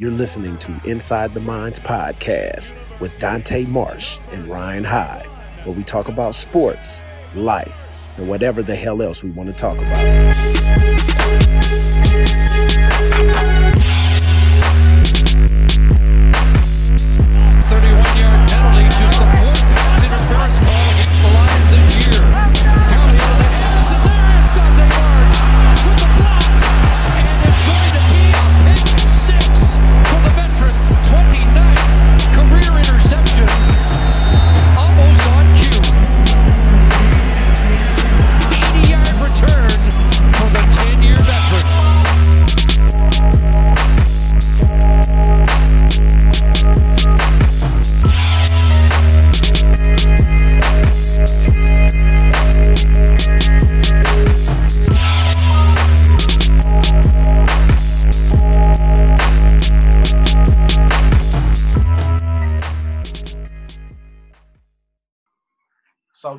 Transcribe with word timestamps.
You're 0.00 0.10
listening 0.10 0.56
to 0.60 0.80
Inside 0.86 1.34
the 1.34 1.40
Minds 1.40 1.78
podcast 1.78 2.74
with 3.00 3.18
Dante 3.18 3.66
Marsh 3.66 4.18
and 4.32 4.46
Ryan 4.46 4.82
Heid, 4.82 5.26
where 5.66 5.74
we 5.74 5.84
talk 5.84 6.08
about 6.08 6.34
sports, 6.34 7.04
life, 7.34 8.16
and 8.16 8.26
whatever 8.26 8.62
the 8.62 8.74
hell 8.74 9.02
else 9.02 9.22
we 9.22 9.28
want 9.28 9.50
to 9.50 9.54
talk 9.54 9.76
about. 9.76 10.34
Thirty-one 17.66 18.16
yard 18.16 18.48
penalty 18.48 18.88
to 18.88 19.12
support 19.12 19.49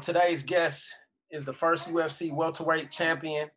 today's 0.02 0.44
guest 0.44 0.94
is 1.30 1.46
the 1.46 1.54
first 1.54 1.90
UFC 1.90 2.32
welterweight 2.34 2.90
champion, 2.90 3.50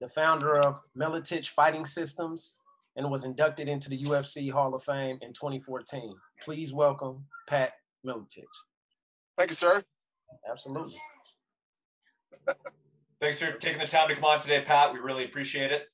the 0.00 0.08
founder 0.08 0.58
of 0.58 0.80
Miletich 0.96 1.48
Fighting 1.48 1.84
Systems, 1.84 2.58
and 2.96 3.10
was 3.10 3.24
inducted 3.24 3.68
into 3.68 3.90
the 3.90 4.02
UFC 4.04 4.50
Hall 4.50 4.74
of 4.74 4.82
Fame 4.84 5.18
in 5.20 5.32
2014. 5.32 6.14
Please 6.44 6.72
welcome 6.72 7.26
Pat 7.48 7.72
Miletich. 8.06 8.44
Thank 9.36 9.50
you, 9.50 9.54
sir. 9.54 9.82
Absolutely. 10.48 10.94
Thanks 13.20 13.40
for 13.40 13.52
taking 13.52 13.80
the 13.80 13.86
time 13.86 14.08
to 14.08 14.14
come 14.14 14.24
on 14.24 14.38
today, 14.38 14.62
Pat. 14.62 14.92
We 14.92 15.00
really 15.00 15.24
appreciate 15.24 15.72
it. 15.72 15.88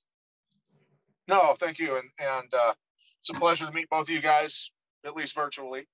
No, 1.29 1.55
thank 1.59 1.79
you, 1.79 1.95
and 1.95 2.09
and 2.19 2.53
uh, 2.53 2.73
it's 3.21 3.31
a 3.31 3.35
pleasure 3.35 3.65
to 3.65 3.73
meet 3.73 3.89
both 3.89 4.09
of 4.09 4.11
you 4.11 4.21
guys, 4.21 4.73
at 5.07 5.15
least 5.15 5.37
virtually. 5.37 5.85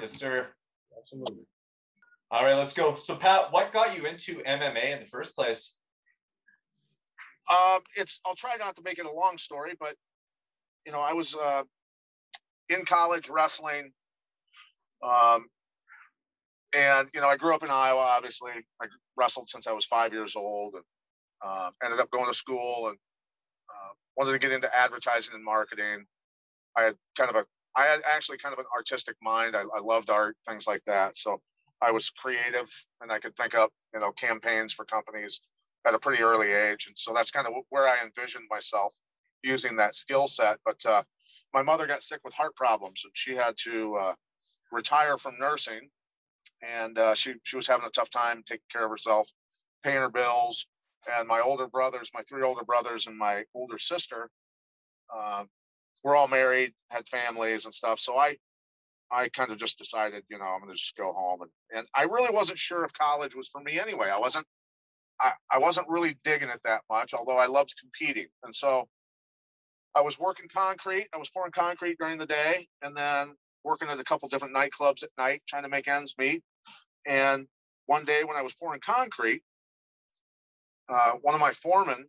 Yes, 0.00 0.12
sir. 0.12 0.46
Absolutely. 0.96 1.44
All 2.32 2.44
right, 2.44 2.54
let's 2.54 2.72
go. 2.72 2.94
So, 2.94 3.16
Pat, 3.16 3.50
what 3.50 3.72
got 3.72 3.96
you 3.96 4.06
into 4.06 4.36
MMA 4.36 4.92
in 4.92 5.00
the 5.00 5.06
first 5.06 5.34
place? 5.34 5.74
Um, 7.50 7.80
it's 7.96 8.20
I'll 8.24 8.36
try 8.36 8.54
not 8.56 8.76
to 8.76 8.82
make 8.84 9.00
it 9.00 9.06
a 9.06 9.12
long 9.12 9.36
story, 9.36 9.72
but 9.80 9.94
you 10.86 10.92
know, 10.92 11.00
I 11.00 11.12
was 11.12 11.34
uh, 11.34 11.64
in 12.68 12.84
college 12.84 13.28
wrestling, 13.28 13.90
um, 15.02 15.46
and 16.76 17.08
you 17.12 17.20
know, 17.20 17.26
I 17.26 17.36
grew 17.36 17.52
up 17.52 17.64
in 17.64 17.70
Iowa. 17.70 18.14
Obviously, 18.16 18.52
I 18.80 18.86
wrestled 19.16 19.48
since 19.48 19.66
I 19.66 19.72
was 19.72 19.84
five 19.84 20.12
years 20.12 20.36
old, 20.36 20.74
and 20.74 20.84
uh, 21.42 21.70
ended 21.82 21.98
up 21.98 22.12
going 22.12 22.28
to 22.28 22.34
school 22.34 22.88
and 22.88 22.96
uh, 23.68 23.88
wanted 24.16 24.32
to 24.32 24.38
get 24.38 24.52
into 24.52 24.70
advertising 24.76 25.34
and 25.34 25.44
marketing. 25.44 26.04
I 26.76 26.82
had 26.84 26.94
kind 27.18 27.30
of 27.30 27.34
a 27.34 27.44
I 27.76 27.86
had 27.86 28.02
actually 28.14 28.38
kind 28.38 28.52
of 28.52 28.60
an 28.60 28.66
artistic 28.76 29.16
mind. 29.20 29.56
I, 29.56 29.62
I 29.62 29.80
loved 29.82 30.10
art, 30.10 30.36
things 30.46 30.68
like 30.68 30.84
that. 30.86 31.16
So 31.16 31.40
I 31.82 31.90
was 31.90 32.10
creative, 32.10 32.70
and 33.00 33.10
I 33.10 33.18
could 33.18 33.36
think 33.36 33.54
up 33.54 33.70
you 33.94 34.00
know 34.00 34.12
campaigns 34.12 34.72
for 34.72 34.84
companies 34.84 35.40
at 35.86 35.94
a 35.94 35.98
pretty 35.98 36.22
early 36.22 36.52
age, 36.52 36.86
and 36.86 36.98
so 36.98 37.12
that's 37.14 37.30
kind 37.30 37.46
of 37.46 37.54
where 37.70 37.86
I 37.86 37.96
envisioned 38.04 38.46
myself 38.50 38.94
using 39.42 39.76
that 39.76 39.94
skill 39.94 40.28
set. 40.28 40.58
But 40.64 40.84
uh, 40.84 41.02
my 41.54 41.62
mother 41.62 41.86
got 41.86 42.02
sick 42.02 42.20
with 42.24 42.34
heart 42.34 42.54
problems, 42.54 43.02
and 43.04 43.12
she 43.14 43.34
had 43.34 43.54
to 43.64 43.96
uh, 43.96 44.14
retire 44.72 45.16
from 45.18 45.38
nursing, 45.38 45.88
and 46.62 46.98
uh, 46.98 47.14
she 47.14 47.34
she 47.44 47.56
was 47.56 47.66
having 47.66 47.86
a 47.86 47.90
tough 47.90 48.10
time 48.10 48.42
taking 48.46 48.62
care 48.70 48.84
of 48.84 48.90
herself, 48.90 49.28
paying 49.82 49.98
her 49.98 50.10
bills. 50.10 50.66
And 51.18 51.26
my 51.26 51.40
older 51.40 51.66
brothers, 51.66 52.10
my 52.12 52.20
three 52.22 52.42
older 52.42 52.64
brothers, 52.64 53.06
and 53.06 53.16
my 53.16 53.44
older 53.54 53.78
sister, 53.78 54.28
uh, 55.12 55.44
were 56.04 56.14
all 56.14 56.28
married, 56.28 56.74
had 56.90 57.08
families 57.08 57.64
and 57.64 57.72
stuff. 57.72 57.98
So 57.98 58.18
I 58.18 58.36
I 59.12 59.28
kind 59.28 59.50
of 59.50 59.58
just 59.58 59.78
decided, 59.78 60.22
you 60.28 60.38
know, 60.38 60.44
I'm 60.44 60.60
going 60.60 60.70
to 60.70 60.76
just 60.76 60.96
go 60.96 61.12
home. 61.12 61.42
And, 61.42 61.50
and 61.74 61.86
I 61.94 62.04
really 62.04 62.34
wasn't 62.34 62.58
sure 62.58 62.84
if 62.84 62.92
college 62.92 63.34
was 63.34 63.48
for 63.48 63.60
me 63.60 63.78
anyway. 63.78 64.08
I 64.08 64.18
wasn't, 64.18 64.46
I, 65.20 65.32
I 65.50 65.58
wasn't 65.58 65.88
really 65.88 66.16
digging 66.24 66.48
it 66.48 66.60
that 66.64 66.82
much, 66.90 67.12
although 67.14 67.36
I 67.36 67.46
loved 67.46 67.74
competing. 67.80 68.26
And 68.44 68.54
so 68.54 68.88
I 69.94 70.02
was 70.02 70.18
working 70.18 70.48
concrete. 70.54 71.08
I 71.12 71.18
was 71.18 71.30
pouring 71.30 71.52
concrete 71.52 71.96
during 71.98 72.18
the 72.18 72.26
day 72.26 72.68
and 72.82 72.96
then 72.96 73.34
working 73.64 73.88
at 73.88 73.98
a 73.98 74.04
couple 74.04 74.28
different 74.28 74.56
nightclubs 74.56 75.02
at 75.02 75.10
night, 75.18 75.42
trying 75.46 75.64
to 75.64 75.68
make 75.68 75.88
ends 75.88 76.14
meet. 76.16 76.42
And 77.06 77.46
one 77.86 78.04
day 78.04 78.22
when 78.24 78.36
I 78.36 78.42
was 78.42 78.54
pouring 78.54 78.80
concrete, 78.80 79.42
uh, 80.88 81.12
one 81.22 81.34
of 81.34 81.40
my 81.40 81.52
foremen 81.52 82.06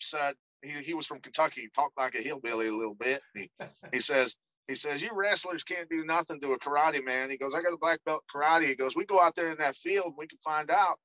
said, 0.00 0.34
he, 0.62 0.70
he 0.82 0.94
was 0.94 1.06
from 1.06 1.20
Kentucky, 1.20 1.68
talked 1.74 1.98
like 1.98 2.14
a 2.14 2.22
hillbilly 2.22 2.68
a 2.68 2.74
little 2.74 2.94
bit. 2.94 3.20
He, 3.34 3.50
he 3.92 4.00
says, 4.00 4.36
he 4.68 4.74
says, 4.74 5.02
You 5.02 5.10
wrestlers 5.12 5.64
can't 5.64 5.88
do 5.90 6.04
nothing 6.04 6.40
to 6.40 6.52
a 6.52 6.58
karate 6.58 7.04
man. 7.04 7.30
He 7.30 7.36
goes, 7.36 7.54
I 7.54 7.62
got 7.62 7.72
a 7.72 7.78
black 7.78 8.00
belt 8.04 8.22
karate. 8.34 8.66
He 8.66 8.76
goes, 8.76 8.96
We 8.96 9.04
go 9.04 9.20
out 9.20 9.34
there 9.34 9.50
in 9.50 9.58
that 9.58 9.76
field, 9.76 10.14
we 10.16 10.26
can 10.26 10.38
find 10.38 10.70
out. 10.70 10.96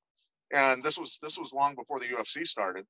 And 0.54 0.82
this 0.82 0.98
was 0.98 1.18
this 1.22 1.38
was 1.38 1.52
long 1.52 1.74
before 1.74 1.98
the 1.98 2.06
UFC 2.06 2.46
started. 2.46 2.84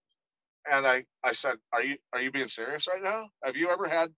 And 0.71 0.87
I, 0.87 1.05
I 1.25 1.33
said, 1.33 1.57
Are 1.73 1.83
you 1.83 1.97
are 2.13 2.21
you 2.21 2.31
being 2.31 2.49
serious 2.49 2.87
right 2.89 3.03
now? 3.03 3.29
Have 3.45 3.57
you 3.57 3.71
ever 3.71 3.89
had 3.89 4.11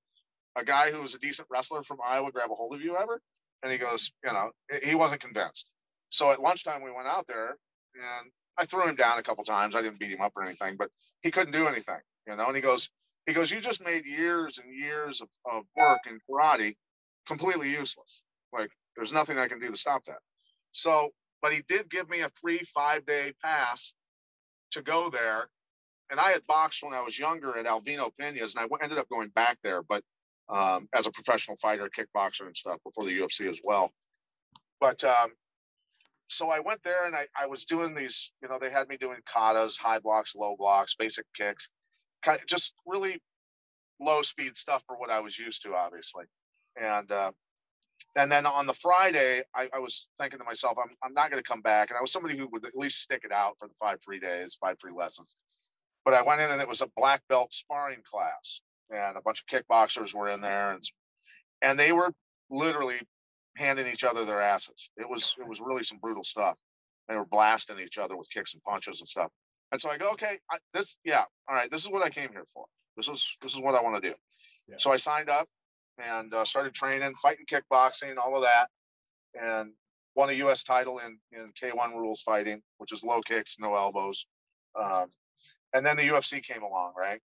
a 0.57 0.65
guy 0.65 0.91
who 0.91 1.03
was 1.03 1.15
a 1.15 1.19
decent 1.19 1.49
wrestler 1.51 1.83
from 1.83 1.99
Iowa 2.05 2.31
grab 2.33 2.51
a 2.51 2.55
hold 2.55 2.75
of 2.75 2.83
you 2.83 2.97
ever? 2.97 3.21
And 3.63 3.71
he 3.73 3.79
goes, 3.79 4.11
you 4.25 4.33
know, 4.33 4.51
he 4.83 4.95
wasn't 4.95 5.21
convinced. 5.21 5.73
So 6.09 6.33
at 6.33 6.41
lunchtime 6.41 6.83
we 6.83 6.91
went 6.91 7.09
out 7.09 7.27
there 7.27 7.57
and 7.95 8.31
I 8.59 8.65
threw 8.65 8.89
him 8.89 8.97
down 8.97 9.19
a 9.19 9.23
couple 9.23 9.45
times. 9.45 9.75
I 9.75 9.83
didn't 9.83 10.01
beat 10.01 10.13
him 10.13 10.21
up 10.21 10.33
or 10.37 10.43
anything, 10.43 10.77
but 10.79 10.89
he 11.23 11.31
couldn't 11.31 11.53
do 11.53 11.67
anything, 11.67 12.01
you 12.27 12.37
know. 12.37 12.47
And 12.47 12.57
he 12.57 12.63
goes, 12.63 12.91
he 13.27 13.33
goes, 13.33 13.51
you 13.51 13.61
just 13.61 13.85
made 13.85 14.05
years 14.05 14.59
and 14.59 14.75
years 14.75 15.21
of, 15.21 15.29
of 15.51 15.65
work 15.77 16.01
in 16.09 16.19
karate 16.29 16.75
completely 17.27 17.71
useless. 17.71 18.23
Like 18.53 18.71
there's 18.97 19.13
nothing 19.13 19.39
I 19.39 19.49
can 19.49 19.61
do 19.61 19.71
to 19.71 19.77
stop 19.77 20.03
that. 20.05 20.19
So, 20.73 21.11
but 21.43 21.53
he 21.53 21.63
did 21.69 21.89
give 21.91 22.09
me 22.09 22.21
a 22.21 22.29
free 22.41 22.59
five 22.59 23.07
day 23.07 23.33
pass 23.43 23.95
to 24.73 24.83
go 24.83 25.09
there. 25.11 25.49
And 26.11 26.19
I 26.19 26.31
had 26.31 26.47
boxed 26.47 26.83
when 26.83 26.93
I 26.93 27.03
was 27.03 27.19
younger 27.19 27.57
at 27.57 27.67
Alvino 27.67 28.11
Pena's, 28.21 28.55
and 28.55 28.65
I 28.65 28.85
ended 28.85 28.99
up 28.99 29.09
going 29.09 29.29
back 29.29 29.59
there, 29.63 29.83
but 29.83 30.03
um, 30.49 30.89
as 30.93 31.07
a 31.07 31.13
professional 31.13 31.57
fighter, 31.57 31.89
kickboxer, 31.89 32.47
and 32.47 32.57
stuff 32.57 32.79
before 32.85 33.05
the 33.05 33.17
UFC 33.17 33.49
as 33.49 33.61
well. 33.65 33.93
But 34.81 35.05
um, 35.05 35.31
so 36.27 36.51
I 36.51 36.61
went 36.61 36.83
there 36.83 37.07
and 37.07 37.15
I, 37.15 37.27
I 37.41 37.47
was 37.47 37.65
doing 37.65 37.95
these, 37.95 38.33
you 38.43 38.49
know, 38.49 38.59
they 38.59 38.71
had 38.71 38.89
me 38.89 38.97
doing 38.97 39.19
katas, 39.25 39.79
high 39.79 40.01
blocks, 40.01 40.35
low 40.35 40.57
blocks, 40.57 40.95
basic 40.95 41.27
kicks, 41.35 41.69
kind 42.23 42.39
of 42.41 42.47
just 42.47 42.75
really 42.87 43.19
low 44.01 44.23
speed 44.23 44.57
stuff 44.57 44.83
for 44.87 44.97
what 44.97 45.11
I 45.11 45.21
was 45.21 45.39
used 45.39 45.63
to, 45.63 45.75
obviously. 45.75 46.25
And 46.81 47.11
uh, 47.11 47.33
and 48.17 48.31
then 48.31 48.47
on 48.47 48.67
the 48.67 48.75
Friday, 48.75 49.43
I, 49.55 49.69
I 49.75 49.79
was 49.79 50.09
thinking 50.19 50.39
to 50.39 50.45
myself, 50.45 50.79
I'm 50.83 50.91
I'm 51.03 51.15
not 51.15 51.31
going 51.31 51.43
to 51.43 51.49
come 51.49 51.63
back. 51.63 51.91
And 51.91 51.99
I 51.99 52.01
was 52.01 52.13
somebody 52.13 52.37
who 52.37 52.49
would 52.53 52.67
at 52.67 52.75
least 52.75 53.01
stick 53.01 53.23
it 53.25 53.33
out 53.33 53.55
for 53.59 53.69
the 53.69 53.75
five 53.75 53.99
free 54.03 54.19
days, 54.19 54.57
five 54.61 54.77
free 54.81 54.93
lessons. 54.97 55.35
But 56.05 56.15
I 56.15 56.23
went 56.23 56.41
in 56.41 56.51
and 56.51 56.61
it 56.61 56.69
was 56.69 56.81
a 56.81 56.89
black 56.97 57.23
belt 57.29 57.53
sparring 57.53 58.03
class, 58.05 58.63
and 58.91 59.17
a 59.17 59.23
bunch 59.23 59.43
of 59.43 59.47
kickboxers 59.47 60.15
were 60.15 60.29
in 60.29 60.41
there, 60.41 60.73
and 60.73 60.83
and 61.63 61.79
they 61.79 61.93
were 61.93 62.11
literally 62.51 62.99
handing 63.57 63.87
each 63.87 64.05
other 64.05 64.25
their 64.25 64.41
asses. 64.41 64.91
It 64.97 65.09
was 65.09 65.37
it 65.39 65.47
was 65.47 65.61
really 65.61 65.83
some 65.83 65.99
brutal 65.99 66.25
stuff. 66.25 66.59
They 67.09 67.17
were 67.17 67.27
blasting 67.27 67.79
each 67.81 67.99
other 67.99 68.17
with 68.17 68.31
kicks 68.33 68.55
and 68.55 68.63
punches 68.63 69.01
and 69.01 69.09
stuff. 69.09 69.31
And 69.73 69.81
so 69.81 69.91
I 69.91 69.99
go, 69.99 70.11
okay, 70.13 70.39
I, 70.51 70.59
this, 70.75 70.99
yeah, 71.05 71.25
all 71.49 71.55
right, 71.55 71.71
this 71.71 71.85
is 71.85 71.91
what 71.91 72.05
I 72.05 72.11
came 72.11 72.31
here 72.31 72.45
for. 72.53 72.65
This 72.97 73.09
is 73.09 73.37
this 73.41 73.55
is 73.55 73.61
what 73.61 73.75
I 73.75 73.83
want 73.83 74.03
to 74.03 74.11
do. 74.11 74.15
Yeah. 74.69 74.75
So 74.79 74.93
I 74.93 74.97
signed 74.97 75.31
up 75.31 75.49
and 75.99 76.35
uh, 76.35 76.45
started 76.45 76.75
training, 76.75 77.15
fighting 77.15 77.47
kickboxing, 77.47 78.17
all 78.17 78.37
of 78.37 78.43
that, 78.43 78.69
and 79.41 79.73
won 80.17 80.31
a 80.31 80.35
U.S. 80.35 80.65
title 80.65 80.99
in 80.99 81.19
in 81.33 81.53
K1 81.53 81.93
rules 81.95 82.21
fighting, 82.23 82.61
which 82.79 82.93
is 82.93 83.03
low 83.05 83.21
kicks, 83.21 83.57
no 83.59 83.77
elbows. 83.77 84.27
Um, 84.79 85.07
and 85.73 85.87
then 85.87 85.97
the 85.97 86.03
UFC 86.03 86.43
came 86.43 86.63
along, 86.63 86.95
right? 86.99 87.21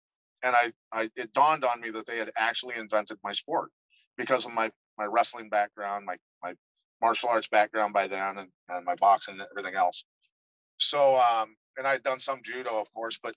And 0.43 0.55
I, 0.55 0.71
I, 0.91 1.09
it 1.15 1.31
dawned 1.31 1.63
on 1.63 1.79
me 1.79 1.89
that 1.91 2.05
they 2.05 2.17
had 2.17 2.29
actually 2.37 2.75
invented 2.75 3.17
my 3.23 3.31
sport 3.31 3.71
because 4.17 4.45
of 4.45 4.53
my 4.53 4.69
my 4.97 5.05
wrestling 5.05 5.49
background, 5.49 6.05
my 6.05 6.17
my 6.43 6.53
martial 7.01 7.29
arts 7.29 7.47
background 7.47 7.93
by 7.93 8.07
then, 8.07 8.37
and, 8.37 8.49
and 8.69 8.85
my 8.85 8.95
boxing 8.95 9.35
and 9.39 9.47
everything 9.51 9.75
else. 9.75 10.05
So, 10.79 11.17
um, 11.17 11.55
and 11.77 11.87
I'd 11.87 12.03
done 12.03 12.19
some 12.19 12.41
judo, 12.43 12.79
of 12.79 12.91
course, 12.93 13.19
but 13.21 13.35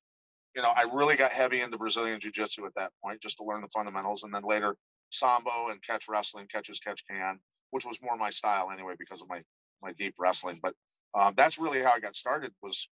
you 0.55 0.62
know, 0.62 0.73
I 0.75 0.88
really 0.93 1.17
got 1.17 1.33
heavy 1.33 1.61
into 1.61 1.77
Brazilian 1.77 2.19
jiu-jitsu 2.19 2.65
at 2.65 2.75
that 2.77 2.91
point, 3.05 3.21
just 3.21 3.37
to 3.37 3.44
learn 3.44 3.61
the 3.61 3.69
fundamentals, 3.69 4.23
and 4.23 4.35
then 4.35 4.43
later 4.43 4.75
sambo 5.11 5.69
and 5.71 5.83
catch 5.83 6.06
wrestling, 6.09 6.47
catch 6.50 6.71
as 6.71 6.79
catch 6.79 7.03
can, 7.09 7.38
which 7.71 7.85
was 7.85 8.00
more 8.03 8.17
my 8.17 8.31
style 8.31 8.71
anyway 8.73 8.94
because 8.99 9.23
of 9.23 9.29
my 9.29 9.43
my 9.83 9.93
deep 9.93 10.15
wrestling. 10.19 10.59
But 10.62 10.75
um, 11.15 11.35
that's 11.37 11.59
really 11.59 11.83
how 11.83 11.93
I 11.93 12.00
got 12.00 12.17
started 12.17 12.53
was 12.62 12.88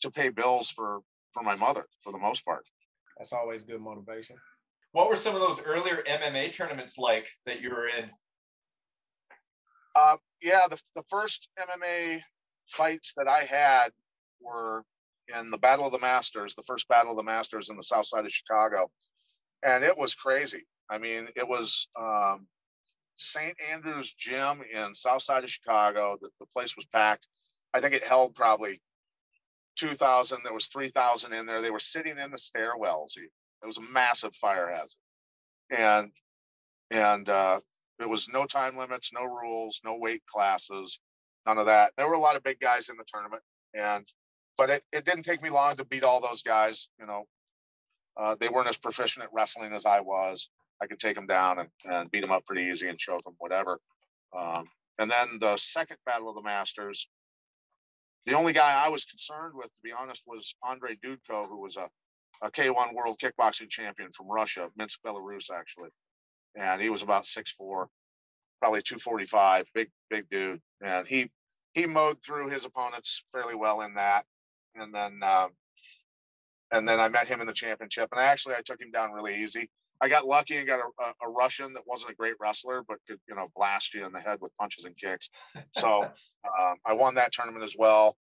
to 0.00 0.10
pay 0.10 0.30
bills 0.30 0.70
for 0.70 1.00
for 1.32 1.42
my 1.42 1.56
mother 1.56 1.84
for 2.00 2.12
the 2.12 2.18
most 2.18 2.44
part. 2.44 2.64
That's 3.16 3.32
always 3.32 3.64
good 3.64 3.80
motivation. 3.80 4.36
What 4.92 5.08
were 5.08 5.16
some 5.16 5.34
of 5.34 5.40
those 5.40 5.60
earlier 5.62 6.02
MMA 6.08 6.52
tournaments 6.52 6.96
like 6.98 7.28
that 7.46 7.60
you 7.60 7.70
were 7.70 7.88
in? 7.88 8.10
Uh, 9.96 10.16
yeah, 10.40 10.62
the 10.70 10.80
the 10.94 11.02
first 11.08 11.48
MMA 11.58 12.22
fights 12.66 13.14
that 13.16 13.28
I 13.28 13.44
had 13.44 13.90
were 14.40 14.84
in 15.36 15.50
the 15.50 15.58
Battle 15.58 15.86
of 15.86 15.92
the 15.92 15.98
Masters, 15.98 16.54
the 16.54 16.62
first 16.62 16.88
Battle 16.88 17.12
of 17.12 17.16
the 17.16 17.22
Masters 17.22 17.68
in 17.68 17.76
the 17.76 17.82
South 17.82 18.06
Side 18.06 18.24
of 18.24 18.32
Chicago, 18.32 18.90
and 19.64 19.84
it 19.84 19.96
was 19.96 20.14
crazy. 20.14 20.66
I 20.90 20.98
mean, 20.98 21.26
it 21.36 21.46
was 21.46 21.88
um, 21.98 22.46
St. 23.16 23.56
Andrew's 23.70 24.14
Gym 24.14 24.62
in 24.72 24.94
South 24.94 25.22
Side 25.22 25.44
of 25.44 25.50
Chicago. 25.50 26.16
The, 26.20 26.30
the 26.40 26.46
place 26.46 26.76
was 26.76 26.86
packed. 26.86 27.28
I 27.74 27.80
think 27.80 27.94
it 27.94 28.04
held 28.04 28.34
probably 28.34 28.80
2,000. 29.76 30.38
There 30.42 30.54
was 30.54 30.66
3,000 30.66 31.32
in 31.32 31.46
there. 31.46 31.60
They 31.60 31.70
were 31.70 31.78
sitting 31.78 32.18
in 32.18 32.30
the 32.30 32.38
stairwells. 32.38 33.16
It 33.16 33.66
was 33.66 33.78
a 33.78 33.92
massive 33.92 34.34
fire 34.34 34.68
hazard, 34.68 34.98
and 35.70 36.12
and 36.90 37.28
uh, 37.28 37.60
it 37.98 38.08
was 38.08 38.28
no 38.28 38.46
time 38.46 38.76
limits, 38.76 39.12
no 39.12 39.24
rules, 39.24 39.80
no 39.84 39.98
weight 39.98 40.22
classes, 40.26 41.00
none 41.46 41.58
of 41.58 41.66
that. 41.66 41.92
There 41.96 42.08
were 42.08 42.14
a 42.14 42.20
lot 42.20 42.36
of 42.36 42.44
big 42.44 42.60
guys 42.60 42.88
in 42.88 42.96
the 42.96 43.04
tournament, 43.12 43.42
and 43.74 44.06
but 44.58 44.70
it, 44.70 44.82
it 44.92 45.04
didn't 45.04 45.22
take 45.22 45.42
me 45.42 45.48
long 45.48 45.76
to 45.76 45.84
beat 45.84 46.04
all 46.04 46.20
those 46.20 46.42
guys. 46.42 46.90
You 46.98 47.06
know, 47.06 47.24
uh, 48.16 48.34
they 48.38 48.48
weren't 48.48 48.68
as 48.68 48.76
proficient 48.76 49.24
at 49.24 49.32
wrestling 49.32 49.72
as 49.72 49.86
I 49.86 50.00
was. 50.00 50.50
I 50.82 50.86
could 50.86 50.98
take 50.98 51.14
them 51.14 51.26
down 51.26 51.60
and, 51.60 51.68
and 51.84 52.10
beat 52.10 52.20
them 52.20 52.32
up 52.32 52.44
pretty 52.44 52.64
easy 52.64 52.88
and 52.88 52.98
choke 52.98 53.22
them, 53.22 53.34
whatever. 53.38 53.78
Um, 54.36 54.66
and 54.98 55.10
then 55.10 55.38
the 55.40 55.56
second 55.56 55.96
battle 56.04 56.28
of 56.28 56.34
the 56.34 56.42
Masters, 56.42 57.08
the 58.26 58.34
only 58.34 58.52
guy 58.52 58.84
I 58.84 58.88
was 58.90 59.04
concerned 59.04 59.54
with, 59.54 59.66
to 59.66 59.80
be 59.82 59.92
honest, 59.92 60.24
was 60.26 60.54
Andre 60.62 60.96
Dudko, 60.96 61.48
who 61.48 61.60
was 61.62 61.76
a, 61.76 61.88
a 62.42 62.50
K1 62.50 62.94
World 62.94 63.16
Kickboxing 63.22 63.70
Champion 63.70 64.10
from 64.12 64.28
Russia, 64.28 64.68
Minsk, 64.76 65.00
Belarus, 65.06 65.50
actually. 65.56 65.90
And 66.56 66.80
he 66.80 66.90
was 66.90 67.02
about 67.02 67.26
six 67.26 67.52
four, 67.52 67.88
probably 68.60 68.82
245, 68.82 69.66
big, 69.74 69.88
big 70.10 70.28
dude. 70.28 70.60
And 70.82 71.06
he 71.06 71.30
he 71.74 71.86
mowed 71.86 72.22
through 72.24 72.48
his 72.48 72.64
opponents 72.64 73.24
fairly 73.30 73.54
well 73.54 73.82
in 73.82 73.94
that. 73.94 74.24
And 74.80 74.94
then 74.94 75.20
um, 75.22 75.50
and 76.70 76.86
then 76.86 77.00
I 77.00 77.08
met 77.08 77.26
him 77.26 77.40
in 77.40 77.46
the 77.46 77.52
championship. 77.52 78.08
And 78.12 78.20
actually 78.20 78.54
I 78.54 78.60
took 78.64 78.80
him 78.80 78.90
down 78.90 79.12
really 79.12 79.34
easy. 79.34 79.70
I 80.00 80.08
got 80.08 80.26
lucky 80.26 80.56
and 80.56 80.66
got 80.66 80.80
a, 80.80 81.26
a, 81.26 81.30
Russian 81.30 81.72
that 81.74 81.82
wasn't 81.86 82.12
a 82.12 82.14
great 82.14 82.34
wrestler, 82.40 82.84
but 82.86 82.98
could, 83.08 83.18
you 83.28 83.34
know, 83.34 83.48
blast 83.56 83.94
you 83.94 84.04
in 84.04 84.12
the 84.12 84.20
head 84.20 84.38
with 84.40 84.56
punches 84.58 84.84
and 84.84 84.96
kicks. 84.96 85.30
So 85.72 86.02
um, 86.60 86.76
I 86.86 86.92
won 86.92 87.14
that 87.16 87.32
tournament 87.32 87.64
as 87.64 87.74
well. 87.76 88.16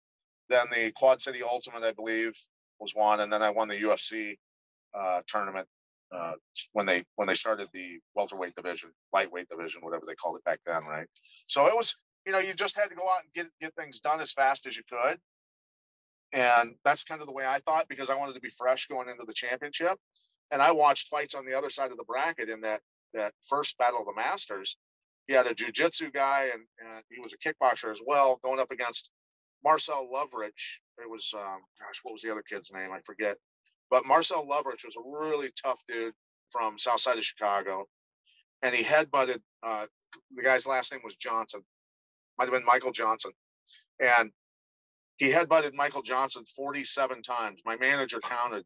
Then 0.48 0.66
the 0.72 0.92
Quad 0.96 1.22
City 1.22 1.40
Ultimate, 1.44 1.84
I 1.84 1.92
believe, 1.92 2.38
was 2.80 2.94
won, 2.96 3.20
and 3.22 3.34
then 3.34 3.42
I 3.42 3.50
won 3.50 3.68
the 3.68 3.76
UFC 3.76 4.36
uh, 4.94 5.22
tournament 5.28 5.68
uh, 6.12 6.34
when 6.74 6.86
they 6.86 7.04
when 7.16 7.28
they 7.28 7.34
started 7.34 7.68
the 7.74 8.00
welterweight 8.14 8.56
division, 8.56 8.92
lightweight 9.12 9.50
division, 9.50 9.82
whatever 9.84 10.04
they 10.08 10.14
called 10.16 10.38
it 10.38 10.44
back 10.46 10.60
then, 10.66 10.82
right? 10.90 11.08
So 11.48 11.66
it 11.66 11.74
was, 11.76 11.96
you 12.28 12.32
know, 12.32 12.40
you 12.40 12.54
just 12.54 12.78
had 12.78 12.90
to 12.90 12.96
go 12.96 13.04
out 13.04 13.22
and 13.24 13.34
get 13.34 13.48
get 13.60 13.74
things 13.76 14.00
done 14.00 14.22
as 14.22 14.32
fast 14.32 14.68
as 14.68 14.78
you 14.78 14.84
could, 14.90 15.18
and 16.34 16.76
that's 16.84 17.04
kind 17.04 17.22
of 17.22 17.28
the 17.28 17.34
way 17.34 17.46
I 17.48 17.60
thought 17.60 17.88
because 17.88 18.10
I 18.10 18.16
wanted 18.16 18.36
to 18.36 18.42
be 18.42 18.50
fresh 18.50 18.88
going 18.88 19.10
into 19.10 19.26
the 19.26 19.34
championship 19.34 19.98
and 20.52 20.62
I 20.62 20.72
watched 20.72 21.08
fights 21.08 21.36
on 21.36 21.46
the 21.46 21.58
other 21.58 21.70
side 21.70 21.92
of 21.92 21.98
the 21.98 22.04
bracket 22.04 22.50
in 22.50 22.62
that 22.62 22.82
that 23.14 23.34
first 23.48 23.78
battle 23.78 24.02
of 24.02 24.06
the 24.06 24.14
Masters. 24.16 24.78
He 25.28 25.34
had 25.34 25.48
a 25.48 25.54
jujitsu 25.54 26.14
guy 26.14 26.50
and, 26.54 26.64
and 26.80 27.04
he 27.10 27.20
was 27.20 27.34
a 27.34 27.38
kickboxer 27.38 27.90
as 27.90 28.02
well, 28.06 28.40
going 28.44 28.60
up 28.60 28.72
against 28.72 29.10
Marcel 29.64 30.08
Lovrich. 30.14 30.80
It 31.00 31.10
was 31.10 31.34
um, 31.36 31.62
gosh, 31.80 32.02
what 32.04 32.12
was 32.12 32.22
the 32.22 32.32
other 32.32 32.44
kid's 32.44 32.72
name? 32.74 32.92
I 32.92 33.00
forget. 33.06 33.38
But 33.90 34.06
Marcel 34.06 34.46
Lovrich 34.46 34.86
was 34.86 34.96
a 34.98 35.02
really 35.06 35.50
tough 35.62 35.82
dude 35.88 36.14
from 36.50 36.78
South 36.78 37.00
Side 37.00 37.18
of 37.18 37.24
Chicago, 37.24 37.86
and 38.62 38.76
he 38.76 38.84
headbutted. 38.84 39.40
Uh, 39.64 39.88
the 40.32 40.44
guy's 40.44 40.68
last 40.68 40.92
name 40.92 41.02
was 41.04 41.16
Johnson. 41.16 41.62
Might 42.38 42.46
have 42.46 42.54
been 42.54 42.66
Michael 42.66 42.92
Johnson, 42.92 43.32
and 44.00 44.32
he 45.18 45.32
headbutted 45.32 45.74
Michael 45.74 46.02
Johnson 46.02 46.44
47 46.56 47.22
times. 47.22 47.62
My 47.66 47.78
manager 47.78 48.20
counted 48.20 48.66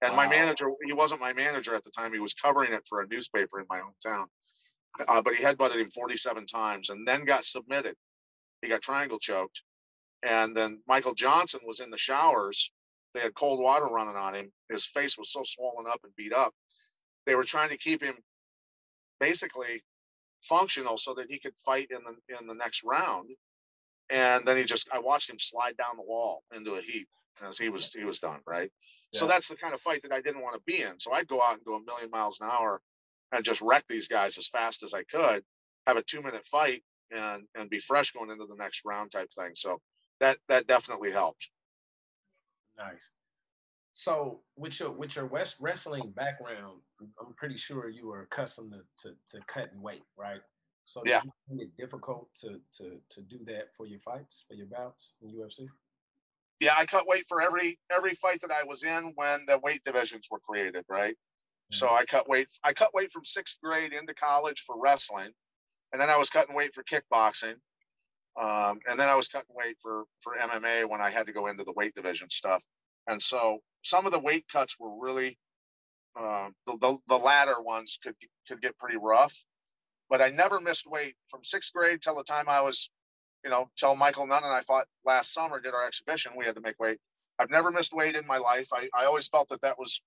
and 0.00 0.16
wow. 0.16 0.24
my 0.24 0.28
manager, 0.28 0.70
he 0.84 0.92
wasn't 0.92 1.20
my 1.20 1.32
manager 1.32 1.74
at 1.74 1.84
the 1.84 1.90
time. 1.90 2.12
He 2.12 2.20
was 2.20 2.34
covering 2.34 2.72
it 2.72 2.86
for 2.88 3.02
a 3.02 3.08
newspaper 3.08 3.58
in 3.58 3.66
my 3.68 3.80
hometown. 3.80 4.26
Uh, 5.06 5.22
but 5.22 5.34
he 5.34 5.44
headbutted 5.44 5.80
him 5.80 5.90
47 5.90 6.46
times 6.46 6.90
and 6.90 7.06
then 7.06 7.24
got 7.24 7.44
submitted. 7.44 7.94
He 8.62 8.68
got 8.68 8.80
triangle 8.80 9.18
choked. 9.18 9.62
And 10.22 10.56
then 10.56 10.82
Michael 10.88 11.14
Johnson 11.14 11.60
was 11.64 11.80
in 11.80 11.90
the 11.90 11.98
showers. 11.98 12.72
They 13.14 13.20
had 13.20 13.34
cold 13.34 13.60
water 13.60 13.86
running 13.86 14.16
on 14.16 14.34
him. 14.34 14.52
His 14.70 14.84
face 14.84 15.16
was 15.16 15.32
so 15.32 15.42
swollen 15.44 15.86
up 15.88 16.00
and 16.04 16.12
beat 16.16 16.32
up. 16.32 16.52
They 17.26 17.34
were 17.34 17.44
trying 17.44 17.70
to 17.70 17.78
keep 17.78 18.02
him 18.02 18.14
basically 19.20 19.82
functional 20.42 20.96
so 20.96 21.14
that 21.14 21.26
he 21.28 21.38
could 21.38 21.56
fight 21.56 21.88
in 21.90 21.98
the 22.04 22.38
in 22.40 22.46
the 22.46 22.54
next 22.54 22.82
round. 22.84 23.30
And 24.10 24.46
then 24.46 24.56
he 24.56 24.64
just 24.64 24.88
I 24.92 24.98
watched 24.98 25.30
him 25.30 25.38
slide 25.38 25.76
down 25.76 25.96
the 25.96 26.02
wall 26.02 26.42
into 26.54 26.74
a 26.74 26.80
heap 26.80 27.08
as 27.46 27.58
he 27.58 27.68
was 27.68 27.92
he 27.92 28.04
was 28.04 28.18
done 28.18 28.40
right? 28.46 28.70
Yeah. 29.12 29.20
so 29.20 29.26
that's 29.26 29.48
the 29.48 29.54
kind 29.54 29.72
of 29.72 29.80
fight 29.80 30.02
that 30.02 30.12
i 30.12 30.20
didn't 30.20 30.42
want 30.42 30.54
to 30.56 30.62
be 30.66 30.82
in. 30.82 30.98
So 30.98 31.12
i'd 31.12 31.28
go 31.28 31.40
out 31.40 31.54
and 31.54 31.64
go 31.64 31.76
a 31.76 31.84
million 31.84 32.10
miles 32.10 32.40
an 32.40 32.48
hour 32.50 32.80
and 33.30 33.44
just 33.44 33.62
wreck 33.62 33.84
these 33.88 34.08
guys 34.08 34.38
as 34.38 34.48
fast 34.48 34.82
as 34.82 34.92
i 34.92 35.04
could 35.04 35.44
have 35.86 35.96
a 35.96 36.02
two 36.02 36.20
minute 36.20 36.44
fight 36.44 36.82
and 37.10 37.44
and 37.54 37.70
be 37.70 37.78
fresh 37.78 38.12
going 38.12 38.30
into 38.30 38.46
the 38.46 38.56
next 38.56 38.82
round 38.84 39.10
type 39.10 39.28
thing. 39.32 39.52
So 39.54 39.78
that 40.20 40.36
that 40.48 40.66
definitely 40.66 41.10
helped. 41.10 41.50
Nice. 42.78 43.12
So 43.92 44.40
with 44.56 44.78
your 44.78 44.90
with 44.90 45.16
your 45.16 45.26
west 45.26 45.56
wrestling 45.60 46.12
background 46.14 46.80
i'm 47.20 47.32
pretty 47.34 47.56
sure 47.56 47.88
you 47.88 48.06
were 48.06 48.22
accustomed 48.22 48.72
to 48.72 49.08
to, 49.08 49.16
to 49.26 49.44
cutting 49.46 49.80
weight 49.80 50.02
right 50.16 50.40
so 50.88 51.02
yeah 51.04 51.20
it 51.58 51.76
difficult 51.76 52.28
to 52.34 52.60
to 52.72 52.98
to 53.08 53.20
do 53.22 53.38
that 53.44 53.74
for 53.76 53.86
your 53.86 54.00
fights 54.00 54.44
for 54.48 54.54
your 54.54 54.66
bouts 54.66 55.16
in 55.22 55.28
ufc 55.30 55.66
yeah, 56.60 56.74
I 56.76 56.86
cut 56.86 57.06
weight 57.06 57.24
for 57.28 57.40
every 57.40 57.78
every 57.94 58.14
fight 58.14 58.40
that 58.40 58.50
I 58.50 58.64
was 58.64 58.82
in 58.82 59.12
when 59.14 59.44
the 59.46 59.58
weight 59.58 59.82
divisions 59.84 60.28
were 60.30 60.40
created, 60.40 60.84
right? 60.88 61.14
Mm-hmm. 61.14 61.74
So 61.74 61.88
I 61.88 62.04
cut 62.04 62.28
weight. 62.28 62.48
I 62.64 62.72
cut 62.72 62.94
weight 62.94 63.12
from 63.12 63.24
sixth 63.24 63.58
grade 63.62 63.92
into 63.92 64.14
college 64.14 64.64
for 64.66 64.76
wrestling, 64.80 65.30
and 65.92 66.00
then 66.00 66.10
I 66.10 66.16
was 66.16 66.30
cutting 66.30 66.56
weight 66.56 66.74
for 66.74 66.82
kickboxing, 66.82 67.54
um, 68.40 68.80
and 68.88 68.98
then 68.98 69.08
I 69.08 69.14
was 69.14 69.28
cutting 69.28 69.54
weight 69.54 69.76
for 69.80 70.04
for 70.18 70.34
MMA 70.36 70.88
when 70.88 71.00
I 71.00 71.10
had 71.10 71.26
to 71.26 71.32
go 71.32 71.46
into 71.46 71.62
the 71.64 71.74
weight 71.76 71.94
division 71.94 72.28
stuff. 72.28 72.64
And 73.06 73.22
so 73.22 73.60
some 73.82 74.04
of 74.04 74.12
the 74.12 74.20
weight 74.20 74.44
cuts 74.52 74.76
were 74.80 74.98
really 75.00 75.38
uh, 76.18 76.48
the, 76.66 76.76
the 76.80 76.98
the 77.06 77.16
latter 77.16 77.62
ones 77.62 77.98
could 78.02 78.16
could 78.48 78.60
get 78.60 78.78
pretty 78.78 78.98
rough, 79.00 79.44
but 80.10 80.20
I 80.20 80.30
never 80.30 80.60
missed 80.60 80.86
weight 80.86 81.14
from 81.28 81.44
sixth 81.44 81.72
grade 81.72 82.02
till 82.02 82.16
the 82.16 82.24
time 82.24 82.46
I 82.48 82.62
was 82.62 82.90
you 83.44 83.50
know, 83.50 83.70
till 83.76 83.96
Michael 83.96 84.26
Nunn 84.26 84.44
and 84.44 84.52
I 84.52 84.60
fought 84.60 84.86
last 85.04 85.32
summer, 85.32 85.60
did 85.60 85.74
our 85.74 85.86
exhibition, 85.86 86.32
we 86.36 86.44
had 86.44 86.56
to 86.56 86.60
make 86.60 86.78
weight. 86.80 86.98
I've 87.38 87.50
never 87.50 87.70
missed 87.70 87.92
weight 87.92 88.16
in 88.16 88.26
my 88.26 88.38
life. 88.38 88.68
I, 88.74 88.88
I 88.98 89.04
always 89.06 89.28
felt 89.28 89.48
that 89.50 89.62
that 89.62 89.78
was, 89.78 90.02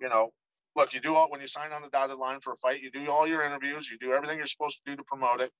you 0.00 0.08
know, 0.08 0.30
look, 0.76 0.94
you 0.94 1.00
do 1.00 1.14
all, 1.14 1.30
when 1.30 1.40
you 1.40 1.46
sign 1.46 1.72
on 1.72 1.82
the 1.82 1.90
dotted 1.90 2.18
line 2.18 2.40
for 2.40 2.52
a 2.52 2.56
fight, 2.56 2.80
you 2.80 2.90
do 2.90 3.10
all 3.10 3.26
your 3.26 3.42
interviews, 3.42 3.90
you 3.90 3.98
do 3.98 4.12
everything 4.12 4.38
you're 4.38 4.46
supposed 4.46 4.80
to 4.84 4.90
do 4.90 4.96
to 4.96 5.04
promote 5.04 5.40
it. 5.42 5.50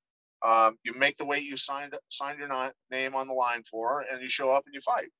Um, 0.42 0.78
you 0.84 0.94
make 0.98 1.16
the 1.16 1.26
weight 1.26 1.44
you 1.44 1.56
signed, 1.56 1.94
signed 2.08 2.38
your 2.38 2.48
name 2.90 3.14
on 3.14 3.28
the 3.28 3.34
line 3.34 3.62
for, 3.70 4.04
and 4.10 4.22
you 4.22 4.28
show 4.28 4.50
up 4.50 4.64
and 4.66 4.74
you 4.74 4.80
fight, 4.80 5.10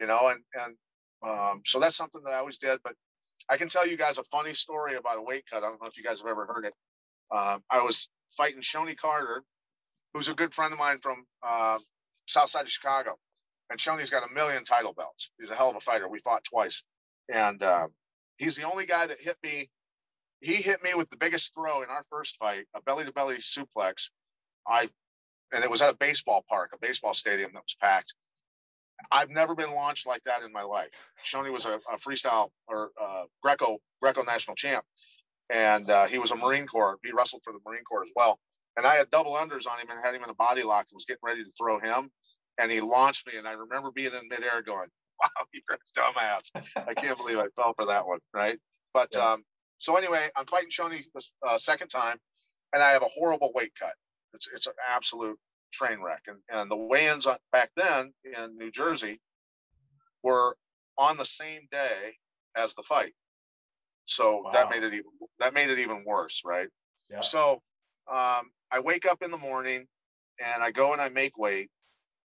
you 0.00 0.06
know, 0.06 0.28
and, 0.28 0.40
and, 0.54 0.76
um, 1.22 1.62
so 1.64 1.80
that's 1.80 1.96
something 1.96 2.22
that 2.24 2.32
I 2.32 2.38
always 2.38 2.58
did, 2.58 2.80
but 2.84 2.94
I 3.48 3.56
can 3.56 3.68
tell 3.68 3.86
you 3.86 3.96
guys 3.96 4.18
a 4.18 4.24
funny 4.24 4.54
story 4.54 4.96
about 4.96 5.18
a 5.18 5.22
weight 5.22 5.44
cut. 5.50 5.58
I 5.64 5.68
don't 5.68 5.80
know 5.80 5.88
if 5.88 5.96
you 5.96 6.04
guys 6.04 6.20
have 6.20 6.28
ever 6.28 6.46
heard 6.46 6.66
it. 6.66 6.74
Um, 7.34 7.62
I 7.70 7.80
was 7.82 8.08
fighting 8.30 8.60
Shonie 8.60 8.96
Carter 8.96 9.42
who's 10.14 10.28
a 10.28 10.34
good 10.34 10.54
friend 10.54 10.72
of 10.72 10.78
mine 10.78 10.98
from 11.02 11.26
uh, 11.42 11.78
South 12.26 12.48
Side 12.48 12.62
of 12.62 12.70
Chicago. 12.70 13.18
And 13.68 13.78
Shonie's 13.78 14.10
got 14.10 14.28
a 14.28 14.32
million 14.32 14.62
title 14.62 14.94
belts. 14.94 15.32
He's 15.38 15.50
a 15.50 15.54
hell 15.54 15.70
of 15.70 15.76
a 15.76 15.80
fighter. 15.80 16.08
We 16.08 16.20
fought 16.20 16.44
twice, 16.44 16.84
and 17.32 17.62
uh, 17.62 17.88
he's 18.36 18.56
the 18.56 18.70
only 18.70 18.86
guy 18.86 19.06
that 19.06 19.16
hit 19.18 19.36
me. 19.42 19.68
He 20.40 20.56
hit 20.56 20.82
me 20.82 20.90
with 20.94 21.08
the 21.08 21.16
biggest 21.16 21.54
throw 21.54 21.82
in 21.82 21.88
our 21.88 22.02
first 22.04 22.36
fight, 22.36 22.66
a 22.74 22.82
belly 22.82 23.04
to 23.04 23.12
belly 23.12 23.36
suplex. 23.36 24.10
I, 24.68 24.88
and 25.52 25.64
it 25.64 25.70
was 25.70 25.80
at 25.80 25.94
a 25.94 25.96
baseball 25.96 26.44
park, 26.48 26.70
a 26.74 26.78
baseball 26.78 27.14
stadium 27.14 27.52
that 27.54 27.62
was 27.62 27.76
packed. 27.80 28.14
I've 29.10 29.30
never 29.30 29.54
been 29.54 29.74
launched 29.74 30.06
like 30.06 30.22
that 30.24 30.42
in 30.42 30.52
my 30.52 30.62
life. 30.62 31.02
Shonie 31.22 31.52
was 31.52 31.64
a, 31.64 31.76
a 31.90 31.96
freestyle 31.96 32.50
or 32.68 32.90
uh, 33.02 33.24
Greco 33.42 33.78
Greco 34.00 34.22
national 34.22 34.56
champ, 34.56 34.84
and 35.50 35.88
uh, 35.90 36.06
he 36.06 36.18
was 36.18 36.30
a 36.30 36.36
Marine 36.36 36.66
Corps. 36.66 36.98
He 37.04 37.12
wrestled 37.12 37.42
for 37.44 37.52
the 37.52 37.60
Marine 37.66 37.84
Corps 37.84 38.02
as 38.02 38.12
well. 38.16 38.38
And 38.76 38.86
I 38.86 38.94
had 38.94 39.10
double 39.10 39.32
unders 39.32 39.66
on 39.66 39.78
him 39.78 39.88
and 39.90 40.04
had 40.04 40.14
him 40.14 40.24
in 40.24 40.30
a 40.30 40.34
body 40.34 40.62
lock 40.62 40.86
and 40.90 40.96
was 40.96 41.04
getting 41.04 41.20
ready 41.22 41.44
to 41.44 41.50
throw 41.50 41.78
him. 41.78 42.10
And 42.58 42.70
he 42.70 42.80
launched 42.80 43.26
me. 43.26 43.38
And 43.38 43.46
I 43.46 43.52
remember 43.52 43.90
being 43.92 44.12
in 44.12 44.28
midair 44.28 44.62
going, 44.62 44.88
wow, 45.22 45.44
you're 45.52 45.76
a 45.76 46.00
dumbass. 46.00 46.50
I 46.88 46.94
can't 46.94 47.16
believe 47.16 47.38
I 47.38 47.46
fell 47.56 47.74
for 47.74 47.86
that 47.86 48.06
one. 48.06 48.18
Right. 48.32 48.58
But 48.92 49.10
yeah. 49.14 49.32
um, 49.32 49.44
So 49.78 49.96
anyway, 49.96 50.28
I'm 50.36 50.46
fighting 50.46 50.70
Shonie 50.70 51.04
the 51.14 51.24
uh, 51.46 51.58
second 51.58 51.88
time, 51.88 52.18
and 52.72 52.82
I 52.82 52.90
have 52.90 53.02
a 53.02 53.08
horrible 53.08 53.52
weight 53.54 53.72
cut. 53.78 53.92
It's 54.32 54.48
it's 54.52 54.66
an 54.66 54.74
absolute 54.88 55.38
train 55.72 56.00
wreck. 56.02 56.22
And 56.26 56.38
and 56.52 56.70
the 56.70 56.76
weigh-ins 56.76 57.26
back 57.52 57.70
then 57.76 58.12
in 58.24 58.56
New 58.56 58.70
Jersey 58.70 59.20
were 60.22 60.56
on 60.98 61.16
the 61.16 61.26
same 61.26 61.68
day 61.70 62.16
as 62.56 62.74
the 62.74 62.82
fight. 62.82 63.12
So 64.04 64.44
that 64.52 64.70
made 64.70 64.82
it 64.82 64.92
even 64.92 65.10
that 65.38 65.54
made 65.54 65.70
it 65.70 65.78
even 65.78 66.04
worse, 66.06 66.42
right? 66.44 66.68
Yeah. 67.10 67.20
So 67.20 67.62
um, 68.10 68.50
I 68.70 68.80
wake 68.80 69.06
up 69.06 69.22
in 69.22 69.30
the 69.30 69.38
morning 69.38 69.86
and 70.44 70.62
I 70.62 70.70
go 70.70 70.92
and 70.92 71.00
I 71.00 71.08
make 71.08 71.38
weight, 71.38 71.70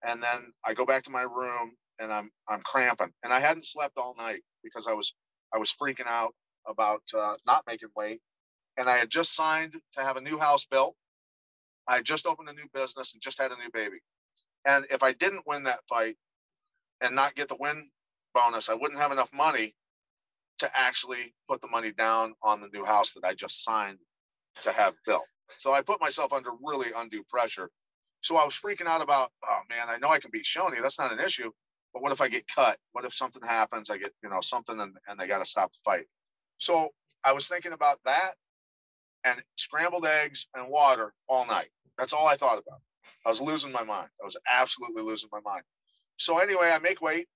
and 0.05 0.23
then 0.23 0.51
I 0.65 0.75
go 0.75 0.87
back 0.87 1.03
to 1.05 1.11
my 1.11 1.23
room 1.23 1.73
and 1.99 2.13
I'm 2.13 2.31
I'm 2.49 2.61
cramping, 2.63 3.13
and 3.23 3.33
I 3.33 3.41
hadn't 3.41 3.67
slept 3.67 3.99
all 3.99 4.15
night 4.17 4.41
because 4.65 4.87
I 4.87 4.95
was 4.95 5.15
I 5.55 5.59
was 5.59 5.73
freaking 5.73 6.07
out 6.07 6.35
about 6.67 7.03
uh, 7.17 7.35
not 7.47 7.65
making 7.67 7.91
weight, 7.97 8.21
and 8.77 8.89
I 8.89 8.97
had 8.97 9.11
just 9.11 9.35
signed 9.35 9.75
to 9.95 10.03
have 10.03 10.17
a 10.17 10.23
new 10.23 10.39
house 10.39 10.65
built. 10.65 10.97
I 11.87 12.03
just 12.03 12.27
opened 12.27 12.49
a 12.49 12.53
new 12.53 12.69
business 12.75 13.15
and 13.15 13.23
just 13.23 13.41
had 13.41 13.53
a 13.53 13.57
new 13.57 13.71
baby, 13.73 13.99
and 14.67 14.87
if 14.91 15.03
I 15.03 15.13
didn't 15.13 15.47
win 15.47 15.65
that 15.65 15.81
fight 15.89 16.17
and 17.03 17.15
not 17.15 17.35
get 17.35 17.49
the 17.49 17.57
win 17.61 17.91
bonus, 18.35 18.69
I 18.71 18.75
wouldn't 18.75 19.01
have 19.01 19.13
enough 19.13 19.31
money 19.35 19.75
to 20.59 20.71
actually 20.75 21.35
put 21.49 21.61
the 21.61 21.69
money 21.69 21.93
down 21.93 22.35
on 22.43 22.61
the 22.61 22.69
new 22.69 22.85
house 22.85 23.13
that 23.13 23.25
I 23.25 23.35
just 23.35 23.65
signed 23.65 23.99
to 24.63 24.73
have 24.73 24.95
built. 25.07 25.25
So 25.55 25.73
I 25.73 25.83
put 25.83 26.01
myself 26.01 26.33
under 26.33 26.51
really 26.63 26.89
undue 26.97 27.23
pressure. 27.29 27.71
So 28.21 28.37
I 28.37 28.45
was 28.45 28.59
freaking 28.59 28.87
out 28.87 29.03
about, 29.03 29.31
oh 29.47 29.61
man, 29.71 29.89
I 29.89 29.99
know 29.99 30.09
I 30.09 30.19
can 30.19 30.31
beat 30.33 30.45
Shonie. 30.45 30.83
That's 30.83 30.99
not 30.99 31.13
an 31.13 31.21
issue. 31.21 31.51
But 31.95 32.03
what 32.03 32.13
if 32.13 32.21
I 32.21 32.29
get 32.29 32.45
cut? 32.53 32.77
What 32.93 33.05
if 33.05 33.15
something 33.15 33.43
happens? 33.43 33.91
I 33.91 33.99
get, 33.99 34.13
you 34.23 34.29
know, 34.29 34.41
something 34.41 34.79
and, 34.79 34.97
and 35.09 35.19
they 35.19 35.27
got 35.27 35.39
to 35.39 35.47
stop 35.47 35.73
the 35.73 35.79
fight. 35.85 36.07
So 36.59 36.91
I 37.25 37.33
was 37.33 37.49
thinking 37.49 37.73
about 37.73 37.99
that 38.05 38.33
and 39.25 39.41
scrambled 39.57 40.07
eggs 40.07 40.49
and 40.55 40.69
water 40.69 41.15
all 41.29 41.47
night. 41.47 41.69
That's 41.97 42.13
all 42.13 42.27
I 42.27 42.35
thought 42.35 42.59
about. 42.59 42.81
I 43.25 43.29
was 43.29 43.41
losing 43.41 43.73
my 43.73 43.85
mind. 43.85 44.09
I 44.21 44.25
was 44.25 44.37
absolutely 44.51 45.03
losing 45.03 45.29
my 45.33 45.41
mind. 45.45 45.63
So 46.17 46.39
anyway, 46.39 46.71
I 46.73 46.79
make 46.79 47.01
weight 47.01 47.29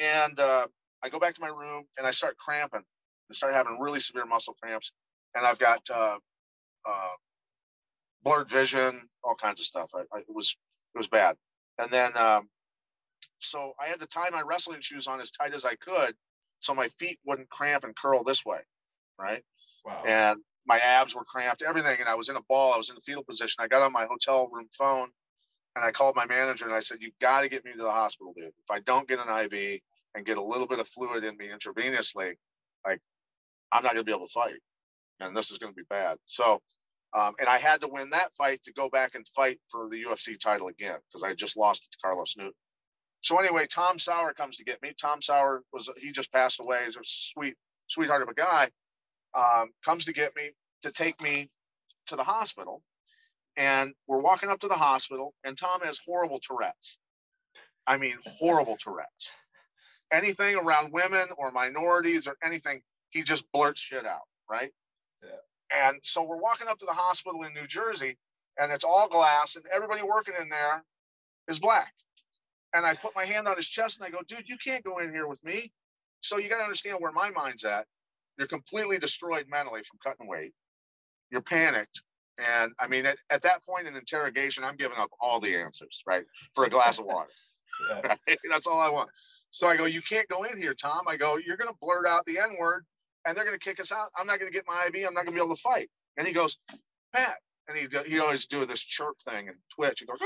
and 0.00 0.38
uh, 0.38 0.66
I 1.04 1.08
go 1.08 1.18
back 1.18 1.34
to 1.34 1.40
my 1.40 1.48
room 1.48 1.84
and 1.98 2.06
I 2.06 2.10
start 2.12 2.36
cramping. 2.38 2.82
I 3.30 3.34
start 3.34 3.54
having 3.54 3.78
really 3.80 4.00
severe 4.00 4.26
muscle 4.26 4.54
cramps, 4.62 4.92
and 5.34 5.46
I've 5.46 5.58
got 5.58 5.80
uh, 5.92 6.18
uh, 6.86 7.14
blurred 8.22 8.48
vision, 8.48 9.08
all 9.24 9.34
kinds 9.34 9.60
of 9.60 9.66
stuff. 9.66 9.92
I, 9.94 10.00
I, 10.16 10.20
it 10.20 10.34
was 10.34 10.56
it 10.94 10.98
was 10.98 11.08
bad. 11.08 11.36
And 11.78 11.90
then 11.90 12.16
um, 12.16 12.48
so 13.38 13.72
I 13.82 13.88
had 13.88 14.00
to 14.00 14.06
tie 14.06 14.30
my 14.30 14.42
wrestling 14.42 14.80
shoes 14.80 15.06
on 15.06 15.20
as 15.20 15.30
tight 15.30 15.54
as 15.54 15.64
I 15.64 15.74
could, 15.76 16.14
so 16.60 16.74
my 16.74 16.88
feet 16.88 17.18
wouldn't 17.26 17.50
cramp 17.50 17.84
and 17.84 17.96
curl 17.96 18.24
this 18.24 18.44
way, 18.44 18.60
right? 19.18 19.42
Wow. 19.84 20.02
and 20.06 20.38
my 20.66 20.78
abs 20.78 21.16
were 21.16 21.24
cramped, 21.24 21.62
everything. 21.62 21.98
And 22.00 22.08
I 22.08 22.14
was 22.14 22.28
in 22.28 22.36
a 22.36 22.42
ball. 22.48 22.74
I 22.74 22.78
was 22.78 22.90
in 22.90 22.96
a 22.96 23.00
fetal 23.00 23.24
position. 23.24 23.64
I 23.64 23.68
got 23.68 23.82
on 23.82 23.92
my 23.92 24.06
hotel 24.06 24.48
room 24.52 24.68
phone 24.78 25.08
and 25.76 25.84
I 25.84 25.90
called 25.92 26.16
my 26.16 26.26
manager 26.26 26.66
and 26.66 26.74
I 26.74 26.80
said, 26.80 26.98
"You 27.00 27.10
got 27.20 27.42
to 27.42 27.48
get 27.48 27.64
me 27.64 27.72
to 27.72 27.78
the 27.82 27.90
hospital, 27.90 28.32
dude. 28.36 28.46
If 28.46 28.70
I 28.70 28.80
don't 28.80 29.08
get 29.08 29.20
an 29.20 29.28
IV 29.46 29.80
and 30.14 30.26
get 30.26 30.38
a 30.38 30.42
little 30.42 30.66
bit 30.66 30.78
of 30.78 30.88
fluid 30.88 31.24
in 31.24 31.36
me 31.36 31.48
intravenously, 31.48 32.34
like 32.86 33.00
I'm 33.72 33.82
not 33.82 33.92
going 33.94 34.04
to 34.04 34.04
be 34.04 34.12
able 34.12 34.26
to 34.26 34.32
fight, 34.32 34.60
and 35.20 35.36
this 35.36 35.50
is 35.50 35.58
going 35.58 35.72
to 35.72 35.76
be 35.76 35.86
bad." 35.88 36.18
So, 36.26 36.60
um, 37.14 37.34
and 37.38 37.48
I 37.48 37.58
had 37.58 37.80
to 37.82 37.88
win 37.88 38.10
that 38.10 38.34
fight 38.34 38.62
to 38.64 38.72
go 38.72 38.88
back 38.88 39.14
and 39.14 39.26
fight 39.28 39.58
for 39.68 39.88
the 39.88 40.02
UFC 40.04 40.38
title 40.38 40.68
again 40.68 40.98
because 41.08 41.22
I 41.22 41.34
just 41.34 41.56
lost 41.56 41.84
it 41.84 41.92
to 41.92 41.98
Carlos 42.02 42.36
Newton. 42.36 42.52
So 43.20 43.38
anyway, 43.38 43.66
Tom 43.70 43.98
Sauer 43.98 44.32
comes 44.32 44.56
to 44.56 44.64
get 44.64 44.82
me. 44.82 44.92
Tom 45.00 45.22
Sauer 45.22 45.62
was 45.72 45.88
he 46.00 46.12
just 46.12 46.32
passed 46.32 46.60
away. 46.60 46.80
He's 46.84 46.96
a 46.96 47.00
sweet, 47.04 47.54
sweetheart 47.86 48.22
of 48.22 48.28
a 48.28 48.34
guy 48.34 48.70
um, 49.34 49.70
comes 49.84 50.04
to 50.06 50.12
get 50.12 50.34
me 50.36 50.50
to 50.82 50.90
take 50.90 51.20
me 51.22 51.48
to 52.06 52.16
the 52.16 52.24
hospital. 52.24 52.82
And 53.56 53.92
we're 54.06 54.20
walking 54.20 54.48
up 54.48 54.60
to 54.60 54.68
the 54.68 54.74
hospital, 54.74 55.34
and 55.44 55.56
Tom 55.56 55.82
has 55.82 56.00
horrible 56.04 56.40
Tourette's. 56.40 56.98
I 57.86 57.98
mean, 57.98 58.16
horrible 58.24 58.76
Tourette's. 58.76 59.32
Anything 60.12 60.56
around 60.56 60.92
women 60.92 61.26
or 61.38 61.50
minorities 61.50 62.28
or 62.28 62.36
anything, 62.44 62.82
he 63.10 63.22
just 63.22 63.50
blurts 63.52 63.80
shit 63.80 64.04
out, 64.04 64.28
right? 64.50 64.70
Yeah. 65.22 65.88
And 65.88 65.98
so 66.02 66.22
we're 66.22 66.36
walking 66.36 66.68
up 66.68 66.78
to 66.78 66.86
the 66.86 66.92
hospital 66.92 67.42
in 67.44 67.54
New 67.54 67.66
Jersey, 67.66 68.18
and 68.58 68.70
it's 68.70 68.84
all 68.84 69.08
glass, 69.08 69.56
and 69.56 69.64
everybody 69.74 70.02
working 70.02 70.34
in 70.40 70.48
there 70.48 70.84
is 71.48 71.58
black. 71.58 71.92
And 72.74 72.86
I 72.86 72.94
put 72.94 73.14
my 73.16 73.24
hand 73.24 73.48
on 73.48 73.56
his 73.56 73.68
chest 73.68 73.98
and 73.98 74.06
I 74.06 74.10
go, 74.10 74.22
dude, 74.26 74.48
you 74.48 74.56
can't 74.56 74.84
go 74.84 74.98
in 74.98 75.12
here 75.12 75.26
with 75.26 75.42
me. 75.44 75.72
So 76.20 76.38
you 76.38 76.48
got 76.48 76.58
to 76.58 76.64
understand 76.64 76.98
where 77.00 77.12
my 77.12 77.30
mind's 77.30 77.64
at 77.64 77.86
you're 78.38 78.48
completely 78.48 78.98
destroyed 78.98 79.46
mentally 79.48 79.82
from 79.82 79.98
cutting 80.02 80.26
weight. 80.26 80.52
You're 81.30 81.42
panicked. 81.42 82.02
And 82.38 82.72
I 82.80 82.86
mean, 82.86 83.06
at, 83.06 83.16
at 83.30 83.42
that 83.42 83.64
point 83.64 83.86
in 83.86 83.94
interrogation, 83.94 84.64
I'm 84.64 84.76
giving 84.76 84.98
up 84.98 85.10
all 85.20 85.38
the 85.38 85.54
answers, 85.54 86.02
right? 86.06 86.24
For 86.54 86.64
a 86.64 86.68
glass 86.68 86.98
of 86.98 87.04
water. 87.04 87.28
Right? 88.04 88.38
That's 88.50 88.66
all 88.66 88.80
I 88.80 88.90
want. 88.90 89.10
So 89.50 89.68
I 89.68 89.76
go, 89.76 89.86
you 89.86 90.02
can't 90.02 90.28
go 90.28 90.44
in 90.44 90.58
here, 90.58 90.74
Tom. 90.74 91.02
I 91.08 91.16
go, 91.16 91.38
you're 91.38 91.56
going 91.56 91.70
to 91.70 91.78
blurt 91.80 92.06
out 92.06 92.26
the 92.26 92.38
N 92.38 92.56
word 92.58 92.84
and 93.26 93.36
they're 93.36 93.44
going 93.44 93.58
to 93.58 93.64
kick 93.64 93.80
us 93.80 93.92
out. 93.92 94.10
I'm 94.18 94.26
not 94.26 94.40
going 94.40 94.50
to 94.50 94.56
get 94.56 94.66
my 94.66 94.86
IV. 94.88 95.06
I'm 95.06 95.14
not 95.14 95.24
going 95.26 95.36
to 95.36 95.40
be 95.40 95.44
able 95.44 95.56
to 95.56 95.62
fight. 95.62 95.88
And 96.18 96.26
he 96.26 96.34
goes, 96.34 96.58
Pat. 97.14 97.36
And 97.68 97.78
he, 97.78 97.86
he 98.08 98.20
always 98.20 98.46
do 98.46 98.66
this 98.66 98.82
chirp 98.82 99.16
thing 99.28 99.48
and 99.48 99.56
twitch. 99.74 100.00
He 100.00 100.06
goes, 100.06 100.18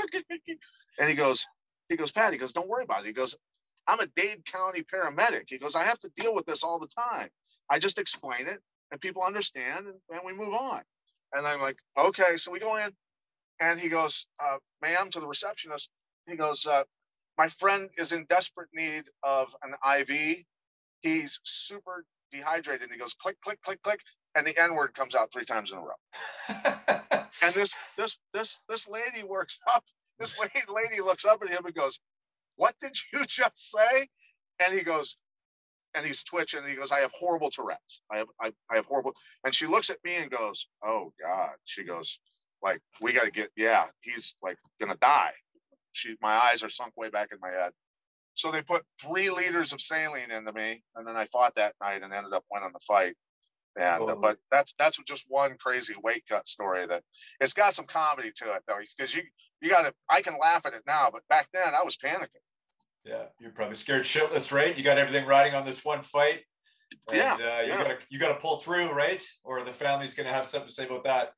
and 0.99 1.09
he 1.09 1.15
goes, 1.15 1.45
he 1.89 1.97
goes, 1.97 2.11
Pat, 2.11 2.33
he 2.33 2.39
goes, 2.39 2.53
don't 2.53 2.69
worry 2.69 2.83
about 2.85 3.01
it. 3.01 3.07
He 3.07 3.13
goes, 3.13 3.37
I'm 3.87 3.99
a 4.01 4.07
Dade 4.15 4.45
County 4.45 4.83
paramedic. 4.83 5.45
He 5.47 5.59
goes, 5.59 5.75
I 5.75 5.83
have 5.85 5.99
to 5.99 6.09
deal 6.17 6.35
with 6.35 6.47
this 6.47 6.63
all 6.63 6.79
the 6.79 6.87
time. 6.89 7.29
I 7.69 7.79
just 7.79 7.99
explain 7.99 8.47
it 8.47 8.59
and 8.91 9.01
people 9.01 9.23
understand 9.23 9.87
and, 9.87 9.95
and 10.11 10.21
we 10.25 10.33
move 10.33 10.53
on. 10.53 10.81
And 11.33 11.47
I'm 11.47 11.61
like, 11.61 11.77
okay. 11.99 12.37
So 12.37 12.51
we 12.51 12.59
go 12.59 12.77
in 12.77 12.91
and 13.61 13.79
he 13.79 13.89
goes, 13.89 14.27
uh, 14.43 14.57
ma'am, 14.83 15.09
to 15.11 15.21
the 15.21 15.27
receptionist, 15.27 15.91
he 16.27 16.37
goes, 16.37 16.67
uh, 16.67 16.83
my 17.37 17.49
friend 17.49 17.89
is 17.97 18.11
in 18.13 18.25
desperate 18.25 18.69
need 18.73 19.03
of 19.23 19.55
an 19.63 19.75
IV. 19.99 20.43
He's 21.01 21.39
super 21.43 22.05
dehydrated. 22.31 22.83
And 22.83 22.91
he 22.93 22.99
goes, 22.99 23.13
click, 23.13 23.37
click, 23.41 23.61
click, 23.61 23.81
click. 23.83 24.01
And 24.35 24.45
the 24.45 24.55
N 24.61 24.75
word 24.75 24.93
comes 24.93 25.15
out 25.15 25.31
three 25.31 25.45
times 25.45 25.71
in 25.73 25.79
a 25.79 25.81
row. 25.81 27.23
And 27.43 27.53
this, 27.53 27.75
this, 27.97 28.19
this, 28.33 28.63
this 28.69 28.87
lady 28.89 29.27
works 29.27 29.59
up. 29.75 29.83
This 30.19 30.39
lady, 30.39 30.65
lady 30.69 31.01
looks 31.01 31.25
up 31.25 31.41
at 31.43 31.49
him 31.49 31.65
and 31.65 31.75
goes, 31.75 31.99
what 32.57 32.75
did 32.81 32.95
you 33.13 33.25
just 33.27 33.71
say? 33.71 34.07
And 34.65 34.73
he 34.77 34.83
goes, 34.83 35.17
and 35.95 36.05
he's 36.05 36.23
twitching. 36.23 36.61
And 36.61 36.69
he 36.69 36.75
goes, 36.75 36.91
I 36.91 36.99
have 36.99 37.11
horrible 37.13 37.49
Tourette's. 37.51 38.01
I 38.11 38.17
have, 38.17 38.27
I, 38.41 38.51
I 38.71 38.75
have 38.75 38.85
horrible. 38.85 39.13
And 39.45 39.55
she 39.55 39.67
looks 39.67 39.89
at 39.89 39.97
me 40.03 40.17
and 40.17 40.31
goes, 40.31 40.67
Oh 40.85 41.13
God. 41.23 41.51
She 41.65 41.83
goes, 41.83 42.19
like, 42.63 42.79
we 43.01 43.13
got 43.13 43.25
to 43.25 43.31
get, 43.31 43.49
yeah, 43.57 43.85
he's 44.01 44.35
like 44.43 44.57
gonna 44.79 44.97
die. 45.01 45.31
She, 45.97 46.15
my 46.21 46.33
eyes 46.33 46.63
are 46.63 46.69
sunk 46.69 46.93
way 46.95 47.09
back 47.09 47.29
in 47.31 47.39
my 47.41 47.49
head. 47.49 47.71
So 48.33 48.51
they 48.51 48.61
put 48.61 48.83
three 49.01 49.29
liters 49.31 49.73
of 49.73 49.81
saline 49.81 50.31
into 50.31 50.53
me, 50.53 50.83
and 50.95 51.07
then 51.07 51.15
I 51.15 51.25
fought 51.25 51.55
that 51.55 51.73
night 51.81 52.03
and 52.03 52.13
ended 52.13 52.33
up 52.33 52.45
winning 52.51 52.69
the 52.71 52.79
fight. 52.79 53.15
And 53.79 54.09
uh, 54.09 54.15
but 54.15 54.37
that's 54.51 54.73
that's 54.79 54.97
just 55.03 55.25
one 55.27 55.55
crazy 55.59 55.93
weight 56.03 56.23
cut 56.29 56.47
story 56.47 56.85
that 56.87 57.03
it's 57.39 57.53
got 57.53 57.75
some 57.75 57.85
comedy 57.85 58.31
to 58.35 58.45
it 58.53 58.63
though, 58.67 58.77
because 58.97 59.15
you 59.15 59.23
you 59.61 59.69
got 59.69 59.85
to 59.85 59.93
I 60.09 60.21
can 60.21 60.35
laugh 60.41 60.65
at 60.65 60.73
it 60.73 60.81
now, 60.87 61.09
but 61.11 61.21
back 61.29 61.47
then 61.53 61.73
I 61.79 61.83
was 61.83 61.95
panicking. 61.95 62.43
yeah. 63.05 63.25
You're 63.39 63.51
probably 63.51 63.75
scared 63.75 64.03
shitless, 64.03 64.51
right? 64.51 64.75
You 64.77 64.83
got 64.83 64.97
everything 64.97 65.27
riding 65.27 65.53
on 65.55 65.65
this 65.65 65.83
one 65.85 66.01
fight. 66.01 66.41
And, 67.09 67.17
Yeah, 67.17 67.33
uh, 67.33 67.61
you 67.61 67.67
yeah. 67.69 67.77
gotta 67.77 67.97
you 68.09 68.19
gotta 68.19 68.39
pull 68.39 68.57
through, 68.57 68.91
right? 68.91 69.23
Or 69.43 69.63
the 69.63 69.73
family's 69.73 70.13
gonna 70.15 70.33
have 70.33 70.47
something 70.47 70.67
to 70.69 70.73
say 70.73 70.85
about 70.85 71.03
that. 71.03 71.33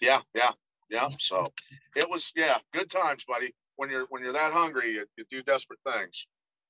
Yeah, 0.00 0.20
yeah, 0.34 0.50
yeah. 0.90 1.08
So 1.18 1.52
it 1.96 2.08
was 2.08 2.32
yeah, 2.36 2.58
good 2.72 2.90
times, 2.90 3.24
buddy. 3.24 3.52
When 3.78 3.90
you're 3.90 4.06
when 4.10 4.22
you're 4.24 4.32
that 4.32 4.52
hungry, 4.52 4.90
you, 4.90 5.06
you 5.16 5.24
do 5.30 5.40
desperate 5.40 5.78
things. 5.86 6.26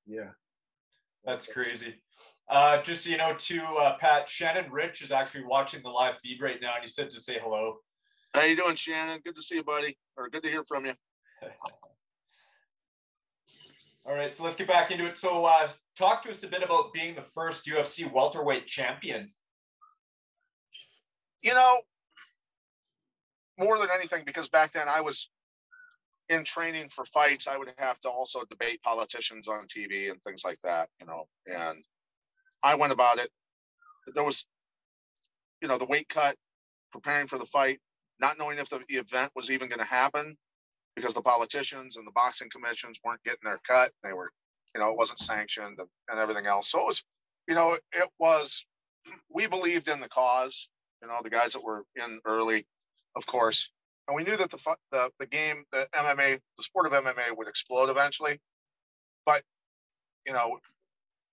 Yeah. 0.06 0.28
That's 1.24 1.46
crazy. 1.46 1.94
Uh, 2.50 2.82
just 2.82 3.04
so 3.04 3.10
you 3.10 3.16
know, 3.16 3.34
to 3.34 3.62
uh, 3.62 3.96
Pat 3.98 4.28
Shannon 4.28 4.70
Ritch 4.70 5.00
is 5.00 5.10
actually 5.10 5.44
watching 5.44 5.82
the 5.82 5.88
live 5.88 6.18
feed 6.18 6.42
right 6.42 6.60
now, 6.60 6.74
and 6.74 6.82
he 6.82 6.88
said 6.88 7.08
to 7.10 7.18
say 7.18 7.38
hello. 7.42 7.76
How 8.34 8.42
you 8.44 8.56
doing, 8.56 8.76
Shannon? 8.76 9.20
Good 9.24 9.36
to 9.36 9.42
see 9.42 9.54
you, 9.56 9.64
buddy. 9.64 9.96
Or 10.18 10.28
good 10.28 10.42
to 10.42 10.50
hear 10.50 10.64
from 10.64 10.84
you. 10.84 10.92
All 14.06 14.14
right, 14.14 14.32
so 14.32 14.44
let's 14.44 14.56
get 14.56 14.68
back 14.68 14.90
into 14.90 15.06
it. 15.06 15.16
So, 15.16 15.46
uh, 15.46 15.68
talk 15.96 16.22
to 16.24 16.30
us 16.30 16.42
a 16.42 16.48
bit 16.48 16.62
about 16.62 16.92
being 16.92 17.14
the 17.14 17.22
first 17.22 17.66
UFC 17.66 18.10
welterweight 18.10 18.66
champion. 18.66 19.30
You 21.42 21.54
know, 21.54 21.80
more 23.58 23.78
than 23.78 23.88
anything, 23.94 24.24
because 24.26 24.50
back 24.50 24.72
then 24.72 24.88
I 24.88 25.00
was 25.00 25.30
in 26.28 26.44
training 26.44 26.88
for 26.90 27.04
fights, 27.04 27.48
I 27.48 27.56
would 27.56 27.72
have 27.78 27.98
to 28.00 28.10
also 28.10 28.40
debate 28.50 28.82
politicians 28.82 29.48
on 29.48 29.66
TV 29.66 30.10
and 30.10 30.22
things 30.22 30.42
like 30.44 30.58
that, 30.62 30.88
you 31.00 31.06
know. 31.06 31.26
And 31.46 31.82
I 32.62 32.74
went 32.74 32.92
about 32.92 33.18
it. 33.18 33.30
There 34.14 34.24
was, 34.24 34.46
you 35.62 35.68
know, 35.68 35.78
the 35.78 35.86
weight 35.86 36.08
cut, 36.08 36.36
preparing 36.92 37.26
for 37.26 37.38
the 37.38 37.46
fight, 37.46 37.78
not 38.20 38.38
knowing 38.38 38.58
if 38.58 38.68
the 38.68 38.80
event 38.88 39.32
was 39.34 39.50
even 39.50 39.68
going 39.68 39.80
to 39.80 39.84
happen 39.84 40.36
because 40.96 41.14
the 41.14 41.22
politicians 41.22 41.96
and 41.96 42.06
the 42.06 42.12
boxing 42.12 42.50
commissions 42.50 42.98
weren't 43.04 43.22
getting 43.24 43.44
their 43.44 43.60
cut. 43.66 43.90
They 44.02 44.12
were, 44.12 44.30
you 44.74 44.80
know, 44.80 44.90
it 44.90 44.96
wasn't 44.96 45.20
sanctioned 45.20 45.78
and, 46.08 46.18
everything 46.18 46.46
else. 46.46 46.70
So 46.70 46.80
it 46.80 46.86
was, 46.86 47.02
you 47.46 47.54
know, 47.54 47.76
it 47.92 48.08
was 48.18 48.64
we 49.32 49.46
believed 49.46 49.88
in 49.88 50.00
the 50.00 50.08
cause. 50.08 50.68
You 51.00 51.08
know, 51.08 51.18
the 51.22 51.30
guys 51.30 51.52
that 51.52 51.62
were 51.62 51.84
in 51.94 52.20
early, 52.24 52.66
of 53.14 53.24
course, 53.26 53.70
and 54.08 54.16
we 54.16 54.24
knew 54.24 54.36
that 54.36 54.50
the 54.50 54.76
the 54.90 55.10
the 55.20 55.26
game, 55.26 55.64
the 55.70 55.86
MMA, 55.94 56.40
the 56.56 56.62
sport 56.62 56.86
of 56.86 56.92
MMA 56.92 57.36
would 57.36 57.46
explode 57.46 57.90
eventually. 57.90 58.40
But 59.24 59.42
you 60.26 60.32
know, 60.32 60.58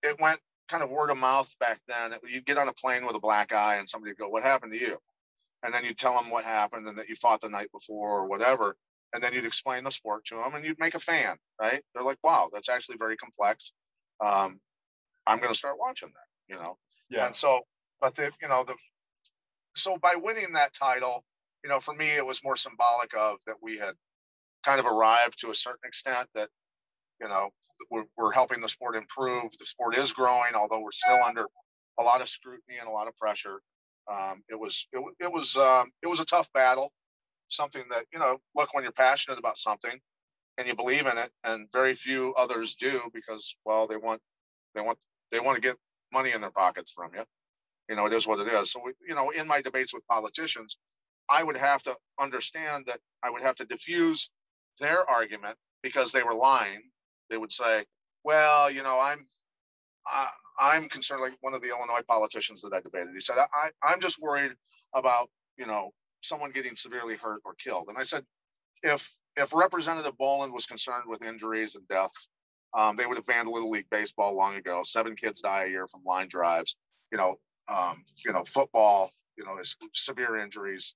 it 0.02 0.20
went 0.20 0.38
kind 0.68 0.82
of 0.82 0.90
word 0.90 1.10
of 1.10 1.16
mouth 1.16 1.54
back 1.58 1.80
then. 1.88 2.12
You'd 2.28 2.44
get 2.44 2.58
on 2.58 2.68
a 2.68 2.72
plane 2.72 3.06
with 3.06 3.16
a 3.16 3.20
black 3.20 3.52
eye, 3.52 3.76
and 3.76 3.88
somebody 3.88 4.12
would 4.12 4.18
go, 4.18 4.28
"What 4.28 4.42
happened 4.42 4.72
to 4.72 4.78
you?" 4.78 4.98
And 5.62 5.72
then 5.74 5.84
you 5.84 5.94
tell 5.94 6.14
them 6.14 6.30
what 6.30 6.44
happened 6.44 6.86
and 6.86 6.98
that 6.98 7.08
you 7.08 7.16
fought 7.16 7.40
the 7.40 7.48
night 7.48 7.72
before 7.72 8.20
or 8.20 8.26
whatever, 8.26 8.76
and 9.14 9.22
then 9.22 9.32
you'd 9.32 9.46
explain 9.46 9.82
the 9.82 9.90
sport 9.90 10.26
to 10.26 10.36
them, 10.36 10.54
and 10.54 10.64
you'd 10.64 10.78
make 10.78 10.94
a 10.94 11.00
fan, 11.00 11.36
right? 11.60 11.82
They're 11.94 12.04
like, 12.04 12.18
"Wow, 12.22 12.50
that's 12.52 12.68
actually 12.68 12.98
very 12.98 13.16
complex." 13.16 13.72
Um, 14.20 14.60
I'm 15.26 15.38
going 15.38 15.50
to 15.50 15.58
start 15.58 15.78
watching 15.78 16.10
that, 16.10 16.54
you 16.54 16.60
know. 16.60 16.78
Yeah. 17.08 17.26
And 17.26 17.34
so, 17.34 17.62
but 18.00 18.14
the 18.14 18.30
you 18.42 18.48
know 18.48 18.64
the 18.64 18.76
so 19.74 19.96
by 19.96 20.16
winning 20.16 20.52
that 20.52 20.74
title, 20.74 21.24
you 21.66 21.72
know, 21.72 21.80
for 21.80 21.94
me 21.94 22.06
it 22.16 22.24
was 22.24 22.44
more 22.44 22.54
symbolic 22.54 23.12
of 23.18 23.38
that 23.46 23.56
we 23.60 23.76
had 23.76 23.94
kind 24.64 24.78
of 24.78 24.86
arrived 24.86 25.40
to 25.40 25.50
a 25.50 25.54
certain 25.54 25.80
extent 25.84 26.28
that 26.36 26.48
you 27.20 27.26
know 27.26 27.50
we're, 27.90 28.04
we're 28.16 28.30
helping 28.30 28.60
the 28.60 28.68
sport 28.68 28.94
improve. 28.94 29.50
The 29.58 29.66
sport 29.66 29.96
is 29.96 30.12
growing, 30.12 30.54
although 30.54 30.80
we're 30.80 30.92
still 30.92 31.18
under 31.26 31.44
a 31.98 32.04
lot 32.04 32.20
of 32.20 32.28
scrutiny 32.28 32.78
and 32.78 32.88
a 32.88 32.92
lot 32.92 33.08
of 33.08 33.16
pressure. 33.16 33.60
Um, 34.08 34.44
it 34.48 34.60
was 34.60 34.86
it, 34.92 35.02
it 35.18 35.32
was 35.32 35.56
um, 35.56 35.90
it 36.04 36.06
was 36.06 36.20
a 36.20 36.24
tough 36.24 36.48
battle. 36.52 36.92
Something 37.48 37.82
that 37.90 38.04
you 38.12 38.20
know, 38.20 38.38
look 38.54 38.72
when 38.72 38.84
you're 38.84 38.92
passionate 38.92 39.40
about 39.40 39.56
something 39.56 39.98
and 40.58 40.68
you 40.68 40.76
believe 40.76 41.06
in 41.06 41.18
it, 41.18 41.30
and 41.42 41.66
very 41.72 41.94
few 41.94 42.32
others 42.38 42.76
do 42.76 43.00
because 43.12 43.56
well 43.64 43.88
they 43.88 43.96
want 43.96 44.20
they 44.76 44.82
want 44.82 44.98
they 45.32 45.40
want 45.40 45.56
to 45.56 45.62
get 45.62 45.74
money 46.12 46.30
in 46.32 46.40
their 46.40 46.52
pockets 46.52 46.92
from 46.92 47.10
you. 47.12 47.24
You 47.88 47.96
know, 47.96 48.06
it 48.06 48.12
is 48.12 48.24
what 48.24 48.38
it 48.38 48.52
is. 48.52 48.70
So 48.70 48.80
we, 48.84 48.92
you 49.08 49.16
know, 49.16 49.30
in 49.30 49.48
my 49.48 49.60
debates 49.60 49.92
with 49.92 50.06
politicians, 50.06 50.78
I 51.28 51.42
would 51.42 51.56
have 51.56 51.82
to 51.82 51.96
understand 52.20 52.86
that 52.86 52.98
I 53.22 53.30
would 53.30 53.42
have 53.42 53.56
to 53.56 53.64
diffuse 53.64 54.30
their 54.80 55.08
argument 55.08 55.56
because 55.82 56.12
they 56.12 56.22
were 56.22 56.34
lying. 56.34 56.82
They 57.30 57.38
would 57.38 57.52
say, 57.52 57.84
"Well, 58.24 58.70
you 58.70 58.82
know, 58.82 59.00
I'm 59.00 59.26
I, 60.06 60.28
I'm 60.58 60.88
concerned." 60.88 61.22
Like 61.22 61.34
one 61.40 61.54
of 61.54 61.62
the 61.62 61.70
Illinois 61.70 62.02
politicians 62.08 62.62
that 62.62 62.72
I 62.72 62.80
debated, 62.80 63.14
he 63.14 63.20
said, 63.20 63.36
"I 63.38 63.70
I'm 63.82 64.00
just 64.00 64.20
worried 64.20 64.52
about 64.94 65.28
you 65.58 65.66
know 65.66 65.92
someone 66.22 66.50
getting 66.52 66.76
severely 66.76 67.16
hurt 67.16 67.40
or 67.44 67.54
killed." 67.54 67.86
And 67.88 67.98
I 67.98 68.04
said, 68.04 68.24
"If 68.82 69.10
if 69.36 69.54
Representative 69.54 70.16
Boland 70.18 70.52
was 70.52 70.66
concerned 70.66 71.04
with 71.06 71.22
injuries 71.22 71.74
and 71.74 71.86
deaths, 71.88 72.28
um, 72.74 72.96
they 72.96 73.06
would 73.06 73.16
have 73.16 73.26
banned 73.26 73.48
Little 73.48 73.70
League 73.70 73.90
baseball 73.90 74.36
long 74.36 74.56
ago. 74.56 74.82
Seven 74.84 75.16
kids 75.16 75.40
die 75.40 75.64
a 75.64 75.68
year 75.68 75.86
from 75.86 76.04
line 76.04 76.28
drives. 76.28 76.76
You 77.10 77.18
know, 77.18 77.36
um, 77.68 78.04
you 78.24 78.32
know, 78.32 78.44
football. 78.44 79.10
You 79.36 79.44
know, 79.44 79.58
is 79.58 79.76
severe 79.92 80.36
injuries. 80.36 80.94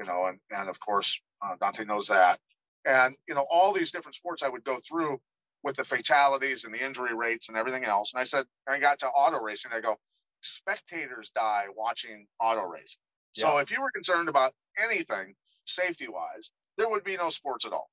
You 0.00 0.06
know, 0.06 0.26
and 0.26 0.40
and 0.50 0.68
of 0.70 0.80
course 0.80 1.20
uh, 1.42 1.56
Dante 1.60 1.84
knows 1.84 2.08
that. 2.08 2.40
And 2.86 3.14
you 3.28 3.34
know, 3.34 3.46
all 3.52 3.72
these 3.72 3.92
different 3.92 4.14
sports 4.16 4.42
I 4.42 4.48
would 4.48 4.64
go 4.64 4.78
through 4.78 5.20
with 5.62 5.76
the 5.76 5.84
fatalities 5.84 6.64
and 6.64 6.74
the 6.74 6.84
injury 6.84 7.14
rates 7.14 7.48
and 7.48 7.58
everything 7.58 7.84
else. 7.84 8.14
And 8.14 8.20
I 8.20 8.24
said, 8.24 8.46
I 8.66 8.80
got 8.80 9.00
to 9.00 9.08
auto 9.08 9.40
racing. 9.42 9.72
I 9.74 9.80
go, 9.80 9.96
spectators 10.40 11.30
die 11.36 11.66
watching 11.76 12.26
auto 12.40 12.66
racing. 12.66 13.02
So 13.32 13.58
if 13.58 13.70
you 13.70 13.80
were 13.82 13.90
concerned 13.92 14.28
about 14.28 14.52
anything 14.82 15.34
safety 15.66 16.08
wise, 16.08 16.52
there 16.78 16.88
would 16.88 17.04
be 17.04 17.16
no 17.16 17.30
sports 17.30 17.66
at 17.66 17.72
all. 17.72 17.90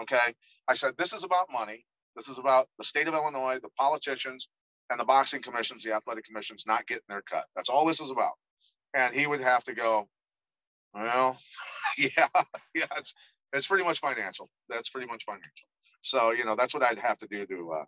Okay. 0.00 0.34
I 0.66 0.74
said, 0.74 0.96
this 0.96 1.12
is 1.12 1.24
about 1.24 1.52
money. 1.52 1.84
This 2.16 2.28
is 2.28 2.38
about 2.38 2.68
the 2.78 2.84
state 2.84 3.06
of 3.06 3.14
Illinois, 3.14 3.58
the 3.62 3.68
politicians, 3.78 4.48
and 4.90 4.98
the 4.98 5.04
boxing 5.04 5.42
commissions, 5.42 5.84
the 5.84 5.94
athletic 5.94 6.24
commissions 6.24 6.64
not 6.66 6.86
getting 6.86 7.04
their 7.08 7.22
cut. 7.22 7.44
That's 7.54 7.68
all 7.68 7.86
this 7.86 8.00
is 8.00 8.10
about. 8.10 8.32
And 8.94 9.14
he 9.14 9.26
would 9.26 9.40
have 9.42 9.62
to 9.64 9.74
go, 9.74 10.08
well, 10.94 11.38
yeah, 11.98 12.28
yeah, 12.74 12.86
it's 12.96 13.14
it's 13.52 13.66
pretty 13.66 13.84
much 13.84 14.00
financial. 14.00 14.48
That's 14.68 14.88
pretty 14.88 15.06
much 15.06 15.24
financial. 15.24 15.66
So 16.00 16.32
you 16.32 16.44
know, 16.44 16.56
that's 16.56 16.74
what 16.74 16.82
I'd 16.82 17.00
have 17.00 17.18
to 17.18 17.26
do 17.30 17.46
to 17.46 17.72
uh, 17.72 17.84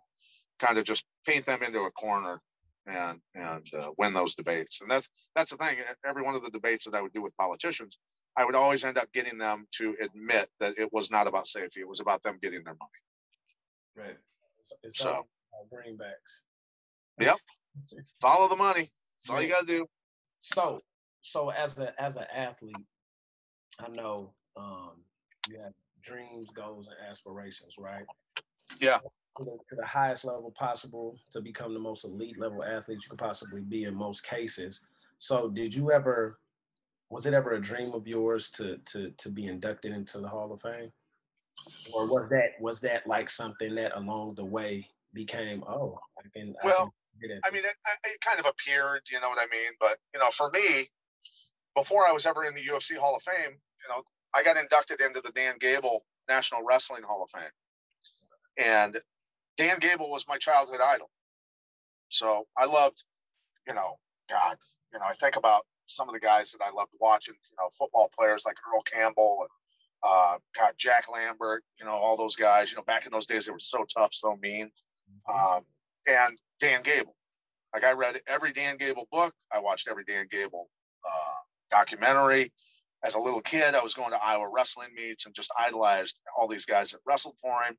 kind 0.59 0.77
of 0.77 0.83
just 0.83 1.05
paint 1.25 1.45
them 1.45 1.63
into 1.63 1.81
a 1.81 1.91
corner 1.91 2.41
and 2.85 3.19
and 3.35 3.65
uh, 3.73 3.91
win 3.97 4.13
those 4.13 4.35
debates. 4.35 4.81
And 4.81 4.89
that's 4.91 5.09
that's 5.35 5.51
the 5.51 5.57
thing. 5.57 5.77
Every 6.05 6.23
one 6.23 6.35
of 6.35 6.43
the 6.43 6.51
debates 6.51 6.85
that 6.85 6.95
I 6.97 7.01
would 7.01 7.13
do 7.13 7.21
with 7.21 7.35
politicians, 7.37 7.97
I 8.37 8.45
would 8.45 8.55
always 8.55 8.83
end 8.83 8.97
up 8.97 9.11
getting 9.13 9.37
them 9.37 9.65
to 9.77 9.95
admit 10.01 10.47
that 10.59 10.73
it 10.77 10.89
was 10.91 11.11
not 11.11 11.27
about 11.27 11.47
safety. 11.47 11.79
It 11.79 11.87
was 11.87 11.99
about 11.99 12.23
them 12.23 12.39
getting 12.41 12.63
their 12.63 12.75
money. 12.75 14.07
Right. 14.07 14.17
It's, 14.59 14.73
it's 14.83 14.99
So- 14.99 15.25
all 15.53 15.67
greenbacks. 15.71 16.43
Yep. 17.19 17.37
Follow 18.21 18.47
the 18.49 18.55
money. 18.55 18.89
That's 19.19 19.29
all 19.29 19.41
you 19.41 19.49
got 19.49 19.61
to 19.61 19.65
do. 19.65 19.85
So, 20.39 20.79
so 21.21 21.49
as 21.49 21.79
a 21.79 21.93
as 22.01 22.17
an 22.17 22.25
athlete, 22.35 22.75
I 23.79 23.87
know 23.95 24.31
um, 24.55 24.91
you 25.49 25.59
have 25.59 25.73
dreams, 26.01 26.49
goals, 26.51 26.87
and 26.87 26.97
aspirations, 27.09 27.75
right? 27.77 28.05
Yeah. 28.79 28.99
To 29.37 29.57
the, 29.71 29.85
highest 29.85 30.25
level 30.25 30.51
possible 30.51 31.17
to 31.31 31.41
become 31.41 31.73
the 31.73 31.79
most 31.79 32.05
elite 32.05 32.39
level 32.39 32.63
athlete 32.63 32.99
you 33.03 33.09
could 33.09 33.17
possibly 33.17 33.61
be 33.61 33.85
in 33.85 33.95
most 33.95 34.23
cases. 34.25 34.85
So, 35.17 35.49
did 35.49 35.73
you 35.73 35.91
ever? 35.91 36.37
Was 37.09 37.25
it 37.25 37.33
ever 37.33 37.51
a 37.51 37.61
dream 37.61 37.93
of 37.93 38.07
yours 38.07 38.49
to 38.51 38.77
to 38.85 39.09
to 39.09 39.29
be 39.29 39.47
inducted 39.47 39.91
into 39.91 40.19
the 40.19 40.27
Hall 40.27 40.53
of 40.53 40.61
Fame, 40.61 40.91
or 41.95 42.07
was 42.11 42.29
that 42.29 42.51
was 42.59 42.79
that 42.81 43.07
like 43.07 43.27
something 43.27 43.73
that 43.75 43.97
along 43.97 44.35
the 44.35 44.45
way 44.45 44.87
became 45.13 45.63
oh 45.67 45.99
I 46.17 46.27
can 46.33 46.55
I 46.61 46.65
Well, 46.65 46.93
can 47.19 47.29
get 47.29 47.37
at 47.37 47.43
I 47.45 47.51
mean, 47.51 47.63
it, 47.63 47.75
it 48.05 48.21
kind 48.21 48.39
of 48.39 48.45
appeared, 48.45 49.01
you 49.11 49.19
know 49.21 49.29
what 49.29 49.39
I 49.39 49.47
mean? 49.51 49.71
But, 49.79 49.97
you 50.13 50.19
know, 50.19 50.29
for 50.31 50.49
me, 50.51 50.89
before 51.75 52.05
I 52.07 52.11
was 52.11 52.25
ever 52.25 52.45
in 52.45 52.53
the 52.53 52.61
UFC 52.61 52.97
Hall 52.97 53.15
of 53.15 53.23
Fame, 53.23 53.51
you 53.51 53.89
know, 53.89 54.03
I 54.35 54.43
got 54.43 54.57
inducted 54.57 55.01
into 55.01 55.21
the 55.21 55.31
Dan 55.31 55.55
Gable 55.59 56.05
National 56.29 56.61
Wrestling 56.67 57.03
Hall 57.03 57.23
of 57.23 57.29
Fame. 57.29 57.51
And 58.57 58.97
Dan 59.57 59.79
Gable 59.79 60.09
was 60.09 60.25
my 60.27 60.37
childhood 60.37 60.79
idol. 60.81 61.09
So 62.09 62.45
I 62.57 62.65
loved, 62.65 63.03
you 63.67 63.73
know, 63.73 63.97
God, 64.29 64.55
you 64.93 64.99
know, 64.99 65.05
I 65.05 65.13
think 65.13 65.35
about 65.35 65.65
some 65.87 66.07
of 66.07 66.13
the 66.13 66.19
guys 66.19 66.51
that 66.51 66.63
I 66.63 66.71
loved 66.71 66.91
watching, 66.99 67.35
you 67.35 67.55
know, 67.59 67.69
football 67.77 68.09
players 68.17 68.43
like 68.45 68.55
Earl 68.73 68.83
Campbell 68.83 69.39
and 69.41 69.49
uh, 70.05 70.37
God, 70.59 70.73
Jack 70.77 71.05
Lambert, 71.11 71.63
you 71.79 71.85
know, 71.85 71.93
all 71.93 72.17
those 72.17 72.35
guys, 72.35 72.71
you 72.71 72.77
know, 72.77 72.83
back 72.83 73.05
in 73.05 73.11
those 73.11 73.25
days, 73.25 73.45
they 73.45 73.51
were 73.51 73.59
so 73.59 73.85
tough, 73.95 74.13
so 74.13 74.37
mean. 74.41 74.69
Um, 75.33 75.61
and 76.07 76.37
Dan 76.59 76.81
Gable. 76.83 77.15
Like 77.73 77.83
I 77.83 77.93
read 77.93 78.17
every 78.27 78.51
Dan 78.51 78.77
Gable 78.77 79.07
book. 79.11 79.33
I 79.53 79.59
watched 79.59 79.87
every 79.87 80.03
Dan 80.03 80.27
Gable 80.29 80.69
uh, 81.05 81.39
documentary. 81.73 82.51
As 83.03 83.15
a 83.15 83.19
little 83.19 83.41
kid, 83.41 83.75
I 83.75 83.81
was 83.81 83.93
going 83.93 84.11
to 84.11 84.23
Iowa 84.23 84.49
wrestling 84.53 84.89
meets 84.95 85.25
and 85.25 85.35
just 85.35 85.51
idolized 85.59 86.21
all 86.37 86.47
these 86.47 86.65
guys 86.65 86.91
that 86.91 86.99
wrestled 87.05 87.37
for 87.41 87.63
him. 87.63 87.75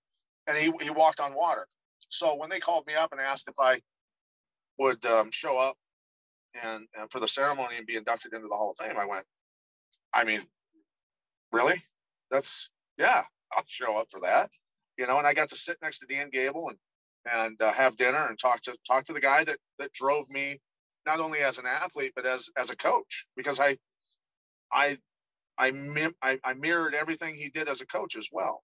And 0.46 0.59
he, 0.59 0.70
he 0.85 0.90
walked 0.90 1.20
on 1.20 1.35
water. 1.35 1.66
So 2.11 2.37
when 2.37 2.50
they 2.50 2.61
called 2.61 2.87
me 2.87 2.94
up 2.94 3.12
and 3.12 3.20
asked 3.20 3.48
if 3.48 3.54
I 3.59 3.80
would 4.78 5.04
um, 5.07 5.30
show 5.30 5.59
up 5.59 5.76
and, 6.62 6.87
and 6.98 7.11
for 7.11 7.20
the 7.20 7.28
ceremony 7.28 7.76
and 7.78 7.87
be 7.87 7.96
inducted 7.96 8.35
into 8.35 8.48
the 8.48 8.54
Hall 8.54 8.70
of 8.70 8.76
Fame, 8.76 8.98
I 8.98 9.07
went, 9.07 9.24
I 10.12 10.24
mean, 10.24 10.42
really? 11.52 11.76
That's, 12.30 12.70
yeah, 12.98 13.22
I'll 13.57 13.64
show 13.66 13.96
up 13.96 14.09
for 14.11 14.20
that. 14.20 14.50
You 14.98 15.07
know, 15.07 15.16
and 15.18 15.26
I 15.26 15.33
got 15.33 15.48
to 15.48 15.57
sit 15.57 15.78
next 15.83 16.00
to 16.00 16.07
Dan 16.07 16.28
Gable 16.30 16.68
and 16.68 16.78
and 17.33 17.61
uh, 17.62 17.72
have 17.72 17.96
dinner 17.96 18.26
and 18.28 18.38
talk 18.38 18.61
to 18.62 18.76
talk 18.87 19.04
to 19.04 19.12
the 19.12 19.20
guy 19.20 19.44
that 19.44 19.57
that 19.78 19.92
drove 19.92 20.28
me 20.30 20.61
not 21.06 21.20
only 21.20 21.40
as 21.40 21.58
an 21.58 21.66
athlete 21.66 22.12
but 22.16 22.26
as 22.26 22.50
as 22.56 22.70
a 22.70 22.76
coach 22.76 23.26
because 23.36 23.60
I 23.60 23.76
I 24.72 24.98
I, 25.58 25.70
mim- 25.70 26.16
I 26.22 26.38
I 26.44 26.54
mirrored 26.54 26.94
everything 26.94 27.36
he 27.36 27.50
did 27.50 27.68
as 27.68 27.80
a 27.80 27.86
coach 27.86 28.16
as 28.16 28.28
well. 28.32 28.62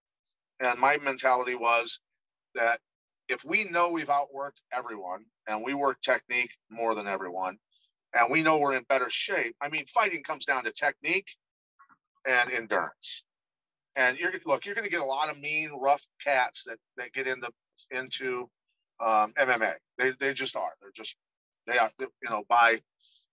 And 0.61 0.79
my 0.79 0.99
mentality 0.99 1.55
was 1.55 2.01
that 2.55 2.81
if 3.29 3.45
we 3.45 3.65
know 3.65 3.93
we've 3.93 4.09
outworked 4.09 4.61
everyone 4.73 5.25
and 5.49 5.65
we 5.65 5.75
work 5.75 6.01
technique 6.03 6.53
more 6.71 6.95
than 6.95 7.07
everyone 7.07 7.59
and 8.15 8.31
we 8.31 8.43
know 8.43 8.59
we're 8.59 8.77
in 8.77 8.85
better 8.89 9.11
shape, 9.11 9.57
I 9.61 9.69
mean 9.69 9.87
fighting 9.87 10.23
comes 10.23 10.45
down 10.45 10.65
to 10.65 10.73
technique 10.73 11.29
and 12.29 12.51
endurance. 12.53 13.25
And 13.97 14.19
you're 14.19 14.33
look, 14.47 14.67
you're 14.67 14.75
going 14.75 14.85
to 14.87 14.91
get 14.91 15.01
a 15.01 15.05
lot 15.05 15.31
of 15.31 15.39
mean, 15.41 15.71
rough 15.81 16.07
cats 16.25 16.65
that 16.65 16.79
that 16.97 17.13
get 17.13 17.27
into 17.27 17.51
into 17.91 18.49
um, 19.01 19.33
MMA. 19.35 19.75
They 19.99 20.13
they 20.21 20.33
just 20.33 20.57
are. 20.57 20.73
They're 20.81 20.93
just 20.95 21.17
they 21.67 21.79
are. 21.79 21.91
You 22.01 22.09
know, 22.31 22.45
by 22.49 22.81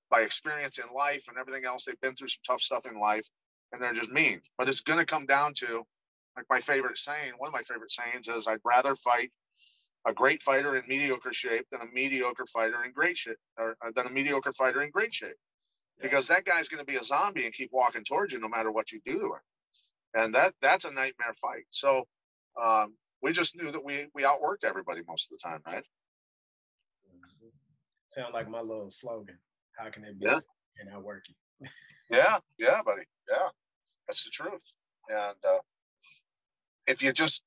by 0.10 0.22
experience 0.22 0.80
in 0.80 0.86
life 0.96 1.26
and 1.30 1.38
everything 1.38 1.66
else, 1.66 1.86
they've 1.86 2.02
been 2.02 2.16
through 2.16 2.30
some 2.30 2.42
tough 2.48 2.62
stuff 2.62 2.86
in 2.86 3.00
life, 3.00 3.28
and 3.72 3.82
they're 3.82 3.94
just 3.94 4.12
mean. 4.12 4.42
But 4.58 4.70
it's 4.70 4.82
going 4.82 5.00
to 5.00 5.06
come 5.06 5.26
down 5.26 5.54
to 5.56 5.84
like 6.38 6.46
my 6.50 6.60
favorite 6.60 6.98
saying. 6.98 7.34
One 7.38 7.50
of 7.50 7.54
my 7.54 7.64
favorite 7.64 7.92
sayings 7.92 8.28
is, 8.28 8.48
"I'd 8.48 8.60
rather 8.64 8.96
fight 8.96 9.32
a 10.06 10.14
great 10.14 10.42
fighter 10.44 10.76
in 10.78 10.84
mediocre 10.88 11.34
shape 11.34 11.68
than 11.72 11.82
a 11.82 11.88
mediocre 11.94 12.46
fighter 12.48 12.84
in 12.84 12.92
great 12.94 13.18
shape, 13.18 13.38
or 13.58 13.78
or 13.82 13.92
than 13.94 14.08
a 14.08 14.12
mediocre 14.12 14.54
fighter 14.54 14.82
in 14.84 14.92
great 14.92 15.14
shape." 15.14 15.36
Because 16.02 16.28
that 16.30 16.46
guy's 16.46 16.70
going 16.70 16.80
to 16.86 16.92
be 16.92 16.98
a 16.98 17.04
zombie 17.04 17.46
and 17.46 17.54
keep 17.54 17.72
walking 17.74 18.04
towards 18.04 18.34
you 18.34 18.40
no 18.40 18.50
matter 18.50 18.72
what 18.72 18.92
you 18.92 19.02
do 19.06 19.20
to 19.20 19.26
him, 19.28 19.42
and 20.16 20.36
that 20.36 20.54
that's 20.62 20.86
a 20.86 20.94
nightmare 20.94 21.34
fight. 21.42 21.66
So 21.70 22.06
um, 22.62 22.96
we 23.22 23.34
just 23.34 23.56
knew 23.58 23.72
that 23.72 23.84
we 23.86 24.08
we 24.16 24.24
outworked 24.24 24.64
everybody 24.66 25.02
most 25.08 25.32
of 25.32 25.38
the 25.40 25.50
time, 25.50 25.62
right? 25.68 25.86
Sound 28.18 28.34
like 28.34 28.50
my 28.50 28.62
little 28.62 28.90
slogan. 28.90 29.38
How 29.78 29.90
can 29.92 30.04
it 30.04 30.18
be 30.18 30.26
Yeah. 30.26 30.40
and 30.80 30.90
not 30.90 31.04
working? 31.04 31.36
Yeah, 32.10 32.40
yeah, 32.58 32.82
buddy. 32.86 33.04
Yeah, 33.30 33.50
that's 34.08 34.24
the 34.24 34.30
truth. 34.30 34.64
And 35.10 35.36
uh, 35.46 35.60
if 36.88 37.02
you 37.02 37.12
just, 37.12 37.44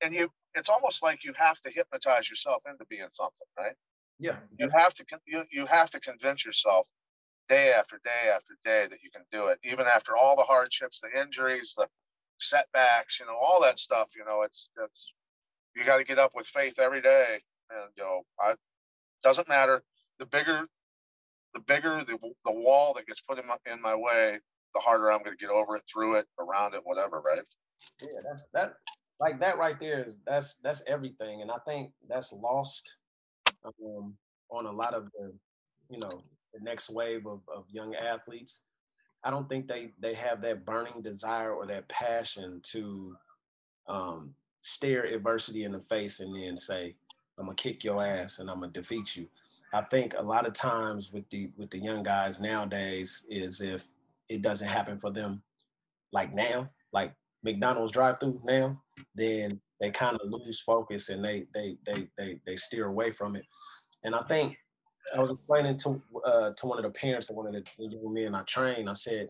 and 0.00 0.14
you, 0.14 0.32
it's 0.54 0.70
almost 0.70 1.02
like 1.02 1.24
you 1.24 1.34
have 1.34 1.60
to 1.60 1.70
hypnotize 1.70 2.30
yourself 2.30 2.62
into 2.66 2.86
being 2.86 3.10
something, 3.10 3.46
right? 3.58 3.74
Yeah. 4.18 4.38
You 4.58 4.70
have 4.74 4.94
to, 4.94 5.04
you, 5.26 5.44
you 5.52 5.66
have 5.66 5.90
to 5.90 6.00
convince 6.00 6.46
yourself 6.46 6.88
day 7.48 7.74
after 7.76 8.00
day 8.02 8.30
after 8.34 8.54
day 8.64 8.86
that 8.88 9.02
you 9.04 9.10
can 9.10 9.24
do 9.30 9.48
it, 9.48 9.58
even 9.62 9.86
after 9.86 10.16
all 10.16 10.36
the 10.36 10.42
hardships, 10.42 11.00
the 11.00 11.20
injuries, 11.20 11.74
the 11.76 11.86
setbacks, 12.40 13.20
you 13.20 13.26
know, 13.26 13.36
all 13.36 13.60
that 13.62 13.78
stuff. 13.78 14.12
You 14.16 14.24
know, 14.24 14.40
it's 14.40 14.70
it's 14.82 15.12
you 15.76 15.84
got 15.84 15.98
to 15.98 16.04
get 16.04 16.18
up 16.18 16.32
with 16.34 16.46
faith 16.46 16.78
every 16.78 17.02
day, 17.02 17.40
and 17.70 17.90
you 17.96 18.02
know, 18.02 18.22
I 18.40 18.54
doesn't 19.24 19.48
matter 19.48 19.82
the 20.18 20.26
bigger 20.26 20.68
the 21.54 21.60
bigger 21.60 22.02
the, 22.04 22.18
the 22.44 22.52
wall 22.52 22.92
that 22.94 23.06
gets 23.06 23.20
put 23.20 23.38
in 23.38 23.46
my, 23.46 23.56
in 23.72 23.80
my 23.80 23.94
way, 23.94 24.38
the 24.74 24.80
harder 24.80 25.10
I'm 25.10 25.22
going 25.22 25.36
to 25.36 25.46
get 25.46 25.54
over 25.54 25.76
it, 25.76 25.82
through 25.90 26.16
it, 26.16 26.26
around 26.38 26.74
it, 26.74 26.80
whatever, 26.84 27.20
right? 27.20 27.40
Yeah, 28.02 28.20
that's 28.28 28.48
that 28.52 28.74
like 29.20 29.38
that 29.40 29.58
right 29.58 29.78
there 29.78 30.04
is 30.04 30.16
that's 30.26 30.56
that's 30.56 30.82
everything. 30.86 31.42
And 31.42 31.50
I 31.50 31.58
think 31.66 31.92
that's 32.08 32.32
lost 32.32 32.96
um, 33.64 34.14
on 34.50 34.66
a 34.66 34.72
lot 34.72 34.94
of 34.94 35.08
the, 35.12 35.32
you 35.88 35.98
know, 36.00 36.22
the 36.52 36.60
next 36.60 36.90
wave 36.90 37.26
of, 37.26 37.40
of 37.54 37.64
young 37.70 37.94
athletes. 37.94 38.62
I 39.22 39.30
don't 39.30 39.48
think 39.48 39.66
they 39.66 39.92
they 40.00 40.14
have 40.14 40.42
that 40.42 40.64
burning 40.64 41.02
desire 41.02 41.52
or 41.52 41.66
that 41.66 41.88
passion 41.88 42.60
to 42.72 43.16
um, 43.86 44.34
stare 44.60 45.04
adversity 45.04 45.64
in 45.64 45.72
the 45.72 45.80
face 45.80 46.20
and 46.20 46.34
then 46.34 46.56
say, 46.56 46.96
"I'm 47.38 47.46
gonna 47.46 47.56
kick 47.56 47.84
your 47.84 48.02
ass 48.02 48.38
and 48.38 48.50
I'm 48.50 48.60
gonna 48.60 48.72
defeat 48.72 49.16
you." 49.16 49.28
I 49.72 49.82
think 49.82 50.14
a 50.16 50.22
lot 50.22 50.46
of 50.46 50.52
times 50.52 51.12
with 51.12 51.28
the 51.30 51.50
with 51.56 51.70
the 51.70 51.78
young 51.78 52.02
guys 52.02 52.38
nowadays 52.38 53.26
is 53.28 53.60
if 53.60 53.88
it 54.28 54.40
doesn't 54.40 54.68
happen 54.68 54.98
for 54.98 55.10
them 55.10 55.42
like 56.12 56.32
now, 56.32 56.70
like 56.92 57.12
McDonald's 57.42 57.92
drive-through 57.92 58.40
now, 58.44 58.80
then 59.14 59.60
they 59.80 59.90
kind 59.90 60.16
of 60.16 60.30
lose 60.30 60.60
focus 60.60 61.08
and 61.08 61.24
they 61.24 61.46
they 61.52 61.76
they 61.84 62.08
they 62.16 62.40
they 62.46 62.56
steer 62.56 62.86
away 62.86 63.10
from 63.10 63.36
it. 63.36 63.44
And 64.04 64.14
I 64.14 64.22
think 64.22 64.56
I 65.14 65.20
was 65.20 65.32
explaining 65.32 65.76
to 65.78 66.00
uh, 66.24 66.50
to 66.56 66.66
one 66.66 66.78
of 66.78 66.84
the 66.84 66.90
parents 66.90 67.28
of 67.28 67.36
one 67.36 67.48
of 67.48 67.52
the, 67.52 67.64
the 67.78 67.96
young 67.96 68.14
men 68.14 68.34
I 68.34 68.42
trained. 68.42 68.88
I 68.88 68.94
said, 68.94 69.28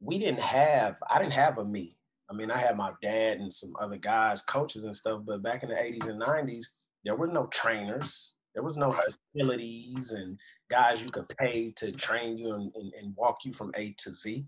we 0.00 0.18
didn't 0.18 0.40
have 0.40 0.96
I 1.10 1.18
didn't 1.18 1.34
have 1.34 1.58
a 1.58 1.64
me. 1.64 1.97
I 2.30 2.34
mean, 2.34 2.50
I 2.50 2.58
had 2.58 2.76
my 2.76 2.92
dad 3.00 3.38
and 3.38 3.52
some 3.52 3.72
other 3.80 3.96
guys, 3.96 4.42
coaches 4.42 4.84
and 4.84 4.94
stuff. 4.94 5.22
But 5.26 5.42
back 5.42 5.62
in 5.62 5.70
the 5.70 5.74
80s 5.74 6.08
and 6.08 6.20
90s, 6.20 6.66
there 7.04 7.16
were 7.16 7.26
no 7.26 7.46
trainers. 7.46 8.34
There 8.54 8.62
was 8.62 8.76
no 8.76 8.90
facilities 8.90 10.12
and 10.12 10.38
guys 10.70 11.02
you 11.02 11.08
could 11.10 11.28
pay 11.38 11.72
to 11.76 11.92
train 11.92 12.36
you 12.36 12.54
and, 12.54 12.72
and, 12.74 12.92
and 13.00 13.16
walk 13.16 13.38
you 13.44 13.52
from 13.52 13.72
A 13.76 13.94
to 13.98 14.12
Z 14.12 14.44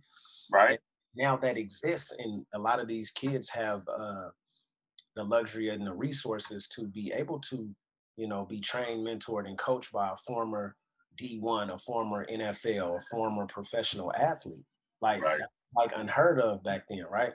Right? 0.52 0.78
now 1.14 1.36
that 1.36 1.56
exists 1.56 2.12
and 2.18 2.44
a 2.54 2.58
lot 2.58 2.80
of 2.80 2.88
these 2.88 3.10
kids 3.10 3.50
have 3.50 3.82
uh, 3.88 4.28
the 5.16 5.24
luxury 5.24 5.68
and 5.68 5.86
the 5.86 5.92
resources 5.92 6.68
to 6.68 6.86
be 6.88 7.12
able 7.14 7.38
to 7.40 7.74
you 8.16 8.28
know 8.28 8.44
be 8.44 8.60
trained 8.60 9.06
mentored 9.06 9.46
and 9.46 9.58
coached 9.58 9.92
by 9.92 10.08
a 10.10 10.16
former 10.16 10.76
d1 11.16 11.72
a 11.72 11.78
former 11.78 12.26
nfl 12.26 12.98
a 12.98 13.02
former 13.10 13.46
professional 13.46 14.12
athlete 14.14 14.64
like 15.00 15.22
Right. 15.22 15.40
like 15.76 15.92
unheard 15.96 16.40
of 16.40 16.62
back 16.62 16.84
then 16.88 17.04
right 17.10 17.32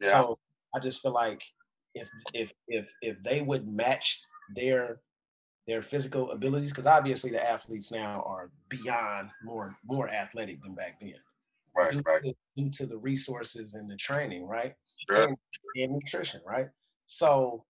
Yeah. 0.00 0.22
so 0.22 0.38
i 0.74 0.78
just 0.78 1.02
feel 1.02 1.12
like 1.12 1.42
if 1.94 2.08
if 2.34 2.52
if 2.68 2.92
if 3.02 3.22
they 3.22 3.42
would 3.42 3.68
match 3.68 4.20
their 4.54 5.00
their 5.66 5.82
physical 5.82 6.30
abilities 6.32 6.70
because 6.70 6.86
obviously 6.86 7.30
the 7.30 7.50
athletes 7.50 7.92
now 7.92 8.22
are 8.26 8.50
beyond 8.68 9.30
more 9.44 9.76
more 9.84 10.08
athletic 10.08 10.62
than 10.62 10.74
back 10.74 11.00
then 11.00 11.14
Right, 11.76 11.92
due, 11.92 12.02
right. 12.06 12.22
to, 12.22 12.34
due 12.56 12.70
to 12.70 12.86
the 12.86 12.98
resources 12.98 13.74
and 13.74 13.90
the 13.90 13.96
training, 13.96 14.46
right? 14.46 14.74
Sure. 15.08 15.28
And, 15.28 15.36
and 15.76 15.92
nutrition, 15.92 16.40
right? 16.46 16.68
So 17.06 17.64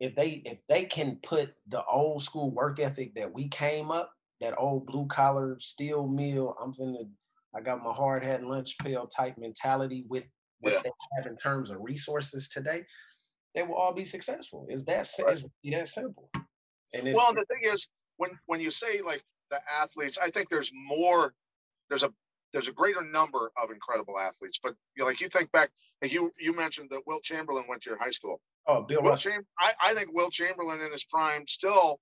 if 0.00 0.14
they 0.14 0.42
if 0.44 0.58
they 0.68 0.84
can 0.84 1.18
put 1.22 1.54
the 1.68 1.84
old 1.84 2.22
school 2.22 2.50
work 2.50 2.80
ethic 2.80 3.14
that 3.14 3.32
we 3.32 3.48
came 3.48 3.90
up, 3.90 4.12
that 4.40 4.54
old 4.58 4.86
blue 4.86 5.06
collar 5.06 5.56
steel 5.58 6.06
mill, 6.06 6.54
I'm 6.60 6.72
finna, 6.72 7.08
I 7.54 7.60
got 7.60 7.82
my 7.82 7.92
hard 7.92 8.24
hat 8.24 8.40
and 8.40 8.48
lunch 8.48 8.76
pail 8.78 9.06
type 9.06 9.38
mentality 9.38 10.04
with 10.08 10.24
what 10.60 10.72
Yeah. 10.72 10.82
they 10.82 10.90
have 11.16 11.26
in 11.26 11.36
terms 11.36 11.70
of 11.70 11.78
resources 11.80 12.48
today, 12.48 12.86
they 13.54 13.62
will 13.62 13.74
all 13.74 13.92
be 13.92 14.04
successful. 14.04 14.66
Is 14.70 14.84
that 14.84 15.08
Right. 15.18 15.32
it's 15.32 15.42
really 15.64 15.76
that 15.76 15.88
simple? 15.88 16.30
And 16.34 17.06
it's 17.06 17.16
Well, 17.16 17.32
the 17.34 17.44
thing 17.46 17.62
is, 17.62 17.88
when 18.16 18.38
when 18.46 18.60
you 18.60 18.70
say 18.70 19.00
like 19.02 19.24
the 19.50 19.60
athletes, 19.70 20.18
I 20.18 20.30
think 20.30 20.48
there's 20.48 20.70
more. 20.74 21.34
There's 21.88 22.02
a 22.02 22.12
there's 22.52 22.68
a 22.68 22.72
greater 22.72 23.02
number 23.02 23.50
of 23.56 23.70
incredible 23.70 24.18
athletes, 24.18 24.58
but 24.62 24.70
you 24.94 25.02
know, 25.02 25.04
like 25.06 25.20
you 25.20 25.28
think 25.28 25.50
back, 25.52 25.70
like 26.00 26.12
you 26.12 26.32
you 26.38 26.54
mentioned 26.54 26.90
that 26.90 27.02
Wilt 27.06 27.22
Chamberlain 27.22 27.66
went 27.68 27.82
to 27.82 27.90
your 27.90 27.98
high 27.98 28.10
school. 28.10 28.40
oh 28.66 28.82
Bill 28.82 29.02
Will 29.02 29.16
Cham- 29.16 29.46
I, 29.58 29.72
I 29.82 29.94
think 29.94 30.10
Will 30.12 30.30
Chamberlain 30.30 30.80
in 30.80 30.90
his 30.92 31.04
prime 31.04 31.46
still. 31.46 32.00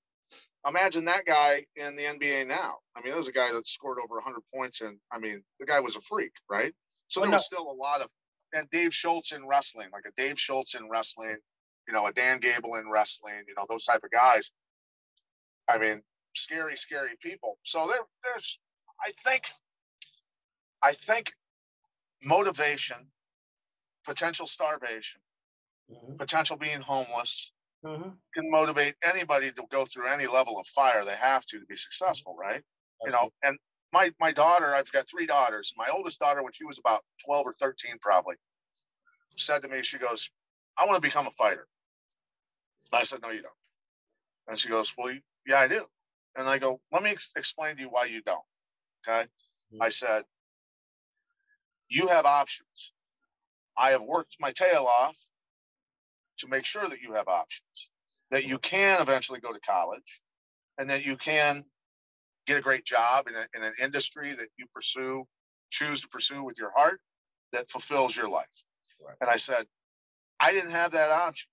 Imagine 0.66 1.04
that 1.04 1.26
guy 1.26 1.62
in 1.76 1.94
the 1.94 2.04
NBA 2.04 2.46
now. 2.46 2.78
I 2.94 3.00
mean, 3.00 3.08
there 3.08 3.16
was 3.18 3.28
a 3.28 3.32
guy 3.32 3.52
that 3.52 3.66
scored 3.66 3.98
over 4.02 4.14
100 4.14 4.40
points, 4.54 4.80
and 4.80 4.98
I 5.12 5.18
mean, 5.18 5.44
the 5.60 5.66
guy 5.66 5.78
was 5.80 5.94
a 5.96 6.00
freak, 6.00 6.32
right? 6.48 6.74
So 7.08 7.20
Well, 7.20 7.28
there 7.28 7.36
was 7.36 7.44
still 7.44 7.70
a 7.70 7.72
lot 7.74 8.00
of, 8.00 8.10
and 8.54 8.70
Dave 8.70 8.94
Schultz 8.94 9.32
in 9.32 9.46
wrestling, 9.46 9.88
like 9.92 10.04
a 10.06 10.12
Dave 10.16 10.38
Schultz 10.40 10.74
in 10.74 10.88
wrestling, 10.88 11.38
you 11.88 11.94
know, 11.94 12.06
a 12.06 12.12
Dan 12.12 12.40
Gable 12.40 12.76
in 12.76 12.88
wrestling, 12.90 13.44
you 13.48 13.54
know, 13.56 13.66
those 13.68 13.84
type 13.84 14.02
of 14.04 14.10
guys. 14.12 14.52
I 15.68 15.78
mean, 15.78 16.02
scary, 16.34 16.76
scary 16.76 17.16
people. 17.20 17.58
So 17.64 17.86
there, 17.88 18.00
there's, 18.24 18.60
I 19.04 19.10
think, 19.24 19.44
I 20.82 20.92
think 20.92 21.32
motivation, 22.24 23.10
potential 24.06 24.46
starvation, 24.46 25.20
Mhm, 25.90 26.18
potential 26.18 26.56
being 26.56 26.80
homeless, 26.80 27.52
mhm. 27.84 28.18
can 28.34 28.50
motivate 28.50 28.96
anybody 29.02 29.52
to 29.52 29.66
go 29.70 29.84
through 29.84 30.08
any 30.08 30.26
level 30.26 30.58
of 30.58 30.66
fire 30.66 31.04
they 31.04 31.16
have 31.16 31.44
to 31.46 31.60
to 31.60 31.66
be 31.66 31.76
successful, 31.76 32.36
right? 32.36 32.64
You 33.04 33.12
know, 33.12 33.30
and 33.42 33.58
my 33.94 34.12
my 34.20 34.32
daughter, 34.32 34.74
I've 34.74 34.90
got 34.92 35.08
three 35.08 35.24
daughters. 35.24 35.72
My 35.78 35.86
oldest 35.90 36.18
daughter, 36.18 36.42
when 36.42 36.52
she 36.52 36.64
was 36.64 36.78
about 36.78 37.02
12 37.24 37.46
or 37.46 37.52
13, 37.52 37.96
probably, 38.00 38.34
said 39.36 39.62
to 39.62 39.68
me, 39.68 39.82
she 39.82 39.98
goes, 39.98 40.30
I 40.76 40.84
want 40.84 40.96
to 40.96 41.08
become 41.08 41.26
a 41.26 41.30
fighter. 41.30 41.66
I 42.92 43.04
said, 43.04 43.20
No, 43.22 43.30
you 43.30 43.42
don't. 43.42 43.52
And 44.48 44.58
she 44.58 44.68
goes, 44.68 44.92
Well, 44.98 45.16
yeah, 45.46 45.60
I 45.60 45.68
do. 45.68 45.80
And 46.36 46.48
I 46.48 46.58
go, 46.58 46.80
Let 46.92 47.02
me 47.02 47.10
ex- 47.10 47.30
explain 47.36 47.76
to 47.76 47.82
you 47.82 47.88
why 47.88 48.06
you 48.06 48.20
don't. 48.22 48.44
Okay. 49.06 49.22
Mm-hmm. 49.22 49.82
I 49.82 49.88
said, 49.88 50.24
You 51.88 52.08
have 52.08 52.26
options. 52.26 52.92
I 53.78 53.90
have 53.90 54.02
worked 54.02 54.36
my 54.40 54.52
tail 54.52 54.86
off 54.88 55.18
to 56.38 56.48
make 56.48 56.64
sure 56.64 56.88
that 56.88 57.00
you 57.00 57.14
have 57.14 57.28
options, 57.28 57.90
that 58.30 58.44
you 58.44 58.58
mm-hmm. 58.58 58.76
can 58.76 59.00
eventually 59.00 59.40
go 59.40 59.52
to 59.52 59.60
college, 59.60 60.20
and 60.78 60.90
that 60.90 61.06
you 61.06 61.16
can 61.16 61.64
get 62.46 62.58
a 62.58 62.62
great 62.62 62.84
job 62.84 63.26
in, 63.28 63.34
a, 63.34 63.46
in 63.56 63.62
an 63.62 63.74
industry 63.82 64.30
that 64.30 64.48
you 64.56 64.66
pursue, 64.74 65.24
choose 65.70 66.00
to 66.02 66.08
pursue 66.08 66.44
with 66.44 66.58
your 66.58 66.72
heart 66.74 67.00
that 67.52 67.70
fulfills 67.70 68.16
your 68.16 68.28
life. 68.28 68.62
Right. 69.04 69.16
And 69.20 69.30
I 69.30 69.36
said, 69.36 69.64
I 70.40 70.52
didn't 70.52 70.70
have 70.70 70.92
that 70.92 71.10
option. 71.10 71.48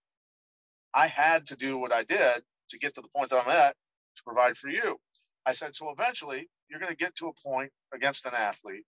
I 0.94 1.08
had 1.08 1.46
to 1.48 1.56
do 1.56 1.80
what 1.80 1.94
I 1.94 2.04
did 2.04 2.42
to 2.70 2.80
get 2.80 2.94
to 2.96 3.02
the 3.02 3.08
point 3.16 3.30
that 3.30 3.46
I'm 3.46 3.52
at 3.52 3.76
to 4.16 4.24
provide 4.24 4.58
for 4.58 4.70
you. 4.70 5.00
I 5.46 5.54
said, 5.54 5.76
so 5.76 5.90
eventually 5.90 6.50
you're 6.70 6.80
going 6.80 6.92
to 6.92 6.98
get 6.98 7.16
to 7.18 7.28
a 7.28 7.48
point 7.48 7.72
against 7.94 8.26
an 8.26 8.34
athlete 8.36 8.84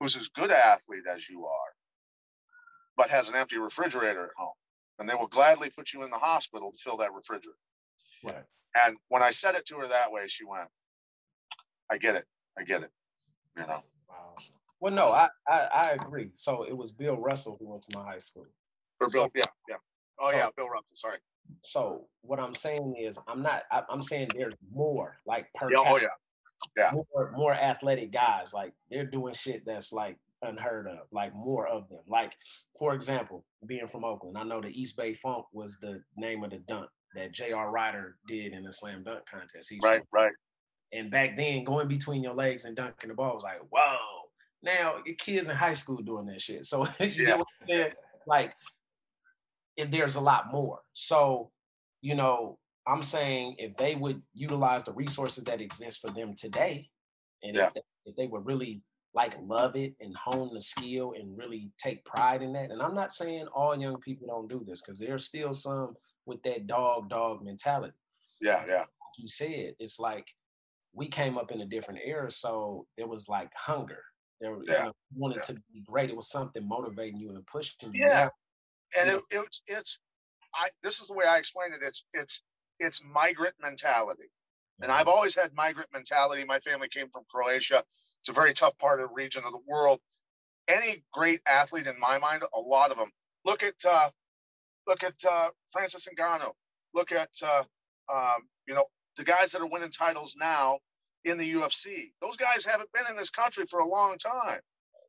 who's 0.00 0.16
as 0.16 0.28
good 0.28 0.50
an 0.50 0.56
athlete 0.56 1.04
as 1.10 1.28
you 1.28 1.46
are, 1.46 1.72
but 2.96 3.08
has 3.08 3.28
an 3.28 3.36
empty 3.36 3.58
refrigerator 3.58 4.24
at 4.24 4.30
home. 4.36 4.54
And 4.98 5.08
they 5.08 5.14
will 5.14 5.26
gladly 5.26 5.70
put 5.70 5.92
you 5.92 6.02
in 6.02 6.10
the 6.10 6.16
hospital 6.16 6.70
to 6.70 6.78
fill 6.78 6.96
that 6.98 7.12
refrigerator. 7.12 7.58
Right. 8.24 8.44
And 8.84 8.96
when 9.08 9.22
I 9.22 9.30
said 9.30 9.54
it 9.54 9.66
to 9.66 9.76
her 9.76 9.88
that 9.88 10.10
way, 10.10 10.26
she 10.26 10.44
went, 10.44 10.68
I 11.90 11.98
get 11.98 12.14
it. 12.16 12.24
I 12.58 12.62
get 12.64 12.82
it. 12.82 12.90
You 13.56 13.62
know, 13.66 13.82
Wow. 14.08 14.34
Well, 14.80 14.92
no, 14.94 15.04
I, 15.12 15.28
I 15.48 15.58
I 15.72 15.86
agree. 16.00 16.30
So 16.34 16.64
it 16.64 16.76
was 16.76 16.92
Bill 16.92 17.16
Russell 17.16 17.56
who 17.58 17.68
went 17.70 17.82
to 17.84 17.98
my 17.98 18.04
high 18.04 18.18
school. 18.18 18.46
or 19.00 19.08
Bill, 19.08 19.24
So- 19.24 19.30
yeah, 19.34 19.42
yeah. 19.68 19.76
Oh, 20.18 20.30
so- 20.30 20.36
yeah, 20.36 20.48
Bill 20.56 20.68
Russell. 20.68 20.94
Sorry. 20.94 21.18
So 21.62 22.08
what 22.22 22.40
I'm 22.40 22.54
saying 22.54 22.96
is, 22.98 23.18
I'm 23.28 23.42
not. 23.42 23.62
I, 23.70 23.82
I'm 23.88 24.02
saying 24.02 24.28
there's 24.34 24.54
more, 24.72 25.16
like 25.26 25.46
per 25.54 25.70
Yeah, 25.70 25.76
oh, 25.80 25.84
capita, 25.84 26.08
yeah. 26.76 26.90
more 26.92 27.32
more 27.36 27.54
athletic 27.54 28.10
guys. 28.12 28.52
Like 28.52 28.72
they're 28.90 29.06
doing 29.06 29.32
shit 29.34 29.64
that's 29.64 29.92
like 29.92 30.18
unheard 30.42 30.88
of. 30.88 31.06
Like 31.12 31.34
more 31.34 31.66
of 31.68 31.88
them. 31.88 32.00
Like 32.08 32.36
for 32.78 32.94
example, 32.94 33.44
being 33.64 33.86
from 33.86 34.04
Oakland, 34.04 34.36
I 34.36 34.42
know 34.42 34.60
the 34.60 34.68
East 34.68 34.96
Bay 34.96 35.14
Funk 35.14 35.46
was 35.52 35.78
the 35.80 36.02
name 36.16 36.42
of 36.42 36.50
the 36.50 36.58
dunk 36.58 36.88
that 37.14 37.32
J.R. 37.32 37.70
Rider 37.70 38.16
did 38.26 38.52
in 38.52 38.64
the 38.64 38.72
slam 38.72 39.04
dunk 39.04 39.24
contest. 39.30 39.68
He's 39.70 39.78
Right, 39.82 40.00
from 40.00 40.06
right. 40.12 40.32
And 40.92 41.10
back 41.10 41.36
then, 41.36 41.64
going 41.64 41.88
between 41.88 42.22
your 42.22 42.34
legs 42.34 42.64
and 42.64 42.76
dunking 42.76 43.08
the 43.08 43.14
ball 43.14 43.34
was 43.34 43.42
like, 43.42 43.60
whoa. 43.70 43.96
Now 44.62 44.96
your 45.04 45.16
kids 45.16 45.48
in 45.48 45.56
high 45.56 45.74
school 45.74 45.98
doing 45.98 46.26
that 46.26 46.40
shit. 46.40 46.64
So 46.64 46.84
you 47.00 47.06
Yeah. 47.06 47.24
get 47.26 47.38
what 47.38 47.46
I'm 47.62 47.68
saying? 47.68 47.92
Like, 48.26 48.54
if 49.76 49.90
there's 49.90 50.16
a 50.16 50.20
lot 50.20 50.50
more. 50.52 50.80
So, 50.92 51.50
you 52.00 52.14
know, 52.14 52.58
I'm 52.86 53.02
saying 53.02 53.56
if 53.58 53.76
they 53.76 53.94
would 53.94 54.22
utilize 54.32 54.84
the 54.84 54.92
resources 54.92 55.44
that 55.44 55.60
exist 55.60 56.00
for 56.00 56.10
them 56.10 56.34
today, 56.34 56.90
and 57.42 57.56
Yeah. 57.56 57.66
if, 57.66 57.74
they, 57.74 57.80
if 58.06 58.16
they 58.16 58.26
would 58.26 58.46
really 58.46 58.82
like 59.14 59.34
love 59.42 59.76
it 59.76 59.94
and 60.00 60.14
hone 60.16 60.52
the 60.52 60.60
skill 60.60 61.14
and 61.18 61.36
really 61.38 61.70
take 61.78 62.04
pride 62.04 62.42
in 62.42 62.52
that. 62.52 62.70
And 62.70 62.82
I'm 62.82 62.94
not 62.94 63.12
saying 63.12 63.46
all 63.54 63.74
young 63.78 63.98
people 63.98 64.26
don't 64.26 64.48
do 64.48 64.62
this 64.66 64.80
because 64.82 64.98
there's 64.98 65.24
still 65.24 65.52
some 65.54 65.96
with 66.26 66.42
that 66.42 66.66
dog 66.66 67.08
dog 67.08 67.42
mentality. 67.42 67.94
Yeah, 68.42 68.62
yeah, 68.66 68.80
Like 68.80 69.16
you 69.18 69.28
said, 69.28 69.74
it's 69.78 69.98
like 69.98 70.34
we 70.96 71.08
came 71.08 71.36
up 71.36 71.52
in 71.52 71.60
a 71.60 71.66
different 71.66 72.00
era, 72.04 72.30
so 72.30 72.86
there 72.96 73.06
was 73.06 73.28
like 73.28 73.50
hunger. 73.54 74.02
There, 74.40 74.52
you 74.52 74.64
know, 74.66 74.92
wanted 75.14 75.36
yeah. 75.36 75.42
to 75.42 75.52
be 75.72 75.82
great. 75.86 76.10
It 76.10 76.16
was 76.16 76.30
something 76.30 76.66
motivating 76.66 77.20
you 77.20 77.30
and 77.30 77.46
pushing 77.46 77.92
you. 77.92 78.06
Yeah. 78.06 78.28
And 78.98 79.10
Yeah. 79.10 79.16
it, 79.16 79.22
it's 79.30 79.62
it's 79.66 79.98
I 80.54 80.68
this 80.82 81.00
is 81.00 81.08
the 81.08 81.14
way 81.14 81.26
I 81.26 81.36
explain 81.36 81.72
it. 81.72 81.80
It's 81.82 82.04
it's 82.14 82.42
it's 82.80 83.02
migrant 83.04 83.54
mentality. 83.60 84.30
And 84.82 84.92
I've 84.92 85.08
always 85.08 85.34
had 85.34 85.54
migrant 85.54 85.88
mentality. 85.92 86.44
My 86.44 86.58
family 86.58 86.88
came 86.88 87.08
from 87.08 87.24
Croatia. 87.30 87.78
It's 87.78 88.28
a 88.28 88.32
very 88.32 88.52
tough 88.52 88.76
part 88.76 89.00
of 89.00 89.08
the 89.08 89.14
region 89.14 89.42
of 89.46 89.52
the 89.52 89.60
world. 89.66 90.00
Any 90.68 91.02
great 91.14 91.40
athlete, 91.48 91.86
in 91.86 91.98
my 91.98 92.18
mind, 92.18 92.42
a 92.54 92.60
lot 92.60 92.90
of 92.90 92.98
them. 92.98 93.10
Look 93.46 93.62
at 93.62 93.74
uh, 93.88 94.10
look 94.86 95.02
at 95.02 95.14
uh, 95.28 95.48
Francis 95.72 96.06
Ngannou. 96.18 96.52
Look 96.92 97.12
at 97.12 97.30
uh, 97.42 97.64
um, 98.12 98.42
you 98.66 98.74
know 98.74 98.84
the 99.16 99.24
guys 99.24 99.52
that 99.52 99.62
are 99.62 99.66
winning 99.68 99.90
titles 99.90 100.36
now 100.38 100.78
in 101.24 101.38
the 101.38 101.52
UFC. 101.54 102.12
Those 102.20 102.36
guys 102.36 102.64
haven't 102.64 102.92
been 102.92 103.04
in 103.10 103.16
this 103.16 103.30
country 103.30 103.64
for 103.66 103.80
a 103.80 103.86
long 103.86 104.16
time, 104.18 104.60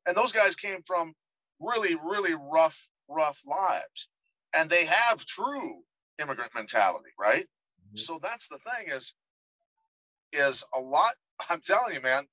and 0.08 0.16
those 0.16 0.32
guys 0.32 0.56
came 0.56 0.82
from 0.84 1.14
really, 1.60 1.96
really 1.96 2.36
rough, 2.52 2.88
rough 3.08 3.42
lives, 3.46 4.10
and 4.56 4.70
they 4.70 4.86
have 4.86 5.26
true 5.26 5.84
immigrant 6.20 6.54
mentality, 6.56 7.10
right? 7.20 7.46
Mhm. 7.92 7.98
So 8.00 8.18
that's 8.22 8.48
the 8.48 8.58
thing 8.60 8.88
is, 8.90 9.14
is 10.34 10.64
a 10.74 10.80
lot. 10.80 11.14
I'm 11.50 11.62
telling 11.62 11.96
you, 11.96 12.02
man. 12.02 12.28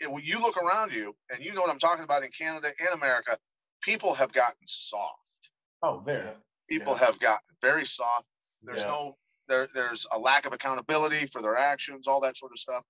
It, 0.00 0.10
when 0.10 0.24
you 0.24 0.40
look 0.40 0.56
around 0.56 0.92
you, 0.94 1.14
and 1.30 1.44
you 1.44 1.52
know 1.52 1.60
what 1.60 1.70
I'm 1.70 1.78
talking 1.78 2.04
about 2.04 2.24
in 2.24 2.30
Canada 2.30 2.72
and 2.80 2.88
America, 2.94 3.36
people 3.82 4.14
have 4.14 4.32
gotten 4.32 4.66
soft. 4.66 5.50
Oh, 5.82 6.00
there. 6.00 6.36
People 6.70 6.94
Yeah. 6.94 7.04
have 7.06 7.18
gotten 7.18 7.44
very 7.60 7.84
soft. 7.84 8.24
There's 8.62 8.82
Yeah. 8.84 8.88
no 8.88 9.18
there. 9.50 9.68
There's 9.74 10.06
a 10.12 10.18
lack 10.18 10.46
of 10.46 10.54
accountability 10.54 11.26
for 11.26 11.42
their 11.42 11.56
actions, 11.56 12.06
all 12.06 12.20
that 12.22 12.36
sort 12.38 12.52
of 12.52 12.58
stuff, 12.58 12.84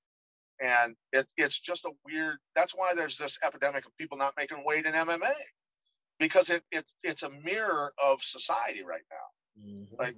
and 0.61 0.95
it, 1.13 1.27
it's 1.37 1.59
just 1.59 1.85
a 1.87 1.91
weird. 2.07 2.37
That's 2.55 2.73
why 2.73 2.95
there's 2.95 3.17
this 3.19 3.39
epidemic 3.45 3.87
of 3.87 3.97
people 3.97 4.17
not 4.19 4.35
making 4.37 4.63
weight 4.65 4.87
in 4.87 4.93
MMA, 4.93 5.33
because 6.21 6.51
it, 6.51 6.63
it 6.71 6.85
it's 7.03 7.25
a 7.25 7.31
mirror 7.31 7.93
of 8.03 8.21
society 8.21 8.85
right 8.85 9.03
now. 9.11 9.65
Mhm. 9.67 9.99
Like, 9.99 10.17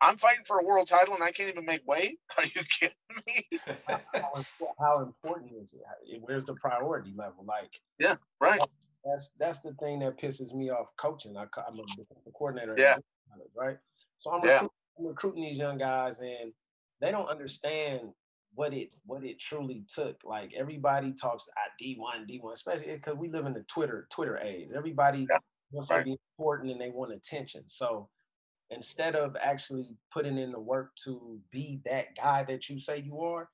I'm 0.00 0.16
fighting 0.16 0.44
for 0.44 0.58
a 0.60 0.64
world 0.64 0.86
title 0.86 1.14
and 1.14 1.24
I 1.24 1.32
can't 1.32 1.48
even 1.48 1.64
make 1.64 1.86
weight. 1.86 2.18
Are 2.38 2.44
you 2.44 2.62
kidding 2.78 2.96
me? 3.26 3.58
how, 4.14 4.44
how 4.78 5.00
important 5.00 5.52
is 5.60 5.74
it? 5.74 6.20
Where's 6.22 6.44
the 6.44 6.54
priority 6.54 7.12
level? 7.16 7.44
Like 7.44 7.80
yeah, 7.98 8.14
Right. 8.40 8.60
that's 9.04 9.30
that's 9.38 9.60
the 9.60 9.72
thing 9.74 10.00
that 10.00 10.18
pisses 10.18 10.54
me 10.54 10.70
off 10.70 10.94
coaching. 10.96 11.36
I, 11.36 11.46
I'm 11.66 11.78
a 11.80 12.30
coordinator, 12.32 12.74
Yeah. 12.76 12.96
College, 13.32 13.50
right? 13.56 13.78
So 14.18 14.32
I'm, 14.32 14.40
Yeah. 14.44 14.66
I'm 14.98 15.06
recruiting 15.06 15.42
these 15.42 15.58
young 15.58 15.78
guys, 15.78 16.18
and 16.18 16.52
they 17.00 17.10
don't 17.10 17.28
understand 17.28 18.00
what 18.54 18.72
it 18.74 18.94
what 19.06 19.24
it 19.24 19.38
truly 19.38 19.84
took. 19.92 20.16
Like 20.24 20.52
everybody 20.56 21.12
talks 21.12 21.48
at 21.56 21.72
D 21.78 21.96
one, 21.98 22.26
D 22.26 22.38
one, 22.40 22.52
especially 22.54 22.92
because 22.94 23.14
we 23.16 23.28
live 23.28 23.46
in 23.46 23.52
the 23.54 23.62
Twitter 23.64 24.06
Twitter 24.10 24.38
age. 24.38 24.68
Everybody 24.74 25.26
Yeah. 25.30 25.38
wants 25.70 25.90
Right. 25.90 25.98
to 25.98 26.04
be 26.04 26.18
important 26.38 26.72
and 26.72 26.80
they 26.80 26.90
want 26.90 27.12
attention. 27.12 27.68
So 27.68 28.08
instead 28.70 29.14
of 29.16 29.36
actually 29.36 29.96
putting 30.12 30.38
in 30.38 30.52
the 30.52 30.60
work 30.60 30.94
to 31.04 31.40
be 31.50 31.80
that 31.84 32.14
guy 32.16 32.42
that 32.44 32.68
you 32.68 32.78
say 32.78 32.98
you 32.98 33.20
are, 33.20 33.48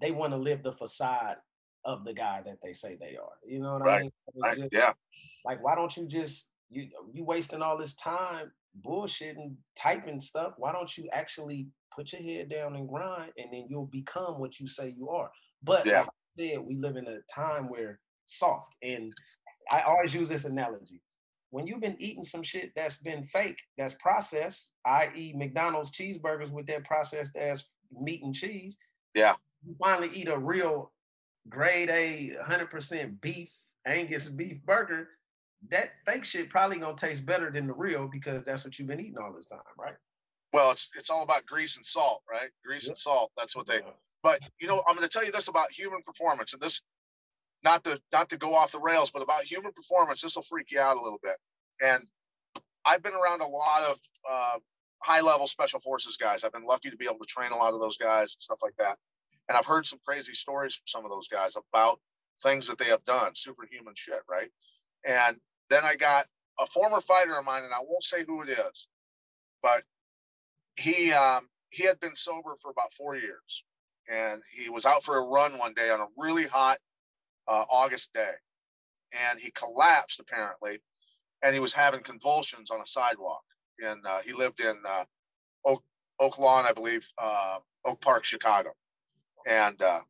they 0.00 0.12
want 0.12 0.32
to 0.32 0.36
live 0.38 0.62
the 0.62 0.72
facade 0.72 1.38
of 1.84 2.04
the 2.04 2.12
guy 2.14 2.42
that 2.42 2.58
they 2.62 2.72
say 2.72 2.94
they 2.96 3.16
are. 3.16 3.32
You 3.44 3.60
know 3.60 3.78
what 3.78 3.88
I 3.88 4.00
mean? 4.02 4.12
Right. 4.34 4.56
just- 4.56 4.68
Yeah. 4.72 4.92
like, 5.44 5.62
why 5.62 5.74
don't 5.74 5.94
you 5.96 6.06
just 6.06 6.50
you 6.70 6.84
uh, 6.98 7.06
you 7.12 7.24
wasting 7.24 7.62
all 7.62 7.76
this 7.76 7.94
time 7.94 8.52
bullshitting, 8.80 9.54
typing 9.76 10.20
stuff? 10.20 10.54
Why 10.56 10.72
don't 10.72 10.96
you 10.96 11.08
actually 11.12 11.68
put 11.94 12.12
your 12.12 12.22
head 12.22 12.48
down 12.48 12.76
and 12.76 12.88
grind, 12.88 13.32
and 13.36 13.52
then 13.52 13.66
you'll 13.68 13.86
become 13.86 14.38
what 14.38 14.60
you 14.60 14.66
say 14.66 14.94
you 14.96 15.08
are? 15.08 15.30
But 15.62 15.86
Yeah. 15.86 16.00
like 16.00 16.08
I 16.08 16.10
said, 16.30 16.58
we 16.60 16.76
live 16.76 16.96
in 16.96 17.06
a 17.08 17.18
time 17.32 17.68
where 17.68 17.98
soft, 18.24 18.76
and 18.82 19.12
I 19.72 19.82
always 19.82 20.14
use 20.14 20.28
this 20.28 20.44
analogy. 20.44 21.02
When 21.50 21.66
you've 21.66 21.80
been 21.80 21.96
eating 21.98 22.22
some 22.22 22.44
shit 22.44 22.70
that's 22.76 22.98
been 22.98 23.24
fake, 23.24 23.58
that's 23.76 23.94
processed, 23.94 24.74
i.e., 24.86 25.34
McDonald's 25.36 25.90
cheeseburgers 25.90 26.52
with 26.52 26.66
that 26.66 26.84
processed 26.84 27.36
as 27.36 27.64
meat 27.90 28.22
and 28.22 28.32
cheese. 28.32 28.76
Yeah. 29.14 29.34
You 29.66 29.74
finally 29.74 30.10
eat 30.14 30.28
a 30.28 30.38
real 30.38 30.92
grade 31.48 31.90
A, 31.90 32.36
100% 32.40 33.20
beef, 33.20 33.50
Angus 33.84 34.28
beef 34.28 34.62
burger. 34.64 35.08
That 35.68 35.90
fake 36.06 36.24
shit 36.24 36.48
probably 36.48 36.78
gonna 36.78 36.96
taste 36.96 37.26
better 37.26 37.50
than 37.50 37.66
the 37.66 37.74
real 37.74 38.08
because 38.08 38.44
that's 38.46 38.64
what 38.64 38.78
you've 38.78 38.88
been 38.88 39.00
eating 39.00 39.18
all 39.18 39.32
this 39.32 39.46
time, 39.46 39.60
right? 39.78 39.94
Well, 40.52 40.70
it's 40.72 40.88
it's 40.96 41.10
all 41.10 41.22
about 41.22 41.46
grease 41.46 41.76
and 41.76 41.84
salt, 41.86 42.22
right? 42.30 42.50
Grease 42.64 42.86
Yeah. 42.86 42.92
and 42.92 42.98
salt. 42.98 43.30
That's 43.36 43.54
what 43.54 43.66
they. 43.66 43.80
But 44.22 44.40
you 44.58 44.66
know, 44.68 44.82
I'm 44.88 44.96
going 44.96 45.06
to 45.06 45.12
tell 45.12 45.24
you 45.24 45.32
this 45.32 45.48
about 45.48 45.70
human 45.70 46.02
performance, 46.02 46.52
and 46.54 46.60
this, 46.62 46.82
not 47.62 47.84
to 47.84 48.00
not 48.12 48.28
to 48.30 48.36
go 48.36 48.54
off 48.54 48.72
the 48.72 48.80
rails, 48.80 49.10
but 49.10 49.22
about 49.22 49.42
human 49.44 49.72
performance. 49.72 50.22
This 50.22 50.34
will 50.34 50.42
freak 50.42 50.70
you 50.70 50.80
out 50.80 50.96
a 50.96 51.00
little 51.02 51.20
bit. 51.22 51.36
And 51.82 52.04
I've 52.84 53.02
been 53.02 53.14
around 53.14 53.42
a 53.42 53.46
lot 53.46 53.82
of 53.90 54.00
uh, 54.28 54.58
high 55.04 55.20
level 55.20 55.46
special 55.46 55.78
forces 55.80 56.16
guys. 56.16 56.42
I've 56.42 56.52
been 56.52 56.64
lucky 56.64 56.90
to 56.90 56.96
be 56.96 57.04
able 57.04 57.18
to 57.18 57.26
train 57.26 57.52
a 57.52 57.56
lot 57.56 57.74
of 57.74 57.80
those 57.80 57.96
guys 57.98 58.34
and 58.34 58.40
stuff 58.40 58.60
like 58.62 58.74
that. 58.78 58.98
And 59.48 59.56
I've 59.56 59.66
heard 59.66 59.86
some 59.86 59.98
crazy 60.06 60.34
stories 60.34 60.74
from 60.74 60.86
some 60.86 61.04
of 61.04 61.10
those 61.10 61.28
guys 61.28 61.56
about 61.56 62.00
things 62.42 62.66
that 62.68 62.78
they 62.78 62.86
have 62.86 63.04
done, 63.04 63.32
superhuman 63.34 63.94
shit, 63.94 64.20
right? 64.28 64.48
And 65.06 65.36
then 65.70 65.84
I 65.84 65.96
got 65.96 66.26
a 66.58 66.66
former 66.66 67.00
fighter 67.00 67.38
of 67.38 67.44
mine, 67.44 67.64
and 67.64 67.72
I 67.72 67.80
won't 67.80 68.04
say 68.04 68.24
who 68.26 68.42
it 68.42 68.50
is, 68.50 68.88
but 69.62 69.82
he 70.76 71.12
um, 71.12 71.48
he 71.70 71.84
had 71.86 72.00
been 72.00 72.14
sober 72.14 72.56
for 72.60 72.70
about 72.70 72.92
four 72.92 73.16
years, 73.16 73.64
and 74.10 74.42
he 74.52 74.68
was 74.68 74.84
out 74.84 75.04
for 75.04 75.16
a 75.16 75.22
run 75.22 75.58
one 75.58 75.74
day 75.74 75.90
on 75.90 76.00
a 76.00 76.06
really 76.16 76.46
hot 76.46 76.78
uh, 77.48 77.64
August 77.70 78.12
day, 78.12 78.32
and 79.30 79.38
he 79.38 79.50
collapsed 79.52 80.20
apparently, 80.20 80.80
and 81.42 81.54
he 81.54 81.60
was 81.60 81.72
having 81.72 82.00
convulsions 82.00 82.70
on 82.70 82.80
a 82.80 82.86
sidewalk. 82.86 83.42
And 83.82 84.04
uh, 84.06 84.18
he 84.18 84.32
lived 84.32 84.60
in 84.60 84.76
uh, 84.86 85.04
Oak 85.64 85.82
Oak 86.18 86.38
Lawn, 86.38 86.66
I 86.66 86.72
believe, 86.72 87.08
uh, 87.16 87.58
Oak 87.84 88.00
Park, 88.00 88.24
Chicago, 88.24 88.72
and 89.46 89.80
uh, 89.80 90.00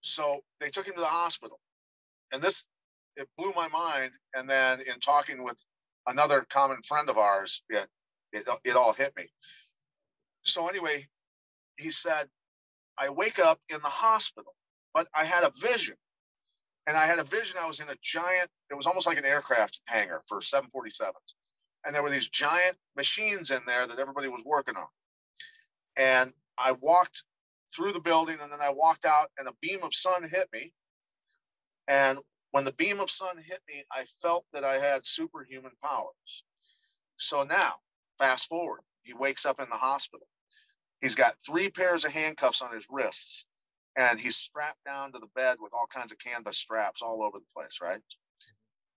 so 0.00 0.40
they 0.60 0.70
took 0.70 0.86
him 0.86 0.94
to 0.94 1.00
the 1.00 1.06
hospital, 1.06 1.60
and 2.32 2.40
this 2.40 2.64
it 3.16 3.28
blew 3.36 3.52
my 3.56 3.68
mind. 3.68 4.12
And 4.34 4.48
then 4.48 4.80
in 4.80 5.00
talking 5.00 5.42
with 5.42 5.62
another 6.06 6.44
common 6.48 6.82
friend 6.82 7.08
of 7.08 7.18
ours, 7.18 7.62
it 7.68 7.88
it, 8.32 8.44
it 8.64 8.76
all 8.76 8.92
hit 8.92 9.12
me. 9.16 9.24
So 10.42 10.68
anyway, 10.68 11.06
he 11.78 11.90
said, 11.90 12.28
I 12.98 13.10
wake 13.10 13.38
up 13.38 13.60
in 13.68 13.78
the 13.82 13.88
hospital, 13.88 14.54
but 14.94 15.08
I 15.14 15.24
had 15.24 15.44
a 15.44 15.52
vision. 15.60 15.96
And 16.86 16.96
I 16.96 17.06
had 17.06 17.18
a 17.18 17.24
vision. 17.24 17.56
I 17.60 17.66
was 17.66 17.80
in 17.80 17.88
a 17.88 17.96
giant, 18.02 18.48
it 18.70 18.74
was 18.74 18.86
almost 18.86 19.06
like 19.06 19.18
an 19.18 19.24
aircraft 19.24 19.80
hangar 19.86 20.20
for 20.28 20.38
747s. 20.38 21.10
And 21.84 21.94
there 21.94 22.02
were 22.02 22.10
these 22.10 22.28
giant 22.28 22.76
machines 22.96 23.50
in 23.50 23.60
there 23.66 23.86
that 23.86 23.98
everybody 23.98 24.28
was 24.28 24.42
working 24.44 24.76
on. 24.76 24.86
And 25.96 26.32
I 26.58 26.72
walked 26.72 27.24
through 27.74 27.92
the 27.92 28.00
building 28.00 28.36
and 28.40 28.52
then 28.52 28.60
I 28.60 28.70
walked 28.70 29.04
out 29.04 29.28
and 29.38 29.48
a 29.48 29.54
beam 29.60 29.82
of 29.82 29.94
sun 29.94 30.22
hit 30.22 30.48
me. 30.52 30.72
And 31.88 32.18
when 32.56 32.64
the 32.64 32.72
beam 32.72 33.00
of 33.00 33.10
sun 33.10 33.36
hit 33.36 33.60
me, 33.68 33.84
I 33.92 34.06
felt 34.22 34.46
that 34.54 34.64
I 34.64 34.78
had 34.78 35.04
superhuman 35.04 35.72
powers. 35.84 36.42
So 37.16 37.44
now, 37.44 37.74
fast 38.18 38.48
forward, 38.48 38.80
he 39.02 39.12
wakes 39.12 39.44
up 39.44 39.60
in 39.60 39.68
the 39.68 39.76
hospital. 39.76 40.26
He's 41.02 41.14
got 41.14 41.34
three 41.46 41.68
pairs 41.68 42.06
of 42.06 42.12
handcuffs 42.14 42.62
on 42.62 42.72
his 42.72 42.86
wrists, 42.90 43.44
and 43.94 44.18
he's 44.18 44.36
strapped 44.36 44.82
down 44.86 45.12
to 45.12 45.18
the 45.18 45.26
bed 45.36 45.58
with 45.60 45.74
all 45.74 45.86
kinds 45.86 46.12
of 46.12 46.18
canvas 46.18 46.56
straps 46.56 47.02
all 47.02 47.22
over 47.22 47.38
the 47.38 47.44
place, 47.54 47.80
right? 47.82 48.00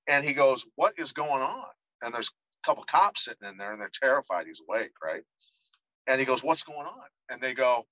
And 0.08 0.24
he 0.24 0.32
goes, 0.32 0.65
What 0.76 0.93
is 0.98 1.12
going 1.12 1.43
on? 1.43 1.67
And 2.02 2.13
there's 2.13 2.30
a 2.30 2.65
couple 2.65 2.86
cops 2.86 3.26
sitting 3.26 3.45
in 3.45 3.58
there, 3.58 3.74
and 3.74 3.82
they're 3.82 3.91
terrified 3.91 4.45
he's 4.48 4.62
awake, 4.62 4.93
right? 5.04 5.24
And 6.08 6.17
he 6.17 6.26
goes, 6.26 6.41
What's 6.41 6.63
going 6.63 6.88
on? 6.88 7.08
And 7.30 7.41
they 7.41 7.54
go, 7.54 7.86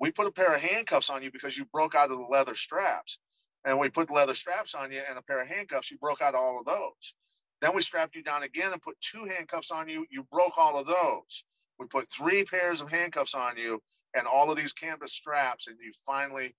We 0.00 0.10
put 0.10 0.26
a 0.26 0.32
pair 0.32 0.52
of 0.52 0.60
handcuffs 0.60 1.10
on 1.10 1.22
you 1.22 1.30
because 1.30 1.56
you 1.56 1.64
broke 1.66 1.94
out 1.94 2.10
of 2.10 2.18
the 2.18 2.24
leather 2.24 2.56
straps. 2.56 3.20
And 3.64 3.78
we 3.78 3.90
put 3.90 4.10
leather 4.10 4.34
straps 4.34 4.74
on 4.74 4.92
you 4.92 5.00
and 5.08 5.18
a 5.18 5.22
pair 5.22 5.40
of 5.40 5.48
handcuffs, 5.48 5.90
you 5.90 5.98
broke 5.98 6.22
out 6.22 6.34
all 6.34 6.60
of 6.60 6.66
those. 6.66 7.14
Then 7.62 7.74
we 7.76 7.82
strapped 7.82 8.16
you 8.16 8.22
down 8.22 8.42
again 8.44 8.72
and 8.72 8.82
put 8.82 9.00
two 9.00 9.24
handcuffs 9.26 9.70
on 9.70 9.88
you. 9.88 10.06
You 10.10 10.24
broke 10.32 10.58
all 10.58 10.78
of 10.80 10.86
those. 10.86 11.44
We 11.78 11.86
put 11.88 12.10
three 12.10 12.44
pairs 12.44 12.80
of 12.82 12.90
handcuffs 12.90 13.34
on 13.34 13.58
you 13.58 13.82
and 14.14 14.26
all 14.26 14.50
of 14.50 14.56
these 14.58 14.72
canvas 14.74 15.14
straps, 15.14 15.66
and 15.68 15.78
you 15.82 15.92
finally 16.06 16.54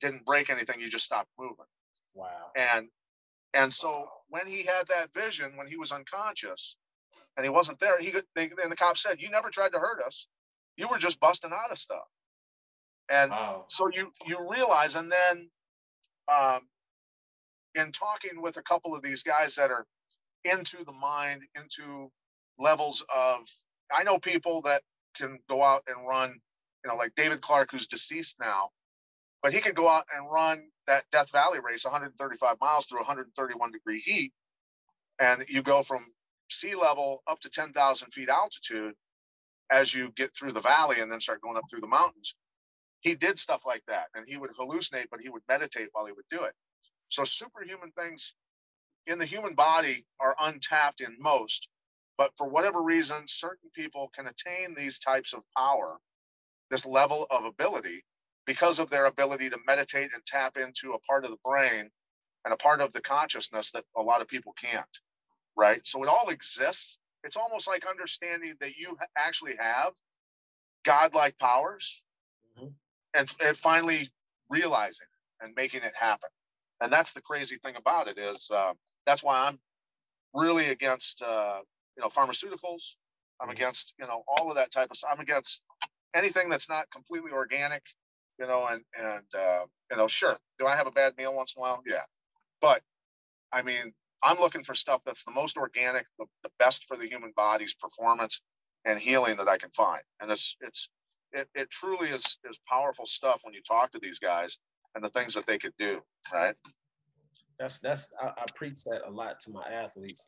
didn't 0.00 0.26
break 0.26 0.50
anything. 0.50 0.80
You 0.80 0.90
just 0.90 1.06
stopped 1.06 1.30
moving. 1.38 1.66
Wow. 2.14 2.52
And 2.56 2.88
and 3.54 3.72
so 3.74 4.08
when 4.28 4.46
he 4.46 4.64
had 4.64 4.88
that 4.88 5.14
vision, 5.14 5.56
when 5.56 5.66
he 5.68 5.76
was 5.76 5.92
unconscious, 5.92 6.78
and 7.36 7.44
he 7.44 7.50
wasn't 7.50 7.80
there, 7.80 8.00
he 8.00 8.12
they, 8.36 8.50
and 8.62 8.72
the 8.72 8.76
cop 8.76 8.98
said, 8.98 9.22
"You 9.22 9.30
never 9.30 9.50
tried 9.50 9.72
to 9.74 9.80
hurt 9.80 10.02
us. 10.02 10.28
you 10.76 10.88
were 10.88 10.98
just 10.98 11.20
busting 11.20 11.52
out 11.52 11.72
of 11.72 11.78
stuff. 11.78 12.08
And 13.10 13.30
Wow. 13.32 13.64
so 13.68 13.88
you 13.92 14.12
you 14.26 14.48
realize, 14.50 14.96
and 14.96 15.12
then 15.12 15.50
um, 16.28 16.60
in 17.74 17.92
talking 17.92 18.40
with 18.40 18.56
a 18.56 18.62
couple 18.62 18.94
of 18.94 19.02
these 19.02 19.22
guys 19.22 19.56
that 19.56 19.70
are 19.70 19.86
into 20.44 20.84
the 20.84 20.92
mind, 20.92 21.42
into 21.54 22.10
levels 22.58 23.04
of, 23.14 23.48
I 23.92 24.04
know 24.04 24.18
people 24.18 24.62
that 24.62 24.82
can 25.16 25.38
go 25.48 25.62
out 25.62 25.82
and 25.86 26.06
run, 26.06 26.30
you 26.84 26.90
know, 26.90 26.96
like 26.96 27.14
David 27.14 27.40
Clark, 27.40 27.70
who's 27.72 27.86
deceased 27.86 28.38
now, 28.40 28.70
but 29.42 29.52
he 29.52 29.60
can 29.60 29.74
go 29.74 29.88
out 29.88 30.04
and 30.14 30.30
run 30.30 30.62
that 30.86 31.04
Death 31.10 31.32
Valley 31.32 31.60
race, 31.60 31.84
135 31.84 32.56
miles 32.60 32.86
through 32.86 33.00
131 33.00 33.72
degree 33.72 34.00
heat, 34.00 34.32
and 35.20 35.44
you 35.48 35.62
go 35.62 35.82
from 35.82 36.04
sea 36.50 36.74
level 36.74 37.22
up 37.26 37.40
to 37.40 37.50
10,000 37.50 38.10
feet 38.12 38.28
altitude 38.28 38.94
as 39.70 39.94
you 39.94 40.12
get 40.16 40.34
through 40.34 40.52
the 40.52 40.60
valley 40.60 41.00
and 41.00 41.10
then 41.10 41.20
start 41.20 41.40
going 41.40 41.56
up 41.56 41.64
through 41.70 41.80
the 41.80 41.86
mountains 41.86 42.34
he 43.04 43.16
did 43.16 43.38
stuff 43.40 43.64
like 43.66 43.84
that 43.88 44.08
and 44.16 44.26
he 44.28 44.38
would 44.38 44.52
hallucinate 44.52 45.08
but 45.12 45.22
he 45.22 45.30
would 45.30 45.44
meditate 45.48 45.90
while 45.92 46.06
he 46.06 46.12
would 46.12 46.26
do 46.30 46.44
it. 46.44 46.54
So 47.08 47.24
superhuman 47.24 47.92
things 47.92 48.34
in 49.06 49.18
the 49.18 49.26
human 49.26 49.54
body 49.54 50.04
are 50.20 50.36
untapped 50.40 51.00
in 51.02 51.16
most 51.20 51.70
but 52.18 52.32
for 52.38 52.48
whatever 52.48 52.82
reason 52.82 53.24
certain 53.26 53.70
people 53.74 54.10
can 54.14 54.26
attain 54.28 54.74
these 54.74 54.98
types 55.00 55.34
of 55.34 55.44
power 55.56 55.98
this 56.70 56.86
level 56.86 57.26
of 57.30 57.44
ability 57.44 58.02
because 58.46 58.80
of 58.80 58.90
their 58.90 59.06
ability 59.06 59.50
to 59.50 59.58
meditate 59.66 60.10
and 60.14 60.24
tap 60.26 60.56
into 60.58 60.92
a 60.92 61.00
part 61.00 61.24
of 61.24 61.30
the 61.30 61.38
brain 61.44 61.90
and 62.44 62.54
a 62.54 62.58
part 62.58 62.80
of 62.80 62.92
the 62.92 63.02
consciousness 63.02 63.72
that 63.72 63.84
a 63.96 64.02
lot 64.02 64.22
of 64.22 64.28
people 64.28 64.52
can't 64.54 64.86
right? 65.56 65.86
So 65.86 66.04
it 66.04 66.10
all 66.10 66.30
exists. 66.30 66.98
It's 67.24 67.38
almost 67.38 67.68
like 67.68 67.86
understanding 67.86 68.54
that 68.62 68.76
you 68.78 68.98
actually 69.16 69.56
have 69.58 69.92
godlike 70.84 71.38
powers 71.38 72.02
Mhm. 72.56 72.74
And, 73.14 73.32
and 73.44 73.56
finally 73.56 74.08
realizing 74.50 75.06
and 75.40 75.54
making 75.56 75.82
it 75.82 75.92
happen. 75.98 76.28
And 76.82 76.92
that's 76.92 77.12
the 77.12 77.22
crazy 77.22 77.56
thing 77.56 77.76
about 77.76 78.08
it 78.08 78.18
is 78.18 78.50
uh, 78.54 78.74
that's 79.06 79.24
why 79.24 79.46
i'm 79.48 79.58
really 80.34 80.70
against 80.70 81.22
uh, 81.22 81.60
you 81.96 82.02
know 82.02 82.08
pharmaceuticals. 82.08 82.96
I'm 83.40 83.48
Mhm. 83.48 83.52
against 83.52 83.94
you 83.98 84.06
know 84.06 84.24
all 84.28 84.50
of 84.50 84.56
that 84.56 84.70
type 84.72 84.90
of 84.90 84.96
stuff 84.96 85.10
i'm 85.14 85.20
against 85.20 85.62
anything 86.14 86.48
that's 86.48 86.68
not 86.68 86.90
completely 86.90 87.32
organic 87.32 87.82
you 88.38 88.46
know 88.46 88.66
and 88.66 88.82
and 88.98 89.26
uh, 89.36 89.66
you 89.90 89.96
know 89.96 90.08
sure 90.08 90.36
do 90.58 90.66
i 90.66 90.76
have 90.76 90.86
a 90.86 90.92
bad 90.92 91.16
meal 91.18 91.34
once 91.34 91.54
in 91.56 91.60
a 91.60 91.62
while? 91.62 91.82
Yeah. 91.86 92.02
But 92.60 92.82
i 93.52 93.62
mean 93.62 93.94
i'm 94.22 94.38
looking 94.38 94.64
for 94.64 94.74
stuff 94.74 95.02
that's 95.04 95.24
the 95.24 95.32
most 95.32 95.56
organic 95.56 96.06
the, 96.18 96.26
the 96.44 96.50
best 96.58 96.86
for 96.86 96.96
the 96.96 97.06
human 97.08 97.32
body's 97.36 97.74
performance 97.74 98.42
and 98.84 98.98
healing 99.00 99.36
that 99.38 99.48
i 99.48 99.58
can 99.58 99.70
find. 99.70 100.02
And 100.20 100.30
it's 100.30 100.56
it's 100.60 100.90
it, 101.34 101.48
it 101.54 101.70
truly 101.70 102.08
is 102.08 102.38
is 102.48 102.60
powerful 102.68 103.06
stuff 103.06 103.42
when 103.44 103.54
you 103.54 103.62
talk 103.62 103.90
to 103.92 104.00
these 104.00 104.18
guys 104.18 104.58
and 104.94 105.04
the 105.04 105.10
things 105.10 105.34
that 105.34 105.46
they 105.46 105.58
could 105.58 105.74
do 105.78 106.00
right 106.32 106.56
That's 107.58 107.78
that's 107.78 108.12
I, 108.22 108.28
I 108.28 108.46
preach 108.56 108.84
that 108.84 109.02
a 109.06 109.10
lot 109.10 109.40
to 109.40 109.52
my 109.52 109.64
athletes. 109.64 110.24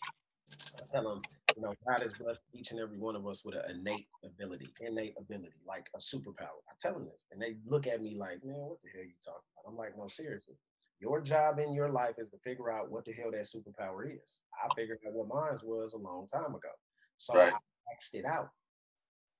I 0.76 0.82
tell 0.92 1.04
them, 1.04 1.22
you 1.56 1.62
know, 1.62 1.74
God 1.88 2.00
has 2.02 2.14
blessed 2.14 2.44
each 2.54 2.70
and 2.70 2.80
every 2.80 2.98
one 2.98 3.16
of 3.16 3.26
us 3.26 3.44
with 3.44 3.56
an 3.56 3.62
innate 3.70 4.06
ability, 4.24 4.68
innate 4.80 5.14
ability, 5.18 5.56
like 5.66 5.88
a 5.94 5.98
superpower. 5.98 6.62
I 6.70 6.74
tell 6.80 6.94
them 6.94 7.06
this, 7.06 7.26
and 7.32 7.42
they 7.42 7.56
look 7.66 7.86
at 7.86 8.02
me 8.02 8.16
like, 8.16 8.44
"Man, 8.44 8.56
what 8.56 8.80
the 8.80 8.88
hell 8.92 9.02
are 9.02 9.04
you 9.04 9.18
talking 9.24 9.42
about?" 9.54 9.70
I'm 9.70 9.76
like, 9.78 9.98
"No, 9.98 10.08
seriously. 10.08 10.54
Your 11.00 11.20
job 11.20 11.58
in 11.58 11.72
your 11.72 11.90
life 11.90 12.14
is 12.18 12.30
to 12.30 12.38
figure 12.38 12.70
out 12.70 12.90
what 12.90 13.04
the 13.04 13.12
hell 13.12 13.30
that 13.32 13.42
superpower 13.44 14.06
is. 14.10 14.42
I 14.64 14.74
figured 14.74 14.98
out 15.06 15.12
what 15.12 15.28
mine 15.28 15.56
was 15.64 15.92
a 15.94 15.98
long 15.98 16.26
time 16.26 16.54
ago, 16.54 16.70
so 17.16 17.34
Right. 17.34 17.52
I 17.52 17.58
maxed 17.94 18.14
it 18.14 18.24
out. 18.24 18.50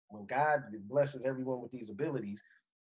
When 0.09 0.27
God 0.27 0.63
blesses 0.89 1.25
everyone 1.25 1.61
with 1.61 1.71
these 1.71 1.91
abilities, 1.91 2.43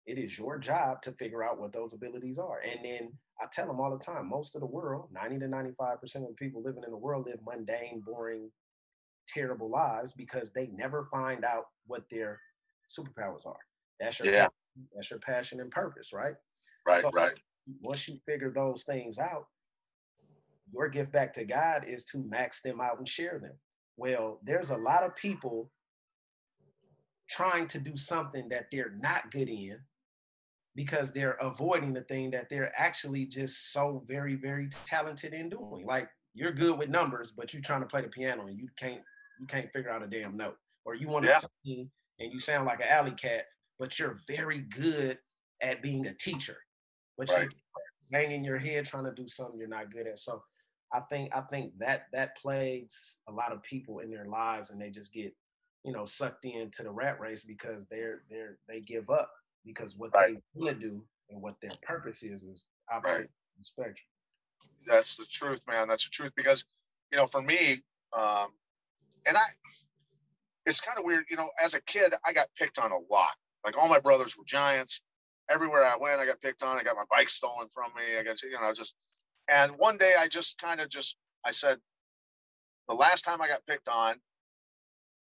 it 0.06 0.18
is 0.18 0.38
your 0.38 0.58
job 0.58 1.02
to 1.02 1.12
figure 1.12 1.42
out 1.44 1.60
what 1.60 1.72
those 1.72 1.92
abilities 1.92 2.38
are. 2.38 2.60
And 2.60 2.84
then 2.84 3.12
I 3.40 3.46
tell 3.52 3.66
them 3.66 3.80
all 3.80 3.90
the 3.90 4.04
time, 4.04 4.28
most 4.28 4.54
of 4.54 4.60
the 4.60 4.66
world, 4.66 5.08
90 5.12 5.40
to 5.40 5.46
95% 5.46 6.02
of 6.02 6.28
the 6.28 6.34
people 6.38 6.62
living 6.62 6.82
in 6.84 6.90
the 6.90 6.96
world 6.96 7.26
live 7.26 7.40
mundane, 7.44 8.00
boring, 8.04 8.50
terrible 9.26 9.68
lives 9.68 10.14
because 10.14 10.52
they 10.52 10.68
never 10.68 11.04
find 11.04 11.44
out 11.44 11.64
what 11.86 12.08
their 12.10 12.40
superpowers 12.88 13.46
are. 13.46 13.58
That's 14.00 14.18
your 14.18 14.32
Yeah. 14.32 14.44
passion, 14.46 14.88
that's 14.94 15.10
your 15.10 15.18
passion 15.18 15.60
and 15.60 15.70
purpose, 15.70 16.12
right? 16.12 16.36
right 16.86 17.02
So- 17.02 17.10
right 17.10 17.38
Once 17.82 18.08
you 18.08 18.18
figure 18.24 18.50
those 18.50 18.82
things 18.84 19.18
out, 19.18 19.46
your 20.72 20.88
gift 20.88 21.12
back 21.12 21.34
to 21.34 21.44
God 21.44 21.84
is 21.84 22.02
to 22.06 22.18
max 22.18 22.62
them 22.62 22.80
out 22.80 22.96
and 22.96 23.06
share 23.06 23.38
them. 23.38 23.60
Well, 23.96 24.40
there's 24.42 24.70
a 24.70 24.76
lot 24.78 25.02
of 25.04 25.14
people 25.14 25.70
trying 27.28 27.66
to 27.68 27.78
do 27.80 27.96
something 27.96 28.48
that 28.50 28.70
they're 28.70 28.90
not 28.98 29.30
good 29.30 29.48
in 29.48 29.78
because 30.74 31.12
they're 31.12 31.32
avoiding 31.40 31.92
the 31.92 32.02
thing 32.02 32.30
that 32.30 32.48
they're 32.48 32.72
actually 32.78 33.26
just 33.26 33.72
so 33.72 34.02
very, 34.06 34.36
very 34.36 34.68
talented 34.68 35.34
in 35.34 35.48
doing. 35.48 35.84
Like 35.86 36.08
you're 36.34 36.52
good 36.52 36.78
with 36.78 36.88
numbers, 36.88 37.32
but 37.32 37.52
you're 37.52 37.62
trying 37.62 37.80
to 37.80 37.86
play 37.86 38.02
the 38.02 38.08
piano 38.08 38.46
and 38.46 38.58
you 38.58 38.68
can't 38.76 39.02
you 39.40 39.46
can't 39.46 39.70
figure 39.72 39.90
out 39.90 40.02
a 40.02 40.06
damn 40.06 40.36
note. 40.36 40.58
Or 40.84 40.94
you 40.94 41.08
want 41.08 41.24
to 41.24 41.30
Yeah. 41.30 41.40
sing 41.64 41.90
and 42.18 42.32
you 42.32 42.38
sound 42.38 42.66
like 42.66 42.80
an 42.80 42.88
alley 42.88 43.12
cat, 43.12 43.46
but 43.78 43.98
you're 43.98 44.18
very 44.26 44.60
good 44.60 45.18
at 45.60 45.82
being 45.82 46.06
a 46.06 46.14
teacher. 46.14 46.56
But 47.16 47.28
Right. 47.30 47.42
you're 47.42 47.50
banging 48.10 48.44
your 48.44 48.58
head 48.58 48.86
trying 48.86 49.04
to 49.04 49.12
do 49.12 49.28
something 49.28 49.58
you're 49.58 49.68
not 49.68 49.92
good 49.92 50.06
at. 50.06 50.18
So 50.18 50.44
I 50.92 51.00
think 51.00 51.34
I 51.34 51.42
think 51.42 51.78
that 51.78 52.06
that 52.12 52.36
plagues 52.36 53.22
a 53.28 53.32
lot 53.32 53.52
of 53.52 53.62
people 53.62 53.98
in 53.98 54.10
their 54.10 54.26
lives 54.26 54.70
and 54.70 54.80
they 54.80 54.90
just 54.90 55.12
get, 55.12 55.34
you 55.84 55.92
know, 55.92 56.04
sucked 56.04 56.44
into 56.44 56.82
the 56.82 56.90
rat 56.90 57.20
race 57.20 57.44
because 57.44 57.86
they're 57.86 58.22
they're 58.30 58.58
they 58.68 58.80
give 58.80 59.10
up 59.10 59.30
because 59.64 59.96
what 59.96 60.12
Right. 60.14 60.34
they 60.36 60.40
want 60.54 60.80
to 60.80 60.86
do 60.88 61.04
and 61.30 61.42
what 61.42 61.60
their 61.60 61.70
purpose 61.82 62.22
is 62.22 62.42
is 62.44 62.66
opposite 62.92 63.20
Right. 63.22 63.30
spectrum. 63.62 64.06
that's 64.86 65.16
the 65.16 65.26
truth 65.26 65.64
man 65.68 65.88
that's 65.88 66.04
the 66.04 66.10
truth 66.10 66.34
because 66.36 66.64
you 67.12 67.18
know 67.18 67.26
for 67.26 67.42
me 67.42 67.74
um 68.16 68.48
and 69.26 69.36
i 69.36 69.40
it's 70.66 70.80
kind 70.80 70.98
of 70.98 71.04
weird 71.04 71.24
you 71.30 71.36
know 71.36 71.50
as 71.62 71.74
a 71.74 71.82
kid 71.82 72.14
i 72.26 72.32
got 72.32 72.48
picked 72.56 72.78
on 72.78 72.92
a 72.92 72.98
lot 73.12 73.34
like 73.64 73.76
all 73.78 73.88
my 73.88 74.00
brothers 74.00 74.36
were 74.38 74.44
giants 74.46 75.02
everywhere 75.50 75.84
i 75.84 75.96
went 76.00 76.20
i 76.20 76.26
got 76.26 76.40
picked 76.40 76.62
on 76.62 76.78
i 76.78 76.82
got 76.82 76.96
my 76.96 77.04
bike 77.10 77.28
stolen 77.28 77.68
from 77.68 77.90
me 77.96 78.18
i 78.18 78.22
got 78.22 78.42
you 78.42 78.52
know 78.52 78.72
just 78.74 78.96
and 79.50 79.72
one 79.78 79.96
day 79.98 80.14
i 80.18 80.28
just 80.28 80.58
kind 80.60 80.80
of 80.80 80.88
just 80.88 81.16
i 81.44 81.50
said 81.50 81.78
the 82.88 82.94
last 82.94 83.22
time 83.24 83.42
i 83.42 83.48
got 83.48 83.66
picked 83.66 83.88
on 83.88 84.16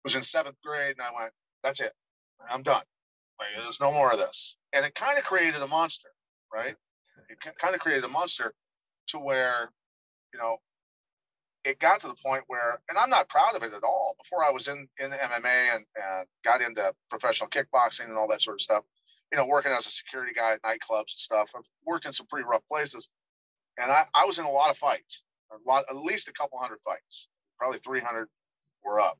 was 0.05 0.15
in 0.15 0.23
seventh 0.23 0.57
grade 0.65 0.97
and 0.99 1.03
i 1.03 1.11
went 1.21 1.33
that's 1.65 1.81
it. 1.81 1.93
I'm 2.49 2.63
done. 2.63 2.83
Like, 3.41 3.49
there's 3.57 3.81
no 3.81 3.93
more 3.93 4.13
of 4.13 4.19
this. 4.19 4.57
And 4.73 4.87
it 4.87 4.95
kind 4.95 5.19
of 5.19 5.25
created 5.25 5.61
a 5.61 5.67
monster 5.67 6.09
right? 6.53 6.75
It 7.31 7.39
kind 7.59 7.75
of 7.75 7.81
created 7.81 8.05
a 8.05 8.09
monster 8.09 8.55
to 9.09 9.19
where, 9.19 9.71
you 10.33 10.41
know, 10.41 10.57
it 11.65 11.79
got 11.79 12.01
to 12.01 12.07
the 12.07 12.15
point 12.15 12.45
where, 12.47 12.79
and 12.89 12.97
I'm 12.97 13.11
not 13.11 13.29
proud 13.29 13.55
of 13.55 13.63
it 13.63 13.75
at 13.75 13.83
all. 13.83 14.17
Before 14.23 14.43
I 14.43 14.51
was 14.51 14.67
in 14.67 14.89
in 14.99 15.11
MMA 15.11 15.75
and, 15.75 15.85
and 15.95 16.27
got 16.43 16.63
into 16.63 16.95
professional 17.11 17.51
kickboxing 17.51 18.07
and 18.09 18.17
all 18.17 18.29
that 18.29 18.41
sort 18.41 18.55
of 18.55 18.63
stuff, 18.63 18.85
you 19.31 19.37
know, 19.37 19.47
working 19.47 19.73
as 19.73 19.85
a 19.85 19.91
security 19.91 20.33
guy 20.33 20.53
at 20.53 20.63
nightclubs 20.63 21.13
and 21.13 21.19
stuff. 21.19 21.53
I've 21.55 21.69
worked 21.85 22.07
in 22.07 22.13
some 22.13 22.27
pretty 22.29 22.47
rough 22.49 22.67
places, 22.67 23.11
and 23.77 23.91
I, 23.91 24.05
I 24.15 24.25
was 24.25 24.39
in 24.39 24.47
a 24.47 24.51
lot 24.51 24.71
of 24.71 24.79
fights, 24.79 25.23
a 25.53 25.57
lot, 25.69 25.85
at 25.91 25.97
least 25.97 26.29
a 26.29 26.33
couple 26.33 26.59
hundred 26.59 26.81
fights, 26.81 27.29
probably 27.59 27.79
300 27.79 28.29
were 28.85 29.01
up, 29.01 29.19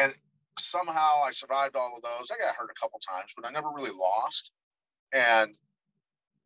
and 0.00 0.12
somehow 0.58 1.22
I 1.24 1.30
survived 1.32 1.76
all 1.76 1.96
of 1.96 2.02
those. 2.02 2.30
I 2.30 2.38
got 2.42 2.54
hurt 2.54 2.70
a 2.70 2.80
couple 2.80 3.00
times, 3.00 3.32
but 3.36 3.46
I 3.46 3.52
never 3.52 3.68
really 3.74 3.96
lost, 3.96 4.52
and 5.12 5.54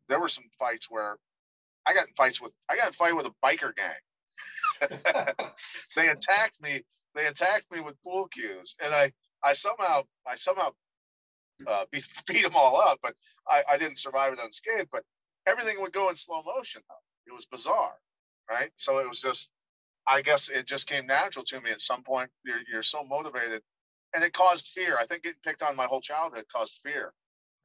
there 0.09 0.19
were 0.19 0.27
some 0.29 0.45
fights 0.59 0.87
where 0.89 1.17
I 1.85 1.93
got 1.93 2.07
in 2.07 2.13
fights 2.15 2.41
with 2.41 2.53
I 2.69 2.77
got 2.77 2.87
in 2.87 2.93
fight 2.93 3.15
with 3.15 3.27
a 3.27 3.33
biker 3.45 3.73
gang. 3.75 3.93
they 5.95 6.07
attacked 6.07 6.61
me. 6.61 6.81
They 7.15 7.25
attacked 7.27 7.71
me 7.71 7.79
with 7.79 8.01
pool 8.03 8.27
cues, 8.27 8.75
and 8.83 8.93
I 8.93 9.11
I 9.43 9.53
somehow 9.53 10.03
I 10.27 10.35
somehow 10.35 10.71
uh, 11.67 11.85
beat 11.91 12.05
beat 12.27 12.43
them 12.43 12.55
all 12.55 12.81
up, 12.81 12.99
but 13.01 13.15
I, 13.47 13.63
I 13.71 13.77
didn't 13.77 13.97
survive 13.99 14.33
it 14.33 14.39
unscathed. 14.43 14.89
But 14.91 15.03
everything 15.47 15.81
would 15.81 15.93
go 15.93 16.09
in 16.09 16.15
slow 16.15 16.43
motion. 16.43 16.81
Though. 16.89 17.33
It 17.33 17.35
was 17.35 17.45
bizarre, 17.45 17.95
right? 18.49 18.71
So 18.75 18.99
it 18.99 19.07
was 19.09 19.21
just 19.21 19.49
I 20.07 20.21
guess 20.21 20.49
it 20.49 20.65
just 20.65 20.87
came 20.87 21.05
natural 21.05 21.43
to 21.45 21.61
me 21.61 21.71
at 21.71 21.81
some 21.81 22.03
point. 22.03 22.29
You're 22.43 22.59
you're 22.71 22.81
so 22.81 23.03
motivated, 23.03 23.61
and 24.13 24.23
it 24.23 24.33
caused 24.33 24.67
fear. 24.67 24.95
I 24.99 25.05
think 25.05 25.23
getting 25.23 25.39
picked 25.43 25.63
on 25.63 25.75
my 25.75 25.85
whole 25.85 26.01
childhood 26.01 26.45
caused 26.53 26.79
fear. 26.83 27.13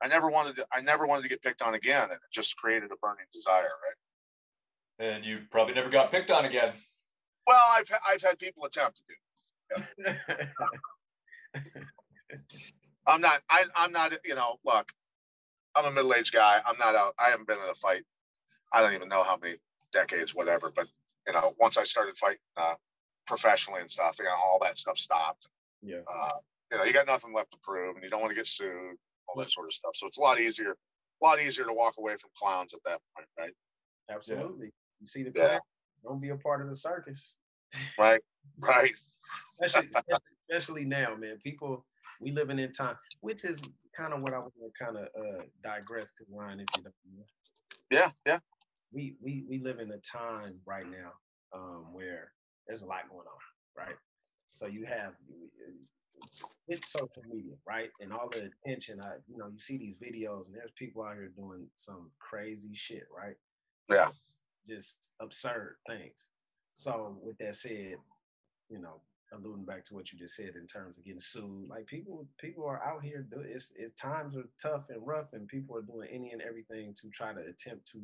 I 0.02 0.08
never 0.08 0.30
wanted 0.30 0.56
to. 0.56 0.66
I 0.72 0.80
never 0.80 1.06
wanted 1.06 1.22
to 1.22 1.28
get 1.28 1.42
picked 1.42 1.62
on 1.62 1.74
again, 1.74 2.04
and 2.04 2.12
it 2.12 2.20
just 2.32 2.56
created 2.56 2.90
a 2.92 2.96
burning 3.02 3.26
desire, 3.32 3.62
right? 3.62 5.10
And 5.14 5.24
you 5.24 5.40
probably 5.50 5.74
never 5.74 5.90
got 5.90 6.10
picked 6.10 6.30
on 6.30 6.44
again. 6.46 6.72
Well, 7.46 7.62
I've 7.72 7.90
I've 8.08 8.22
had 8.22 8.38
people 8.38 8.64
attempt 8.64 8.98
to 8.98 9.02
do. 9.08 10.14
I'm 13.06 13.20
not. 13.20 13.40
I, 13.50 13.64
I'm 13.76 13.92
not. 13.92 14.14
You 14.24 14.34
know, 14.34 14.56
look, 14.64 14.90
I'm 15.74 15.84
a 15.84 15.90
middle-aged 15.90 16.32
guy. 16.32 16.60
I'm 16.66 16.78
not 16.78 16.94
out. 16.94 17.14
I 17.18 17.30
haven't 17.30 17.48
been 17.48 17.58
in 17.58 17.70
a 17.70 17.74
fight. 17.74 18.02
I 18.72 18.80
don't 18.82 18.94
even 18.94 19.08
know 19.08 19.22
how 19.22 19.36
many 19.36 19.56
decades, 19.92 20.34
whatever. 20.34 20.72
But 20.74 20.86
you 21.26 21.32
know, 21.32 21.54
once 21.58 21.76
I 21.76 21.84
started 21.84 22.16
fighting 22.16 22.38
uh, 22.56 22.74
professionally 23.26 23.80
and 23.80 23.90
stuff, 23.90 24.16
you 24.18 24.24
know, 24.24 24.30
all 24.32 24.58
that 24.62 24.78
stuff 24.78 24.98
stopped. 24.98 25.48
yeah. 25.82 26.00
Uh, 26.12 26.30
you 26.72 26.78
know, 26.78 26.84
you 26.84 26.92
got 26.92 27.06
nothing 27.06 27.32
left 27.34 27.50
to 27.50 27.58
prove 27.62 27.96
and 27.96 28.04
you 28.04 28.10
don't 28.10 28.20
want 28.20 28.30
to 28.30 28.36
get 28.36 28.46
sued, 28.46 28.96
all 29.28 29.34
that 29.38 29.50
sort 29.50 29.66
of 29.66 29.72
stuff. 29.72 29.90
So 29.94 30.06
it's 30.06 30.18
a 30.18 30.20
lot 30.20 30.38
easier, 30.38 30.70
a 30.70 31.24
lot 31.26 31.40
easier 31.40 31.64
to 31.64 31.72
walk 31.72 31.94
away 31.98 32.16
from 32.16 32.30
clowns 32.36 32.72
at 32.74 32.80
that 32.84 32.98
point, 33.16 33.28
right? 33.38 33.52
Absolutely. 34.08 34.70
You 35.00 35.06
see 35.06 35.22
the 35.24 35.32
Yeah. 35.34 35.58
don't 36.04 36.20
be 36.20 36.28
a 36.30 36.36
part 36.36 36.60
of 36.62 36.68
the 36.68 36.74
circus. 36.74 37.38
Right. 37.98 38.20
Right. 38.58 38.90
especially, 39.62 39.88
especially- 40.50 40.84
now, 40.84 41.14
man. 41.14 41.38
People, 41.42 41.84
we 42.20 42.30
living 42.32 42.58
in 42.58 42.72
time, 42.72 42.96
which 43.20 43.44
is 43.44 43.56
kind 43.96 44.12
of 44.14 44.22
what 44.22 44.32
I 44.32 44.38
want 44.38 44.52
to 44.54 44.84
kind 44.84 44.96
of 44.96 45.04
uh, 45.16 45.42
digress 45.62 46.12
to, 46.14 46.24
Ryan. 46.30 46.60
If 46.60 46.66
you 46.76 46.82
don't, 46.84 46.94
know. 47.16 47.24
Yeah. 47.90 48.10
Yeah. 48.26 48.38
We 48.92 49.16
we 49.22 49.44
we 49.48 49.58
live 49.58 49.78
in 49.78 49.90
a 49.92 49.98
time 49.98 50.58
right 50.66 50.86
now 50.86 51.12
um, 51.54 51.86
where 51.92 52.32
there's 52.66 52.82
a 52.82 52.86
lot 52.86 53.08
going 53.08 53.26
on, 53.26 53.84
right? 53.86 53.96
So 54.48 54.66
you 54.66 54.84
have 54.86 55.14
with 56.68 56.84
social 56.84 57.22
media, 57.28 57.54
right, 57.66 57.90
and 58.00 58.12
all 58.12 58.28
the 58.28 58.50
attention. 58.64 59.00
I, 59.02 59.14
you 59.28 59.38
know, 59.38 59.48
you 59.48 59.58
see 59.58 59.78
these 59.78 59.96
videos, 59.96 60.46
and 60.46 60.54
there's 60.54 60.72
people 60.72 61.02
out 61.02 61.14
here 61.14 61.30
doing 61.36 61.66
some 61.74 62.10
crazy 62.18 62.74
shit, 62.74 63.06
right? 63.16 63.36
Yeah. 63.90 64.08
Just 64.66 65.12
absurd 65.20 65.76
things. 65.88 66.30
So 66.74 67.18
with 67.22 67.38
that 67.38 67.54
said, 67.54 67.96
you 68.68 68.78
know, 68.78 69.00
alluding 69.32 69.64
back 69.64 69.84
to 69.84 69.94
what 69.94 70.12
you 70.12 70.18
just 70.18 70.36
said 70.36 70.54
in 70.56 70.66
terms 70.66 70.98
of 70.98 71.04
getting 71.04 71.20
sued, 71.20 71.68
like 71.68 71.86
people 71.86 72.26
people 72.38 72.66
are 72.66 72.82
out 72.84 73.02
here 73.02 73.26
do 73.28 73.40
it's 73.40 73.72
it's 73.76 73.94
times 74.00 74.36
are 74.36 74.48
tough 74.60 74.90
and 74.90 75.06
rough, 75.06 75.32
and 75.32 75.48
people 75.48 75.76
are 75.76 75.82
doing 75.82 76.08
any 76.12 76.30
and 76.30 76.42
everything 76.42 76.94
to 77.00 77.10
try 77.10 77.32
to 77.32 77.40
attempt 77.40 77.86
to 77.92 78.00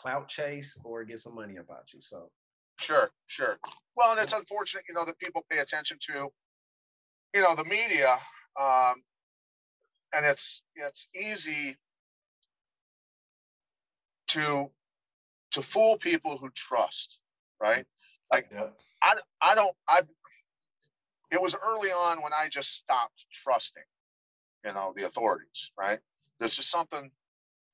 clout 0.00 0.28
chase 0.28 0.78
or 0.84 1.04
get 1.04 1.18
some 1.18 1.34
money 1.34 1.56
about 1.56 1.92
you. 1.92 2.00
So 2.00 2.30
Sure, 2.80 3.10
sure. 3.26 3.58
Well, 3.94 4.12
and 4.12 4.20
it's 4.20 4.32
unfortunate, 4.32 4.84
you 4.88 4.94
know, 4.94 5.04
that 5.04 5.18
people 5.18 5.44
pay 5.50 5.58
attention 5.58 5.98
to, 6.00 6.30
you 7.34 7.40
know, 7.42 7.54
the 7.54 7.64
media, 7.64 8.16
um, 8.58 8.94
and 10.14 10.24
it's 10.24 10.62
it's 10.74 11.08
easy 11.14 11.76
to 14.28 14.70
to 15.52 15.62
fool 15.62 15.98
people 15.98 16.38
who 16.38 16.50
trust, 16.50 17.20
right? 17.60 17.84
Yeah. 18.50 18.68
I 19.02 19.16
I 19.42 19.54
don't 19.54 19.76
I. 19.88 20.00
It 21.30 21.40
was 21.40 21.54
early 21.62 21.90
on 21.90 22.22
when 22.22 22.32
I 22.32 22.48
just 22.48 22.76
stopped 22.76 23.26
trusting, 23.32 23.84
you 24.64 24.72
know, 24.72 24.92
the 24.96 25.04
authorities, 25.04 25.72
right? 25.78 26.00
There's 26.38 26.56
just 26.56 26.70
something. 26.70 27.10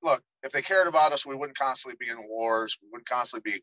Look, 0.06 0.22
if 0.44 0.52
they 0.52 0.62
cared 0.62 0.86
about 0.86 1.12
us, 1.12 1.26
we 1.26 1.34
wouldn't 1.34 1.58
constantly 1.58 1.96
be 1.98 2.10
in 2.10 2.28
wars. 2.28 2.78
We 2.80 2.88
wouldn't 2.92 3.08
constantly 3.08 3.50
be 3.50 3.60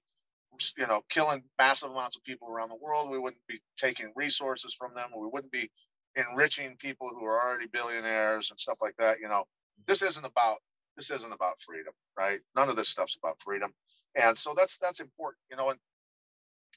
you 0.78 0.88
know, 0.88 1.02
killing 1.10 1.44
massive 1.58 1.92
amounts 1.92 2.18
of 2.18 2.24
people 2.24 2.50
around 2.50 2.70
the 2.70 2.76
world. 2.76 3.10
We 3.10 3.18
wouldn't 3.18 3.42
be 3.48 3.60
taking 3.78 4.12
resources 4.16 4.74
from 4.74 4.94
them. 4.94 5.10
We 5.16 5.28
wouldn't 5.32 5.54
be 5.54 5.70
enriching 6.16 6.76
people 6.78 7.10
who 7.10 7.26
are 7.26 7.40
already 7.40 7.68
billionaires 7.68 8.52
and 8.52 8.60
stuff 8.60 8.78
like 8.82 8.96
that. 9.00 9.20
You 9.22 9.30
know, 9.30 9.46
this 9.88 10.02
isn't 10.02 10.26
about 10.26 10.58
this 10.98 11.10
isn't 11.12 11.34
about 11.34 11.60
freedom, 11.60 11.94
right? 12.20 12.40
None 12.56 12.70
of 12.70 12.76
this 12.76 12.90
stuff's 12.90 13.18
about 13.18 13.42
freedom, 13.42 13.72
and 14.16 14.38
so 14.38 14.54
that's 14.56 14.78
that's 14.78 15.00
important, 15.00 15.40
you 15.50 15.58
know. 15.58 15.72
And 15.72 15.80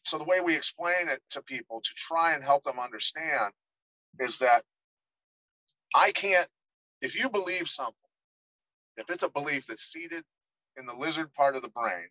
so 0.05 0.17
the 0.17 0.25
way 0.25 0.41
we 0.41 0.55
explain 0.57 1.09
it 1.09 1.21
to 1.31 1.43
people 1.43 1.81
to 1.83 1.91
try 1.97 2.35
and 2.35 2.43
help 2.43 2.63
them 2.63 2.79
understand 2.79 3.53
is 4.21 4.39
that 4.39 4.63
I 5.95 6.13
can't. 6.13 6.49
If 7.03 7.21
you 7.21 7.29
believe 7.29 7.69
something, 7.69 7.95
if 8.99 9.11
it's 9.11 9.25
a 9.25 9.31
belief 9.31 9.67
that's 9.67 9.85
seated 9.93 10.25
in 10.79 10.87
the 10.87 10.95
lizard 10.97 11.33
part 11.35 11.57
of 11.57 11.63
the 11.63 11.71
brain 11.71 12.07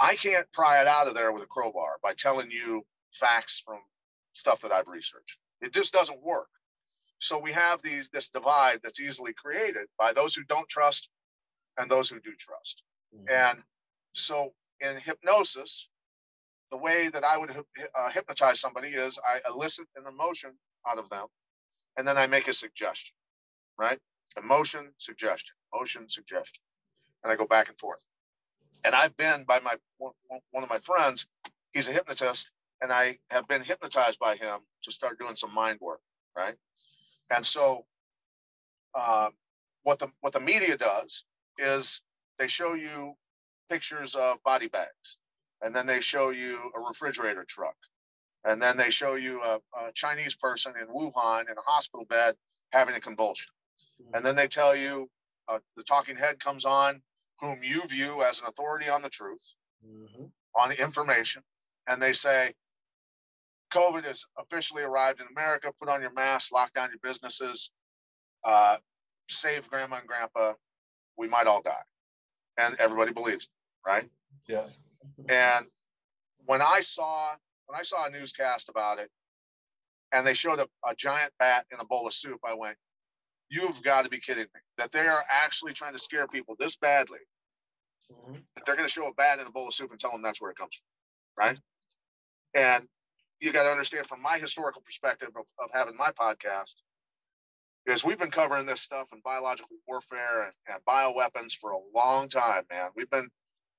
I 0.00 0.16
can't 0.16 0.50
pry 0.52 0.80
it 0.80 0.86
out 0.86 1.08
of 1.08 1.14
there 1.14 1.32
with 1.32 1.42
a 1.42 1.46
crowbar 1.46 1.98
by 2.02 2.14
telling 2.14 2.50
you 2.50 2.84
facts 3.12 3.62
from 3.64 3.78
stuff 4.34 4.60
that 4.60 4.72
I've 4.72 4.88
researched. 4.88 5.38
It 5.62 5.72
just 5.72 5.92
doesn't 5.92 6.22
work. 6.22 6.48
So 7.20 7.38
we 7.38 7.52
have 7.52 7.82
these 7.82 8.08
this 8.10 8.28
divide 8.30 8.80
that's 8.84 9.00
easily 9.00 9.32
created 9.34 9.86
by 9.98 10.12
those 10.12 10.34
who 10.34 10.44
don't 10.44 10.68
trust 10.68 11.10
and 11.78 11.90
those 11.90 12.10
who 12.10 12.20
do 12.20 12.34
trust. 12.38 12.84
mhm. 13.14 13.30
And 13.30 13.62
so 14.12 14.54
in 14.80 14.96
hypnosis, 14.98 15.90
the 16.70 16.78
way 16.78 17.08
that 17.10 17.24
I 17.24 17.38
would 17.38 17.50
uh, 17.52 18.10
hypnotize 18.10 18.60
somebody 18.60 18.88
is 18.90 19.18
I 19.24 19.40
elicit 19.50 19.88
an 19.96 20.06
emotion 20.06 20.52
out 20.88 20.98
of 20.98 21.10
them, 21.10 21.26
and 21.98 22.06
then 22.08 22.18
I 22.18 22.26
make 22.28 22.48
a 22.48 22.54
suggestion, 22.54 23.16
right? 23.78 24.00
Emotion, 24.36 24.92
suggestion, 24.98 25.56
emotion, 25.72 26.08
suggestion, 26.08 26.62
and 27.22 27.32
I 27.32 27.36
go 27.36 27.46
back 27.46 27.68
and 27.68 27.78
forth. 27.78 28.04
And 28.84 28.94
I've 28.94 29.16
been 29.16 29.44
by 29.44 29.60
my 29.60 29.74
one 29.98 30.64
of 30.64 30.70
my 30.70 30.78
friends. 30.78 31.26
He's 31.72 31.88
a 31.88 31.92
hypnotist, 31.92 32.52
and 32.80 32.92
I 32.92 33.18
have 33.30 33.46
been 33.48 33.62
hypnotized 33.62 34.18
by 34.18 34.36
him 34.36 34.60
to 34.82 34.92
start 34.92 35.18
doing 35.18 35.36
some 35.36 35.52
mind 35.54 35.78
work, 35.80 36.00
right? 36.36 36.54
And 37.34 37.44
so, 37.44 37.86
uh, 38.94 39.30
what 39.82 39.98
the 39.98 40.08
what 40.20 40.32
the 40.32 40.40
media 40.40 40.76
does 40.76 41.24
is 41.58 42.02
they 42.38 42.48
show 42.48 42.74
you 42.74 43.14
pictures 43.68 44.14
of 44.14 44.42
body 44.42 44.68
bags, 44.68 45.18
and 45.62 45.74
then 45.74 45.86
they 45.86 46.00
show 46.00 46.30
you 46.30 46.72
a 46.76 46.80
refrigerator 46.80 47.44
truck, 47.44 47.76
and 48.44 48.60
then 48.60 48.76
they 48.76 48.90
show 48.90 49.14
you 49.16 49.42
a, 49.42 49.60
a 49.78 49.92
Chinese 49.92 50.34
person 50.34 50.72
in 50.80 50.86
Wuhan 50.88 51.42
in 51.42 51.56
a 51.56 51.60
hospital 51.70 52.06
bed 52.06 52.34
having 52.72 52.94
a 52.94 53.00
convulsion, 53.00 53.52
and 54.14 54.24
then 54.24 54.36
they 54.36 54.48
tell 54.48 54.76
you 54.76 55.08
uh, 55.48 55.58
the 55.76 55.82
talking 55.84 56.16
head 56.16 56.38
comes 56.40 56.64
on, 56.64 57.02
whom 57.40 57.62
you 57.62 57.86
view 57.88 58.22
as 58.22 58.40
an 58.40 58.46
authority 58.46 58.88
on 58.88 59.02
the 59.02 59.08
truth, 59.08 59.54
Mhm. 59.84 60.30
on 60.54 60.68
the 60.68 60.80
information, 60.80 61.42
and 61.86 62.00
they 62.02 62.12
say, 62.12 62.54
COVID 63.70 64.04
has 64.04 64.26
officially 64.36 64.82
arrived 64.82 65.20
in 65.20 65.26
America. 65.28 65.72
Put 65.78 65.88
on 65.88 66.02
your 66.02 66.12
mask, 66.12 66.52
lock 66.52 66.72
down 66.72 66.90
your 66.90 66.98
businesses, 66.98 67.70
uh, 68.44 68.78
save 69.28 69.68
grandma 69.70 69.96
and 69.96 70.08
grandpa. 70.08 70.54
We 71.16 71.28
might 71.28 71.46
all 71.46 71.62
die. 71.62 71.84
And 72.56 72.74
everybody 72.80 73.12
believes, 73.12 73.44
it, 73.44 73.50
right? 73.88 74.10
Yeah. 74.46 74.68
And 75.28 75.66
when 76.46 76.62
I 76.62 76.80
saw 76.80 77.36
when 77.66 77.78
I 77.78 77.82
saw 77.84 78.06
a 78.06 78.10
newscast 78.10 78.68
about 78.68 78.98
it, 78.98 79.10
and 80.10 80.26
they 80.26 80.34
showed 80.34 80.58
a, 80.58 80.68
a 80.84 80.94
giant 80.96 81.32
bat 81.38 81.66
in 81.70 81.78
a 81.78 81.84
bowl 81.84 82.08
of 82.08 82.12
soup, 82.12 82.40
I 82.44 82.54
went, 82.54 82.76
"You've 83.50 83.82
got 83.82 84.04
to 84.04 84.10
be 84.10 84.20
kidding 84.20 84.46
me! 84.54 84.60
That 84.78 84.92
they 84.92 85.06
are 85.06 85.22
actually 85.30 85.72
trying 85.72 85.92
to 85.92 85.98
scare 85.98 86.26
people 86.28 86.56
this 86.58 86.76
badly 86.76 87.18
Mhm. 88.10 88.44
that 88.54 88.64
they're 88.64 88.76
going 88.76 88.88
to 88.88 88.92
show 88.92 89.06
a 89.08 89.14
bat 89.14 89.38
in 89.40 89.46
a 89.46 89.50
bowl 89.50 89.68
of 89.68 89.74
soup 89.74 89.90
and 89.90 90.00
tell 90.00 90.10
them 90.12 90.22
that's 90.22 90.40
where 90.40 90.50
it 90.50 90.56
comes 90.56 90.76
from, 90.76 90.86
right? 91.44 91.58
And 92.54 92.88
you 93.40 93.52
got 93.52 93.64
to 93.64 93.70
understand 93.70 94.06
from 94.06 94.20
my 94.22 94.38
historical 94.38 94.82
perspective 94.82 95.30
of, 95.36 95.46
of 95.58 95.70
having 95.72 95.96
my 95.96 96.10
podcast 96.12 96.76
is 97.86 98.04
we've 98.04 98.18
been 98.18 98.30
covering 98.30 98.66
this 98.66 98.80
stuff 98.80 99.12
in 99.12 99.20
biological 99.20 99.76
warfare 99.86 100.44
and, 100.44 100.52
and 100.68 100.84
bioweapons 100.84 101.52
for 101.54 101.70
a 101.72 101.78
long 101.94 102.28
time, 102.28 102.64
man. 102.70 102.90
We've 102.94 103.10
been 103.10 103.30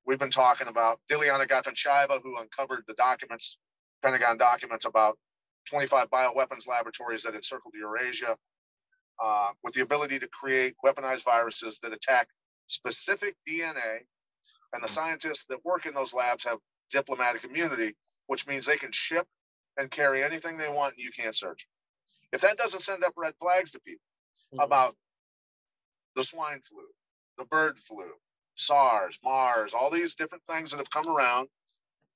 we've 0.05 0.19
been 0.19 0.31
talking 0.31 0.67
about 0.67 0.99
Dilyana 1.09 1.45
Gaytandzhieva, 1.47 2.21
who 2.23 2.39
uncovered 2.39 2.83
the 2.87 2.95
documents, 2.95 3.57
Pentagon 4.01 4.37
documents 4.37 4.85
about 4.85 5.19
25 5.65 6.09
bioweapons 6.09 6.67
laboratories 6.67 7.23
that 7.23 7.35
encircled 7.35 7.75
Eurasia, 7.75 8.37
uh, 9.21 9.51
with 9.63 9.73
the 9.73 9.81
ability 9.81 10.19
to 10.19 10.27
create 10.27 10.75
weaponized 10.83 11.23
viruses 11.23 11.79
that 11.79 11.93
attack 11.93 12.27
specific 12.67 13.35
DNA. 13.47 14.05
And 14.73 14.83
the 14.83 14.87
scientists 14.87 15.45
that 15.49 15.63
work 15.65 15.85
in 15.85 15.93
those 15.93 16.13
labs 16.13 16.43
have 16.45 16.57
diplomatic 16.91 17.43
immunity, 17.43 17.93
which 18.27 18.47
means 18.47 18.65
they 18.65 18.77
can 18.77 18.91
ship 18.91 19.27
and 19.77 19.91
carry 19.91 20.23
anything 20.23 20.57
they 20.57 20.69
want 20.69 20.93
and 20.95 21.03
you 21.03 21.11
can't 21.11 21.35
search. 21.35 21.67
If 22.31 22.41
that 22.41 22.57
doesn't 22.57 22.79
send 22.81 23.03
up 23.03 23.13
red 23.17 23.33
flags 23.39 23.71
to 23.71 23.79
people 23.81 24.05
Mhm. 24.53 24.63
about 24.63 24.97
the 26.15 26.23
swine 26.23 26.61
flu, 26.61 26.87
the 27.37 27.45
bird 27.45 27.79
flu, 27.79 28.11
SARS, 28.55 29.19
MARS, 29.23 29.73
all 29.73 29.89
these 29.89 30.15
different 30.15 30.43
things 30.45 30.71
that 30.71 30.77
have 30.77 30.89
come 30.89 31.07
around. 31.07 31.49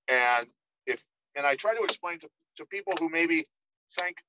And 0.08 0.54
if 0.86 1.04
and 1.36 1.46
I 1.46 1.56
try 1.56 1.76
to 1.76 1.84
explain 1.84 2.20
to, 2.20 2.30
to 2.58 2.66
people 2.66 2.96
who 2.98 3.10
maybe 3.10 3.46
think 3.92 4.24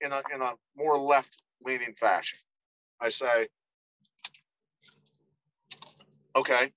in 0.00 0.12
a 0.12 0.22
in 0.32 0.42
a 0.42 0.54
more 0.76 0.96
left 0.98 1.42
leaning 1.64 1.94
fashion. 1.94 2.38
I 3.00 3.08
say, 3.10 3.48
okay, 6.36 6.72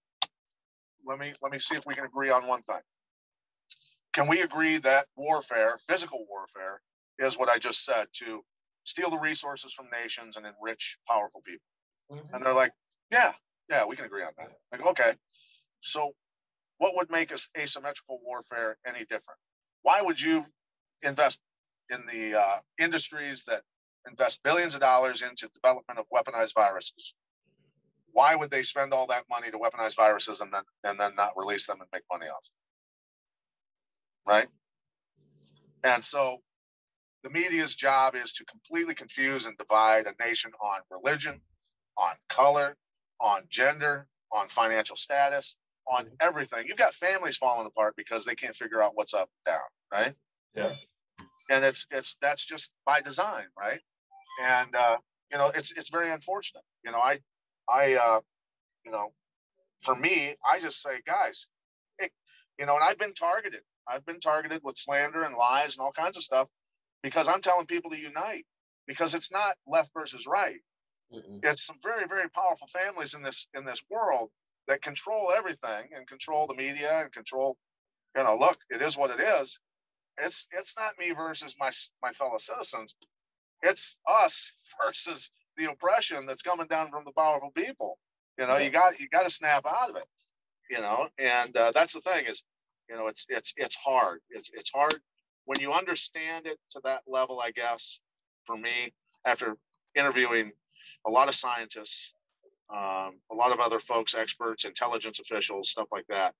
let 1.05 1.19
me 1.19 1.33
let 1.41 1.51
me 1.51 1.59
see 1.59 1.75
if 1.75 1.85
we 1.85 1.95
can 1.95 2.05
agree 2.05 2.29
on 2.29 2.47
one 2.47 2.61
thing. 2.63 2.81
Can 4.13 4.27
we 4.27 4.41
agree 4.41 4.77
that 4.77 5.05
warfare, 5.15 5.77
physical 5.87 6.25
warfare, 6.29 6.81
is 7.19 7.37
what 7.37 7.49
I 7.49 7.57
just 7.57 7.85
said 7.85 8.07
to 8.13 8.43
steal 8.83 9.09
the 9.09 9.17
resources 9.17 9.73
from 9.73 9.87
nations 9.91 10.37
and 10.37 10.45
enrich 10.45 10.97
powerful 11.07 11.41
people? 11.41 11.65
Mhm. 12.11 12.33
And 12.33 12.45
they're 12.45 12.53
like, 12.53 12.73
yeah, 13.09 13.33
yeah, 13.69 13.85
we 13.85 13.95
can 13.95 14.05
agree 14.05 14.23
on 14.23 14.33
that. 14.37 14.59
Like, 14.71 14.85
okay, 14.85 15.13
so 15.79 16.13
what 16.77 16.95
would 16.95 17.11
make 17.11 17.31
us 17.31 17.47
asymmetrical 17.57 18.19
warfare 18.23 18.77
any 18.85 19.05
different? 19.05 19.39
Why 19.83 20.01
would 20.01 20.19
you 20.19 20.45
invest 21.03 21.41
in 21.89 22.05
the 22.07 22.39
uh, 22.39 22.59
industries 22.79 23.45
that 23.45 23.63
invest 24.07 24.43
billions 24.43 24.75
of 24.75 24.81
dollars 24.81 25.21
into 25.21 25.49
development 25.49 25.99
of 25.99 26.05
weaponized 26.13 26.53
viruses? 26.53 27.13
Why 28.13 28.35
would 28.35 28.51
they 28.51 28.63
spend 28.63 28.93
all 28.93 29.07
that 29.07 29.25
money 29.29 29.49
to 29.51 29.57
weaponize 29.57 29.95
viruses 29.95 30.41
and 30.41 30.53
then 30.53 30.63
and 30.83 30.99
then 30.99 31.15
not 31.15 31.37
release 31.37 31.67
them 31.67 31.79
and 31.79 31.89
make 31.93 32.03
money 32.11 32.27
off 32.27 32.45
them? 34.25 34.33
Right? 34.33 34.47
And 35.83 36.03
so 36.03 36.41
the 37.23 37.29
media's 37.29 37.75
job 37.75 38.15
is 38.15 38.33
to 38.33 38.45
completely 38.45 38.93
confuse 38.93 39.45
and 39.45 39.57
divide 39.57 40.07
a 40.07 40.23
nation 40.23 40.51
on 40.61 40.81
religion, 40.89 41.41
on 41.97 42.13
color, 42.29 42.75
on 43.19 43.43
gender, 43.49 44.07
on 44.31 44.47
financial 44.47 44.95
status, 44.95 45.55
on 45.87 46.05
mm-hmm. 46.05 46.13
everything. 46.19 46.65
You've 46.67 46.77
got 46.77 46.93
families 46.93 47.37
falling 47.37 47.67
apart 47.67 47.95
because 47.95 48.25
they 48.25 48.35
can't 48.35 48.55
figure 48.55 48.81
out 48.81 48.91
what's 48.95 49.13
up 49.13 49.29
and 49.45 49.53
down, 49.53 49.63
right? 49.91 50.15
Yeah. 50.55 50.75
And 51.49 51.65
it's 51.65 51.85
it's 51.91 52.17
that's 52.21 52.45
just 52.45 52.71
by 52.85 53.01
design, 53.01 53.45
right? 53.59 53.81
And 54.41 54.75
uh, 54.75 54.97
you 55.31 55.37
know, 55.37 55.51
it's 55.55 55.71
it's 55.71 55.89
very 55.89 56.11
unfortunate. 56.11 56.63
You 56.85 56.91
know, 56.91 56.99
I 56.99 57.19
I 57.69 57.95
uh, 57.95 58.21
you 58.85 58.91
know, 58.91 59.13
for 59.79 59.95
me, 59.95 60.35
I 60.49 60.59
just 60.59 60.81
say, 60.81 61.01
guys, 61.05 61.47
it, 61.99 62.11
you 62.59 62.65
know, 62.65 62.75
and 62.75 62.83
I've 62.83 62.99
been 62.99 63.13
targeted. 63.13 63.61
I've 63.87 64.05
been 64.05 64.19
targeted 64.19 64.61
with 64.63 64.77
slander 64.77 65.23
and 65.23 65.35
lies 65.35 65.77
and 65.77 65.83
all 65.83 65.91
kinds 65.91 66.17
of 66.17 66.23
stuff 66.23 66.49
because 67.03 67.27
I'm 67.27 67.41
telling 67.41 67.67
people 67.67 67.91
to 67.91 67.99
unite 67.99 68.45
because 68.87 69.15
it's 69.15 69.31
not 69.31 69.55
left 69.67 69.91
versus 69.93 70.27
right. 70.27 70.59
Mm-mm. 71.13 71.43
It's 71.43 71.63
some 71.65 71.77
very, 71.83 72.05
very 72.07 72.29
powerful 72.29 72.67
families 72.67 73.13
in 73.15 73.23
this 73.23 73.47
in 73.55 73.65
this 73.65 73.83
world 73.89 74.29
that 74.67 74.81
control 74.81 75.31
everything 75.35 75.89
and 75.95 76.07
control 76.07 76.47
the 76.47 76.55
media 76.55 77.01
and 77.01 77.11
control, 77.11 77.57
you 78.17 78.23
know, 78.23 78.37
look, 78.37 78.59
it 78.69 78.81
is 78.81 78.97
what 78.97 79.11
it 79.11 79.21
is. 79.41 79.59
It's 80.19 80.47
it's 80.51 80.75
not 80.77 80.97
me 80.99 81.11
versus 81.11 81.55
my 81.59 81.71
my 82.03 82.11
fellow 82.13 82.37
citizens. 82.37 82.95
It's 83.63 83.97
us 84.09 84.53
versus 84.83 85.31
the 85.57 85.65
oppression 85.71 86.25
that's 86.25 86.41
coming 86.41 86.67
down 86.67 86.91
from 86.91 87.03
the 87.05 87.11
powerful 87.11 87.51
people. 87.51 87.97
You 88.39 88.47
know, 88.47 88.57
you 88.57 88.71
got 88.71 88.99
you 88.99 89.07
got 89.09 89.23
to 89.25 89.29
snap 89.29 89.65
out 89.65 89.89
of 89.91 89.95
it. 89.97 90.05
You 90.69 90.79
know, 90.79 91.09
and 91.19 91.55
uh, 91.57 91.71
that's 91.73 91.93
the 91.93 92.01
thing 92.01 92.25
is, 92.27 92.43
you 92.89 92.95
know, 92.95 93.07
it's 93.07 93.25
it's 93.29 93.53
it's 93.57 93.75
hard. 93.75 94.19
It's 94.29 94.49
it's 94.53 94.71
hard 94.73 94.95
when 95.45 95.59
you 95.59 95.73
understand 95.73 96.47
it 96.47 96.57
to 96.71 96.81
that 96.85 97.01
level. 97.07 97.39
I 97.41 97.51
guess 97.51 98.01
for 98.45 98.57
me, 98.57 98.93
after 99.25 99.57
interviewing 99.95 100.53
a 101.05 101.11
lot 101.11 101.29
of 101.29 101.35
scientists, 101.35 102.13
um, 102.73 103.19
a 103.31 103.35
lot 103.35 103.51
of 103.51 103.59
other 103.59 103.79
folks, 103.79 104.15
experts, 104.15 104.65
intelligence 104.65 105.19
officials, 105.19 105.69
stuff 105.69 105.87
like 105.91 106.07
that, 106.09 106.33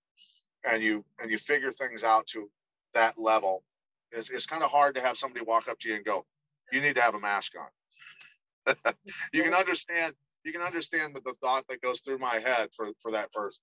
and 0.66 0.82
you 0.82 1.04
and 1.22 1.32
you 1.32 1.38
figure 1.38 1.72
things 1.72 2.04
out 2.04 2.28
to 2.28 2.50
that 2.94 3.18
level. 3.18 3.64
It's, 4.12 4.30
it's 4.30 4.46
kind 4.46 4.64
of 4.64 4.72
hard 4.72 4.96
to 4.96 5.02
have 5.02 5.18
somebody 5.18 5.46
walk 5.46 5.70
up 5.70 5.80
to 5.80 5.90
you 5.90 5.96
and 5.96 6.06
go, 6.06 6.26
"You 6.72 6.82
need 6.82 6.96
to 6.96 7.02
have 7.02 7.16
a 7.16 7.20
mask 7.20 7.54
on." 7.60 8.76
you 9.34 9.44
can 9.44 9.54
understand. 9.54 10.14
You 10.44 10.52
can 10.52 10.62
understand 10.62 11.16
the, 11.16 11.22
the 11.22 11.36
thought 11.42 11.66
that 11.70 11.82
goes 11.82 12.02
through 12.02 12.18
my 12.18 12.36
head 12.36 12.70
for 12.76 12.90
for 13.00 13.12
that 13.12 13.30
first. 13.34 13.62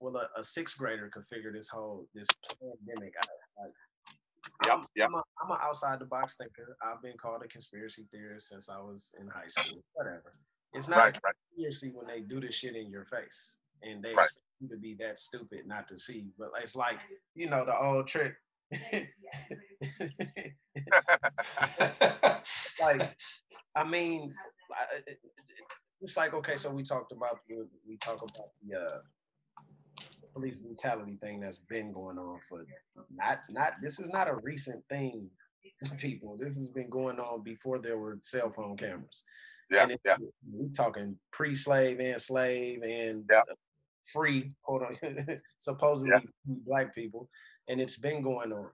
Well, 0.00 0.16
a, 0.16 0.40
a 0.40 0.44
sixth 0.44 0.78
grader 0.78 1.08
could 1.12 1.24
figure 1.24 1.52
this 1.52 1.68
whole 1.68 2.06
this 2.14 2.28
pandemic 2.60 3.14
out. 3.20 3.70
Yep, 4.64 4.74
I'm, 4.74 4.82
yep. 4.94 5.08
I'm, 5.08 5.14
a, 5.14 5.22
I'm 5.42 5.50
an 5.50 5.58
outside 5.62 5.98
the 5.98 6.06
box 6.06 6.36
thinker. 6.36 6.76
I've 6.82 7.02
been 7.02 7.16
called 7.18 7.42
a 7.44 7.48
conspiracy 7.48 8.06
theorist 8.10 8.48
since 8.48 8.68
I 8.68 8.78
was 8.78 9.14
in 9.20 9.26
high 9.28 9.48
school. 9.48 9.82
Whatever. 9.92 10.30
It's 10.72 10.88
not 10.88 10.98
Right, 10.98 11.16
a 11.16 11.20
right. 11.24 11.34
conspiracy 11.50 11.90
when 11.94 12.06
they 12.06 12.20
do 12.20 12.40
this 12.40 12.54
shit 12.54 12.76
in 12.76 12.90
your 12.90 13.04
face 13.04 13.58
and 13.82 14.02
they 14.02 14.14
Right. 14.14 14.24
expect 14.24 14.44
you 14.60 14.68
to 14.68 14.76
be 14.76 14.94
that 15.00 15.18
stupid 15.18 15.66
not 15.66 15.88
to 15.88 15.98
see. 15.98 16.30
But 16.38 16.50
it's 16.60 16.76
like 16.76 17.00
you 17.34 17.48
know 17.48 17.64
the 17.64 17.76
old 17.76 18.06
trick. 18.06 18.36
like 22.80 23.16
I 23.74 23.84
mean, 23.84 24.32
I- 24.72 24.96
it- 24.98 25.04
it- 25.08 25.20
it's 26.02 26.16
like 26.16 26.34
okay, 26.34 26.56
so 26.56 26.70
we 26.70 26.82
talked 26.82 27.12
about 27.12 27.40
the- 27.48 27.68
we 27.88 27.96
talk 27.96 28.16
about 28.22 28.50
the 28.62 28.78
uh, 28.78 28.98
police 30.34 30.58
brutality 30.58 31.16
thing 31.16 31.40
that's 31.40 31.58
been 31.58 31.90
going 31.92 32.18
on 32.18 32.38
for 32.48 32.64
not 33.14 33.38
not 33.50 33.72
this 33.80 33.98
is 33.98 34.10
not 34.10 34.28
a 34.28 34.34
recent 34.36 34.84
thing, 34.90 35.30
people. 35.98 36.36
This 36.38 36.58
has 36.58 36.68
been 36.68 36.90
going 36.90 37.18
on 37.18 37.42
before 37.42 37.78
there 37.78 37.96
were 37.98 38.18
cell 38.22 38.50
phone 38.50 38.76
cameras. 38.76 39.24
Yeah, 39.70 39.82
And 39.84 39.92
it- 39.92 40.00
yeah, 40.04 40.16
we 40.52 40.70
talking 40.70 41.18
pre-slave 41.32 41.98
and 41.98 42.20
slave 42.20 42.82
and 42.82 43.24
Yeah. 43.30 43.42
free, 44.12 44.50
quote 44.62 44.82
on 44.82 44.94
supposedly 45.56 46.20
free 46.44 46.56
black 46.64 46.94
people, 46.94 47.28
and 47.68 47.80
it's 47.80 47.96
been 47.96 48.22
going 48.22 48.52
on 48.52 48.68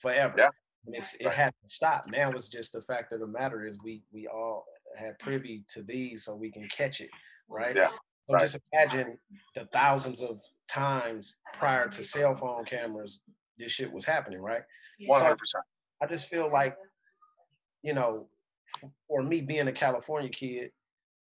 forever. 0.00 0.34
Yeah. 0.38 0.48
And 0.86 0.94
it's 0.94 1.14
it 1.14 1.26
Right. 1.26 1.34
had 1.34 1.54
to 1.62 1.68
stop. 1.68 2.06
Now 2.08 2.30
it's 2.32 2.48
just 2.48 2.72
the 2.72 2.80
fact 2.82 3.12
of 3.12 3.20
the 3.20 3.26
matter 3.26 3.64
is 3.64 3.78
we 3.82 4.02
we 4.12 4.26
all 4.26 4.64
have 4.98 5.18
privy 5.18 5.64
to 5.68 5.82
these 5.82 6.24
so 6.24 6.34
we 6.34 6.50
can 6.50 6.68
catch 6.68 7.00
it, 7.00 7.10
right? 7.48 7.74
Yeah, 7.76 7.88
So 8.26 8.34
right. 8.34 8.40
just 8.40 8.58
imagine 8.72 9.18
the 9.54 9.66
thousands 9.66 10.20
of 10.20 10.40
times 10.68 11.36
prior 11.54 11.88
to 11.88 12.02
cell 12.02 12.34
phone 12.34 12.64
cameras, 12.64 13.20
this 13.58 13.72
shit 13.72 13.92
was 13.92 14.04
happening, 14.04 14.40
right? 14.40 14.62
hundred 15.10 15.38
percent. 15.38 15.64
I 16.00 16.06
just 16.06 16.28
feel 16.28 16.50
like, 16.50 16.76
you 17.82 17.92
know, 17.92 18.28
for 19.08 19.22
me 19.22 19.40
being 19.40 19.66
a 19.68 19.72
California 19.72 20.28
kid, 20.30 20.70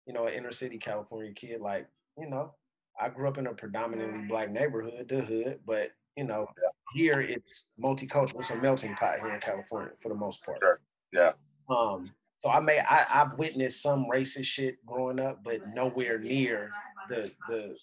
you 0.07 0.12
know, 0.12 0.26
an 0.26 0.34
inner 0.34 0.50
city 0.52 0.78
California 0.78 1.32
kid, 1.32 1.61
like, 1.61 1.86
you 2.18 2.28
know, 2.28 2.55
I 3.00 3.09
grew 3.09 3.28
up 3.28 3.38
in 3.38 3.46
a 3.46 3.55
predominantly 3.55 4.26
black 4.28 4.50
neighborhood, 4.50 5.09
the 5.09 5.20
hood, 5.20 5.61
but 5.64 5.90
you 6.16 6.24
know, 6.24 6.46
here 6.95 7.20
it's 7.20 7.72
multicultural. 7.82 8.38
It's 8.38 8.51
a 8.51 8.57
melting 8.57 8.95
pot 8.95 9.18
here 9.18 9.34
in 9.34 9.40
California 9.40 9.92
for 10.01 10.09
the 10.09 10.14
most 10.14 10.45
part. 10.45 10.59
Sure. 10.62 10.80
Yeah. 11.12 11.32
Um, 11.68 12.07
so 12.34 12.51
I 12.51 12.61
may 12.61 12.80
I, 12.80 13.22
I've 13.22 13.34
witnessed 13.34 13.82
some 13.82 14.07
racist 14.11 14.45
shit 14.45 14.84
growing 14.86 15.20
up, 15.20 15.40
but 15.45 15.61
nowhere 15.74 16.18
near 16.18 16.70
the 17.09 17.30
the 17.49 17.76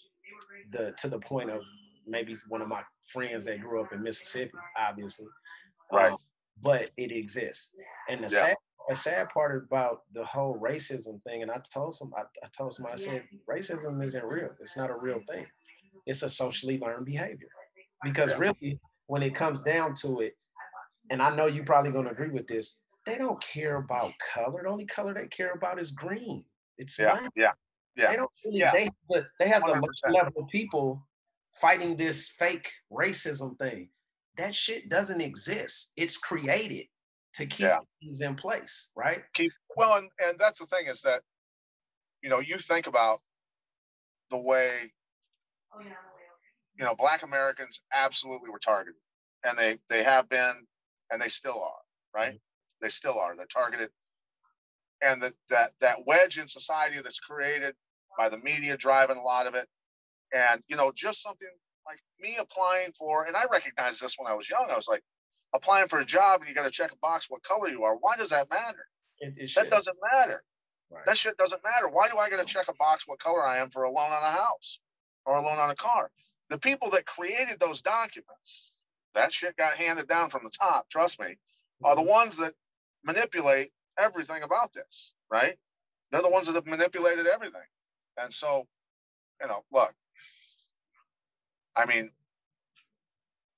the 0.71 0.93
to 0.97 1.09
the 1.09 1.19
point 1.19 1.49
of 1.49 1.61
maybe 2.07 2.35
one 2.47 2.61
of 2.61 2.67
my 2.67 2.83
friends 3.03 3.45
that 3.45 3.61
grew 3.61 3.81
up 3.81 3.93
in 3.93 4.01
Mississippi, 4.01 4.57
obviously. 4.77 5.27
Right. 5.91 6.11
Um, 6.11 6.17
but 6.61 6.91
it 6.97 7.11
exists. 7.11 7.75
And 8.09 8.23
the 8.23 8.29
Yeah. 8.31 8.39
sad 8.39 8.55
the 8.89 8.95
sad 8.95 9.29
part 9.29 9.63
about 9.63 10.01
the 10.11 10.25
whole 10.25 10.57
racism 10.59 11.21
thing, 11.23 11.43
and 11.43 11.51
I 11.51 11.61
told 11.73 11.93
some 11.93 12.11
I, 12.17 12.23
I 12.43 12.47
told 12.55 12.73
somebody, 12.73 12.93
I 12.93 12.97
said, 12.97 13.23
racism 13.49 14.03
isn't 14.03 14.25
real. 14.25 14.49
It's 14.59 14.75
not 14.75 14.89
a 14.89 14.95
real 14.95 15.21
thing. 15.29 15.45
It's 16.05 16.23
a 16.23 16.29
socially 16.29 16.79
learned 16.79 17.05
behavior. 17.05 17.49
Because 18.03 18.37
really, 18.39 18.79
when 19.11 19.23
it 19.23 19.35
comes 19.35 19.61
down 19.61 19.93
to 19.93 20.21
it, 20.21 20.37
and 21.09 21.21
I 21.21 21.35
know 21.35 21.45
you're 21.45 21.65
probably 21.65 21.91
gonna 21.91 22.11
agree 22.11 22.29
with 22.29 22.47
this, 22.47 22.77
they 23.05 23.17
don't 23.17 23.43
care 23.43 23.75
about 23.75 24.13
color. 24.33 24.63
The 24.63 24.69
only 24.69 24.85
color 24.85 25.13
they 25.13 25.27
care 25.27 25.51
about 25.51 25.79
is 25.81 25.91
green. 25.91 26.45
It's 26.77 26.97
Yeah, 26.97 27.17
black. 27.19 27.31
yeah, 27.35 27.51
yeah. 27.97 28.09
They 28.11 28.15
don't 28.15 28.31
really, 28.45 28.59
Yeah. 28.59 28.71
they 28.71 28.89
but 29.09 29.27
they 29.37 29.49
have 29.49 29.63
the 29.65 29.73
100%. 29.73 30.13
low 30.13 30.21
level 30.23 30.47
people 30.49 31.05
fighting 31.59 31.97
this 31.97 32.29
fake 32.29 32.71
racism 32.89 33.59
thing. 33.59 33.89
That 34.37 34.55
shit 34.55 34.87
doesn't 34.87 35.19
exist. 35.19 35.91
It's 35.97 36.17
created 36.17 36.87
to 37.33 37.45
keep 37.45 37.65
Yeah. 37.65 37.79
things 38.01 38.21
in 38.21 38.35
place, 38.35 38.91
right? 38.95 39.25
keep 39.33 39.51
well 39.75 39.97
and 39.97 40.09
and 40.19 40.39
that's 40.39 40.59
the 40.59 40.65
thing 40.67 40.87
is 40.87 41.01
that 41.01 41.21
you 42.23 42.29
know 42.29 42.39
you 42.39 42.57
think 42.57 42.87
about 42.87 43.19
the 44.29 44.37
way 44.37 44.89
oh, 45.73 45.81
you 46.81 46.87
know 46.87 46.95
black 46.95 47.23
americans 47.23 47.81
absolutely 47.93 48.49
were 48.49 48.59
targeted 48.59 48.99
and 49.45 49.57
they 49.57 49.77
they 49.87 50.03
have 50.03 50.27
been 50.27 50.53
and 51.11 51.21
they 51.21 51.29
still 51.29 51.63
are 51.63 52.19
right 52.19 52.29
mm-hmm. 52.29 52.81
they 52.81 52.89
still 52.89 53.17
are 53.19 53.35
they're 53.37 53.45
targeted 53.45 53.89
and 55.03 55.21
that 55.21 55.33
that 55.49 55.69
that 55.79 55.97
wedge 56.07 56.39
in 56.39 56.47
society 56.47 56.97
that's 57.03 57.19
created 57.19 57.75
by 58.17 58.27
the 58.27 58.39
media 58.39 58.75
driving 58.75 59.17
a 59.17 59.21
lot 59.21 59.47
of 59.47 59.53
it 59.53 59.67
and 60.33 60.61
you 60.67 60.75
know 60.75 60.91
just 60.95 61.21
something 61.21 61.47
like 61.85 61.99
me 62.19 62.35
applying 62.39 62.91
for 62.97 63.25
and 63.25 63.35
i 63.37 63.43
recognized 63.51 64.01
this 64.01 64.15
when 64.17 64.29
i 64.29 64.35
was 64.35 64.49
young 64.49 64.67
i 64.69 64.75
was 64.75 64.87
like 64.89 65.03
applying 65.53 65.87
for 65.87 65.99
a 65.99 66.05
job 66.05 66.41
and 66.41 66.49
you 66.49 66.55
got 66.55 66.65
to 66.65 66.71
check 66.71 66.91
a 66.91 66.97
box 67.01 67.27
what 67.29 67.43
color 67.43 67.69
you 67.69 67.83
are 67.83 67.95
why 68.01 68.15
does 68.17 68.29
that 68.29 68.49
matter 68.49 68.85
It, 69.19 69.33
it 69.37 69.51
that 69.55 69.69
doesn't 69.69 69.97
matter. 70.13 70.41
right? 70.89 71.05
That 71.05 71.17
shit 71.17 71.37
doesn't 71.37 71.63
matter. 71.63 71.89
Why 71.89 72.07
do 72.09 72.17
I 72.17 72.29
got 72.29 72.39
to 72.39 72.45
check 72.45 72.67
a 72.69 72.73
box 72.73 73.07
what 73.07 73.19
color 73.19 73.45
I 73.45 73.57
am 73.57 73.69
for 73.69 73.83
a 73.83 73.91
loan 73.91 74.11
on 74.11 74.23
a 74.23 74.31
house 74.31 74.79
or 75.25 75.37
a 75.37 75.41
loan 75.41 75.59
on 75.59 75.69
a 75.69 75.75
car? 75.75 76.09
The 76.51 76.59
people 76.59 76.89
that 76.91 77.05
created 77.05 77.61
those 77.61 77.81
documents, 77.81 78.83
that 79.15 79.31
shit 79.31 79.55
got 79.55 79.75
handed 79.77 80.09
down 80.09 80.29
from 80.29 80.43
the 80.43 80.51
top, 80.51 80.89
trust 80.89 81.17
me, 81.17 81.37
are 81.81 81.95
the 81.95 82.01
ones 82.03 82.37
that 82.37 82.51
manipulate 83.05 83.71
everything 83.97 84.43
about 84.43 84.73
this, 84.73 85.13
right? 85.31 85.55
They're 86.11 86.21
the 86.21 86.29
ones 86.29 86.47
that 86.47 86.55
have 86.55 86.67
manipulated 86.67 87.25
everything. 87.25 87.61
And 88.21 88.33
so, 88.33 88.67
you 89.41 89.47
know, 89.47 89.63
look, 89.71 89.93
I 91.73 91.85
mean, 91.85 92.11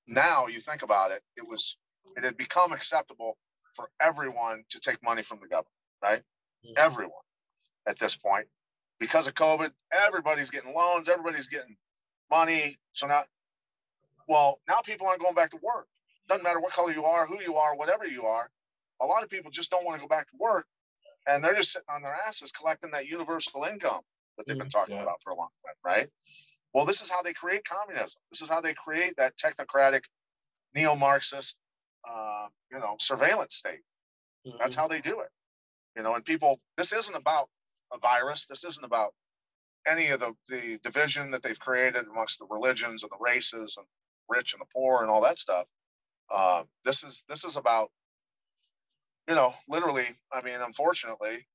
now 0.06 0.46
you 0.46 0.60
think 0.60 0.82
about 0.82 1.10
it, 1.10 1.20
it 1.36 1.48
was, 1.48 1.76
it 2.16 2.22
had 2.22 2.36
become 2.36 2.72
acceptable 2.72 3.36
for 3.74 3.90
everyone 4.00 4.62
to 4.70 4.78
take 4.78 5.02
money 5.02 5.22
from 5.22 5.40
the 5.40 5.48
government, 5.48 5.74
right? 6.00 6.22
Mhm. 6.64 6.78
Everyone 6.78 7.24
at 7.88 7.98
this 7.98 8.14
point. 8.14 8.46
Because 9.00 9.26
of 9.26 9.34
COVID, 9.34 9.72
everybody's 9.90 10.50
getting 10.50 10.72
loans, 10.74 11.08
everybody's 11.08 11.48
getting 11.48 11.76
money. 12.34 12.76
So 12.92 13.06
now, 13.06 13.22
well, 14.28 14.60
now 14.68 14.80
people 14.84 15.06
aren't 15.06 15.20
going 15.20 15.34
back 15.34 15.50
to 15.50 15.58
work. 15.62 15.86
Doesn't 16.28 16.44
matter 16.44 16.60
what 16.60 16.72
color 16.72 16.92
you 16.92 17.04
are, 17.04 17.26
who 17.26 17.40
you 17.40 17.56
are, 17.56 17.76
whatever 17.76 18.06
you 18.06 18.24
are. 18.24 18.50
A 19.00 19.06
lot 19.06 19.22
of 19.22 19.30
people 19.30 19.50
just 19.50 19.70
don't 19.70 19.84
want 19.84 20.00
to 20.00 20.06
go 20.06 20.08
back 20.08 20.28
to 20.28 20.36
work 20.38 20.66
and 21.26 21.42
they're 21.42 21.54
just 21.54 21.72
sitting 21.72 21.86
on 21.88 22.02
their 22.02 22.16
asses 22.26 22.52
collecting 22.52 22.90
that 22.92 23.06
universal 23.06 23.64
income 23.64 24.00
that 24.36 24.46
they've 24.46 24.58
been 24.58 24.68
talking 24.68 24.94
Yeah. 24.94 25.02
about 25.02 25.22
for 25.22 25.32
a 25.32 25.36
long 25.36 25.48
time, 25.64 25.74
right? 25.84 26.08
Well, 26.72 26.84
this 26.84 27.02
is 27.02 27.10
how 27.10 27.22
they 27.22 27.32
create 27.32 27.64
communism. 27.64 28.20
This 28.30 28.42
is 28.42 28.48
how 28.48 28.60
they 28.60 28.74
create 28.74 29.16
that 29.16 29.36
technocratic, 29.36 30.04
neo-Marxist, 30.74 31.56
uh, 32.08 32.48
you 32.70 32.78
know, 32.78 32.96
surveillance 32.98 33.54
state. 33.54 33.82
That's 34.58 34.74
Mhm. 34.74 34.78
how 34.80 34.88
they 34.88 35.00
do 35.00 35.20
it. 35.20 35.30
You 35.96 36.02
know, 36.02 36.14
and 36.14 36.24
people, 36.24 36.60
this 36.76 36.92
isn't 36.92 37.14
about 37.14 37.48
a 37.92 37.98
virus. 37.98 38.46
This 38.46 38.64
isn't 38.64 38.84
about 38.84 39.14
any 39.86 40.08
of 40.08 40.20
the, 40.20 40.34
the 40.48 40.78
division 40.82 41.30
that 41.30 41.42
they've 41.42 41.58
created 41.58 42.06
amongst 42.06 42.38
the 42.38 42.46
religions 42.50 43.02
and 43.02 43.12
the 43.12 43.18
races 43.20 43.76
and 43.76 43.86
rich 44.28 44.52
and 44.52 44.60
the 44.60 44.66
poor 44.74 45.02
and 45.02 45.10
all 45.10 45.22
that 45.22 45.38
stuff. 45.38 45.70
Uh, 46.30 46.62
this 46.84 47.04
is 47.04 47.24
this 47.28 47.44
is 47.44 47.56
about, 47.56 47.90
you 49.28 49.34
know, 49.34 49.54
literally. 49.68 50.04
I 50.32 50.42
mean, 50.42 50.58
unfortunately, 50.60 51.46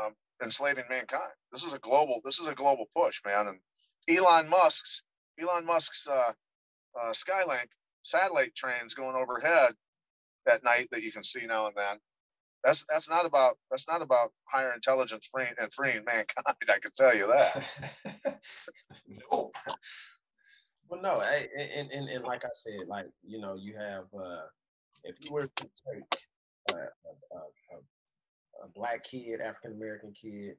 um, 0.00 0.14
enslaving 0.42 0.84
mankind. 0.90 1.32
This 1.52 1.62
is 1.62 1.72
a 1.72 1.78
global. 1.78 2.20
This 2.24 2.40
is 2.40 2.48
a 2.48 2.54
global 2.54 2.86
push, 2.96 3.22
man. 3.24 3.46
And 3.46 4.18
Elon 4.18 4.48
Musk's 4.48 5.02
Elon 5.40 5.64
Musk's 5.64 6.08
uh, 6.08 6.32
uh, 7.00 7.10
Skylink 7.10 7.68
satellite 8.02 8.54
trains 8.54 8.94
going 8.94 9.16
overhead 9.16 9.72
at 10.48 10.64
night 10.64 10.88
that 10.90 11.02
you 11.02 11.12
can 11.12 11.22
see 11.22 11.46
now 11.46 11.66
and 11.66 11.76
then. 11.76 11.98
That's 12.66 12.84
that's 12.90 13.08
not 13.08 13.24
about 13.24 13.54
that's 13.70 13.86
not 13.86 14.02
about 14.02 14.30
higher 14.44 14.72
intelligence 14.74 15.28
freeing 15.32 15.54
and 15.60 15.72
freeing 15.72 16.04
mankind. 16.04 16.26
I 16.48 16.78
can 16.82 16.90
tell 16.96 17.16
you 17.16 17.28
that. 17.28 17.64
no. 19.08 19.52
Well, 20.88 21.00
no, 21.00 21.14
I, 21.14 21.46
and, 21.56 21.92
and 21.92 22.08
and 22.08 22.24
like 22.24 22.44
I 22.44 22.48
said, 22.52 22.88
like 22.88 23.06
you 23.24 23.40
know, 23.40 23.54
you 23.54 23.76
have 23.78 24.06
uh, 24.12 24.46
if 25.04 25.14
you 25.22 25.32
were 25.32 25.42
to 25.42 25.64
take 25.64 26.20
uh, 26.72 26.76
a, 26.76 26.78
a, 26.78 27.76
a, 27.76 28.64
a 28.64 28.68
black 28.74 29.04
kid, 29.04 29.40
African 29.40 29.74
American 29.76 30.12
kid, 30.12 30.56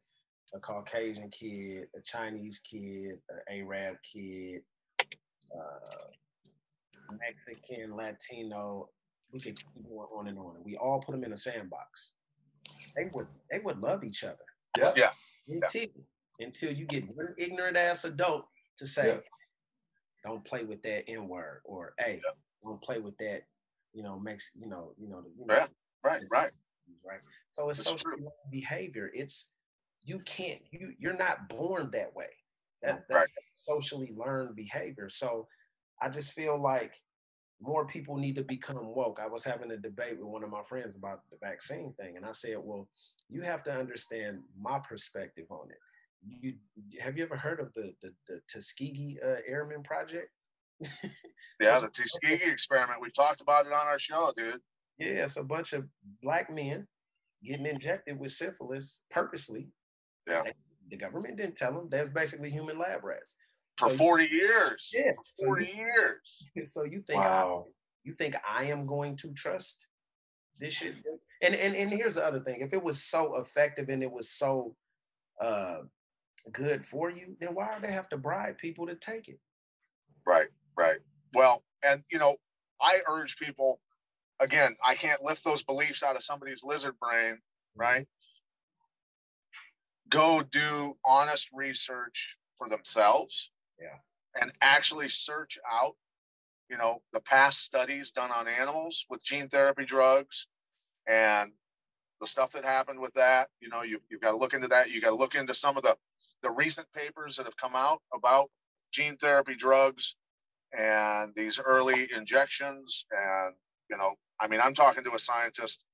a 0.54 0.60
Caucasian 0.60 1.30
kid, 1.30 1.88
a 1.94 2.02
Chinese 2.06 2.60
kid, 2.60 3.20
an 3.30 3.40
Arab 3.50 3.98
kid, 4.14 4.62
uh, 5.54 6.08
Mexican, 7.20 7.90
Latino, 7.92 8.90
we 9.32 9.40
could 9.40 9.58
keep 9.74 9.84
going 9.88 10.08
on 10.16 10.28
and 10.28 10.38
on. 10.40 10.56
And 10.56 10.66
we 10.66 10.78
all 10.78 11.00
put 11.02 11.12
them 11.14 11.24
in 11.24 11.34
a 11.34 11.38
sandbox. 11.38 12.14
They 12.96 13.10
would 13.14 13.28
they 13.52 13.60
would 13.60 13.80
love 13.80 14.04
each 14.04 14.24
other 14.24 14.46
Yeah. 14.78 14.94
Yeah. 14.96 15.12
until 15.48 15.88
until 16.40 16.72
you 16.74 16.86
get 16.86 17.04
one 17.16 17.34
ignorant 17.38 17.78
ass 17.78 18.06
adult 18.06 18.46
to 18.78 18.86
say, 18.86 19.08
Yeah. 19.08 19.20
"Don't 20.24 20.44
play 20.46 20.64
with 20.64 20.82
that 20.84 21.10
N 21.10 21.28
word," 21.28 21.62
or 21.66 21.94
"Hey, 21.98 22.22
Yeah. 22.24 22.32
don't 22.64 22.82
play 22.82 23.00
with 23.00 23.18
that," 23.18 23.44
you 23.94 24.04
know, 24.04 24.20
makes 24.20 24.52
you 24.56 24.68
know, 24.68 24.94
you 24.98 25.08
know, 25.08 25.22
the- 25.22 25.30
you 25.32 25.46
know, 25.46 25.56
Yeah, 25.56 25.68
Right, 26.04 26.22
right. 26.30 26.52
right. 27.04 27.22
So 27.52 27.70
it's 27.70 27.80
That's 27.80 27.90
social 28.02 28.18
true. 28.18 28.32
behavior. 28.52 29.10
It's 29.14 29.54
you 30.04 30.20
can't 30.20 30.62
you 30.72 30.96
you're 31.00 31.18
not 31.18 31.50
born 31.50 31.92
that 31.92 32.14
way. 32.14 32.30
That, 32.82 33.08
that 33.08 33.16
Right. 33.16 33.28
that's 33.36 33.66
socially 33.66 34.12
learned 34.14 34.56
behavior. 34.56 35.10
So 35.10 35.48
I 36.02 36.10
just 36.10 36.34
feel 36.34 36.62
like 36.62 37.02
more 37.62 37.86
people 37.86 38.18
need 38.18 38.36
to 38.36 38.44
become 38.44 38.94
woke. 38.94 39.20
I 39.22 39.28
was 39.28 39.44
having 39.44 39.72
a 39.72 39.78
debate 39.78 40.18
with 40.20 40.28
one 40.28 40.44
of 40.44 40.50
my 40.50 40.62
friends 40.64 40.96
about 40.96 41.22
the 41.32 41.38
vaccine 41.42 41.94
thing, 42.00 42.18
and 42.18 42.26
I 42.26 42.32
said, 42.32 42.58
"Well, 42.60 42.88
you 43.30 43.42
have 43.42 43.64
to 43.64 43.72
understand 43.72 44.42
my 44.60 44.80
perspective 44.80 45.46
on 45.50 45.70
it. 45.70 45.78
You 46.22 46.54
have 47.02 47.18
you 47.18 47.24
ever 47.24 47.38
heard 47.38 47.60
of 47.60 47.74
the 47.74 47.94
the, 48.02 48.12
the 48.28 48.40
Tuskegee 48.48 49.18
uh, 49.24 49.42
Airmen 49.48 49.84
Project? 49.84 50.30
Yeah, 51.60 51.80
the 51.80 51.88
Tuskegee 51.88 52.52
experiment. 52.52 53.02
We've 53.02 53.16
talked 53.16 53.42
about 53.42 53.66
it 53.66 53.72
on 53.72 53.88
our 53.88 53.98
show, 53.98 54.32
dude. 54.38 54.62
Yeah, 55.00 55.24
it's 55.24 55.38
a 55.38 55.44
bunch 55.44 55.74
of 55.74 55.86
black 56.22 56.54
men 56.54 56.88
getting 57.44 57.66
injected 57.66 58.20
with 58.20 58.32
syphilis 58.32 59.02
purposely. 59.10 59.70
Yeah. 60.28 60.44
The 60.90 60.98
government 60.98 61.38
didn't 61.38 61.58
tell 61.58 61.74
them. 61.74 61.88
There's 61.90 62.10
basically 62.10 62.52
human 62.52 62.78
lab 62.78 63.04
rats. 63.04 63.36
For 63.78 63.90
So 63.90 63.94
you- 63.94 63.98
40 63.98 64.26
years. 64.32 64.92
Yeah, 64.94 65.12
For 65.14 65.24
so 65.24 65.46
40 65.46 65.66
you- 65.66 65.74
years. 65.74 66.46
So 66.68 66.84
you 66.84 67.02
think 67.02 67.24
I, 67.24 67.62
you 68.04 68.14
think 68.14 68.36
I 68.48 68.66
am 68.66 68.86
going 68.86 69.16
to 69.18 69.32
trust 69.34 69.88
this 70.60 70.74
shit? 70.76 70.96
And 71.42 71.56
and 71.56 71.76
and 71.76 71.92
here's 71.92 72.16
the 72.16 72.26
other 72.26 72.40
thing: 72.40 72.62
if 72.62 72.74
it 72.74 72.82
was 72.84 73.04
so 73.04 73.38
effective 73.38 73.90
and 73.90 74.02
it 74.02 74.12
was 74.12 74.30
so 74.30 74.76
uh, 75.40 75.82
good 76.52 76.84
for 76.84 77.12
you, 77.12 77.36
then 77.40 77.54
why 77.54 77.76
do 77.76 77.82
they 77.86 77.94
have 77.94 78.10
to 78.10 78.18
bribe 78.18 78.58
people 78.58 78.88
to 78.88 78.96
take 78.96 79.28
it? 79.28 79.40
Right, 80.26 80.48
right. 80.76 80.98
Well, 81.34 81.64
and 81.86 82.04
you 82.12 82.18
know, 82.18 82.36
I 82.82 83.00
urge 83.08 83.38
people 83.38 83.80
again, 84.40 84.76
I 84.86 84.96
can't 84.96 85.22
lift 85.22 85.44
those 85.44 85.62
beliefs 85.64 86.02
out 86.04 86.16
of 86.16 86.24
somebody's 86.24 86.64
lizard 86.64 86.96
brain, 87.00 87.38
right? 87.76 88.08
Go 90.10 90.42
do 90.42 90.98
honest 91.06 91.50
research 91.54 92.38
for 92.58 92.68
themselves. 92.70 93.52
Yeah. 93.80 94.42
And 94.42 94.52
actually 94.62 95.10
search 95.10 95.58
out, 95.72 95.96
you 96.70 96.78
know, 96.78 97.02
the 97.14 97.22
past 97.22 97.64
studies 97.64 98.12
done 98.12 98.32
on 98.32 98.48
animals 98.48 99.06
with 99.10 99.24
gene 99.24 99.48
therapy 99.48 99.86
drugs 99.86 100.48
and 101.08 101.52
the 102.20 102.28
stuff 102.28 102.52
that 102.54 102.66
happened 102.66 103.00
with 103.00 103.14
that. 103.14 103.48
You 103.62 103.70
know, 103.70 103.84
you, 103.84 104.00
you've 104.10 104.22
got 104.22 104.32
to 104.32 104.38
look 104.38 104.54
into 104.54 104.68
that. 104.68 104.90
You 104.90 105.02
got 105.02 105.10
to 105.10 105.16
look 105.16 105.36
into 105.36 105.54
some 105.54 105.78
of 105.78 105.84
the, 105.84 105.96
the 106.44 106.52
recent 106.52 106.92
papers 106.94 107.38
that 107.38 107.46
have 107.46 107.58
come 107.58 107.76
out 107.76 108.02
about 108.14 108.50
gene 108.92 109.18
therapy 109.18 109.56
drugs 109.56 110.16
and 110.78 111.34
these 111.36 111.60
early 111.60 112.08
injections. 112.16 113.06
And, 113.12 113.56
you 113.90 113.98
know, 113.98 114.14
I 114.40 114.48
mean, 114.48 114.60
I'm 114.62 114.74
talking 114.74 115.04
to 115.04 115.14
a 115.14 115.20
scientist 115.20 115.86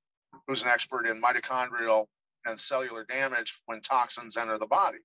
who's 0.48 0.64
an 0.64 0.70
expert 0.70 1.06
in 1.06 1.22
mitochondrial 1.22 2.06
and 2.46 2.60
cellular 2.60 3.06
damage 3.06 3.62
when 3.66 3.82
toxins 3.82 4.38
enter 4.38 4.58
the 4.58 4.68
body. 4.68 4.98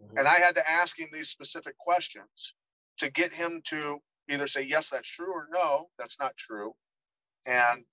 Mhm. 0.00 0.18
And 0.18 0.28
I 0.28 0.34
had 0.38 0.54
to 0.56 0.70
ask 0.70 0.98
him 0.98 1.08
these 1.12 1.28
specific 1.28 1.76
questions 1.78 2.54
to 2.98 3.10
get 3.10 3.32
him 3.32 3.62
to 3.66 4.02
either 4.30 4.46
say, 4.46 4.62
yes, 4.62 4.90
that's 4.90 5.08
true, 5.08 5.32
or 5.32 5.48
no, 5.50 5.90
that's 5.98 6.18
not 6.18 6.36
true. 6.36 6.74
And 7.46 7.84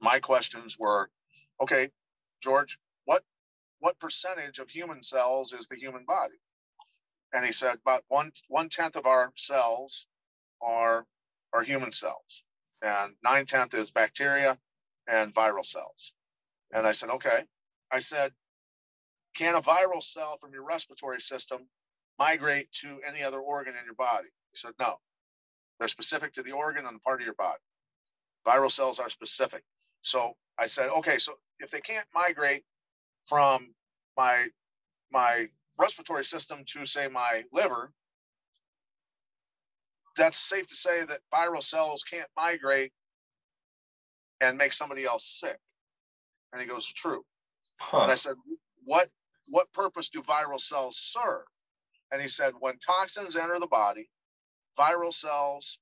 my 0.00 0.20
questions 0.20 0.78
were, 0.78 1.10
okay, 1.60 1.90
George, 2.42 2.78
what 3.04 3.24
what 3.80 3.98
percentage 3.98 4.58
of 4.58 4.70
human 4.70 5.02
cells 5.02 5.52
is 5.52 5.68
the 5.68 5.76
human 5.76 6.04
body? 6.04 6.34
And 7.32 7.44
he 7.46 7.52
said 7.52 7.76
about 7.76 8.04
one 8.08 8.32
one 8.48 8.68
tenth 8.68 8.96
of 8.96 9.06
our 9.06 9.32
cells 9.36 10.06
are 10.62 11.06
are 11.52 11.62
human 11.62 11.92
cells, 11.92 12.44
and 12.82 13.16
nine 13.24 13.46
tenth 13.46 13.74
is 13.74 13.90
bacteria 13.92 14.58
and 15.08 15.34
viral 15.34 15.64
cells. 15.66 16.14
And 16.72 16.86
I 16.86 16.92
said, 16.92 17.10
okay. 17.10 17.44
I 17.92 18.00
said, 18.00 18.32
can 19.34 19.54
a 19.54 19.60
viral 19.60 20.02
cell 20.02 20.36
from 20.36 20.52
your 20.52 20.64
respiratory 20.64 21.20
system 21.20 21.66
migrate 22.18 22.70
to 22.72 23.00
any 23.06 23.22
other 23.22 23.40
organ 23.40 23.74
in 23.78 23.84
your 23.84 23.94
body? 23.94 24.28
He 24.52 24.56
said, 24.56 24.72
no. 24.78 24.96
They're 25.78 25.88
specific 25.88 26.32
to 26.34 26.42
the 26.42 26.52
organ 26.52 26.86
and 26.86 26.94
the 26.96 27.00
part 27.00 27.20
of 27.20 27.24
your 27.24 27.34
body. 27.34 27.60
Viral 28.46 28.70
cells 28.70 28.98
are 28.98 29.08
specific. 29.08 29.62
So 30.02 30.34
I 30.58 30.66
said, 30.66 30.90
okay, 30.98 31.18
so 31.18 31.32
if 31.58 31.70
they 31.70 31.80
can't 31.80 32.06
migrate 32.14 32.64
from 33.24 33.74
my 34.16 34.48
my 35.12 35.46
respiratory 35.78 36.24
system 36.24 36.62
to 36.66 36.86
say 36.86 37.08
my 37.08 37.44
liver, 37.52 37.92
that's 40.16 40.38
safe 40.38 40.66
to 40.68 40.76
say 40.76 41.04
that 41.04 41.20
viral 41.32 41.62
cells 41.62 42.04
can't 42.04 42.28
migrate 42.36 42.92
and 44.40 44.58
make 44.58 44.72
somebody 44.72 45.04
else 45.04 45.24
sick. 45.24 45.58
And 46.52 46.60
he 46.60 46.68
goes, 46.68 46.86
true. 46.92 47.24
And 47.92 48.10
I 48.10 48.14
said, 48.16 48.34
what 48.84 49.08
what 49.48 49.72
purpose 49.72 50.08
do 50.10 50.20
viral 50.20 50.60
cells 50.60 50.96
serve? 50.98 51.44
And 52.12 52.22
he 52.22 52.28
said, 52.28 52.54
when 52.60 52.78
toxins 52.78 53.36
enter 53.36 53.58
the 53.58 53.66
body, 53.66 54.10
viral 54.78 55.12
cells 55.12 55.78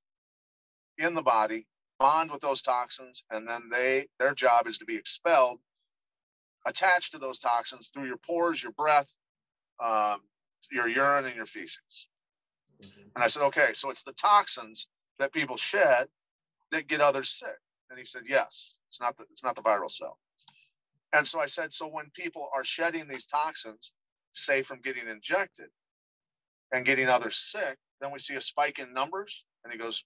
in 0.98 1.14
the 1.14 1.22
body 1.22 1.66
bond 1.98 2.30
with 2.30 2.40
those 2.40 2.62
toxins, 2.62 3.24
and 3.30 3.48
then 3.48 3.68
they 3.70 4.08
their 4.18 4.34
job 4.34 4.66
is 4.66 4.78
to 4.78 4.84
be 4.84 4.96
expelled, 4.96 5.60
attached 6.66 7.12
to 7.12 7.18
those 7.18 7.38
toxins 7.38 7.88
through 7.88 8.06
your 8.06 8.18
pores, 8.18 8.62
your 8.62 8.72
breath, 8.72 9.16
um, 9.80 10.20
your 10.72 10.88
urine, 10.88 11.26
and 11.26 11.36
your 11.36 11.46
feces. 11.46 12.08
Mhm. 12.82 13.12
And 13.14 13.24
I 13.24 13.28
said, 13.28 13.42
okay, 13.44 13.72
so 13.74 13.90
it's 13.90 14.02
the 14.04 14.12
toxins 14.14 14.88
that 15.18 15.32
people 15.32 15.56
shed 15.56 16.08
that 16.72 16.86
get 16.88 17.00
others 17.00 17.30
sick. 17.30 17.58
And 17.90 17.98
he 17.98 18.04
said, 18.04 18.24
yes, 18.26 18.78
it's 18.88 19.00
not 19.00 19.16
the 19.16 19.24
it's 19.30 19.44
not 19.44 19.56
the 19.56 19.62
viral 19.62 19.90
cell. 19.90 20.18
And 21.12 21.26
so 21.26 21.40
I 21.40 21.46
said, 21.46 21.72
so 21.72 21.88
when 21.88 22.10
people 22.14 22.48
are 22.54 22.64
shedding 22.64 23.08
these 23.08 23.26
toxins, 23.26 23.92
say 24.32 24.62
from 24.62 24.80
getting 24.80 25.08
injected 25.08 25.68
and 26.72 26.84
getting 26.84 27.08
others 27.08 27.36
sick, 27.36 27.76
then 28.00 28.12
we 28.12 28.18
see 28.18 28.34
a 28.34 28.40
spike 28.40 28.78
in 28.78 28.92
numbers. 28.92 29.46
And 29.64 29.72
he 29.72 29.78
goes, 29.78 30.04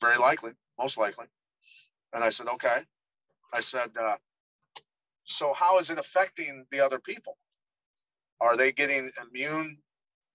very 0.00 0.18
likely, 0.18 0.52
most 0.78 0.98
likely. 0.98 1.26
And 2.12 2.22
I 2.22 2.28
said, 2.28 2.48
okay. 2.48 2.82
I 3.52 3.60
said, 3.60 3.90
uh, 3.98 4.16
so 5.24 5.54
how 5.54 5.78
is 5.78 5.90
it 5.90 5.98
affecting 5.98 6.66
the 6.70 6.80
other 6.80 6.98
people? 6.98 7.38
Are 8.40 8.56
they 8.56 8.72
getting 8.72 9.10
immune 9.22 9.78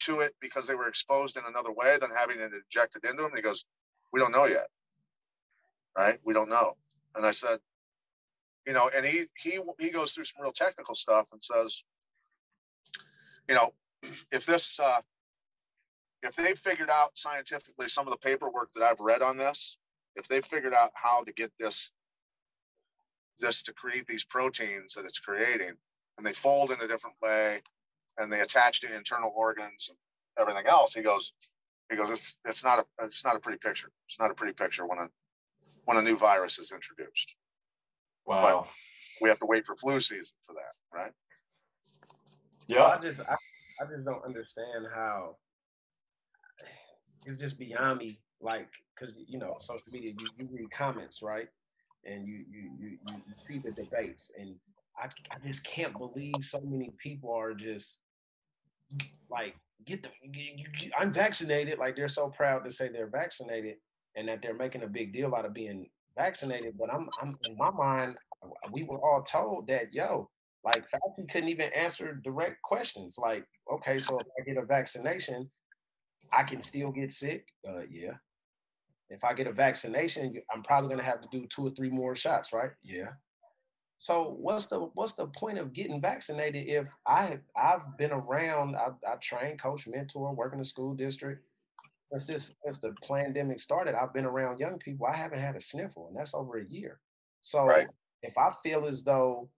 to 0.01 0.22
it 0.22 0.34
because 0.41 0.67
they 0.67 0.76
were 0.76 0.88
exposed 0.88 1.38
in 1.38 1.43
another 1.47 1.72
way 1.72 1.97
than 1.99 2.09
having 2.09 2.39
it 2.39 2.51
injected 2.53 3.05
into 3.05 3.22
them? 3.22 3.32
And 3.32 3.38
he 3.38 3.43
goes, 3.43 3.65
we 4.11 4.20
don't 4.20 4.32
know 4.32 4.45
yet. 4.45 4.67
Right? 5.95 6.17
We 6.24 6.34
don't 6.34 6.49
know. 6.49 6.76
And 7.15 7.26
I 7.26 7.32
said, 7.32 7.59
you 8.70 8.76
know, 8.76 8.88
and 8.95 9.03
he 9.03 9.24
he 9.36 9.59
he 9.80 9.89
goes 9.89 10.11
through 10.11 10.26
some 10.26 10.43
real 10.43 10.51
technical 10.51 10.93
stuff 10.93 11.30
and 11.32 11.43
says, 11.43 11.84
you 13.47 13.55
know, 13.55 13.74
if 14.32 14.45
this 14.45 14.80
uh, 14.80 15.01
if 16.22 16.36
they 16.36 16.53
figured 16.53 16.91
out 16.91 17.17
scientifically 17.17 17.89
some 17.89 18.05
of 18.05 18.11
the 18.11 18.20
paperwork 18.20 18.72
that 18.76 18.84
I've 18.84 18.99
read 18.99 19.24
on 19.24 19.38
this, 19.38 19.80
if 20.15 20.28
they 20.28 20.39
figured 20.39 20.76
out 20.76 20.91
how 20.93 21.24
to 21.24 21.34
get 21.34 21.51
this 21.59 21.91
this 23.39 23.63
to 23.63 23.74
create 23.74 24.05
these 24.05 24.24
proteins 24.24 24.93
that 24.93 25.05
it's 25.05 25.17
creating, 25.17 25.74
and 26.20 26.28
they 26.28 26.34
fold 26.34 26.72
in 26.72 26.80
a 26.80 26.88
different 26.88 27.15
way, 27.24 27.61
and 28.20 28.32
they 28.32 28.41
attach 28.41 28.82
to 28.82 28.95
internal 28.95 29.34
organs 29.36 29.89
and 29.89 29.97
everything 30.39 30.67
else. 30.67 30.93
He 30.93 31.01
goes, 31.01 31.34
he 31.89 31.97
goes, 31.97 32.11
it's 32.11 32.38
it's 32.45 32.63
not 32.63 32.78
a 32.78 33.03
it's 33.03 33.26
not 33.26 33.36
a 33.36 33.39
pretty 33.39 33.57
picture. 33.57 33.89
It's 34.07 34.20
not 34.20 34.30
a 34.30 34.36
pretty 34.36 34.53
picture 34.53 34.86
when 34.86 34.99
a 34.99 35.09
when 35.86 35.97
a 35.97 36.03
new 36.03 36.17
virus 36.17 36.59
is 36.59 36.72
introduced. 36.72 37.36
Wow. 38.30 38.68
We 39.22 39.28
have 39.30 39.40
to 39.40 39.46
wait 39.48 39.66
for 39.66 39.76
flu 39.76 40.00
season 40.00 40.36
for 40.46 40.54
that, 40.54 40.98
right? 40.98 41.12
Yeah. 42.68 42.84
I 42.86 43.00
just 43.00 43.22
I, 43.22 43.34
I 43.82 43.86
just 43.90 44.06
don't 44.06 44.24
understand 44.24 44.86
how 44.94 45.38
it's 47.26 47.38
just 47.38 47.58
beyond 47.58 47.98
me. 48.00 48.20
Like, 48.42 48.70
cause 48.98 49.14
you 49.28 49.40
know, 49.40 49.58
social 49.60 49.84
media, 49.92 50.14
you, 50.18 50.30
you 50.38 50.48
read 50.52 50.72
comments, 50.72 51.22
right? 51.22 51.48
And 52.06 52.28
you 52.28 52.46
you 52.50 52.72
you 52.80 52.90
you 53.06 53.14
you 53.16 53.34
see 53.36 53.58
the 53.58 53.72
debates, 53.72 54.32
and 54.40 54.56
I 54.98 55.08
I 55.36 55.46
just 55.46 55.66
can't 55.66 55.98
believe 55.98 56.46
so 56.46 56.62
many 56.62 56.92
people 57.02 57.34
are 57.34 57.54
just 57.54 58.02
like 59.30 59.56
get 59.86 60.04
the 60.04 60.10
you, 60.24 60.54
you, 60.56 60.66
you- 60.80 60.92
I'm 60.98 61.12
vaccinated. 61.12 61.80
Like 61.80 61.96
they're 61.98 62.08
so 62.08 62.30
proud 62.30 62.64
to 62.64 62.72
say 62.72 62.88
they're 62.90 63.08
vaccinated, 63.10 63.76
and 64.16 64.28
that 64.30 64.42
they're 64.42 64.56
making 64.56 64.84
a 64.84 64.88
big 64.88 65.12
deal 65.12 65.36
out 65.36 65.46
of 65.46 65.54
being 65.54 65.88
vaccinated. 66.20 66.76
But 66.78 66.93
I'm 66.93 67.07
I'm 67.22 67.38
in 67.47 67.57
my 67.57 67.72
mind, 67.72 68.17
we 68.72 68.84
were 68.84 68.99
all 68.99 69.24
told 69.24 69.67
that 69.67 69.93
yo, 69.93 70.30
like 70.63 70.86
Fauci 70.89 71.30
couldn't 71.32 71.49
even 71.49 71.72
answer 71.74 72.20
direct 72.24 72.61
questions. 72.61 73.17
Like, 73.17 73.45
okay, 73.72 73.99
so 73.99 74.20
if 74.20 74.28
I 74.39 74.43
get 74.45 74.61
a 74.61 74.65
vaccination, 74.65 75.49
I 76.34 76.43
can 76.43 76.61
still 76.61 76.91
get 76.91 77.11
sick. 77.11 77.47
Uh, 77.67 77.84
yeah. 77.89 78.13
If 79.09 79.24
I 79.24 79.34
get 79.34 79.47
a 79.47 79.53
vaccination, 79.53 80.36
I'm 80.53 80.61
probably 80.61 80.89
gonna 80.89 81.03
have 81.03 81.22
to 81.22 81.30
do 81.32 81.47
two 81.47 81.67
or 81.67 81.72
three 81.72 81.89
more 81.89 82.15
shots, 82.15 82.53
right? 82.53 82.72
Yeah. 82.84 83.11
So 83.97 84.38
what's 84.39 84.67
the 84.67 84.80
what's 84.93 85.13
the 85.13 85.28
point 85.28 85.57
of 85.57 85.74
getting 85.74 85.99
vaccinated 86.01 86.67
if 86.67 86.88
I 87.05 87.39
I've 87.55 87.97
been 87.97 88.11
around, 88.11 88.76
I, 88.76 88.89
I 89.05 89.15
train, 89.15 89.57
coach, 89.57 89.88
mentor, 89.88 90.34
work 90.34 90.53
in 90.53 90.59
the 90.59 90.65
school 90.65 90.93
district 90.93 91.43
since 92.12 92.26
this 92.26 92.53
since 92.57 92.80
the 92.80 92.93
pandemic 93.07 93.60
started. 93.60 93.95
I've 93.95 94.14
been 94.14 94.26
around 94.26 94.60
young 94.60 94.80
people. 94.80 95.05
I 95.07 95.16
haven't 95.16 95.39
had 95.39 95.55
a 95.55 95.62
sniffle, 95.62 96.07
and 96.07 96.18
that's 96.18 96.34
over 96.34 96.57
a 96.57 96.66
year. 96.66 96.99
So 97.41 97.66
Right. 97.66 97.88
if 98.24 98.38
I 98.38 98.51
feel 98.64 98.86
as 98.86 99.03
though 99.03 99.49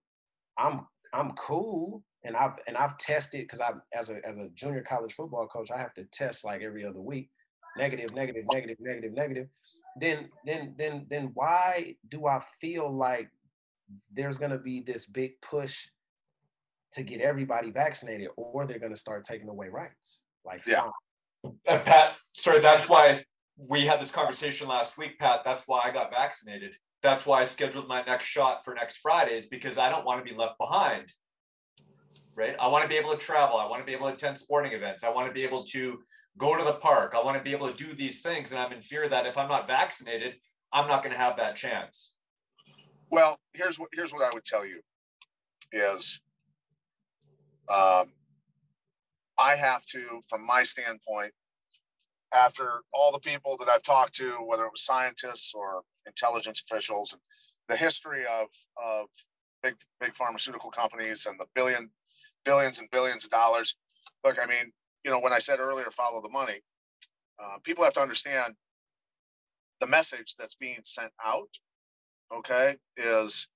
I'm 0.58 0.86
I'm 1.12 1.32
cool 1.32 2.04
and 2.24 2.36
I've 2.36 2.52
and 2.66 2.76
I've 2.76 2.96
tested 2.98 3.42
because 3.42 3.60
I 3.60 3.72
as 3.94 4.10
a 4.10 4.24
as 4.26 4.38
a 4.38 4.48
junior 4.50 4.82
college 4.82 5.14
football 5.14 5.46
coach, 5.46 5.70
I 5.70 5.78
have 5.78 5.94
to 5.94 6.04
test 6.04 6.44
like 6.44 6.62
every 6.62 6.84
other 6.84 7.00
week, 7.00 7.30
negative, 7.76 8.14
negative, 8.14 8.44
negative, 8.50 8.76
negative, 8.80 9.12
negative. 9.12 9.48
Then 9.98 10.30
then 10.44 10.74
then 10.76 11.06
then 11.08 11.30
why 11.34 11.96
do 12.08 12.26
I 12.26 12.40
feel 12.60 12.90
like 12.94 13.30
there's 14.12 14.38
gonna 14.38 14.58
be 14.58 14.80
this 14.80 15.06
big 15.06 15.40
push 15.40 15.88
to 16.92 17.02
get 17.02 17.20
everybody 17.22 17.70
vaccinated, 17.70 18.28
or 18.36 18.66
they're 18.66 18.78
gonna 18.78 18.96
start 18.96 19.24
taking 19.24 19.48
away 19.48 19.68
rights? 19.68 20.26
Like 20.44 20.66
Yeah. 20.66 20.84
And 21.44 21.82
Pat, 21.82 22.14
sorry, 22.34 22.60
that's 22.60 22.88
why 22.88 23.24
we 23.56 23.86
had 23.86 24.00
this 24.00 24.10
conversation 24.10 24.68
last 24.68 24.98
week, 24.98 25.18
Pat. 25.18 25.40
That's 25.44 25.64
why 25.66 25.82
I 25.84 25.90
got 25.90 26.10
vaccinated. 26.10 26.72
That's 27.02 27.26
why 27.26 27.40
I 27.40 27.44
scheduled 27.44 27.88
my 27.88 28.02
next 28.02 28.26
shot 28.26 28.64
for 28.64 28.74
next 28.74 28.98
Friday, 28.98 29.36
is 29.36 29.46
because 29.46 29.78
I 29.78 29.88
don't 29.90 30.04
want 30.04 30.24
to 30.24 30.30
be 30.30 30.36
left 30.38 30.58
behind. 30.58 31.12
Right? 32.36 32.56
I 32.60 32.68
want 32.68 32.82
to 32.84 32.88
be 32.88 32.96
able 32.96 33.10
to 33.10 33.18
travel. 33.18 33.58
I 33.58 33.68
want 33.68 33.82
to 33.82 33.86
be 33.86 33.92
able 33.92 34.06
to 34.08 34.14
attend 34.14 34.38
sporting 34.38 34.72
events. 34.72 35.04
I 35.04 35.10
want 35.10 35.28
to 35.28 35.32
be 35.32 35.42
able 35.42 35.64
to 35.66 35.98
go 36.38 36.56
to 36.56 36.64
the 36.64 36.74
park. 36.74 37.12
I 37.14 37.22
want 37.22 37.36
to 37.36 37.42
be 37.42 37.52
able 37.52 37.70
to 37.70 37.74
do 37.74 37.94
these 37.94 38.22
things. 38.22 38.52
And 38.52 38.60
I'm 38.60 38.72
in 38.72 38.80
fear 38.80 39.08
that 39.08 39.26
if 39.26 39.36
I'm 39.36 39.48
not 39.48 39.66
vaccinated, 39.66 40.34
I'm 40.72 40.88
not 40.88 41.02
going 41.02 41.12
to 41.12 41.18
have 41.18 41.36
that 41.36 41.56
chance. 41.56 42.14
Well, 43.10 43.38
here's 43.52 43.78
what 43.78 43.90
here's 43.92 44.12
what 44.12 44.22
I 44.22 44.32
would 44.32 44.44
tell 44.44 44.66
you 44.66 44.80
is 45.72 46.22
um, 47.68 48.12
I 49.42 49.56
have 49.56 49.84
to, 49.86 50.20
from 50.28 50.46
my 50.46 50.62
standpoint, 50.62 51.32
after 52.34 52.82
all 52.94 53.12
the 53.12 53.18
people 53.18 53.56
that 53.58 53.68
I've 53.68 53.82
talked 53.82 54.14
to, 54.14 54.30
whether 54.46 54.64
it 54.64 54.72
was 54.72 54.82
scientists 54.82 55.52
or 55.54 55.82
intelligence 56.06 56.62
officials, 56.68 57.12
and 57.12 57.20
the 57.68 57.76
history 57.76 58.22
of 58.24 58.46
of 58.82 59.06
big 59.62 59.74
big 60.00 60.14
pharmaceutical 60.14 60.70
companies 60.70 61.26
and 61.26 61.38
the 61.38 61.46
billion 61.54 61.90
billions 62.44 62.78
and 62.78 62.90
billions 62.90 63.24
of 63.24 63.30
dollars. 63.30 63.76
Look, 64.24 64.38
I 64.42 64.46
mean, 64.46 64.72
you 65.04 65.10
know, 65.10 65.20
when 65.20 65.32
I 65.32 65.38
said 65.38 65.58
earlier, 65.58 65.90
follow 65.90 66.22
the 66.22 66.30
money, 66.30 66.60
uh, 67.38 67.58
people 67.64 67.84
have 67.84 67.94
to 67.94 68.00
understand 68.00 68.54
the 69.80 69.86
message 69.86 70.36
that's 70.38 70.54
being 70.54 70.80
sent 70.84 71.12
out 71.24 71.48
okay, 72.32 72.76
is 72.96 73.48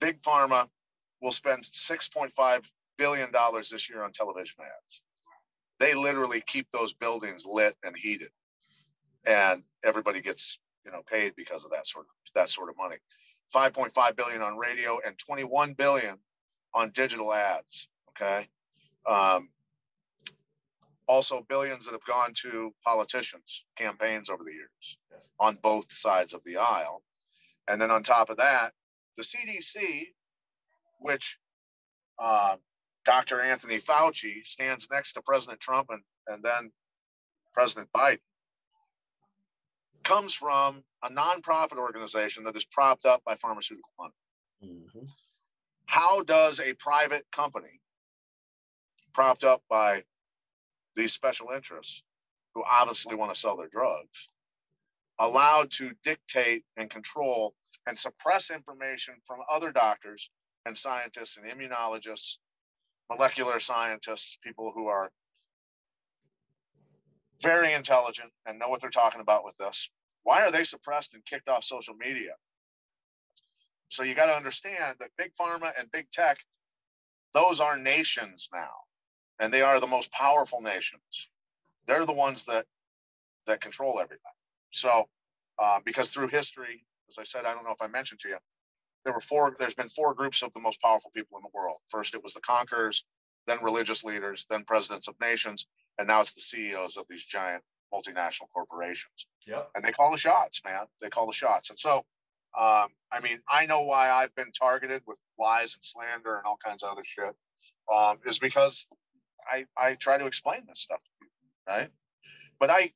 Big 0.00 0.20
Pharma 0.22 0.68
will 1.20 1.32
spend 1.32 1.62
$6.5 1.62 2.70
billion 3.02 3.32
dollars 3.32 3.68
this 3.68 3.90
year 3.90 4.04
on 4.04 4.12
television 4.12 4.60
ads. 4.60 5.02
They 5.80 5.94
literally 5.94 6.40
keep 6.46 6.68
those 6.70 6.92
buildings 6.92 7.42
lit 7.44 7.74
and 7.82 7.96
heated. 7.96 8.28
And 9.26 9.64
everybody 9.84 10.20
gets, 10.20 10.60
you 10.86 10.92
know, 10.92 11.02
paid 11.04 11.32
because 11.36 11.64
of 11.64 11.72
that 11.72 11.88
sort 11.88 12.06
of 12.06 12.32
that 12.36 12.48
sort 12.48 12.70
of 12.70 12.76
money. 12.76 12.96
5.5 13.52 14.16
billion 14.16 14.40
on 14.40 14.56
radio 14.56 14.98
and 15.04 15.18
21 15.18 15.72
billion 15.72 16.16
on 16.74 16.90
digital 16.90 17.32
ads. 17.32 17.88
Okay. 18.10 18.46
Um, 19.04 19.48
also 21.08 21.44
billions 21.48 21.84
that 21.84 21.92
have 21.92 22.04
gone 22.04 22.32
to 22.34 22.72
politicians 22.84 23.66
campaigns 23.76 24.30
over 24.30 24.44
the 24.44 24.52
years 24.52 24.98
on 25.40 25.58
both 25.60 25.90
sides 25.92 26.32
of 26.32 26.40
the 26.44 26.56
aisle 26.56 27.02
and 27.68 27.80
then 27.80 27.90
on 27.90 28.04
top 28.04 28.30
of 28.30 28.36
that 28.36 28.72
the 29.16 29.22
cdc 29.22 30.04
which 31.00 31.38
uh, 32.20 32.54
dr 33.04 33.40
anthony 33.40 33.78
fauci 33.78 34.44
stands 34.44 34.88
next 34.90 35.14
to 35.14 35.22
president 35.22 35.60
trump 35.60 35.88
and, 35.90 36.02
and 36.28 36.42
then 36.42 36.70
president 37.52 37.90
biden 37.92 38.18
comes 40.04 40.34
from 40.34 40.82
a 41.04 41.08
nonprofit 41.10 41.78
organization 41.78 42.44
that 42.44 42.56
is 42.56 42.64
propped 42.64 43.06
up 43.06 43.22
by 43.24 43.34
pharmaceutical 43.36 43.90
money 43.98 44.14
Mhm. 44.64 45.10
how 45.86 46.22
does 46.22 46.60
a 46.60 46.74
private 46.74 47.24
company 47.32 47.80
propped 49.12 49.44
up 49.44 49.62
by 49.68 50.04
these 50.96 51.12
special 51.12 51.50
interests 51.50 52.02
who 52.54 52.64
obviously 52.64 53.16
want 53.16 53.32
to 53.32 53.38
sell 53.40 53.56
their 53.56 53.68
drugs 53.68 54.28
allowed 55.18 55.70
to 55.70 55.92
dictate 56.04 56.64
and 56.76 56.90
control 56.90 57.54
and 57.86 57.98
suppress 57.98 58.50
information 58.50 59.14
from 59.26 59.40
other 59.52 59.72
doctors 59.72 60.30
and 60.66 60.76
scientists 60.76 61.36
and 61.38 61.46
immunologists 61.50 62.38
molecular 63.16 63.58
scientists 63.60 64.38
people 64.42 64.72
who 64.74 64.88
are 64.88 65.10
very 67.42 67.72
intelligent 67.72 68.30
and 68.46 68.58
know 68.58 68.68
what 68.68 68.80
they're 68.80 68.90
talking 68.90 69.20
about 69.20 69.44
with 69.44 69.56
this 69.56 69.90
why 70.24 70.42
are 70.42 70.52
they 70.52 70.64
suppressed 70.64 71.14
and 71.14 71.24
kicked 71.24 71.48
off 71.48 71.64
social 71.64 71.94
media? 71.94 72.32
So 73.88 74.04
you 74.04 74.14
got 74.14 74.26
to 74.26 74.36
understand 74.36 74.96
that 75.00 75.10
big 75.18 75.32
pharma 75.34 75.70
and 75.78 75.90
big 75.90 76.10
tech 76.12 76.38
those 77.34 77.60
are 77.60 77.78
nations 77.78 78.50
now 78.52 78.70
and 79.40 79.52
they 79.52 79.62
are 79.62 79.80
the 79.80 79.86
most 79.86 80.12
powerful 80.12 80.60
nations. 80.60 81.30
They're 81.86 82.06
the 82.06 82.12
ones 82.12 82.44
that 82.44 82.66
that 83.46 83.60
control 83.60 83.98
everything. 84.00 84.32
So 84.70 85.08
uh, 85.58 85.80
because 85.84 86.10
through 86.10 86.28
history 86.28 86.84
as 87.08 87.18
i 87.18 87.24
said 87.24 87.44
i 87.44 87.54
don't 87.54 87.64
know 87.64 87.72
if 87.72 87.82
i 87.82 87.88
mentioned 87.88 88.20
to 88.20 88.28
you 88.28 88.38
there 89.04 89.14
were 89.14 89.20
four 89.20 89.54
there's 89.58 89.74
been 89.74 89.88
four 89.88 90.14
groups 90.14 90.42
of 90.42 90.52
the 90.52 90.60
most 90.60 90.80
powerful 90.82 91.10
people 91.14 91.38
in 91.38 91.42
the 91.42 91.50
world 91.54 91.78
first 91.88 92.14
it 92.14 92.22
was 92.22 92.34
the 92.34 92.40
conquerors 92.40 93.04
then 93.46 93.58
religious 93.62 94.04
leaders 94.04 94.46
then 94.50 94.64
presidents 94.64 95.08
of 95.08 95.14
nations 95.20 95.66
and 95.98 96.08
now 96.08 96.20
it's 96.20 96.32
the 96.34 96.40
ceos 96.40 96.96
of 96.96 97.04
these 97.08 97.24
giant 97.24 97.62
multinational 97.92 98.48
corporations 98.54 99.26
Yep. 99.46 99.70
and 99.74 99.84
they 99.84 99.92
call 99.92 100.10
the 100.12 100.18
shots, 100.18 100.62
man. 100.64 100.86
They 101.00 101.08
call 101.08 101.26
the 101.26 101.32
shots. 101.32 101.70
And 101.70 101.78
so, 101.78 101.98
um, 102.58 102.88
I 103.10 103.20
mean, 103.22 103.38
I 103.50 103.66
know 103.66 103.82
why 103.82 104.10
I've 104.10 104.34
been 104.36 104.52
targeted 104.52 105.02
with 105.06 105.18
lies 105.38 105.74
and 105.74 105.84
slander 105.84 106.36
and 106.36 106.46
all 106.46 106.58
kinds 106.64 106.82
of 106.84 106.90
other 106.92 107.02
shit, 107.04 107.34
um, 107.92 108.18
is 108.24 108.38
because 108.38 108.88
I 109.50 109.66
I 109.76 109.94
try 109.94 110.18
to 110.18 110.26
explain 110.26 110.62
this 110.68 110.80
stuff 110.80 111.02
to 111.02 111.10
people, 111.26 111.34
right? 111.68 111.90
But 112.60 112.70
I 112.70 112.92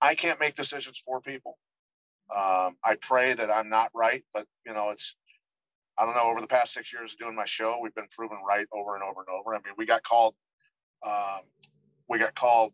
I 0.00 0.14
can't 0.14 0.40
make 0.40 0.54
decisions 0.54 0.98
for 0.98 1.20
people. 1.20 1.58
Um, 2.34 2.76
I 2.84 2.96
pray 3.00 3.34
that 3.34 3.50
I'm 3.50 3.68
not 3.68 3.90
right, 3.94 4.24
but 4.34 4.46
you 4.66 4.74
know, 4.74 4.90
it's 4.90 5.16
I 5.98 6.06
don't 6.06 6.14
know. 6.14 6.30
Over 6.30 6.40
the 6.40 6.46
past 6.48 6.74
six 6.74 6.92
years 6.92 7.12
of 7.12 7.18
doing 7.18 7.36
my 7.36 7.44
show, 7.44 7.78
we've 7.82 7.94
been 7.94 8.08
proven 8.10 8.38
right 8.46 8.66
over 8.72 8.94
and 8.94 9.04
over 9.04 9.20
and 9.20 9.28
over. 9.30 9.54
I 9.54 9.58
mean, 9.58 9.74
we 9.78 9.86
got 9.86 10.02
called 10.02 10.34
um, 11.06 11.40
we 12.08 12.18
got 12.18 12.34
called 12.34 12.72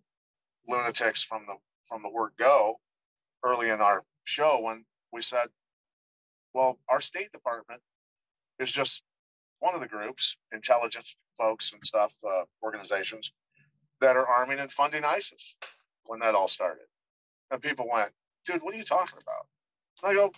lunatics 0.68 1.22
from 1.22 1.44
the 1.46 1.54
from 1.88 2.02
the 2.02 2.10
word 2.10 2.32
go 2.38 2.76
early 3.44 3.70
in 3.70 3.80
our 3.80 4.02
show 4.24 4.60
when 4.62 4.84
we 5.12 5.22
said, 5.22 5.46
well, 6.54 6.78
our 6.90 7.00
State 7.00 7.32
Department 7.32 7.80
is 8.58 8.72
just 8.72 9.02
one 9.60 9.74
of 9.74 9.80
the 9.80 9.88
groups, 9.88 10.36
intelligence 10.52 11.16
folks 11.38 11.72
and 11.72 11.84
stuff, 11.84 12.14
uh, 12.28 12.44
organizations 12.62 13.32
that 14.00 14.16
are 14.16 14.26
arming 14.26 14.58
and 14.58 14.70
funding 14.72 15.04
ISIS 15.04 15.56
when 16.04 16.20
that 16.20 16.34
all 16.34 16.48
started. 16.48 16.86
And 17.50 17.62
people 17.62 17.88
went, 17.92 18.12
dude, 18.46 18.62
what 18.62 18.74
are 18.74 18.78
you 18.78 18.84
talking 18.84 19.18
about? 19.22 19.46
And 20.02 20.12
I 20.12 20.14
go, 20.14 20.32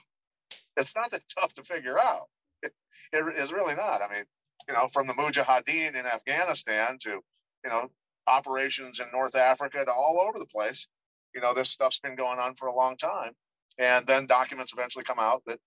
It's 0.77 0.97
not 0.97 1.11
that 1.13 1.23
tough 1.39 1.55
to 1.55 1.65
figure 1.65 1.99
out. 1.99 2.29
It, 3.13 3.21
it 3.21 3.43
is 3.43 3.53
really 3.53 3.75
not. 3.75 4.03
I 4.03 4.13
mean, 4.13 4.25
you 4.69 4.75
know, 4.75 4.89
from 4.89 5.07
the 5.07 5.15
Mujahideen 5.15 5.95
in 5.97 6.07
Afghanistan 6.07 6.99
to, 7.03 7.11
you 7.11 7.71
know, 7.71 7.91
operations 8.27 9.01
in 9.01 9.07
North 9.13 9.37
Africa 9.37 9.85
to 9.85 9.93
all 9.93 10.21
over 10.29 10.39
the 10.39 10.47
place. 10.47 10.89
You 11.35 11.41
know, 11.41 11.55
this 11.55 11.71
stuff's 11.71 12.01
been 12.01 12.17
going 12.17 12.39
on 12.39 12.55
for 12.55 12.69
a 12.69 12.75
long 12.75 12.97
time. 12.97 13.33
And 13.79 14.07
then 14.07 14.27
documents 14.27 14.73
eventually 14.73 15.05
come 15.05 15.19
out 15.21 15.43
that 15.47 15.59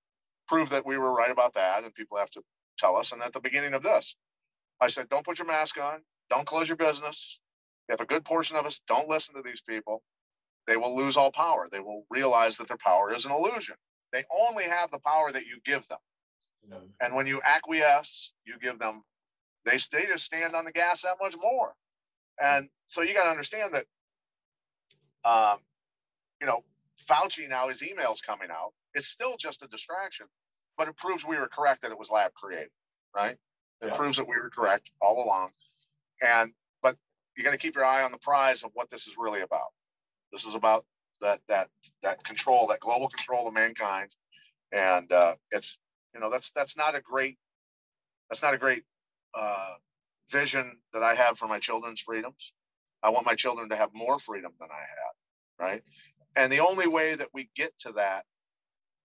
prove 0.47 0.71
that 0.71 0.85
we 0.85 0.97
were 0.97 1.13
right 1.13 1.31
about 1.31 1.55
that. 1.55 1.83
And 1.83 1.93
people 1.93 2.17
have 2.17 2.31
to 2.31 2.43
tell 2.79 2.95
us. 2.97 3.11
And 3.13 3.21
at 3.23 3.33
the 3.33 3.41
beginning 3.41 3.73
of 3.73 3.83
this, 3.83 4.15
I 4.81 4.89
said, 4.89 5.09
don't 5.09 5.25
put 5.25 5.39
your 5.39 5.47
mask 5.47 5.79
on, 5.81 6.01
don't 6.29 6.47
close 6.47 6.69
your 6.69 6.77
business. 6.77 7.39
If 7.89 8.01
a 8.01 8.05
good 8.05 8.25
portion 8.25 8.57
of 8.57 8.65
us 8.65 8.81
don't 8.87 9.09
listen 9.09 9.35
to 9.35 9.43
these 9.43 9.61
people, 9.61 10.03
they 10.67 10.77
will 10.77 10.95
lose 10.95 11.17
all 11.17 11.31
power. 11.31 11.67
They 11.71 11.79
will 11.79 12.05
realize 12.09 12.57
that 12.57 12.67
their 12.67 12.77
power 12.77 13.13
is 13.13 13.25
an 13.25 13.31
illusion. 13.31 13.75
They 14.13 14.23
only 14.31 14.65
have 14.65 14.91
the 14.91 14.99
power 14.99 15.31
that 15.31 15.45
you 15.45 15.59
give 15.65 15.87
them. 15.87 15.99
And 17.01 17.15
when 17.15 17.27
you 17.27 17.41
acquiesce, 17.43 18.33
you 18.45 18.59
give 18.59 18.79
them, 18.79 19.03
they, 19.65 19.77
they 19.91 20.05
just 20.05 20.25
stand 20.25 20.55
on 20.55 20.65
the 20.65 20.71
gas 20.71 21.01
that 21.03 21.17
much 21.21 21.35
more. 21.41 21.73
And 22.41 22.69
so 22.85 23.01
you 23.01 23.13
got 23.13 23.25
to 23.25 23.29
understand 23.29 23.73
that, 23.75 23.85
um, 25.25 25.59
you 26.41 26.47
know, 26.47 26.61
Fauci 27.05 27.49
now, 27.49 27.69
his 27.69 27.81
emails 27.81 28.23
coming 28.25 28.49
out, 28.51 28.73
it's 28.93 29.07
still 29.07 29.37
just 29.37 29.63
a 29.63 29.67
distraction, 29.67 30.27
but 30.77 30.87
it 30.87 30.97
proves 30.97 31.25
we 31.25 31.37
were 31.37 31.47
correct 31.47 31.81
that 31.83 31.91
it 31.91 31.99
was 31.99 32.09
lab 32.11 32.33
created, 32.33 32.69
right? 33.15 33.37
It 33.81 33.87
Yeah. 33.87 33.93
proves 33.95 34.17
that 34.17 34.27
we 34.27 34.37
were 34.37 34.49
correct 34.49 34.91
all 35.01 35.23
along. 35.23 35.51
And, 36.21 36.53
but 36.81 36.97
you 37.35 37.43
got 37.43 37.51
to 37.51 37.57
keep 37.57 37.75
your 37.75 37.85
eye 37.85 38.03
on 38.03 38.11
the 38.11 38.19
prize 38.19 38.63
of 38.63 38.71
what 38.73 38.89
this 38.89 39.07
is 39.07 39.15
really 39.17 39.41
about. 39.41 39.73
This 40.31 40.45
is 40.45 40.55
about 40.55 40.85
that, 41.21 41.39
that, 41.47 41.69
that 42.03 42.23
control, 42.23 42.67
that 42.67 42.79
global 42.79 43.09
control 43.09 43.47
of 43.47 43.53
mankind. 43.53 44.15
And, 44.71 45.11
uh, 45.11 45.35
it's, 45.51 45.77
you 46.13 46.19
know, 46.19 46.29
that's, 46.29 46.51
that's 46.51 46.77
not 46.77 46.95
a 46.95 47.01
great, 47.01 47.37
that's 48.29 48.41
not 48.41 48.53
a 48.53 48.57
great, 48.57 48.83
uh, 49.33 49.75
vision 50.31 50.79
that 50.93 51.03
I 51.03 51.15
have 51.15 51.37
for 51.37 51.47
my 51.47 51.59
children's 51.59 52.01
freedoms. 52.01 52.53
I 53.03 53.09
want 53.09 53.25
my 53.25 53.35
children 53.35 53.69
to 53.69 53.75
have 53.75 53.89
more 53.93 54.19
freedom 54.19 54.53
than 54.59 54.69
I 54.71 54.79
had, 54.79 55.67
right? 55.67 55.81
And 56.35 56.51
the 56.51 56.59
only 56.59 56.87
way 56.87 57.15
that 57.15 57.29
we 57.33 57.49
get 57.55 57.77
to 57.79 57.93
that 57.93 58.23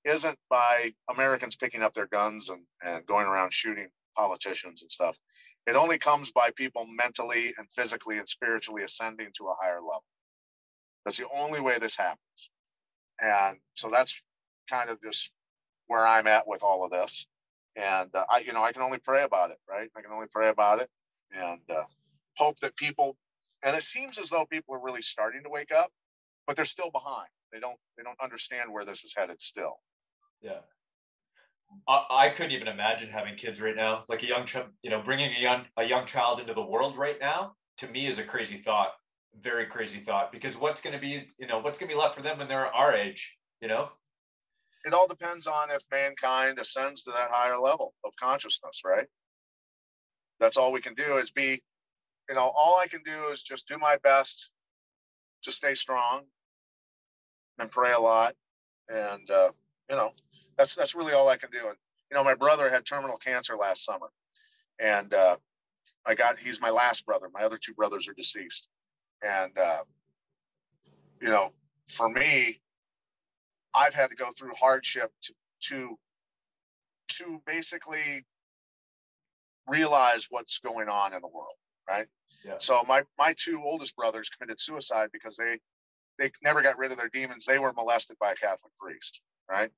isn't 0.05 0.39
by 0.49 0.93
Americans 1.11 1.57
picking 1.57 1.83
up 1.83 1.93
their 1.93 2.07
guns 2.07 2.49
and, 2.49 2.65
and 2.85 3.05
going 3.07 3.27
around 3.27 3.53
shooting 3.53 3.89
politicians 4.17 4.83
and 4.83 4.91
stuff. 4.91 5.19
It 5.67 5.77
only 5.77 5.99
comes 5.99 6.31
by 6.31 6.51
people 6.55 6.87
mentally 6.87 7.53
and 7.59 7.69
physically 7.71 8.19
and 8.19 8.29
spiritually 8.29 8.85
ascending 8.85 9.31
to 9.37 9.49
a 9.49 9.55
higher 9.61 9.81
level. 9.81 10.05
That's 11.07 11.19
the 11.19 11.29
only 11.33 11.61
way 11.61 11.79
this 11.81 11.97
happens. 11.97 12.51
And 13.21 13.59
so 13.75 13.89
that's 13.89 14.21
kind 14.69 14.91
of 14.91 15.01
just 15.01 15.33
where 15.87 16.05
I'm 16.05 16.27
at 16.27 16.49
with 16.49 16.65
all 16.65 16.85
of 16.85 16.91
this. 16.91 17.29
And 17.77 18.11
uh, 18.13 18.25
I, 18.29 18.41
you 18.41 18.53
know, 18.53 18.65
I 18.65 18.73
can 18.73 18.83
only 18.83 18.99
pray 18.99 19.23
about 19.23 19.51
it, 19.53 19.59
right? 19.71 19.89
I 19.97 20.03
can 20.03 20.11
only 20.11 20.27
pray 20.31 20.49
about 20.49 20.81
it 20.81 20.91
and 21.33 21.61
uh, 21.71 21.85
hope 22.37 22.59
that 22.59 22.75
people, 22.75 23.17
and 23.63 23.77
it 23.77 23.85
seems 23.85 24.19
as 24.19 24.31
though 24.31 24.45
people 24.47 24.75
are 24.75 24.83
really 24.83 25.01
starting 25.01 25.45
to 25.45 25.49
wake 25.49 25.73
up, 25.73 25.91
but 26.47 26.57
they're 26.57 26.65
still 26.65 26.91
behind. 26.91 27.29
They 27.53 27.61
don't, 27.61 27.79
they 27.97 28.03
don't 28.03 28.21
understand 28.21 28.73
where 28.73 28.85
this 28.85 29.05
is 29.05 29.15
headed 29.17 29.41
still. 29.41 29.77
Yeah. 30.43 30.59
I, 31.89 32.31
couldn't 32.31 32.53
even 32.53 32.69
imagine 32.69 33.11
having 33.11 33.37
kids 33.37 33.61
right 33.61 33.77
now. 33.77 34.05
Like 34.09 34.23
a 34.23 34.27
young 34.27 34.47
you 34.83 34.91
know, 34.91 35.03
bringing 35.03 35.35
a 35.37 35.41
young 35.41 35.65
a 35.77 35.85
young 35.85 36.07
child 36.07 36.41
into 36.41 36.55
the 36.55 36.65
world 36.65 36.97
right 36.97 37.17
now 37.21 37.55
to 37.79 37.89
me 37.89 38.07
is 38.07 38.19
a 38.19 38.23
crazy 38.23 38.59
thought. 38.59 38.93
Very 39.41 39.67
crazy 39.67 39.99
thought. 39.99 40.33
Because 40.33 40.57
what's 40.57 40.81
going 40.81 40.95
to 40.95 41.01
be, 41.01 41.27
you 41.39 41.47
know, 41.47 41.59
what's 41.59 41.79
going 41.79 41.89
to 41.89 41.95
be 41.95 42.01
left 42.01 42.15
for 42.15 42.23
them 42.23 42.39
when 42.39 42.49
they're 42.49 42.67
our 42.67 42.95
age? 42.95 43.37
You 43.61 43.69
know. 43.69 43.91
It 44.85 44.93
all 44.93 45.09
depends 45.09 45.47
on 45.47 45.71
if 45.71 45.83
mankind 45.91 46.59
ascends 46.59 47.03
to 47.03 47.11
that 47.11 47.29
higher 47.31 47.59
level 47.59 47.93
of 48.05 48.13
consciousness, 48.21 48.83
right? 48.85 49.07
That's 50.39 50.57
all 50.57 50.73
we 50.73 50.81
can 50.81 50.95
do 50.95 51.17
is 51.17 51.31
be, 51.31 51.61
you 52.29 52.35
know, 52.35 52.53
all 52.57 52.79
I 52.79 52.87
can 52.87 53.03
do 53.05 53.29
is 53.33 53.43
just 53.43 53.67
do 53.67 53.79
my 53.79 53.97
best 54.03 54.53
to 55.43 55.51
stay 55.51 55.75
strong 55.75 56.23
and 57.59 57.71
pray 57.71 57.93
a 57.93 58.01
lot. 58.01 58.35
And, 58.89 59.29
uh, 59.29 59.51
you 59.91 59.97
know, 59.97 60.13
that's, 60.57 60.77
that's 60.77 60.95
really 60.95 61.15
all 61.15 61.29
I 61.29 61.37
can 61.37 61.51
do. 61.51 61.67
And, 61.67 61.77
you 62.11 62.15
know, 62.15 62.23
my 62.23 62.35
brother 62.35 62.71
had 62.71 62.85
terminal 62.85 63.17
cancer 63.17 63.57
last 63.57 63.85
summer 63.85 64.09
and, 64.79 65.13
uh, 65.13 65.37
I 66.07 66.15
got, 66.15 66.39
he's 66.39 66.61
my 66.61 66.71
last 66.71 67.05
brother. 67.05 67.29
My 67.35 67.43
other 67.43 67.59
two 67.59 67.75
brothers 67.75 68.09
are 68.09 68.15
deceased. 68.15 68.69
And, 69.23 69.57
uh, 69.59 69.83
you 71.21 71.29
know, 71.29 71.51
for 71.89 72.09
me, 72.09 72.61
I've 73.75 73.95
had 73.95 74.11
to 74.11 74.17
go 74.17 74.31
through 74.37 74.53
hardship 74.59 75.11
to, 75.23 75.35
to, 75.69 75.99
to 77.09 77.43
basically 77.47 78.25
realize 79.69 80.27
what's 80.31 80.59
going 80.59 80.89
on 80.89 81.13
in 81.15 81.21
the 81.21 81.29
world, 81.29 81.55
right? 81.89 82.07
Yeah. 82.45 82.55
So 82.59 82.83
my 82.87 83.03
my 83.19 83.35
two 83.39 83.63
oldest 83.65 83.97
brothers 83.97 84.29
committed 84.29 84.61
suicide 84.61 85.11
because 85.13 85.37
they 85.37 85.59
they 86.19 86.31
never 86.43 86.63
got 86.63 86.79
rid 86.79 86.93
of 86.93 86.99
their 86.99 87.11
demons. 87.13 87.45
They 87.45 87.59
were 87.59 87.73
molested 87.73 88.17
by 88.21 88.33
a 88.33 88.35
Catholic 88.35 88.73
priest, 88.79 89.23
right? 89.51 89.71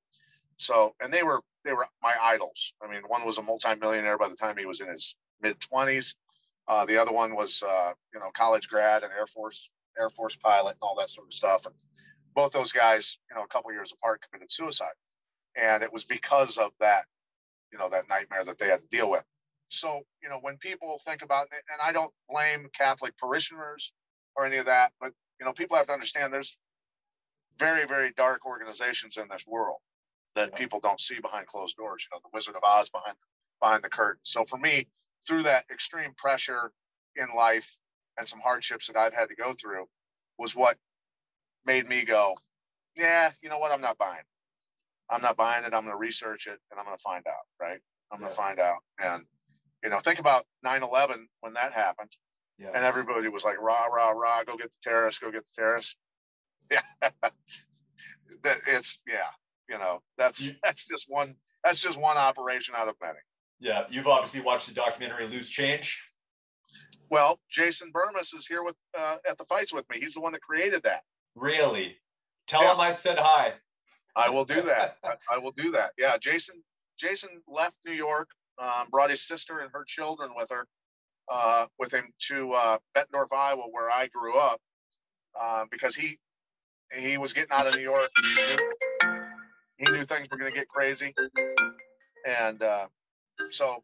So 0.57 0.93
and 1.01 1.13
they 1.13 1.23
were 1.23 1.41
they 1.65 1.73
were 1.73 1.85
my 2.01 2.13
idols. 2.21 2.73
I 2.83 2.89
mean, 2.91 3.01
one 3.07 3.25
was 3.25 3.37
a 3.37 3.41
multimillionaire 3.41 4.17
by 4.17 4.29
the 4.29 4.35
time 4.35 4.55
he 4.57 4.65
was 4.65 4.81
in 4.81 4.89
his 4.89 5.15
mid 5.41 5.59
twenties. 5.59 6.15
Uh, 6.69 6.85
the 6.85 7.01
other 7.01 7.11
one 7.11 7.35
was 7.35 7.63
uh, 7.67 7.91
you 8.13 8.19
know 8.19 8.29
college 8.33 8.69
grad 8.69 9.03
and 9.03 9.11
Air 9.11 9.27
Force 9.27 9.69
Air 9.99 10.09
Force 10.09 10.37
pilot 10.37 10.71
and 10.71 10.83
all 10.83 10.95
that 10.99 11.09
sort 11.09 11.27
of 11.27 11.33
stuff. 11.33 11.65
And 11.65 11.75
both 12.35 12.51
those 12.51 12.71
guys, 12.71 13.17
you 13.29 13.35
know, 13.35 13.43
a 13.43 13.47
couple 13.47 13.73
years 13.73 13.91
apart, 13.91 14.21
committed 14.21 14.51
suicide, 14.51 14.93
and 15.55 15.83
it 15.83 15.91
was 15.91 16.05
because 16.05 16.57
of 16.57 16.71
that, 16.79 17.03
you 17.73 17.79
know, 17.79 17.89
that 17.89 18.07
nightmare 18.07 18.45
that 18.45 18.59
they 18.59 18.67
had 18.67 18.81
to 18.81 18.87
deal 18.87 19.09
with. 19.09 19.23
So, 19.69 20.01
you 20.23 20.29
know, 20.29 20.39
when 20.41 20.57
people 20.57 20.99
think 21.05 21.23
about 21.23 21.47
it, 21.51 21.63
and 21.71 21.81
I 21.83 21.91
don't 21.91 22.11
blame 22.29 22.69
Catholic 22.73 23.17
parishioners 23.17 23.93
or 24.35 24.45
any 24.45 24.57
of 24.57 24.65
that, 24.67 24.91
but 25.01 25.11
you 25.39 25.45
know, 25.45 25.53
people 25.53 25.77
have 25.77 25.87
to 25.87 25.93
understand 25.93 26.33
there's 26.33 26.57
very, 27.57 27.85
very 27.85 28.11
dark 28.15 28.45
organizations 28.45 29.17
in 29.17 29.27
this 29.29 29.45
world 29.47 29.77
that 30.35 30.55
people 30.55 30.79
don't 30.79 30.99
see 30.99 31.19
behind 31.19 31.47
closed 31.47 31.77
doors. 31.77 32.05
You 32.05 32.15
know, 32.15 32.21
the 32.23 32.29
Wizard 32.33 32.55
of 32.55 32.63
Oz 32.63 32.89
behind 32.89 33.15
behind 33.61 33.83
the 33.83 33.89
curtain. 33.89 34.21
So 34.23 34.45
for 34.45 34.57
me, 34.57 34.87
through 35.27 35.43
that 35.43 35.65
extreme 35.71 36.13
pressure 36.15 36.71
in 37.15 37.27
life 37.35 37.77
and 38.17 38.27
some 38.27 38.39
hardships 38.39 38.87
that 38.87 38.97
I've 38.97 39.13
had 39.13 39.29
to 39.29 39.35
go 39.35 39.53
through, 39.53 39.85
was 40.37 40.55
what 40.55 40.77
made 41.65 41.87
me 41.87 42.05
go, 42.05 42.35
yeah, 42.95 43.31
you 43.41 43.49
know 43.49 43.59
what? 43.59 43.71
I'm 43.71 43.81
not 43.81 43.97
buying. 43.97 44.23
I'm 45.09 45.21
not 45.21 45.37
buying 45.37 45.63
it. 45.65 45.73
I'm 45.73 45.83
going 45.83 45.95
to 45.95 45.97
research 45.97 46.47
it 46.47 46.59
and 46.71 46.79
I'm 46.79 46.85
going 46.85 46.97
to 46.97 47.03
find 47.03 47.25
out. 47.27 47.45
Right. 47.59 47.79
I'm 48.11 48.19
going 48.19 48.29
to 48.29 48.35
find 48.35 48.59
out. 48.59 48.77
And, 49.03 49.23
you 49.83 49.89
know, 49.89 49.97
think 49.99 50.19
about 50.19 50.43
9 50.63 50.83
11 50.83 51.27
when 51.41 51.53
that 51.53 51.73
happened 51.73 52.11
Yeah. 52.57 52.67
and 52.73 52.83
everybody 52.83 53.27
was 53.27 53.43
like, 53.43 53.59
rah, 53.61 53.85
rah, 53.85 54.11
rah, 54.11 54.43
go 54.43 54.55
get 54.57 54.71
the 54.71 54.77
terrorists, 54.81 55.19
go 55.19 55.31
get 55.31 55.45
the 55.45 55.51
terrorists. 55.55 55.95
Yeah. 56.71 57.09
that 58.43 58.57
it's, 58.67 59.01
yeah, 59.07 59.29
you 59.67 59.77
know, 59.79 60.01
that's, 60.17 60.51
that's 60.63 60.87
just 60.87 61.05
one, 61.09 61.35
that's 61.63 61.81
just 61.81 61.99
one 61.99 62.15
operation 62.15 62.75
out 62.77 62.87
of 62.87 62.93
many. 63.01 63.17
Yeah. 63.59 63.83
You've 63.89 64.07
obviously 64.07 64.41
watched 64.41 64.67
the 64.67 64.73
documentary 64.73 65.27
Loose 65.27 65.49
Change. 65.49 66.01
Well, 67.09 67.39
Jason 67.49 67.91
Bermas 67.91 68.33
is 68.35 68.45
here 68.45 68.63
with, 68.63 68.75
uh, 68.97 69.17
at 69.27 69.37
the 69.37 69.45
fights 69.45 69.73
with 69.73 69.89
me. 69.89 69.99
He's 69.99 70.13
the 70.13 70.21
one 70.21 70.31
that 70.33 70.41
created 70.41 70.83
that. 70.83 71.01
Really? 71.35 71.97
Tell 72.47 72.61
Yeah. 72.63 72.73
him 72.73 72.79
I 72.79 72.91
said 72.91 73.17
hi. 73.17 73.53
I 74.15 74.29
will 74.29 74.43
do 74.45 74.61
that. 74.63 74.97
I, 75.31 75.37
will 75.37 75.51
do 75.57 75.71
that. 75.71 75.91
Yeah, 75.97 76.17
Jason. 76.17 76.63
Jason 76.99 77.41
left 77.47 77.77
New 77.85 77.93
York, 77.93 78.29
um, 78.61 78.87
brought 78.91 79.09
his 79.09 79.21
sister 79.21 79.59
and 79.59 79.71
her 79.71 79.83
children 79.85 80.31
with 80.35 80.49
her, 80.51 80.67
uh, 81.29 81.67
with 81.79 81.93
him 81.93 82.13
to 82.27 82.51
uh, 82.53 82.77
Bettendorf, 82.95 83.31
Iowa, 83.33 83.63
where 83.71 83.89
I 83.89 84.07
grew 84.07 84.37
up, 84.37 84.59
uh, 85.39 85.65
because 85.71 85.95
he 85.95 86.17
he 86.99 87.17
was 87.17 87.31
getting 87.33 87.51
out 87.51 87.67
of 87.67 87.75
New 87.75 87.81
York. 87.81 88.09
He 88.21 88.55
knew, 88.55 89.21
he 89.77 89.91
knew 89.91 90.03
things 90.03 90.27
were 90.29 90.37
going 90.37 90.51
to 90.51 90.57
get 90.57 90.67
crazy, 90.67 91.13
and 92.27 92.61
uh, 92.61 92.87
so 93.49 93.83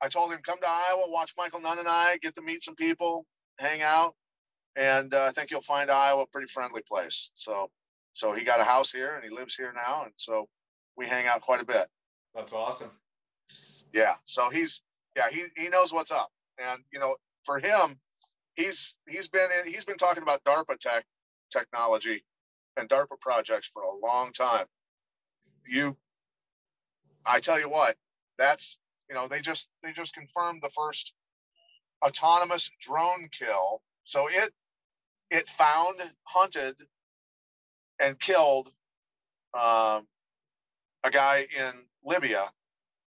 I 0.00 0.08
told 0.08 0.32
him, 0.32 0.40
"Come 0.42 0.60
to 0.60 0.68
Iowa, 0.68 1.04
watch 1.08 1.34
Michael 1.36 1.60
Nunn 1.60 1.78
and 1.78 1.88
I 1.88 2.18
get 2.18 2.34
to 2.36 2.42
meet 2.42 2.62
some 2.62 2.76
people, 2.76 3.26
hang 3.58 3.82
out, 3.82 4.14
and 4.76 5.12
uh, 5.12 5.24
I 5.24 5.30
think 5.30 5.50
you'll 5.50 5.60
find 5.60 5.90
Iowa 5.90 6.22
a 6.22 6.26
pretty 6.26 6.48
friendly 6.48 6.82
place." 6.82 7.30
So 7.34 7.70
so 8.12 8.34
he 8.34 8.44
got 8.44 8.60
a 8.60 8.64
house 8.64 8.90
here 8.90 9.14
and 9.14 9.24
he 9.24 9.30
lives 9.30 9.54
here 9.54 9.72
now, 9.74 10.04
and 10.04 10.12
so 10.16 10.48
we 10.96 11.06
hang 11.06 11.26
out 11.26 11.40
quite 11.40 11.62
a 11.62 11.66
bit. 11.66 11.86
That's 12.34 12.52
awesome. 12.52 12.90
Yeah. 13.92 14.14
So 14.24 14.50
he's 14.50 14.82
yeah 15.16 15.28
he 15.30 15.44
he 15.56 15.68
knows 15.68 15.92
what's 15.92 16.12
up, 16.12 16.30
and 16.58 16.82
you 16.92 16.98
know 16.98 17.16
for 17.44 17.58
him, 17.58 17.98
he's 18.54 18.96
he's 19.08 19.28
been 19.28 19.48
in, 19.60 19.72
he's 19.72 19.84
been 19.84 19.96
talking 19.96 20.22
about 20.22 20.44
DARPA 20.44 20.78
tech 20.78 21.04
technology 21.50 22.24
and 22.76 22.88
DARPA 22.88 23.18
projects 23.20 23.68
for 23.68 23.82
a 23.82 24.06
long 24.06 24.32
time. 24.32 24.66
You, 25.66 25.96
I 27.26 27.40
tell 27.40 27.58
you 27.58 27.68
what, 27.68 27.96
that's 28.38 28.78
you 29.10 29.16
know 29.16 29.28
they 29.28 29.40
just 29.40 29.68
they 29.82 29.92
just 29.92 30.14
confirmed 30.14 30.62
the 30.62 30.70
first 30.70 31.14
autonomous 32.02 32.70
drone 32.80 33.28
kill. 33.30 33.82
So 34.04 34.28
it 34.30 34.50
it 35.30 35.48
found, 35.48 36.00
hunted, 36.24 36.76
and 38.00 38.18
killed 38.18 38.68
um, 39.54 40.06
a 41.04 41.10
guy 41.10 41.46
in 41.58 41.72
Libya 42.04 42.44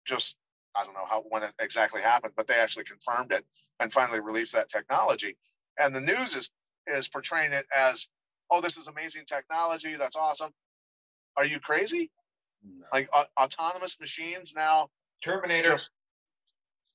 just 0.05 0.37
I 0.75 0.83
don't 0.83 0.93
know 0.93 1.05
how 1.07 1.23
when 1.29 1.43
it 1.43 1.51
exactly 1.59 2.01
happened, 2.01 2.33
but 2.35 2.47
they 2.47 2.55
actually 2.55 2.85
confirmed 2.85 3.31
it 3.31 3.43
and 3.79 3.91
finally 3.93 4.19
released 4.19 4.53
that 4.53 4.69
technology. 4.69 5.37
And 5.79 5.93
the 5.93 6.01
news 6.01 6.35
is 6.35 6.49
is 6.87 7.07
portraying 7.07 7.53
it 7.53 7.65
as, 7.77 8.09
oh, 8.49 8.59
this 8.59 8.77
is 8.77 8.87
amazing 8.87 9.25
technology. 9.25 9.95
That's 9.95 10.15
awesome. 10.15 10.51
Are 11.37 11.45
you 11.45 11.59
crazy? 11.59 12.09
No. 12.63 12.85
Like 12.91 13.09
uh, 13.15 13.23
autonomous 13.39 13.99
machines 13.99 14.53
now? 14.55 14.89
Terminator 15.21 15.71
Just, 15.71 15.91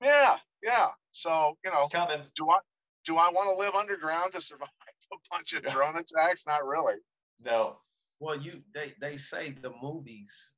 yeah, 0.02 0.36
yeah. 0.62 0.88
So 1.12 1.56
you 1.64 1.70
know, 1.70 1.84
is 1.84 1.90
coming. 1.90 2.20
do 2.36 2.50
I 2.50 2.58
do 3.04 3.16
I 3.16 3.30
want 3.30 3.48
to 3.50 3.56
live 3.56 3.74
underground 3.74 4.32
to 4.32 4.40
survive 4.40 4.68
a 5.12 5.16
bunch 5.30 5.52
of 5.52 5.62
drone 5.62 5.96
attacks? 5.96 6.46
Not 6.46 6.64
really. 6.64 6.96
No. 7.44 7.78
Well, 8.20 8.38
you 8.38 8.62
they 8.74 8.94
they 9.00 9.16
say 9.16 9.50
the 9.50 9.72
movies, 9.82 10.54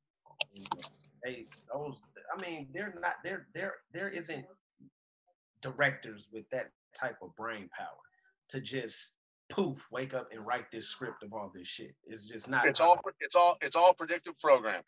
they 1.24 1.44
those. 1.72 2.00
I 2.36 2.40
mean, 2.40 2.68
they're 2.72 2.94
not 3.00 3.16
there. 3.24 3.46
There 3.54 3.74
there 3.92 4.08
isn't 4.08 4.44
directors 5.60 6.28
with 6.32 6.48
that 6.50 6.70
type 6.94 7.18
of 7.22 7.34
brain 7.36 7.68
power 7.76 7.88
to 8.50 8.60
just 8.60 9.16
poof 9.50 9.86
wake 9.90 10.14
up 10.14 10.28
and 10.32 10.46
write 10.46 10.70
this 10.70 10.86
script 10.86 11.22
of 11.22 11.32
all 11.32 11.50
this 11.52 11.66
shit. 11.66 11.94
It's 12.04 12.26
just 12.26 12.48
not. 12.48 12.66
It's 12.66 12.80
all 12.80 13.00
it's 13.20 13.34
all 13.34 13.56
it's 13.60 13.76
all 13.76 13.92
predictive 13.92 14.38
programming. 14.40 14.82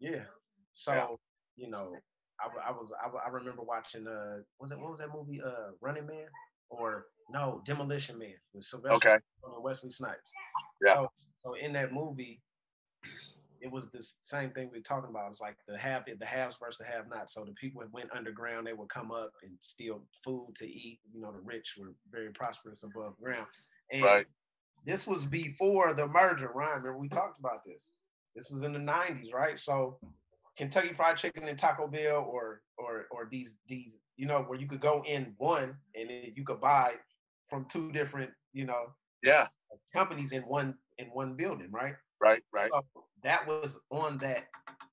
Yeah. 0.00 0.24
So 0.72 1.18
you 1.56 1.68
know, 1.68 1.94
I, 2.40 2.68
I 2.68 2.72
was 2.72 2.92
I, 2.92 3.08
I 3.26 3.30
remember 3.30 3.62
watching 3.62 4.06
uh 4.06 4.38
was 4.58 4.72
it 4.72 4.78
what 4.78 4.90
was 4.90 5.00
that 5.00 5.12
movie 5.14 5.40
uh 5.44 5.72
Running 5.80 6.06
Man 6.06 6.26
or 6.68 7.06
no 7.30 7.62
Demolition 7.64 8.18
Man 8.18 8.34
with 8.52 8.64
Sylvester 8.64 9.08
Okay. 9.08 9.18
And 9.44 9.62
Wesley 9.62 9.90
Snipes. 9.90 10.32
Yeah. 10.84 10.94
So, 10.94 11.10
so 11.36 11.54
in 11.54 11.72
that 11.74 11.92
movie, 11.92 12.40
it 13.60 13.70
was 13.70 13.90
the 13.90 14.02
same 14.22 14.50
thing 14.50 14.70
we 14.70 14.78
are 14.78 14.82
talking 14.82 15.10
about. 15.10 15.30
It's 15.30 15.40
like 15.40 15.56
the 15.66 15.78
have 15.78 16.04
the 16.04 16.26
haves 16.26 16.58
versus 16.58 16.78
the 16.78 16.92
have 16.92 17.08
not. 17.08 17.30
So 17.30 17.44
the 17.44 17.52
people 17.52 17.80
that 17.80 17.92
went 17.92 18.10
underground, 18.14 18.66
they 18.66 18.72
would 18.74 18.88
come 18.90 19.10
up 19.10 19.32
and 19.42 19.52
steal 19.60 20.02
food 20.22 20.54
to 20.56 20.66
eat. 20.66 21.00
You 21.12 21.20
know, 21.20 21.32
the 21.32 21.40
rich 21.40 21.76
were 21.78 21.94
very 22.10 22.30
prosperous 22.30 22.82
above 22.84 23.16
ground. 23.16 23.46
And 23.90 24.02
Right. 24.02 24.26
this 24.84 25.06
was 25.06 25.24
before 25.24 25.94
the 25.94 26.06
merger, 26.06 26.50
Ryan. 26.54 26.82
Remember 26.82 26.98
we 26.98 27.08
talked 27.08 27.38
about 27.38 27.64
this. 27.64 27.92
This 28.34 28.50
was 28.50 28.64
in 28.64 28.72
the 28.72 28.78
90s, 28.80 29.32
right? 29.32 29.58
So 29.58 29.98
Kentucky 30.56 30.92
Fried 30.92 31.16
Chicken 31.16 31.44
and 31.44 31.58
Taco 31.58 31.88
Bell, 31.88 32.22
or 32.24 32.62
or 32.78 33.06
or 33.10 33.28
these 33.30 33.58
these, 33.66 34.00
you 34.16 34.26
know, 34.26 34.42
where 34.42 34.58
you 34.58 34.66
could 34.66 34.80
go 34.80 35.02
in 35.06 35.34
one 35.38 35.78
and 35.94 36.10
then 36.10 36.32
you 36.36 36.44
could 36.44 36.60
buy 36.60 36.96
from 37.48 37.66
two 37.66 37.92
different, 37.92 38.32
you 38.52 38.64
know, 38.64 38.94
Yeah. 39.22 39.48
companies 39.92 40.32
in 40.32 40.42
one 40.42 40.78
in 40.98 41.08
one 41.08 41.34
building, 41.36 41.70
right? 41.70 41.96
Right. 42.20 42.42
Right. 42.52 42.70
So 42.70 42.82
that 43.22 43.46
was 43.46 43.80
on 43.90 44.18
that 44.18 44.44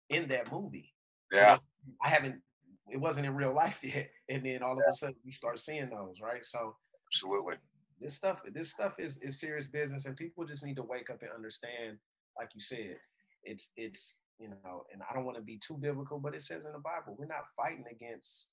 in 0.10 0.28
that 0.30 0.52
movie. 0.52 0.94
Yeah. 1.32 1.58
I 2.04 2.10
haven't. 2.10 2.44
It 2.92 2.98
wasn't 2.98 3.28
in 3.28 3.36
real 3.36 3.54
life 3.64 3.84
yet, 3.84 4.12
and 4.30 4.46
then 4.46 4.64
all 4.64 4.74
of 4.74 4.84
a 4.88 4.94
sudden 4.94 5.16
we 5.24 5.32
start 5.32 5.60
seeing 5.60 5.90
those, 5.90 6.20
right? 6.22 6.44
So 6.44 6.76
Absolutely. 7.08 7.56
this 8.00 8.16
stuff, 8.16 8.42
this 8.54 8.72
stuff 8.72 8.96
is 9.00 9.18
is 9.22 9.40
serious 9.40 9.68
business, 9.68 10.06
and 10.06 10.18
people 10.18 10.46
just 10.46 10.66
need 10.66 10.76
to 10.78 10.84
wake 10.84 11.10
up 11.10 11.22
and 11.22 11.32
understand, 11.32 12.00
like 12.38 12.50
you 12.56 12.62
said, 12.62 12.98
it's 13.44 13.72
it's 13.78 14.22
you 14.42 14.50
know, 14.50 14.86
and 14.92 15.02
I 15.10 15.14
don't 15.14 15.26
want 15.26 15.38
to 15.38 15.44
be 15.44 15.58
too 15.58 15.78
biblical, 15.78 16.20
but 16.20 16.34
it 16.34 16.42
says 16.42 16.66
in 16.66 16.72
the 16.72 16.80
Bible, 16.80 17.16
we're 17.18 17.26
not 17.26 17.52
fighting 17.56 17.86
against 17.92 18.50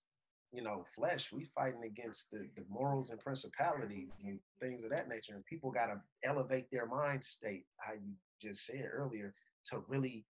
you 0.52 0.62
know 0.62 0.84
flesh. 0.94 1.32
We 1.32 1.44
fighting 1.44 1.84
against 1.84 2.30
the, 2.30 2.48
the 2.56 2.64
morals 2.68 3.10
and 3.10 3.18
principalities 3.18 4.12
and 4.24 4.38
things 4.60 4.84
of 4.84 4.90
that 4.90 5.08
nature. 5.08 5.34
And 5.34 5.44
people 5.46 5.70
got 5.70 5.86
to 5.86 6.00
elevate 6.24 6.70
their 6.70 6.86
mind 6.86 7.24
state, 7.24 7.64
how 7.78 7.94
you 7.94 8.12
just 8.40 8.66
said 8.66 8.84
earlier, 8.92 9.34
to 9.66 9.82
really 9.88 10.24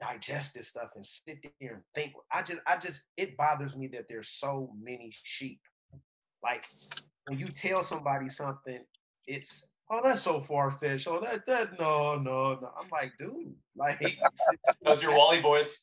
digest 0.00 0.54
this 0.54 0.68
stuff 0.68 0.90
and 0.94 1.04
sit 1.04 1.38
there 1.60 1.72
and 1.72 1.82
think. 1.94 2.12
I 2.32 2.42
just, 2.42 2.60
I 2.66 2.76
just, 2.76 3.02
it 3.16 3.36
bothers 3.36 3.76
me 3.76 3.86
that 3.88 4.06
there's 4.08 4.28
so 4.28 4.70
many 4.80 5.10
sheep. 5.12 5.60
Like 6.42 6.64
when 7.26 7.38
you 7.38 7.48
tell 7.48 7.82
somebody 7.82 8.28
something, 8.28 8.80
it's 9.26 9.73
oh 9.90 10.00
that's 10.02 10.22
so 10.22 10.40
far 10.40 10.70
fetched. 10.70 11.08
Oh 11.08 11.20
that 11.20 11.46
that 11.46 11.78
no 11.78 12.16
no 12.16 12.58
no. 12.60 12.70
I'm 12.80 12.88
like, 12.90 13.12
dude, 13.18 13.54
like 13.76 13.98
That 14.82 14.90
was 14.90 15.02
your 15.02 15.14
Wally 15.16 15.40
voice. 15.40 15.80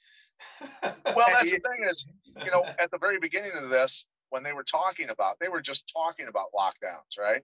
Well, 0.82 1.28
that's 1.34 1.52
the 1.52 1.60
thing 1.60 1.88
is, 1.92 2.08
you 2.44 2.52
know, 2.52 2.66
at 2.80 2.90
the 2.90 2.98
very 2.98 3.20
beginning 3.20 3.52
of 3.56 3.70
this, 3.70 4.08
when 4.30 4.44
they 4.44 4.54
were 4.54 4.64
talking 4.64 5.10
about, 5.10 5.36
they 5.40 5.50
were 5.50 5.62
just 5.62 5.92
talking 5.94 6.28
about 6.28 6.48
lockdowns, 6.58 7.20
right? 7.20 7.44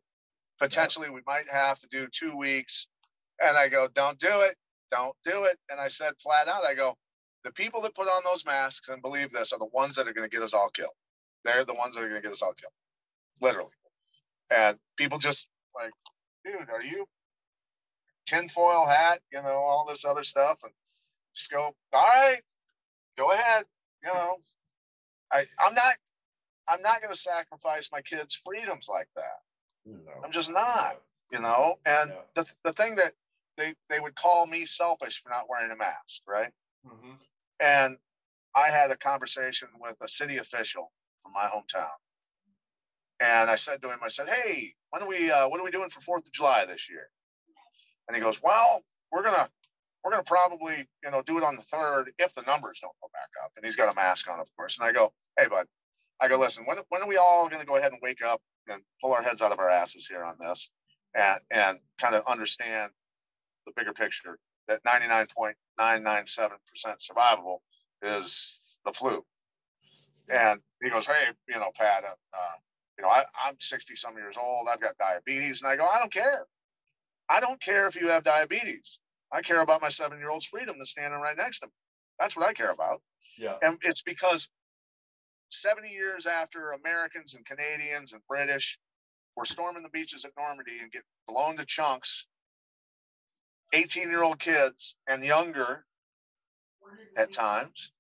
Potentially, 0.60 1.10
we 1.10 1.22
might 1.28 1.48
have 1.52 1.78
to 1.80 1.88
do 1.88 2.08
two 2.12 2.36
weeks. 2.36 2.88
And 3.40 3.56
I 3.56 3.68
go, 3.68 3.88
don't 3.94 4.18
do 4.18 4.30
it. 4.32 4.56
Don't 4.90 5.16
do 5.24 5.44
it. 5.44 5.58
And 5.70 5.80
I 5.80 5.90
said 5.90 6.14
flat 6.22 6.48
out, 6.48 6.66
I 6.66 6.74
go, 6.74 6.96
the 7.44 7.52
people 7.54 7.82
that 7.82 7.94
put 7.94 8.08
on 8.08 8.24
those 8.26 8.46
masks 8.46 8.90
and 8.90 9.02
believe 9.02 9.30
this 9.30 9.54
are 9.54 9.60
the 9.60 9.70
ones 9.74 9.96
that 9.96 10.08
are 10.08 10.14
going 10.14 10.28
to 10.28 10.36
get 10.36 10.44
us 10.44 10.54
all 10.54 10.70
killed. 10.70 10.94
They're 11.44 11.66
the 11.66 11.76
ones 11.76 11.96
that 11.96 12.04
are 12.04 12.10
going 12.10 12.22
to 12.22 12.26
get 12.26 12.32
us 12.32 12.42
all 12.42 12.54
killed, 12.54 12.74
literally. 13.42 13.72
And 14.56 14.78
people 14.98 15.20
just 15.20 15.48
like, 15.76 15.92
dude, 16.48 16.70
are 16.70 16.84
you 16.84 17.08
tinfoil 18.26 18.86
hat? 18.86 19.20
You 19.32 19.42
know, 19.42 19.50
all 19.50 19.86
this 19.88 20.06
other 20.06 20.24
stuff. 20.24 20.64
And 20.64 20.74
just 21.34 21.52
go, 21.52 21.60
all 21.62 21.76
right, 21.94 22.40
go 23.18 23.32
ahead. 23.32 23.66
You 24.04 24.10
know, 24.14 24.38
I 25.32 25.44
I'm 25.66 25.74
not 25.74 25.94
I'm 26.70 26.82
not 26.82 27.02
going 27.02 27.14
to 27.14 27.20
sacrifice 27.20 27.90
my 27.92 28.02
kids' 28.02 28.36
freedoms 28.36 28.88
like 28.90 29.08
that. 29.16 29.42
know, 29.86 30.12
I'm 30.24 30.32
just 30.32 30.52
not. 30.52 31.02
You 31.32 31.40
know, 31.40 31.80
and 31.86 32.12
Yeah. 32.12 32.22
the 32.36 32.54
the 32.64 32.74
thing 32.74 32.96
that 32.96 33.14
they 33.58 33.74
they 33.90 34.00
would 34.00 34.16
call 34.16 34.46
me 34.46 34.66
selfish 34.66 35.22
for 35.22 35.30
not 35.30 35.50
wearing 35.50 35.72
a 35.72 35.76
mask, 35.76 36.22
right? 36.28 36.54
Mhm. 36.86 37.18
And 37.60 37.98
I 38.56 38.70
had 38.70 38.92
a 38.92 38.98
conversation 38.98 39.70
with 39.80 39.98
a 40.02 40.08
city 40.08 40.38
official 40.38 40.92
from 41.22 41.34
my 41.34 41.48
hometown. 41.48 41.92
And 43.20 43.50
I 43.50 43.56
said 43.56 43.82
to 43.82 43.90
him, 43.90 44.00
I 44.04 44.10
said, 44.10 44.28
Hey, 44.30 44.74
when 44.92 45.02
are 45.04 45.08
we 45.08 45.32
uh, 45.32 45.50
what 45.50 45.60
are 45.60 45.64
we 45.64 45.72
doing 45.72 45.90
for 45.90 46.02
Fourth 46.02 46.26
of 46.26 46.32
July 46.32 46.66
this 46.68 46.90
year? 46.90 47.10
And 48.08 48.16
he 48.16 48.22
goes, 48.22 48.42
Well, 48.44 48.84
we're 49.12 49.24
gonna 49.24 49.50
we're 50.04 50.12
gonna 50.12 50.24
probably, 50.24 50.88
you 51.04 51.12
know, 51.12 51.22
do 51.24 51.38
it 51.38 51.44
on 51.44 51.56
the 51.56 51.62
third 51.62 52.12
if 52.20 52.36
the 52.36 52.44
numbers 52.44 52.80
don't 52.80 52.96
go 53.02 53.10
back 53.14 53.30
up. 53.44 53.52
And 53.56 53.66
he's 53.66 53.76
got 53.76 53.92
a 53.92 53.96
mask 53.96 54.30
on, 54.30 54.40
of 54.40 54.50
course. 54.56 54.78
And 54.80 54.88
I 54.88 54.92
go, 54.92 55.14
Hey 55.40 55.48
bud, 55.48 55.66
I 56.22 56.28
go, 56.28 56.40
listen, 56.40 56.66
when 56.66 56.78
when 56.90 57.02
are 57.02 57.08
we 57.08 57.18
all 57.18 57.50
gonna 57.50 57.66
go 57.66 57.78
ahead 57.78 57.92
and 57.94 58.02
wake 58.04 58.24
up 58.24 58.42
and 58.68 58.82
pull 59.02 59.14
our 59.14 59.24
heads 59.24 59.42
out 59.42 59.52
of 59.52 59.60
our 59.60 59.70
asses 59.70 60.08
here 60.08 60.24
on 60.24 60.36
this 60.40 60.72
and 61.16 61.40
and 61.52 61.80
kind 62.00 62.16
of 62.16 62.24
understand 62.28 62.92
the 63.66 63.74
bigger 63.76 63.94
picture 63.94 64.40
that 64.68 64.84
99.997% 64.84 65.50
survivable 67.00 67.60
is 68.02 68.80
the 68.86 68.94
flu. 68.94 69.24
And 70.30 70.60
he 70.84 70.90
goes, 70.90 71.08
Hey, 71.08 71.28
you 71.50 71.56
know, 71.56 71.72
Pat, 71.78 72.04
uh, 72.04 72.16
uh, 72.34 72.58
you 72.98 73.04
know, 73.04 73.10
I, 73.10 73.24
I'm 73.46 73.56
60 73.60 73.96
some 73.96 74.18
years 74.18 74.38
old. 74.38 74.68
I've 74.72 74.82
got 74.82 74.98
diabetes. 74.98 75.62
And 75.62 75.72
I 75.72 75.76
go, 75.76 75.86
I 75.86 76.00
don't 76.00 76.12
care. 76.12 76.46
I 77.30 77.40
don't 77.40 77.62
care 77.62 77.88
if 77.88 78.00
you 78.00 78.08
have 78.10 78.24
diabetes. 78.24 79.00
I 79.32 79.42
care 79.42 79.62
about 79.62 79.82
my 79.82 79.90
seven 79.90 80.20
year 80.20 80.30
old's 80.30 80.46
freedom 80.46 80.78
that's 80.78 80.92
standing 80.92 81.20
right 81.20 81.38
next 81.38 81.60
to 81.60 81.68
me. 81.68 81.74
That's 82.20 82.36
what 82.36 82.48
I 82.48 82.54
care 82.54 82.72
about. 82.72 83.02
Yeah. 83.38 83.56
And 83.62 83.78
it's 83.84 84.02
because 84.02 84.50
70 85.50 85.90
years 85.90 86.26
after 86.26 86.72
Americans 86.72 87.36
and 87.36 87.46
Canadians 87.46 88.14
and 88.14 88.22
British 88.28 88.80
were 89.36 89.46
storming 89.46 89.84
the 89.84 89.90
beaches 89.90 90.26
at 90.26 90.32
Normandy 90.38 90.80
and 90.82 90.92
get 90.92 91.04
blown 91.28 91.58
to 91.58 91.66
chunks, 91.66 92.28
18 93.74 94.10
year 94.10 94.24
old 94.24 94.40
kids 94.40 94.96
and 95.08 95.24
younger 95.24 95.86
at 97.18 97.32
times, 97.32 97.92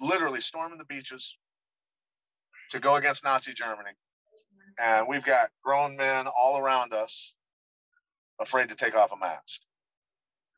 literally 0.00 0.40
storming 0.40 0.78
the 0.78 0.84
beaches 0.84 1.38
to 2.70 2.80
go 2.80 2.96
against 2.96 3.24
Nazi 3.24 3.52
Germany. 3.52 3.90
And 4.82 5.06
we've 5.08 5.24
got 5.24 5.50
grown 5.64 5.96
men 5.96 6.26
all 6.26 6.58
around 6.58 6.92
us 6.92 7.34
afraid 8.40 8.68
to 8.68 8.74
take 8.74 8.96
off 8.96 9.12
a 9.12 9.16
mask. 9.16 9.62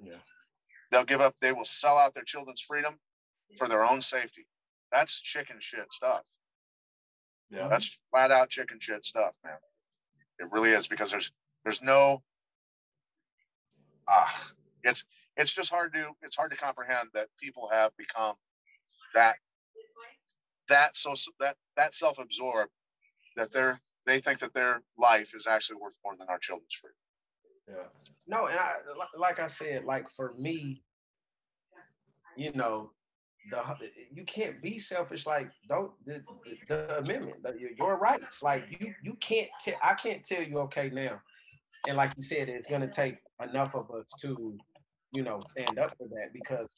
yeah. 0.01 0.15
They'll 0.91 1.05
give 1.05 1.21
up, 1.21 1.35
they 1.41 1.53
will 1.53 1.65
sell 1.67 1.99
out 1.99 2.15
their 2.15 2.25
children's 2.25 2.63
freedom 2.63 2.99
for 3.57 3.69
their 3.69 3.85
own 3.85 4.01
safety. 4.01 4.47
That's 4.91 5.21
chicken 5.21 5.57
shit 5.61 5.93
stuff. 5.93 6.23
Yeah. 7.51 7.69
That's 7.69 8.01
flat 8.11 8.31
out 8.33 8.49
chicken 8.49 8.79
shit 8.81 9.05
stuff, 9.05 9.37
man. 9.45 9.59
It 10.39 10.49
really 10.51 10.71
is 10.71 10.89
because 10.89 11.11
there's 11.11 11.31
there's 11.65 11.83
no 11.83 12.23
ah 14.09 14.51
it's 14.85 15.05
it's 15.37 15.53
just 15.53 15.71
hard 15.71 15.93
to 15.95 16.07
it's 16.23 16.37
hard 16.37 16.51
to 16.53 16.57
comprehend 16.57 17.09
that 17.15 17.29
people 17.41 17.69
have 17.71 17.95
become 17.97 18.35
that 19.15 19.37
that 20.69 20.97
so 20.97 21.15
that 21.41 21.57
that 21.77 21.95
self-absorbed 21.95 22.71
that 23.37 23.53
they're 23.53 23.79
they 24.09 24.21
think 24.21 24.39
that 24.41 24.55
their 24.55 24.83
life 24.97 25.35
is 25.35 25.47
actually 25.47 25.77
worth 25.81 25.99
more 26.05 26.17
than 26.17 26.29
our 26.29 26.39
children's 26.39 26.75
freedom. 26.75 26.97
Yeah. 27.69 27.89
No, 28.27 28.47
and 28.47 28.59
I 28.59 28.73
like 29.17 29.39
I 29.41 29.47
said, 29.47 29.85
like 29.85 30.11
for 30.11 30.35
me, 30.39 30.83
you 32.37 32.53
know, 32.55 32.91
the 33.51 33.63
you 34.13 34.25
can't 34.25 34.63
be 34.63 34.79
selfish. 34.79 35.27
Like 35.27 35.51
don't 35.69 35.93
the, 36.05 36.23
the, 36.45 36.57
the 36.69 36.99
amendment, 36.99 37.43
the, 37.43 37.55
your- 37.59 37.73
your 37.79 37.99
rights. 37.99 38.43
Like 38.43 38.65
you 38.81 38.95
you 39.03 39.15
can't 39.15 39.51
tell. 39.61 39.75
I 39.83 39.95
can't 39.95 40.25
tell 40.25 40.43
you 40.43 40.59
okay 40.61 40.91
now, 40.91 41.21
and 41.87 41.97
like 41.97 42.13
you 42.17 42.23
said, 42.23 42.49
it's 42.49 42.69
gonna 42.69 42.89
take 42.89 43.19
enough 43.43 43.75
of 43.75 43.91
us 43.91 44.07
to, 44.21 44.57
you 45.13 45.23
know, 45.23 45.41
stand 45.47 45.79
up 45.79 45.97
for 45.97 46.09
that 46.09 46.33
because 46.33 46.75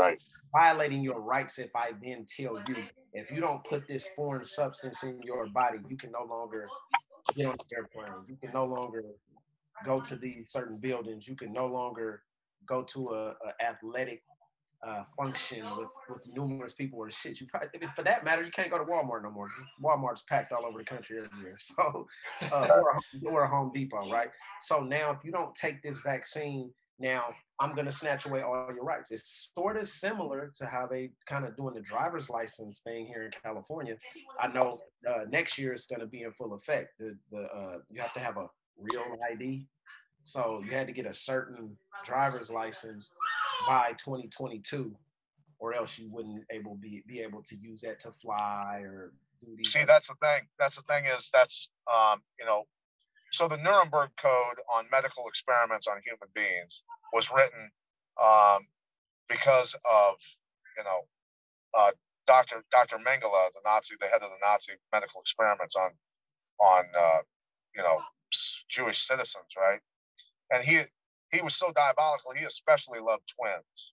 Right. 0.00 0.22
violating 0.52 1.02
your 1.02 1.20
rights 1.20 1.58
if 1.58 1.70
I 1.74 1.92
then 2.02 2.26
tell 2.28 2.58
you 2.68 2.76
if 3.12 3.30
you 3.32 3.40
don't 3.40 3.62
put 3.64 3.86
this 3.88 4.06
foreign 4.16 4.44
substance 4.44 5.02
in 5.02 5.20
your 5.22 5.46
body, 5.48 5.78
you 5.88 5.96
can 5.96 6.12
no 6.12 6.24
longer 6.24 6.68
get 7.36 7.46
on 7.46 7.56
the 7.56 7.76
airplane. 7.76 8.24
You 8.28 8.36
can 8.36 8.52
no 8.52 8.64
longer 8.64 9.02
go 9.84 10.00
to 10.00 10.16
these 10.16 10.50
certain 10.50 10.78
buildings. 10.78 11.26
You 11.28 11.34
can 11.36 11.52
no 11.52 11.66
longer 11.66 12.22
go 12.66 12.82
to 12.84 13.10
a, 13.10 13.28
a 13.30 13.64
athletic 13.64 14.22
uh, 14.82 15.02
function 15.16 15.64
with 15.76 15.90
with 16.08 16.26
numerous 16.34 16.72
people 16.72 16.98
or 16.98 17.10
shit. 17.10 17.40
You 17.40 17.46
probably, 17.48 17.68
for 17.96 18.02
that 18.02 18.24
matter, 18.24 18.42
you 18.42 18.50
can't 18.50 18.70
go 18.70 18.78
to 18.78 18.84
Walmart 18.84 19.22
no 19.24 19.30
more. 19.30 19.48
Walmart's 19.82 20.22
packed 20.22 20.52
all 20.52 20.64
over 20.64 20.78
the 20.78 20.84
country 20.84 21.18
every 21.18 21.38
year. 21.40 21.56
So, 21.58 22.06
uh, 22.42 22.68
or, 22.70 22.90
a- 22.90 23.28
or 23.28 23.42
a 23.44 23.48
Home 23.48 23.72
Depot, 23.74 24.08
right? 24.10 24.30
So 24.60 24.80
now, 24.80 25.10
if 25.10 25.18
you 25.24 25.32
don't 25.32 25.54
take 25.54 25.82
this 25.82 25.98
vaccine, 26.00 26.72
now 27.00 27.34
I'm 27.58 27.74
gonna 27.74 27.90
snatch 27.90 28.26
away 28.26 28.42
all 28.42 28.68
your 28.74 28.84
rights. 28.84 29.10
It's 29.10 29.50
sort 29.54 29.76
of 29.76 29.86
similar 29.86 30.52
to 30.56 30.66
how 30.66 30.86
they 30.86 31.10
kind 31.26 31.44
of 31.44 31.56
doing 31.56 31.74
the 31.74 31.80
driver's 31.80 32.28
license 32.28 32.80
thing 32.80 33.06
here 33.06 33.24
in 33.24 33.30
California. 33.42 33.96
I 34.38 34.48
know 34.48 34.78
uh, 35.08 35.24
next 35.30 35.58
year 35.58 35.72
it's 35.72 35.86
gonna 35.86 36.06
be 36.06 36.22
in 36.22 36.32
full 36.32 36.54
effect. 36.54 36.98
The, 36.98 37.16
the 37.30 37.48
uh, 37.52 37.78
you 37.90 38.00
have 38.00 38.12
to 38.14 38.20
have 38.20 38.36
a 38.36 38.48
real 38.78 39.04
ID, 39.32 39.66
so 40.22 40.62
you 40.64 40.72
had 40.72 40.86
to 40.86 40.92
get 40.92 41.06
a 41.06 41.14
certain 41.14 41.76
driver's 42.04 42.50
license 42.50 43.12
by 43.66 43.92
2022, 43.98 44.94
or 45.58 45.74
else 45.74 45.98
you 45.98 46.08
wouldn't 46.10 46.44
able 46.50 46.74
be 46.76 47.02
be 47.06 47.20
able 47.20 47.42
to 47.44 47.56
use 47.56 47.80
that 47.80 48.00
to 48.00 48.10
fly 48.10 48.82
or 48.84 49.12
do 49.42 49.56
these. 49.56 49.72
See, 49.72 49.84
that's 49.86 50.08
the 50.08 50.14
thing. 50.22 50.42
That's 50.58 50.76
the 50.76 50.82
thing 50.82 51.04
is 51.16 51.30
that's 51.32 51.70
um, 51.92 52.20
you 52.38 52.44
know, 52.44 52.66
so 53.30 53.48
the 53.48 53.56
Nuremberg 53.56 54.10
Code 54.16 54.58
on 54.74 54.86
medical 54.90 55.28
experiments 55.28 55.86
on 55.86 56.00
human 56.04 56.28
beings 56.34 56.82
was 57.12 57.30
written 57.34 57.70
um, 58.22 58.66
because 59.28 59.74
of 59.74 60.14
you 60.76 60.84
know 60.84 61.00
uh, 61.74 61.90
Dr. 62.26 62.64
Dr. 62.70 62.96
Mengele, 62.98 63.50
the 63.54 63.60
Nazi, 63.64 63.94
the 64.00 64.06
head 64.06 64.22
of 64.22 64.30
the 64.30 64.46
Nazi 64.46 64.72
medical 64.92 65.20
experiments 65.20 65.76
on 65.76 65.90
on 66.60 66.84
uh, 66.98 67.18
you 67.74 67.82
know 67.82 68.00
Jewish 68.68 68.98
citizens, 68.98 69.54
right? 69.58 69.80
And 70.52 70.62
he 70.62 70.82
he 71.32 71.42
was 71.42 71.54
so 71.54 71.72
diabolical. 71.72 72.32
He 72.32 72.44
especially 72.44 73.00
loved 73.00 73.32
twins. 73.36 73.92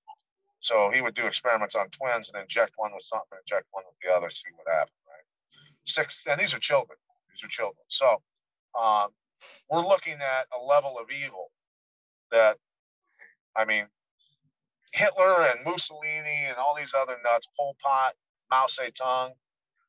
So 0.60 0.90
he 0.90 1.02
would 1.02 1.14
do 1.14 1.26
experiments 1.26 1.76
on 1.76 1.88
twins 1.90 2.30
and 2.34 2.42
inject 2.42 2.74
one 2.78 2.92
with 2.94 3.04
something, 3.04 3.38
inject 3.40 3.68
one 3.72 3.84
with 3.86 3.96
the 4.02 4.14
other, 4.16 4.30
see 4.30 4.50
what 4.56 4.68
happened, 4.74 4.98
right? 5.08 5.26
Six, 5.86 6.26
and 6.28 6.40
these 6.40 6.54
are 6.56 6.60
children. 6.60 6.98
These 7.30 7.46
are 7.46 7.48
children. 7.48 7.86
So 7.88 8.22
um, 8.78 9.10
we're 9.70 9.86
looking 9.86 10.14
at 10.14 10.48
a 10.58 10.64
level 10.64 10.98
of 11.00 11.08
evil 11.12 11.52
that, 12.32 12.58
I 13.56 13.66
mean, 13.66 13.86
Hitler 14.94 15.36
and 15.52 15.66
Mussolini 15.66 16.46
and 16.48 16.58
all 16.58 16.76
these 16.76 16.94
other 16.98 17.18
nuts, 17.24 17.48
Pol 17.58 17.76
Pot, 17.82 18.14
Mao 18.50 18.66
Zedong, 18.68 19.32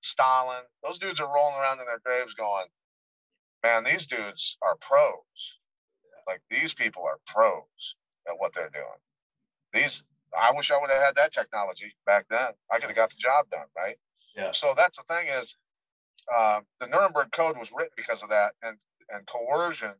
Stalin, 0.00 0.62
those 0.84 0.98
dudes 0.98 1.20
are 1.20 1.32
rolling 1.32 1.56
around 1.56 1.80
in 1.80 1.86
their 1.86 2.00
graves 2.04 2.34
going, 2.34 2.66
man, 3.62 3.84
these 3.84 4.06
dudes 4.06 4.58
are 4.62 4.76
pros. 4.80 5.58
Like 6.26 6.42
these 6.50 6.74
people 6.74 7.04
are 7.04 7.18
pros 7.26 7.96
at 8.28 8.34
what 8.38 8.52
they're 8.52 8.70
doing. 8.70 8.84
These, 9.72 10.04
I 10.38 10.52
wish 10.54 10.70
I 10.70 10.78
would 10.80 10.90
have 10.90 11.02
had 11.02 11.16
that 11.16 11.32
technology 11.32 11.94
back 12.06 12.26
then. 12.28 12.50
I 12.70 12.78
could 12.78 12.88
have 12.88 12.96
got 12.96 13.10
the 13.10 13.16
job 13.16 13.48
done, 13.50 13.66
right? 13.76 13.96
Yeah. 14.36 14.50
So 14.52 14.74
that's 14.76 14.98
the 14.98 15.04
thing 15.04 15.26
is, 15.28 15.56
uh, 16.34 16.60
the 16.80 16.86
Nuremberg 16.86 17.32
Code 17.32 17.56
was 17.56 17.72
written 17.74 17.92
because 17.96 18.22
of 18.22 18.28
that, 18.28 18.52
and 18.62 18.76
and 19.10 19.26
coercion. 19.26 19.94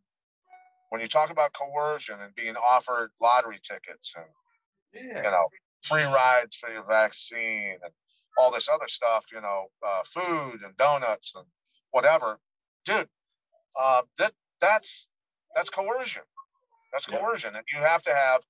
When 0.91 1.01
you 1.01 1.09
talk 1.09 1.31
about 1.31 1.53
coercion 1.53 2.21
and 2.21 2.35
being 2.35 2.57
offered 2.57 3.11
lottery 3.21 3.61
tickets 3.63 4.15
and 4.17 4.27
you 5.17 5.31
know 5.31 5.49
free 5.83 6.05
rides 6.05 6.57
for 6.57 6.71
your 6.71 6.85
vaccine 6.85 7.79
and 7.83 7.93
all 8.39 8.51
this 8.53 8.69
other 8.69 8.89
stuff, 8.89 9.27
you 9.33 9.41
know, 9.41 9.69
uh, 9.83 10.03
food 10.05 10.63
and 10.65 10.77
donuts 10.77 11.35
and 11.37 11.47
whatever, 11.91 12.41
dude, 12.85 13.09
uh, 13.79 14.03
that 14.19 14.33
that's 14.61 15.11
that's 15.55 15.71
coercion. 15.71 16.23
That's 16.93 17.09
Yeah. 17.09 17.19
coercion, 17.19 17.57
and 17.57 17.65
you 17.75 17.81
have 17.81 18.03
to 18.05 18.15
have 18.15 18.43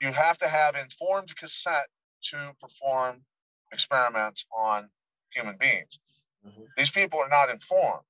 you 0.00 0.12
have 0.12 0.38
to 0.38 0.48
have 0.48 0.76
informed 0.76 1.34
consent 1.36 1.86
to 2.22 2.54
perform 2.60 3.24
experiments 3.72 4.46
on 4.56 4.90
human 5.32 5.56
beings. 5.58 5.98
Mhm. 6.46 6.68
These 6.76 6.90
people 6.90 7.20
are 7.20 7.28
not 7.28 7.50
informed; 7.50 8.04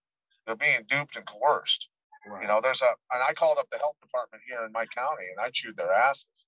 they're 0.47 0.57
being 0.57 0.85
duped 0.89 1.17
and 1.17 1.27
coerced. 1.27 1.89
right. 2.27 2.43
You 2.43 2.49
know, 2.49 2.61
there's 2.63 2.83
a, 2.83 2.91
and 3.13 3.23
I 3.23 3.33
called 3.33 3.59
up 3.59 3.69
the 3.71 3.79
health 3.79 3.97
department 4.01 4.43
here 4.47 4.65
in 4.65 4.73
my 4.73 4.87
county 4.87 5.27
and 5.31 5.41
I 5.41 5.51
chewed 5.51 5.77
their 5.77 5.93
asses 5.93 6.47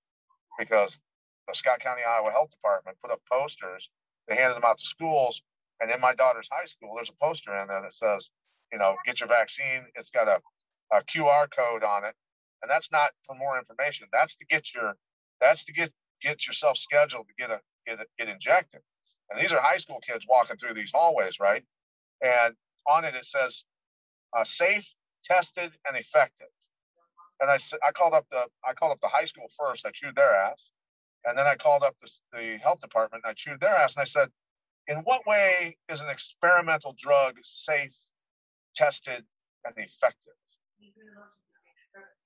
because 0.57 0.99
the 1.47 1.53
Scott 1.53 1.79
County, 1.79 2.01
Iowa 2.07 2.31
Health 2.31 2.51
Department 2.51 2.97
put 2.99 3.11
up 3.11 3.21
posters. 3.31 3.89
They 4.27 4.35
handed 4.35 4.55
them 4.55 4.63
out 4.65 4.77
to 4.77 4.85
schools. 4.85 5.41
And 5.81 5.91
in 5.91 5.99
my 5.99 6.13
daughter's 6.13 6.49
high 6.51 6.65
school, 6.65 6.93
there's 6.95 7.09
a 7.09 7.25
poster 7.25 7.57
in 7.57 7.67
there 7.67 7.81
that 7.81 7.93
says, 7.93 8.29
you 8.71 8.79
know, 8.79 8.95
get 9.05 9.19
your 9.19 9.27
vaccine. 9.29 9.85
It's 9.95 10.09
got 10.09 10.27
a, 10.27 10.39
a 10.95 11.01
QR 11.03 11.47
code 11.49 11.83
on 11.83 12.05
it. 12.05 12.15
And 12.61 12.69
that's 12.69 12.91
not 12.91 13.11
for 13.25 13.35
more 13.35 13.57
information. 13.57 14.07
That's 14.13 14.35
to 14.37 14.45
get 14.45 14.73
your, 14.73 14.95
that's 15.41 15.65
to 15.65 15.73
get, 15.73 15.91
get 16.21 16.47
yourself 16.47 16.77
scheduled 16.77 17.27
to 17.27 17.33
get 17.37 17.51
a, 17.51 17.59
get 17.85 17.99
a, 17.99 18.05
get 18.17 18.29
injected. 18.29 18.81
And 19.29 19.41
these 19.41 19.51
are 19.51 19.59
high 19.59 19.77
school 19.77 19.99
kids 20.07 20.25
walking 20.29 20.55
through 20.55 20.75
these 20.75 20.91
hallways, 20.93 21.39
right? 21.39 21.63
And 22.21 22.55
on 22.87 23.03
it, 23.03 23.15
it 23.15 23.25
says, 23.25 23.65
uh, 24.35 24.43
safe, 24.43 24.93
tested, 25.23 25.71
and 25.87 25.97
effective. 25.97 26.47
And 27.39 27.49
I, 27.51 27.57
I 27.85 27.91
called 27.91 28.13
up 28.13 28.27
the 28.29 28.47
I 28.67 28.73
called 28.73 28.91
up 28.93 29.01
the 29.01 29.07
high 29.07 29.25
school 29.25 29.47
first. 29.57 29.85
I 29.85 29.91
chewed 29.91 30.15
their 30.15 30.35
ass, 30.35 30.69
and 31.25 31.37
then 31.37 31.47
I 31.47 31.55
called 31.55 31.83
up 31.83 31.95
the, 31.99 32.09
the 32.31 32.57
health 32.57 32.79
department. 32.79 33.23
And 33.25 33.31
I 33.31 33.33
chewed 33.33 33.59
their 33.59 33.75
ass, 33.75 33.95
and 33.95 34.01
I 34.01 34.05
said, 34.05 34.29
"In 34.87 34.97
what 34.99 35.25
way 35.27 35.77
is 35.89 36.01
an 36.01 36.09
experimental 36.09 36.93
drug 36.97 37.37
safe, 37.43 37.97
tested, 38.75 39.25
and 39.65 39.73
effective? 39.77 40.33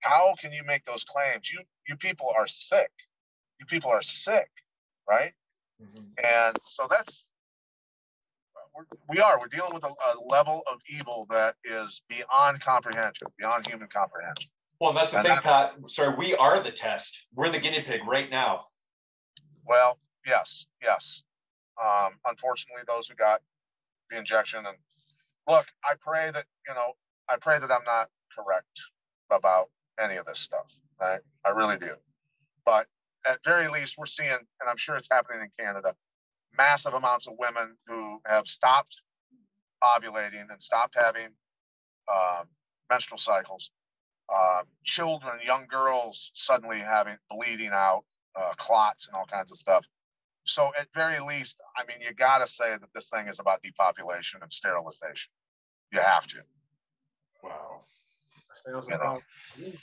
How 0.02 0.36
can 0.40 0.52
you 0.52 0.64
make 0.64 0.86
those 0.86 1.04
claims? 1.04 1.52
You 1.52 1.62
you 1.88 1.96
people 1.96 2.32
are 2.38 2.48
sick. 2.48 2.92
You 3.60 3.66
people 3.66 3.92
are 3.92 4.02
sick, 4.04 4.50
right? 5.10 5.34
Mhm. 5.82 6.24
And 6.24 6.58
so 6.62 6.88
that's 6.90 7.30
we 9.10 9.20
are 9.20 9.40
we're 9.40 9.48
dealing 9.48 9.74
with 9.74 9.84
a, 9.84 9.88
a 9.88 10.14
level 10.30 10.64
of 10.72 10.80
evil 10.90 11.26
that 11.30 11.56
is 11.64 12.02
beyond 12.10 12.60
comprehension, 12.62 13.28
beyond 13.38 13.68
human 13.68 13.88
comprehension. 13.88 14.50
Well, 14.80 14.94
that's 14.94 15.12
the 15.12 15.20
And 15.20 15.28
thing, 15.28 15.38
Pat. 15.42 15.74
Sorry, 15.88 16.16
we 16.16 16.36
are 16.36 16.62
the 16.62 16.72
test. 16.72 17.28
We're 17.34 17.50
the 17.50 17.60
guinea 17.60 17.82
pig 17.82 18.02
right 18.08 18.30
now. 18.30 18.66
Well, 19.66 20.00
yes, 20.26 20.68
yes. 20.82 21.24
Um, 21.84 22.14
unfortunately, 22.26 22.84
those 22.88 23.08
who 23.08 23.16
got 23.16 23.42
the 24.10 24.18
injection 24.18 24.66
and 24.66 24.78
look, 25.48 25.66
I 25.84 25.94
pray 26.00 26.30
that 26.32 26.46
you 26.68 26.74
know, 26.76 26.94
I 27.30 27.38
pray 27.38 27.60
that 27.60 27.72
I'm 27.72 27.84
not 27.86 28.10
correct 28.38 28.80
about 29.32 29.68
any 30.00 30.18
of 30.18 30.26
this 30.26 30.40
stuff. 30.40 30.74
Right, 31.00 31.22
I 31.46 31.50
really 31.50 31.78
do. 31.78 31.94
But 32.66 32.88
at 33.28 33.44
very 33.44 33.68
least, 33.68 33.98
we're 33.98 34.06
seeing, 34.06 34.32
and 34.32 34.70
I'm 34.70 34.78
sure 34.78 34.96
it's 34.96 35.08
happening 35.12 35.42
in 35.42 35.66
Canada, 35.66 35.96
massive 36.58 36.94
amounts 36.94 37.28
of 37.28 37.34
women 37.38 37.76
who 37.88 38.20
have 38.26 38.48
stopped 38.48 39.04
ovulating 39.84 40.50
and 40.50 40.62
stopped 40.62 40.96
having 40.96 41.30
um, 42.12 42.48
menstrual 42.90 43.18
cycles. 43.18 43.72
Uh, 44.34 44.64
children, 44.84 45.40
young 45.46 45.66
girls, 45.68 46.32
suddenly 46.34 46.80
having 46.80 47.16
bleeding 47.30 47.72
out, 47.72 48.04
uh, 48.36 48.52
clots, 48.58 49.08
and 49.08 49.16
all 49.16 49.26
kinds 49.26 49.52
of 49.52 49.58
stuff. 49.58 49.88
So 50.44 50.72
at 50.80 50.88
very 50.94 51.20
least, 51.20 51.62
I 51.78 51.84
mean, 51.88 52.02
you 52.02 52.14
got 52.14 52.40
to 52.40 52.48
say 52.48 52.72
that 52.72 52.94
this 52.94 53.10
thing 53.10 53.28
is 53.28 53.40
about 53.40 53.62
depopulation 53.62 54.42
and 54.42 54.52
sterilization. 54.52 55.32
You 55.94 56.02
have 56.02 56.28
to. 56.28 56.38
Wow. 57.44 57.82
Sounds 58.52 58.88
you 58.88 58.98
know. 58.98 59.02
about, 59.02 59.22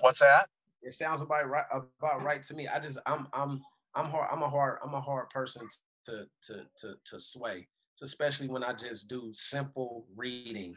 What's 0.00 0.20
that? 0.20 0.48
it 0.84 0.92
sounds 0.92 1.22
about 1.22 1.48
right 1.48 1.64
about 1.72 2.22
right 2.22 2.42
to 2.42 2.54
me. 2.54 2.68
I 2.68 2.78
just 2.78 2.98
I'm 3.06 3.26
I'm 3.32 3.62
I'm 3.94 4.06
hard 4.06 4.28
I'm 4.32 4.42
a 4.42 4.48
hard 4.48 4.78
I'm 4.84 4.94
a 4.94 5.00
hard 5.00 5.30
person 5.30 5.66
to 6.06 6.26
to 6.42 6.66
to 6.78 6.94
to 7.04 7.18
sway, 7.18 7.68
especially 8.02 8.48
when 8.48 8.64
I 8.64 8.72
just 8.72 9.08
do 9.08 9.30
simple 9.32 10.06
reading. 10.16 10.74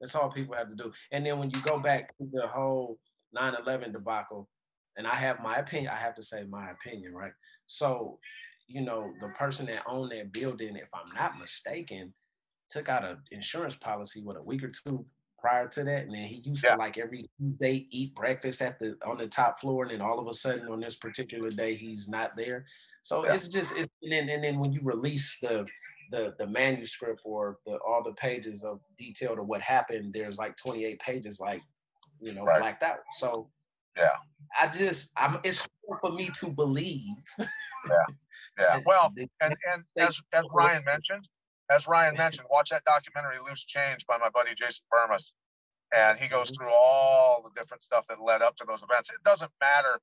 That's 0.00 0.14
all 0.14 0.30
people 0.30 0.54
have 0.54 0.68
to 0.68 0.74
do. 0.74 0.92
And 1.12 1.24
then 1.24 1.38
when 1.38 1.50
you 1.50 1.60
go 1.60 1.78
back 1.78 2.16
to 2.18 2.28
the 2.32 2.46
whole 2.46 2.98
9/11 3.36 3.92
debacle, 3.92 4.48
and 4.96 5.06
I 5.06 5.14
have 5.14 5.40
my 5.40 5.56
opinion, 5.56 5.92
I 5.92 5.98
have 5.98 6.14
to 6.14 6.22
say 6.22 6.44
my 6.44 6.70
opinion, 6.70 7.14
right? 7.14 7.32
So, 7.66 8.18
you 8.66 8.80
know, 8.80 9.12
the 9.20 9.28
person 9.28 9.66
that 9.66 9.82
owned 9.86 10.12
that 10.12 10.32
building, 10.32 10.76
if 10.76 10.88
I'm 10.94 11.14
not 11.14 11.38
mistaken, 11.38 12.14
took 12.70 12.88
out 12.88 13.04
an 13.04 13.18
insurance 13.30 13.76
policy 13.76 14.22
with 14.24 14.36
a 14.36 14.42
week 14.42 14.64
or 14.64 14.70
two 14.70 15.06
prior 15.44 15.68
to 15.68 15.84
that, 15.84 16.04
and 16.04 16.12
then 16.14 16.26
he 16.26 16.36
used 16.36 16.64
Yeah. 16.64 16.70
to 16.72 16.78
like 16.78 16.96
every 16.96 17.20
Tuesday 17.38 17.86
eat 17.90 18.14
breakfast 18.14 18.62
at 18.62 18.78
the 18.78 18.96
on 19.04 19.18
the 19.18 19.28
top 19.28 19.60
floor, 19.60 19.82
and 19.82 19.92
then 19.92 20.00
all 20.00 20.18
of 20.18 20.26
a 20.26 20.32
sudden 20.32 20.68
on 20.68 20.80
this 20.80 20.96
particular 20.96 21.50
day 21.50 21.74
he's 21.74 22.08
not 22.08 22.34
there. 22.34 22.64
So 23.02 23.26
Yeah. 23.26 23.34
it's 23.34 23.48
just 23.48 23.76
it's, 23.76 23.92
and 24.02 24.10
then 24.12 24.30
and 24.30 24.42
then 24.42 24.58
when 24.58 24.72
you 24.72 24.80
release 24.82 25.38
the 25.40 25.66
the 26.10 26.34
the 26.38 26.46
manuscript 26.46 27.20
or 27.24 27.58
the 27.66 27.76
all 27.86 28.02
the 28.02 28.14
pages 28.14 28.64
of 28.64 28.80
detail 28.96 29.36
to 29.36 29.42
what 29.42 29.60
happened, 29.60 30.14
there's 30.14 30.38
like 30.38 30.56
28 30.56 30.98
pages 31.00 31.38
like 31.38 31.62
you 32.22 32.32
know 32.32 32.44
Right. 32.44 32.60
blacked 32.60 32.82
out. 32.82 33.00
So 33.12 33.50
Yeah. 33.98 34.16
I 34.58 34.66
just, 34.68 35.12
I'm. 35.16 35.40
It's 35.44 35.60
hard 35.86 36.00
for 36.00 36.10
me 36.12 36.30
to 36.40 36.50
believe. 36.50 37.16
Yeah. 37.38 37.46
Yeah. 38.58 38.78
Well, 38.86 39.12
and 39.16 39.28
and 39.42 39.54
as 39.74 39.92
as 39.98 40.22
Ryan 40.52 40.84
mentioned, 40.92 41.28
as 41.70 41.88
Ryan 41.88 42.16
mentioned, 42.16 42.46
watch 42.50 42.70
that 42.70 42.84
documentary 42.84 43.36
"Loose 43.46 43.64
Change" 43.64 44.06
by 44.06 44.18
my 44.18 44.28
buddy 44.30 44.54
Jason 44.54 44.84
Bermas, 44.92 45.32
and 45.94 46.18
he 46.18 46.28
goes 46.28 46.50
through 46.50 46.72
all 46.72 47.42
the 47.42 47.50
different 47.58 47.82
stuff 47.82 48.06
that 48.08 48.20
led 48.20 48.42
up 48.42 48.56
to 48.56 48.64
those 48.66 48.82
events. 48.82 49.10
It 49.10 49.22
doesn't 49.24 49.52
matter 49.60 50.00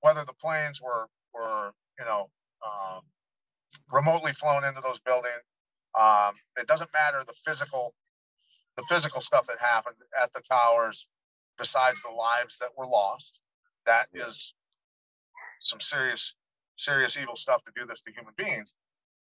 whether 0.00 0.24
the 0.24 0.34
planes 0.34 0.80
were 0.82 1.08
were 1.34 1.72
you 1.98 2.04
know 2.04 2.30
um, 2.66 3.02
remotely 3.92 4.32
flown 4.32 4.64
into 4.64 4.80
those 4.80 5.00
buildings. 5.00 5.34
Um, 5.98 6.34
it 6.58 6.66
doesn't 6.66 6.92
matter 6.92 7.22
the 7.26 7.34
physical 7.44 7.94
the 8.76 8.82
physical 8.84 9.20
stuff 9.20 9.46
that 9.46 9.58
happened 9.60 9.96
at 10.20 10.32
the 10.32 10.40
towers, 10.40 11.08
besides 11.58 12.00
the 12.02 12.10
lives 12.10 12.58
that 12.58 12.70
were 12.76 12.86
lost. 12.86 13.40
That 13.86 14.06
is 14.12 14.54
some 15.62 15.80
serious 15.80 16.34
serious 16.76 17.18
evil 17.18 17.36
stuff 17.36 17.62
to 17.64 17.72
do 17.76 17.86
this 17.86 18.00
to 18.02 18.12
human 18.12 18.34
beings. 18.36 18.74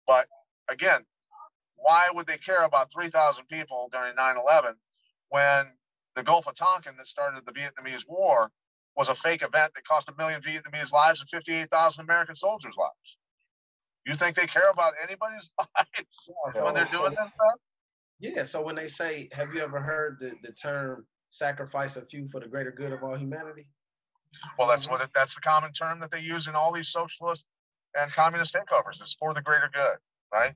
But 0.07 0.27
again, 0.69 1.01
why 1.77 2.09
would 2.13 2.27
they 2.27 2.37
care 2.37 2.63
about 2.63 2.91
3,000 2.91 3.45
people 3.47 3.89
during 3.91 4.15
9 4.15 4.35
11 4.37 4.75
when 5.29 5.65
the 6.15 6.23
Gulf 6.23 6.47
of 6.47 6.55
Tonkin 6.55 6.97
that 6.97 7.07
started 7.07 7.45
the 7.45 7.53
Vietnamese 7.53 8.03
War 8.07 8.51
was 8.95 9.09
a 9.09 9.15
fake 9.15 9.43
event 9.43 9.73
that 9.75 9.83
cost 9.85 10.09
a 10.09 10.13
million 10.17 10.41
Vietnamese 10.41 10.91
lives 10.91 11.21
and 11.21 11.29
58,000 11.29 12.03
American 12.03 12.35
soldiers' 12.35 12.75
lives? 12.77 13.17
You 14.05 14.15
think 14.15 14.35
they 14.35 14.47
care 14.47 14.69
about 14.71 14.93
anybody's 15.03 15.51
lives 15.59 16.57
when 16.61 16.73
they're 16.73 16.85
doing 16.85 17.13
that 17.13 17.29
stuff? 17.29 17.59
Yeah. 18.19 18.43
So 18.45 18.63
when 18.63 18.75
they 18.75 18.87
say, 18.87 19.29
"Have 19.33 19.53
you 19.53 19.61
ever 19.61 19.81
heard 19.81 20.17
the, 20.19 20.33
the 20.41 20.53
term 20.53 21.05
sacrifice 21.29 21.97
a 21.97 22.01
few 22.01 22.27
for 22.27 22.39
the 22.39 22.47
greater 22.47 22.71
good 22.71 22.93
of 22.93 23.03
all 23.03 23.15
humanity?" 23.15 23.67
Well, 24.57 24.67
that's 24.67 24.89
what 24.89 25.01
it, 25.01 25.09
that's 25.13 25.35
the 25.35 25.41
common 25.41 25.71
term 25.73 25.99
that 25.99 26.09
they 26.09 26.21
use 26.21 26.47
in 26.47 26.55
all 26.55 26.71
these 26.71 26.87
socialist 26.87 27.51
and 27.95 28.11
communist 28.11 28.55
takeovers. 28.55 29.01
It's 29.01 29.13
for 29.13 29.33
the 29.33 29.41
greater 29.41 29.69
good, 29.73 29.97
right? 30.33 30.55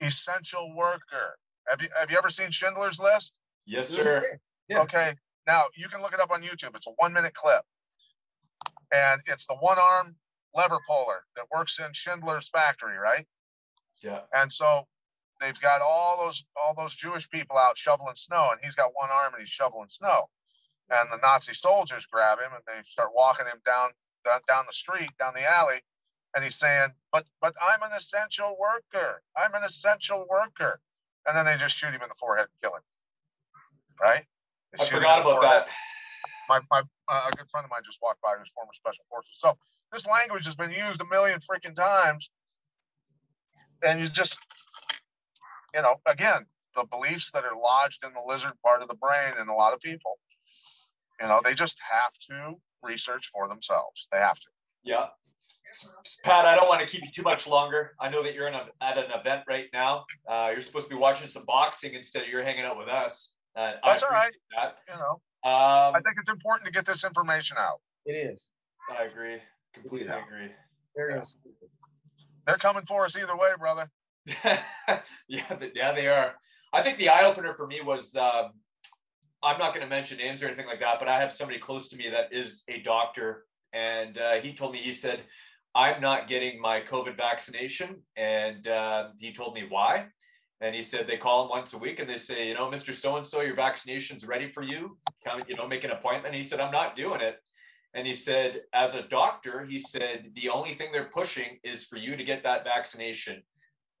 Essential 0.00 0.74
worker. 0.76 1.38
Have 1.68 1.82
you 1.82 1.88
have 1.98 2.10
you 2.10 2.18
ever 2.18 2.30
seen 2.30 2.50
Schindler's 2.50 3.00
List? 3.00 3.38
Yes, 3.66 3.90
mm-hmm. 3.90 4.02
sir. 4.02 4.38
Yeah. 4.68 4.80
Okay, 4.80 5.12
now 5.46 5.62
you 5.76 5.88
can 5.88 6.02
look 6.02 6.12
it 6.12 6.20
up 6.20 6.30
on 6.30 6.42
YouTube. 6.42 6.74
It's 6.74 6.86
a 6.86 6.92
one 6.96 7.12
minute 7.12 7.34
clip, 7.34 7.62
and 8.92 9.20
it's 9.26 9.46
the 9.46 9.56
one 9.56 9.78
arm 9.78 10.16
lever 10.54 10.78
puller 10.88 11.24
that 11.36 11.46
works 11.54 11.78
in 11.78 11.92
Schindler's 11.92 12.48
factory, 12.48 12.96
right? 12.96 13.26
Yeah. 14.02 14.20
And 14.34 14.50
so 14.50 14.86
they've 15.40 15.60
got 15.60 15.80
all 15.82 16.18
those 16.24 16.44
all 16.56 16.74
those 16.74 16.94
Jewish 16.94 17.28
people 17.28 17.56
out 17.56 17.76
shoveling 17.76 18.14
snow, 18.14 18.48
and 18.52 18.60
he's 18.62 18.74
got 18.74 18.92
one 18.94 19.10
arm 19.10 19.34
and 19.34 19.42
he's 19.42 19.50
shoveling 19.50 19.88
snow. 19.88 20.28
And 20.90 21.10
the 21.10 21.18
Nazi 21.18 21.52
soldiers 21.52 22.06
grab 22.06 22.38
him 22.38 22.50
and 22.54 22.62
they 22.66 22.82
start 22.84 23.10
walking 23.14 23.46
him 23.46 23.60
down 23.64 23.90
down, 24.24 24.40
down 24.48 24.64
the 24.66 24.72
street, 24.72 25.10
down 25.18 25.34
the 25.34 25.50
alley, 25.50 25.80
and 26.36 26.44
he's 26.44 26.54
saying, 26.54 26.90
"But 27.10 27.26
but 27.40 27.54
I'm 27.60 27.82
an 27.82 27.96
essential 27.96 28.56
worker. 28.60 29.22
I'm 29.36 29.54
an 29.54 29.64
essential 29.64 30.26
worker." 30.28 30.80
And 31.26 31.36
then 31.36 31.46
they 31.46 31.56
just 31.56 31.74
shoot 31.74 31.90
him 31.90 32.02
in 32.02 32.08
the 32.08 32.14
forehead 32.14 32.46
and 32.52 32.60
kill 32.60 32.76
him. 32.76 32.82
Right? 34.00 34.24
They 34.72 34.84
I 34.84 34.86
forgot 34.86 35.20
about 35.20 35.40
forehead 35.40 35.64
that. 35.66 35.68
my, 36.48 36.60
my 36.70 36.82
uh, 37.08 37.30
a 37.32 37.36
good 37.36 37.50
friend 37.50 37.64
of 37.64 37.70
mine 37.70 37.80
just 37.84 37.98
walked 38.02 38.20
by 38.20 38.34
who's 38.38 38.50
former 38.50 38.72
special 38.74 39.04
forces. 39.08 39.38
So 39.38 39.56
this 39.90 40.06
language 40.06 40.44
has 40.44 40.54
been 40.54 40.70
used 40.70 41.00
a 41.00 41.06
million 41.06 41.40
freaking 41.40 41.74
times, 41.74 42.30
and 43.82 43.98
you 43.98 44.06
just, 44.06 44.38
you 45.74 45.82
know, 45.82 45.96
again, 46.06 46.46
the 46.74 46.84
beliefs 46.84 47.30
that 47.30 47.44
are 47.44 47.56
lodged 47.58 48.04
in 48.04 48.12
the 48.12 48.20
lizard 48.26 48.52
part 48.62 48.82
of 48.82 48.88
the 48.88 48.96
brain 48.96 49.32
in 49.40 49.48
a 49.48 49.54
lot 49.54 49.72
of 49.72 49.80
people, 49.80 50.18
you 51.20 51.26
know, 51.26 51.40
they 51.42 51.54
just 51.54 51.78
have 51.90 52.12
to 52.28 52.56
research 52.82 53.28
for 53.32 53.48
themselves. 53.48 54.06
They 54.12 54.18
have 54.18 54.38
to. 54.38 54.48
Yeah. 54.84 55.06
Pat, 56.24 56.44
I 56.46 56.54
don't 56.54 56.68
want 56.68 56.80
to 56.80 56.86
keep 56.86 57.02
you 57.04 57.10
too 57.10 57.22
much 57.22 57.46
longer. 57.46 57.92
I 58.00 58.08
know 58.08 58.22
that 58.22 58.34
you're 58.34 58.48
in 58.48 58.54
a, 58.54 58.66
at 58.80 58.98
an 58.98 59.10
event 59.18 59.42
right 59.48 59.66
now. 59.72 60.04
Uh, 60.28 60.48
you're 60.52 60.60
supposed 60.60 60.88
to 60.88 60.94
be 60.94 60.98
watching 60.98 61.28
some 61.28 61.44
boxing 61.44 61.94
instead 61.94 62.22
of 62.22 62.28
you're 62.28 62.42
hanging 62.42 62.64
out 62.64 62.78
with 62.78 62.88
us. 62.88 63.34
Uh, 63.56 63.72
I 63.82 63.90
That's 63.90 64.02
all 64.02 64.10
right. 64.10 64.30
appreciate 64.56 64.74
You 64.88 64.94
know, 64.94 65.10
Um, 65.44 65.94
I 65.96 66.00
think 66.04 66.16
it's 66.18 66.28
important 66.28 66.66
to 66.66 66.72
get 66.72 66.86
this 66.86 67.04
information 67.04 67.56
out. 67.58 67.80
It 68.04 68.12
is. 68.12 68.52
I 68.96 69.04
agree. 69.04 69.38
Completely 69.74 70.08
Yeah. 70.08 70.24
agree. 70.24 70.52
Very 70.96 71.14
Yeah. 71.14 71.20
insightful. 71.20 71.68
They're 72.46 72.56
coming 72.58 72.84
for 72.84 73.04
us 73.04 73.16
either 73.16 73.36
way, 73.36 73.50
brother. 73.58 73.90
yeah, 74.44 75.56
th- 75.58 75.72
yeah, 75.74 75.92
they 75.92 76.06
are. 76.08 76.34
I 76.72 76.82
think 76.82 76.98
the 76.98 77.08
eye 77.08 77.24
opener 77.24 77.52
for 77.52 77.66
me 77.66 77.80
was 77.80 78.16
um, 78.16 78.52
I'm 79.42 79.58
not 79.58 79.74
going 79.74 79.82
to 79.82 79.90
mention 79.90 80.18
names 80.18 80.42
or 80.42 80.46
anything 80.46 80.66
like 80.66 80.80
that, 80.80 80.98
but 80.98 81.08
I 81.08 81.18
have 81.20 81.32
somebody 81.32 81.58
close 81.58 81.88
to 81.90 81.96
me 81.96 82.08
that 82.10 82.32
is 82.32 82.62
a 82.68 82.80
doctor, 82.80 83.46
and 83.72 84.18
uh, 84.18 84.34
he 84.34 84.52
told 84.54 84.72
me 84.72 84.78
he 84.78 84.92
said 84.92 85.22
I'm 85.76 86.00
not 86.00 86.26
getting 86.26 86.58
my 86.58 86.80
COVID 86.80 87.18
vaccination, 87.18 88.02
and 88.16 88.66
uh, 88.66 89.08
he 89.18 89.30
told 89.30 89.54
me 89.54 89.66
why. 89.68 90.06
And 90.62 90.74
he 90.74 90.80
said 90.82 91.06
they 91.06 91.18
call 91.18 91.44
him 91.44 91.50
once 91.50 91.74
a 91.74 91.78
week 91.78 92.00
and 92.00 92.08
they 92.08 92.16
say, 92.16 92.48
you 92.48 92.54
know, 92.54 92.70
Mr. 92.70 92.94
So 92.94 93.16
and 93.18 93.26
so, 93.26 93.42
your 93.42 93.54
vaccination's 93.54 94.26
ready 94.26 94.50
for 94.50 94.62
you. 94.62 94.96
Come, 95.22 95.40
you 95.46 95.54
know, 95.54 95.68
make 95.68 95.84
an 95.84 95.90
appointment. 95.90 96.34
He 96.34 96.42
said, 96.42 96.60
I'm 96.60 96.72
not 96.72 96.96
doing 96.96 97.20
it. 97.20 97.36
And 97.92 98.06
he 98.06 98.14
said, 98.14 98.62
as 98.72 98.94
a 98.94 99.02
doctor, 99.02 99.66
he 99.66 99.78
said, 99.78 100.30
the 100.34 100.48
only 100.48 100.72
thing 100.72 100.92
they're 100.92 101.10
pushing 101.14 101.58
is 101.62 101.84
for 101.84 101.96
you 101.96 102.16
to 102.16 102.24
get 102.24 102.42
that 102.44 102.64
vaccination, 102.64 103.42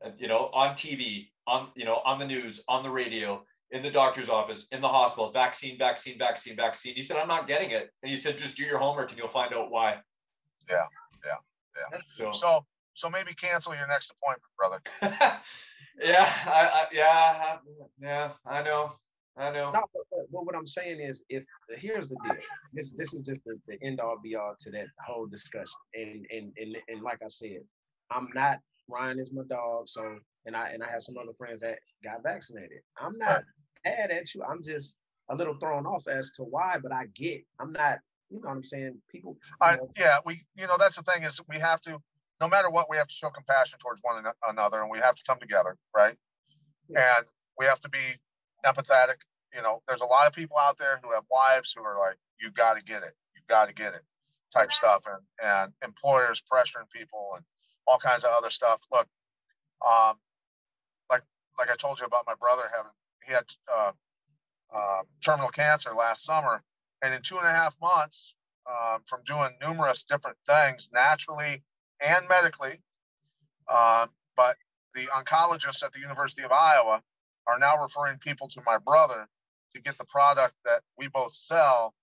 uh, 0.02 0.10
you 0.18 0.28
know, 0.28 0.50
on 0.54 0.74
TV, 0.74 1.28
on, 1.46 1.68
you 1.76 1.84
know, 1.84 2.00
on 2.06 2.18
the 2.18 2.26
news, 2.26 2.62
on 2.68 2.82
the 2.82 2.90
radio, 2.90 3.44
in 3.70 3.82
the 3.82 3.90
doctor's 3.90 4.30
office, 4.30 4.66
in 4.72 4.80
the 4.80 4.88
hospital, 4.88 5.30
vaccine, 5.30 5.76
vaccine, 5.76 6.18
vaccine, 6.18 6.56
vaccine. 6.56 6.94
He 6.94 7.02
said, 7.02 7.18
I'm 7.18 7.28
not 7.28 7.46
getting 7.46 7.70
it. 7.70 7.90
And 8.02 8.08
he 8.08 8.16
said, 8.16 8.38
just 8.38 8.56
do 8.56 8.64
your 8.64 8.78
homework 8.78 9.10
and 9.10 9.18
you'll 9.18 9.28
find 9.28 9.52
out 9.52 9.70
why. 9.70 9.96
Yeah, 10.70 10.84
yeah, 11.24 11.36
yeah. 11.92 11.98
So, 12.06 12.30
So, 12.32 12.66
so 12.94 13.10
maybe 13.10 13.34
cancel 13.34 13.74
your 13.74 13.86
next 13.86 14.10
appointment, 14.10 14.52
brother. 14.56 14.80
yeah, 16.02 16.30
I, 16.46 16.70
I, 16.72 16.86
yeah, 16.92 17.56
yeah, 18.00 18.30
I 18.46 18.62
know. 18.62 18.92
I 19.38 19.50
know. 19.50 19.70
No, 19.70 19.82
but, 19.92 20.02
but- 20.10 20.32
but 20.32 20.46
what 20.46 20.56
I'm 20.56 20.66
saying 20.66 20.98
is, 21.00 21.22
if 21.28 21.44
here's 21.76 22.08
the 22.08 22.16
deal, 22.24 22.36
this 22.72 22.92
this 22.92 23.12
is 23.14 23.20
just 23.22 23.44
the, 23.44 23.58
the 23.68 23.76
end 23.82 24.00
all 24.00 24.18
be 24.22 24.34
all 24.34 24.54
to 24.60 24.70
that 24.70 24.86
whole 25.06 25.26
discussion. 25.26 25.78
And 25.94 26.26
and 26.30 26.52
and 26.58 26.76
and 26.88 27.02
like 27.02 27.18
I 27.22 27.28
said, 27.28 27.60
I'm 28.10 28.28
not 28.34 28.58
Ryan 28.88 29.18
is 29.18 29.32
my 29.32 29.42
dog, 29.48 29.88
so 29.88 30.18
and 30.46 30.56
I 30.56 30.68
and 30.70 30.82
I 30.82 30.88
have 30.88 31.02
some 31.02 31.16
other 31.18 31.32
friends 31.34 31.60
that 31.60 31.78
got 32.02 32.22
vaccinated. 32.22 32.80
I'm 32.98 33.18
not 33.18 33.42
mad 33.84 34.10
at 34.10 34.34
you. 34.34 34.42
I'm 34.42 34.62
just 34.62 34.98
a 35.28 35.36
little 35.36 35.56
thrown 35.60 35.86
off 35.86 36.08
as 36.08 36.30
to 36.32 36.42
why, 36.44 36.78
but 36.82 36.92
I 36.92 37.06
get. 37.14 37.42
I'm 37.60 37.72
not. 37.72 37.98
You 38.30 38.40
know 38.40 38.48
what 38.48 38.56
I'm 38.56 38.64
saying? 38.64 38.98
People. 39.10 39.36
you 39.40 39.56
I, 39.60 39.74
know, 39.74 39.88
yeah, 39.98 40.18
we, 40.24 40.40
you 40.56 40.66
know, 40.66 40.76
that's 40.78 40.96
the 40.96 41.02
thing 41.02 41.22
is 41.22 41.40
we 41.48 41.58
have 41.58 41.80
to, 41.82 41.98
no 42.40 42.48
matter 42.48 42.68
what, 42.70 42.86
we 42.90 42.96
have 42.96 43.06
to 43.06 43.14
show 43.14 43.30
compassion 43.30 43.78
towards 43.78 44.00
one 44.02 44.24
another 44.48 44.82
and 44.82 44.90
we 44.90 44.98
have 44.98 45.14
to 45.14 45.22
come 45.26 45.38
together, 45.38 45.76
right? 45.94 46.16
And 46.88 47.26
we 47.58 47.66
have 47.66 47.80
to 47.80 47.88
be 47.88 47.98
empathetic. 48.64 49.16
You 49.54 49.62
know, 49.62 49.82
there's 49.86 50.00
a 50.00 50.06
lot 50.06 50.26
of 50.26 50.32
people 50.32 50.56
out 50.58 50.76
there 50.76 50.98
who 51.02 51.12
have 51.12 51.24
wives 51.30 51.72
who 51.76 51.82
are 51.82 51.98
like, 51.98 52.16
you 52.40 52.50
got 52.50 52.76
to 52.76 52.82
get 52.82 53.02
it, 53.02 53.14
you 53.34 53.42
got 53.48 53.68
to 53.68 53.74
get 53.74 53.94
it 53.94 54.02
type 54.52 54.72
stuff 54.72 55.04
and, 55.06 55.22
and 55.42 55.72
employers 55.84 56.42
pressuring 56.50 56.90
people 56.90 57.32
and 57.36 57.44
all 57.86 57.98
kinds 57.98 58.24
of 58.24 58.30
other 58.36 58.50
stuff. 58.50 58.82
Look, 58.92 59.06
um, 59.86 60.16
like, 61.10 61.22
like 61.58 61.70
I 61.70 61.74
told 61.74 62.00
you 62.00 62.06
about 62.06 62.24
my 62.26 62.34
brother 62.38 62.62
having, 62.74 62.92
he 63.26 63.32
had, 63.32 63.44
uh, 63.72 63.92
uh, 64.74 65.02
terminal 65.24 65.50
cancer 65.50 65.90
last 65.94 66.24
summer 66.24 66.62
and 67.02 67.14
in 67.14 67.22
two 67.22 67.36
and 67.36 67.46
a 67.46 67.50
half 67.50 67.76
months, 67.80 68.34
um, 68.66 69.00
from 69.06 69.20
doing 69.24 69.50
numerous 69.62 70.04
different 70.04 70.36
things 70.46 70.88
naturally 70.92 71.62
and 72.04 72.28
medically. 72.28 72.80
Uh, 73.68 74.06
but 74.36 74.56
the 74.94 75.02
oncologists 75.06 75.84
at 75.84 75.92
the 75.92 76.00
University 76.00 76.42
of 76.42 76.52
Iowa 76.52 77.02
are 77.46 77.58
now 77.58 77.80
referring 77.80 78.18
people 78.18 78.48
to 78.48 78.62
my 78.66 78.78
brother 78.78 79.28
to 79.74 79.80
get 79.80 79.98
the 79.98 80.04
product 80.04 80.54
that 80.64 80.80
we 80.98 81.08
both 81.08 81.32
sell 81.32 81.94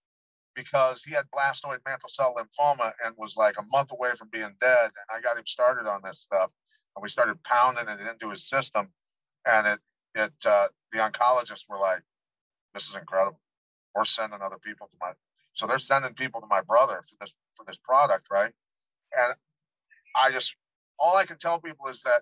because 0.56 1.04
he 1.04 1.14
had 1.14 1.26
blastoid 1.36 1.80
mantle 1.86 2.10
cell 2.10 2.36
lymphoma 2.38 2.92
and 3.04 3.16
was 3.18 3.36
like 3.36 3.56
a 3.58 3.64
month 3.72 3.92
away 3.92 4.12
from 4.12 4.30
being 4.32 4.56
dead. 4.60 4.86
And 4.86 5.18
I 5.18 5.20
got 5.22 5.38
him 5.38 5.46
started 5.46 5.90
on 5.90 6.02
this 6.04 6.20
stuff 6.20 6.54
and 6.96 7.02
we 7.02 7.10
started 7.10 7.42
pounding 7.44 7.88
it 7.88 8.00
into 8.00 8.30
his 8.30 8.48
system. 8.48 8.90
And 9.46 9.68
it, 9.68 9.80
it, 10.16 10.34
uh, 10.46 10.68
the 10.92 11.00
oncologists 11.00 11.68
were 11.68 11.80
like, 11.80 12.04
this 12.74 12.88
is 12.88 12.96
incredible. 12.96 13.40
We're 13.96 14.06
sending 14.06 14.42
other 14.42 14.58
people 14.58 14.88
to 14.88 14.98
my, 15.00 15.12
so 15.54 15.68
they're 15.68 15.80
sending 15.80 16.14
people 16.14 16.42
to 16.42 16.48
my 16.48 16.62
brother 16.62 17.02
for 17.08 17.16
this, 17.20 17.34
for 17.54 17.66
this 17.66 17.78
product, 17.78 18.28
right? 18.32 18.52
And 19.16 19.34
I 20.16 20.32
just, 20.32 20.56
all 21.00 21.18
I 21.18 21.26
can 21.26 21.38
tell 21.38 21.60
people 21.60 21.88
is 21.88 22.04
that 22.04 22.22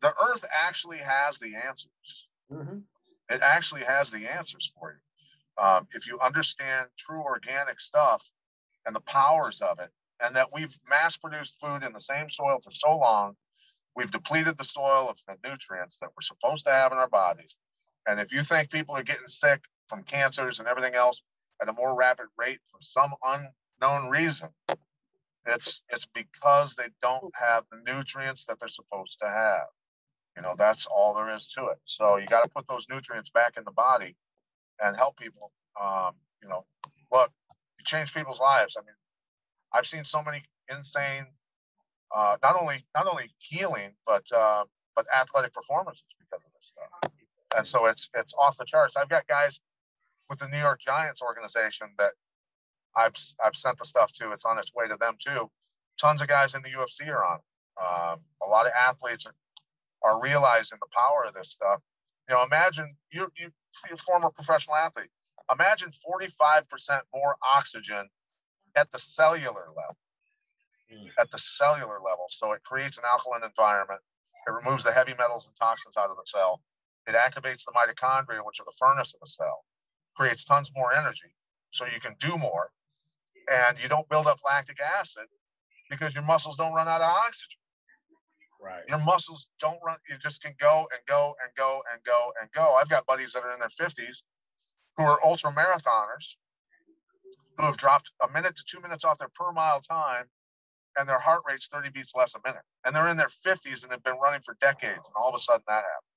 the 0.00 0.08
earth 0.08 0.44
actually 0.66 0.98
has 0.98 1.38
the 1.38 1.54
answers. 1.56 2.28
mhm. 2.52 2.82
It 3.28 3.40
actually 3.42 3.82
has 3.82 4.10
the 4.10 4.26
answers 4.30 4.72
for 4.78 4.92
you. 4.92 5.64
Um, 5.64 5.88
if 5.94 6.06
you 6.06 6.20
understand 6.20 6.88
true 6.96 7.22
organic 7.22 7.80
stuff 7.80 8.30
and 8.84 8.94
the 8.94 9.00
powers 9.00 9.60
of 9.60 9.80
it, 9.80 9.90
and 10.22 10.36
that 10.36 10.48
we've 10.52 10.78
mass 10.88 11.16
produced 11.16 11.58
food 11.60 11.82
in 11.82 11.92
the 11.92 12.00
same 12.00 12.28
soil 12.28 12.60
for 12.62 12.70
so 12.70 12.96
long, 12.96 13.36
we've 13.96 14.10
depleted 14.10 14.56
the 14.58 14.64
soil 14.64 15.08
of 15.10 15.18
the 15.26 15.36
nutrients 15.48 15.98
that 15.98 16.10
we're 16.16 16.22
supposed 16.22 16.64
to 16.66 16.70
have 16.70 16.92
in 16.92 16.98
our 16.98 17.08
bodies. 17.08 17.56
And 18.06 18.20
if 18.20 18.32
you 18.32 18.42
think 18.42 18.70
people 18.70 18.96
are 18.96 19.02
getting 19.02 19.26
sick 19.26 19.62
from 19.88 20.02
cancers 20.02 20.58
and 20.58 20.68
everything 20.68 20.94
else 20.94 21.22
at 21.60 21.68
a 21.68 21.72
more 21.72 21.96
rapid 21.96 22.26
rate 22.38 22.60
for 22.70 22.78
some 22.80 23.14
unknown 23.24 24.10
reason, 24.10 24.48
it's 25.46 25.82
it's 25.90 26.06
because 26.06 26.74
they 26.74 26.88
don't 27.00 27.32
have 27.40 27.64
the 27.70 27.78
nutrients 27.92 28.46
that 28.46 28.58
they're 28.58 28.68
supposed 28.68 29.18
to 29.20 29.28
have. 29.28 29.66
You 30.36 30.42
know, 30.42 30.54
that's 30.58 30.86
all 30.86 31.14
there 31.14 31.34
is 31.34 31.48
to 31.52 31.66
it. 31.66 31.78
So 31.84 32.18
you 32.18 32.26
got 32.26 32.42
to 32.42 32.48
put 32.48 32.66
those 32.66 32.86
nutrients 32.90 33.30
back 33.30 33.54
in 33.56 33.64
the 33.64 33.70
body 33.70 34.16
and 34.80 34.94
help 34.96 35.18
people. 35.18 35.52
Um, 35.80 36.12
you 36.42 36.48
know, 36.48 36.66
look, 37.10 37.30
you 37.78 37.84
change 37.84 38.12
people's 38.12 38.40
lives. 38.40 38.76
I 38.78 38.82
mean, 38.82 38.94
I've 39.72 39.86
seen 39.86 40.04
so 40.04 40.22
many 40.22 40.42
insane, 40.70 41.26
uh, 42.14 42.36
not 42.42 42.56
only 42.60 42.84
not 42.94 43.06
only 43.06 43.24
healing, 43.38 43.92
but 44.06 44.24
uh, 44.34 44.64
but 44.94 45.06
athletic 45.14 45.52
performances 45.52 46.04
because 46.18 46.44
of 46.44 46.52
this 46.54 46.66
stuff. 46.74 47.12
And 47.56 47.66
so 47.66 47.86
it's 47.86 48.10
it's 48.14 48.34
off 48.40 48.58
the 48.58 48.64
charts. 48.64 48.96
I've 48.96 49.08
got 49.08 49.26
guys 49.26 49.60
with 50.28 50.38
the 50.38 50.48
New 50.48 50.58
York 50.58 50.80
Giants 50.80 51.22
organization 51.22 51.88
that 51.98 52.12
I've 52.96 53.14
I've 53.44 53.54
sent 53.54 53.78
the 53.78 53.84
stuff 53.84 54.12
to. 54.14 54.32
It's 54.32 54.44
on 54.44 54.58
its 54.58 54.72
way 54.74 54.86
to 54.88 54.96
them 54.96 55.16
too. 55.18 55.50
Tons 56.00 56.22
of 56.22 56.28
guys 56.28 56.54
in 56.54 56.62
the 56.62 56.70
UFC 56.70 57.08
are 57.08 57.24
on. 57.24 57.38
Um, 57.78 58.20
a 58.42 58.48
lot 58.48 58.66
of 58.66 58.72
athletes 58.72 59.26
are, 59.26 59.34
are 60.02 60.20
realizing 60.20 60.78
the 60.80 60.88
power 60.96 61.24
of 61.26 61.34
this 61.34 61.50
stuff. 61.50 61.80
You 62.28 62.34
know, 62.34 62.42
imagine 62.42 62.96
you 63.12 63.30
you 63.36 63.50
you're 63.86 63.94
a 63.94 63.98
former 63.98 64.30
professional 64.30 64.76
athlete. 64.76 65.10
Imagine 65.52 65.90
45% 65.90 67.00
more 67.14 67.36
oxygen 67.54 68.08
at 68.74 68.90
the 68.90 68.98
cellular 68.98 69.66
level. 69.76 69.96
At 71.18 71.30
the 71.30 71.38
cellular 71.38 72.00
level. 72.04 72.26
So 72.28 72.52
it 72.52 72.62
creates 72.64 72.98
an 72.98 73.04
alkaline 73.10 73.44
environment. 73.44 74.00
It 74.46 74.50
removes 74.50 74.84
the 74.84 74.92
heavy 74.92 75.14
metals 75.18 75.46
and 75.46 75.56
toxins 75.56 75.96
out 75.96 76.10
of 76.10 76.16
the 76.16 76.24
cell. 76.26 76.62
It 77.06 77.14
activates 77.14 77.64
the 77.64 77.72
mitochondria, 77.72 78.44
which 78.44 78.60
are 78.60 78.64
the 78.64 78.76
furnace 78.78 79.14
of 79.14 79.20
the 79.20 79.26
cell, 79.26 79.64
creates 80.16 80.44
tons 80.44 80.70
more 80.74 80.94
energy. 80.94 81.30
So 81.70 81.84
you 81.86 82.00
can 82.00 82.14
do 82.18 82.36
more. 82.38 82.70
And 83.50 83.80
you 83.80 83.88
don't 83.88 84.08
build 84.08 84.26
up 84.26 84.40
lactic 84.44 84.78
acid 84.80 85.26
because 85.90 86.14
your 86.14 86.24
muscles 86.24 86.56
don't 86.56 86.72
run 86.72 86.88
out 86.88 87.00
of 87.00 87.08
oxygen. 87.26 87.58
Right. 88.60 88.82
Your 88.88 88.98
muscles 88.98 89.48
don't 89.60 89.78
run, 89.84 89.96
you 90.08 90.16
just 90.18 90.42
can 90.42 90.54
go 90.58 90.86
and 90.92 91.00
go 91.06 91.34
and 91.44 91.54
go 91.56 91.82
and 91.92 92.02
go 92.02 92.32
and 92.40 92.50
go. 92.50 92.76
I've 92.80 92.88
got 92.88 93.06
buddies 93.06 93.32
that 93.32 93.44
are 93.44 93.52
in 93.52 93.60
their 93.60 93.68
50s 93.68 94.22
who 94.96 95.04
are 95.04 95.18
ultra 95.24 95.52
marathoners 95.52 96.36
who 97.58 97.64
have 97.64 97.76
dropped 97.76 98.10
a 98.26 98.32
minute 98.32 98.56
to 98.56 98.64
two 98.66 98.80
minutes 98.80 99.04
off 99.04 99.18
their 99.18 99.28
per 99.34 99.52
mile 99.52 99.80
time 99.80 100.24
and 100.98 101.08
their 101.08 101.18
heart 101.18 101.42
rate's 101.48 101.68
30 101.68 101.90
beats 101.90 102.14
less 102.16 102.34
a 102.34 102.40
minute. 102.44 102.62
And 102.84 102.96
they're 102.96 103.08
in 103.08 103.16
their 103.16 103.28
50s 103.28 103.82
and 103.82 103.92
they've 103.92 104.02
been 104.02 104.18
running 104.22 104.40
for 104.40 104.56
decades. 104.60 105.06
And 105.06 105.14
all 105.14 105.28
of 105.28 105.34
a 105.34 105.38
sudden 105.38 105.62
that 105.68 105.84
happened. 105.84 106.16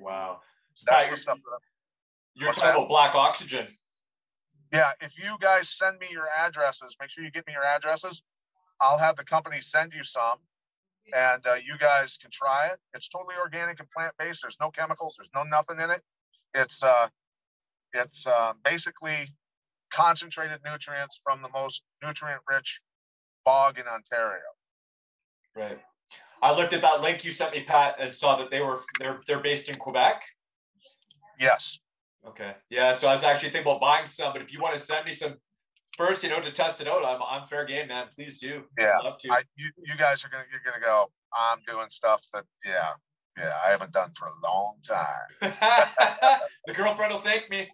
Wow. 0.00 0.40
So 0.74 0.86
That's 0.88 1.08
the 1.08 1.16
stuff 1.16 1.38
that 1.38 1.58
you're 2.40 2.48
What's 2.48 2.60
talking 2.60 2.72
that? 2.72 2.78
about 2.78 2.88
black 2.88 3.14
oxygen. 3.14 3.66
Yeah, 4.72 4.90
if 5.00 5.22
you 5.22 5.36
guys 5.40 5.68
send 5.68 5.98
me 5.98 6.06
your 6.10 6.26
addresses, 6.38 6.96
make 7.00 7.10
sure 7.10 7.22
you 7.22 7.30
get 7.30 7.46
me 7.46 7.52
your 7.52 7.64
addresses. 7.64 8.22
I'll 8.80 8.98
have 8.98 9.16
the 9.16 9.24
company 9.24 9.60
send 9.60 9.92
you 9.92 10.02
some, 10.02 10.38
and 11.14 11.46
uh, 11.46 11.56
you 11.56 11.76
guys 11.78 12.16
can 12.16 12.30
try 12.30 12.68
it. 12.72 12.78
It's 12.94 13.08
totally 13.08 13.34
organic 13.38 13.78
and 13.80 13.90
plant 13.90 14.14
based. 14.18 14.42
There's 14.42 14.58
no 14.60 14.70
chemicals. 14.70 15.16
There's 15.18 15.30
no 15.34 15.42
nothing 15.42 15.80
in 15.80 15.90
it. 15.90 16.00
It's 16.54 16.82
uh, 16.82 17.08
it's 17.92 18.26
uh, 18.26 18.54
basically 18.64 19.28
concentrated 19.92 20.60
nutrients 20.64 21.20
from 21.22 21.42
the 21.42 21.50
most 21.52 21.84
nutrient 22.02 22.40
rich 22.48 22.80
bog 23.44 23.78
in 23.78 23.86
Ontario. 23.86 24.40
Right. 25.54 25.80
I 26.42 26.54
looked 26.54 26.72
at 26.72 26.80
that 26.82 27.02
link 27.02 27.24
you 27.24 27.32
sent 27.32 27.52
me, 27.52 27.64
Pat, 27.64 27.96
and 28.00 28.14
saw 28.14 28.36
that 28.36 28.50
they 28.50 28.60
were 28.60 28.78
they're 28.98 29.20
they're 29.26 29.40
based 29.40 29.68
in 29.68 29.74
Quebec. 29.74 30.22
Yes, 31.38 31.80
Okay. 32.26 32.54
Yeah. 32.68 32.92
So 32.92 33.08
I 33.08 33.12
was 33.12 33.22
actually 33.22 33.50
thinking 33.50 33.70
about 33.70 33.80
buying 33.80 34.06
some, 34.06 34.32
but 34.32 34.42
if 34.42 34.52
you 34.52 34.60
want 34.60 34.76
to 34.76 34.82
send 34.82 35.06
me 35.06 35.12
some 35.12 35.36
first, 35.96 36.22
you 36.22 36.28
know, 36.28 36.40
to 36.40 36.50
test 36.50 36.80
it 36.80 36.88
out, 36.88 37.04
I'm 37.04 37.20
I'm 37.22 37.46
fair 37.46 37.64
game, 37.64 37.88
man. 37.88 38.06
Please 38.14 38.38
do. 38.38 38.64
Yeah, 38.78 38.98
I'd 38.98 39.04
love 39.04 39.18
to. 39.18 39.32
I 39.32 39.42
you, 39.56 39.70
you 39.84 39.96
guys 39.96 40.24
are 40.24 40.28
gonna 40.28 40.44
you're 40.50 40.62
gonna 40.64 40.82
go. 40.82 41.10
I'm 41.34 41.58
doing 41.66 41.88
stuff 41.90 42.26
that 42.34 42.44
yeah 42.64 42.90
yeah 43.38 43.52
I 43.64 43.70
haven't 43.70 43.92
done 43.92 44.10
for 44.14 44.26
a 44.26 44.34
long 44.42 44.76
time. 44.86 45.30
the 46.66 46.72
girlfriend 46.72 47.12
will 47.12 47.20
thank 47.20 47.50
me. 47.50 47.68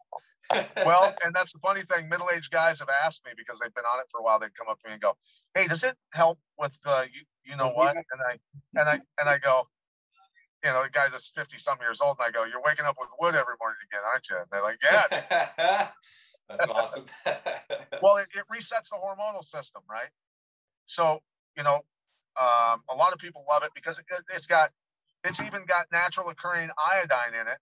well, 0.85 1.13
and 1.25 1.35
that's 1.35 1.53
the 1.53 1.59
funny 1.59 1.81
thing. 1.81 2.09
Middle-aged 2.09 2.53
guys 2.53 2.79
have 2.79 2.89
asked 3.05 3.23
me 3.27 3.33
because 3.37 3.59
they've 3.59 3.75
been 3.75 3.85
on 3.85 3.99
it 3.99 4.07
for 4.13 4.21
a 4.21 4.23
while. 4.23 4.39
They'd 4.39 4.55
come 4.55 4.69
up 4.71 4.79
to 4.81 4.89
me 4.89 4.93
and 4.93 5.03
go, 5.03 5.15
"Hey, 5.55 5.67
does 5.67 5.83
it 5.83 5.97
help 6.13 6.39
with 6.57 6.77
uh, 6.87 7.05
you? 7.13 7.23
You 7.45 7.57
know 7.57 7.71
what?" 7.71 7.97
And 7.97 8.21
I 8.31 8.39
and 8.81 8.89
I 8.89 9.01
and 9.21 9.29
I 9.29 9.39
go, 9.39 9.67
you 10.67 10.73
know, 10.73 10.83
a 10.83 10.91
guy 10.91 11.07
that's 11.13 11.29
fifty 11.29 11.59
some 11.59 11.79
years 11.81 12.01
old, 12.01 12.17
and 12.19 12.27
I 12.27 12.31
go, 12.31 12.45
"You're 12.45 12.63
waking 12.65 12.87
up 12.87 12.97
with 12.99 13.09
wood 13.21 13.37
every 13.37 13.55
morning 13.61 13.79
again, 13.89 14.03
aren't 14.13 14.29
you?" 14.29 14.37
And 14.37 14.47
they're 14.51 14.63
like, 14.63 14.79
"Yeah." 14.83 15.89
That's 16.49 16.69
awesome. 16.69 17.05
well, 18.03 18.17
it, 18.17 18.27
it 18.35 18.45
resets 18.53 18.91
the 18.91 18.99
hormonal 19.03 19.45
system, 19.45 19.83
right? 19.91 20.11
So 20.87 21.21
you 21.57 21.63
know, 21.63 21.83
um, 22.41 22.83
a 22.91 22.97
lot 22.97 23.13
of 23.13 23.19
people 23.19 23.45
love 23.49 23.63
it 23.63 23.71
because 23.75 23.99
it, 23.99 24.05
it's 24.35 24.47
got 24.47 24.71
it's 25.25 25.41
even 25.41 25.65
got 25.67 25.87
natural 25.93 26.29
occurring 26.31 26.71
iodine 26.93 27.41
in 27.41 27.47
it, 27.47 27.59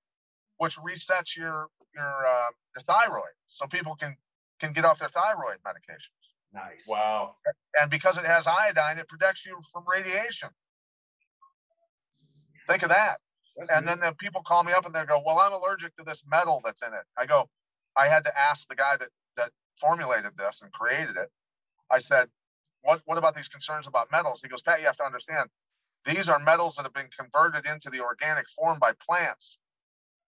which 0.58 0.76
resets 0.76 1.36
your 1.36 1.68
your 1.94 2.26
uh, 2.26 2.50
your 2.74 2.82
thyroid, 2.86 3.34
so 3.46 3.66
people 3.66 3.96
can 3.96 4.16
can 4.60 4.72
get 4.72 4.84
off 4.84 4.98
their 4.98 5.08
thyroid 5.08 5.58
medications. 5.66 6.08
Nice. 6.52 6.86
wow. 6.88 7.34
and 7.80 7.90
because 7.90 8.16
it 8.16 8.24
has 8.24 8.46
iodine, 8.46 8.98
it 8.98 9.08
protects 9.08 9.44
you 9.44 9.58
from 9.72 9.82
radiation. 9.90 10.50
Think 12.68 12.82
of 12.82 12.90
that. 12.90 13.18
That's 13.56 13.70
And 13.70 13.86
neat. 13.86 13.90
then 14.00 14.00
the 14.00 14.14
people 14.14 14.42
call 14.42 14.64
me 14.64 14.72
up 14.72 14.86
and 14.86 14.94
they 14.94 15.04
go, 15.04 15.20
"Well, 15.24 15.38
I'm 15.38 15.52
allergic 15.52 15.96
to 15.96 16.04
this 16.04 16.24
metal 16.26 16.60
that's 16.64 16.82
in 16.82 16.94
it." 16.94 17.04
I 17.16 17.26
go, 17.26 17.50
"I 17.96 18.08
had 18.08 18.24
to 18.24 18.38
ask 18.38 18.68
the 18.68 18.76
guy 18.76 18.96
that 18.96 19.10
that 19.36 19.52
formulated 19.80 20.36
this 20.36 20.62
and 20.62 20.72
created 20.72 21.16
it." 21.16 21.30
I 21.90 22.00
said, 22.00 22.30
"What 22.82 23.02
what 23.06 23.18
about 23.18 23.34
these 23.34 23.48
concerns 23.48 23.86
about 23.86 24.10
metals?" 24.12 24.42
He 24.42 24.48
goes, 24.48 24.62
"Pat, 24.62 24.80
you 24.80 24.86
have 24.86 24.96
to 24.98 25.04
understand, 25.04 25.50
these 26.04 26.28
are 26.28 26.38
metals 26.38 26.76
that 26.76 26.84
have 26.84 26.94
been 26.94 27.10
converted 27.10 27.66
into 27.66 27.90
the 27.90 28.00
organic 28.02 28.48
form 28.48 28.78
by 28.78 28.92
plants 28.94 29.58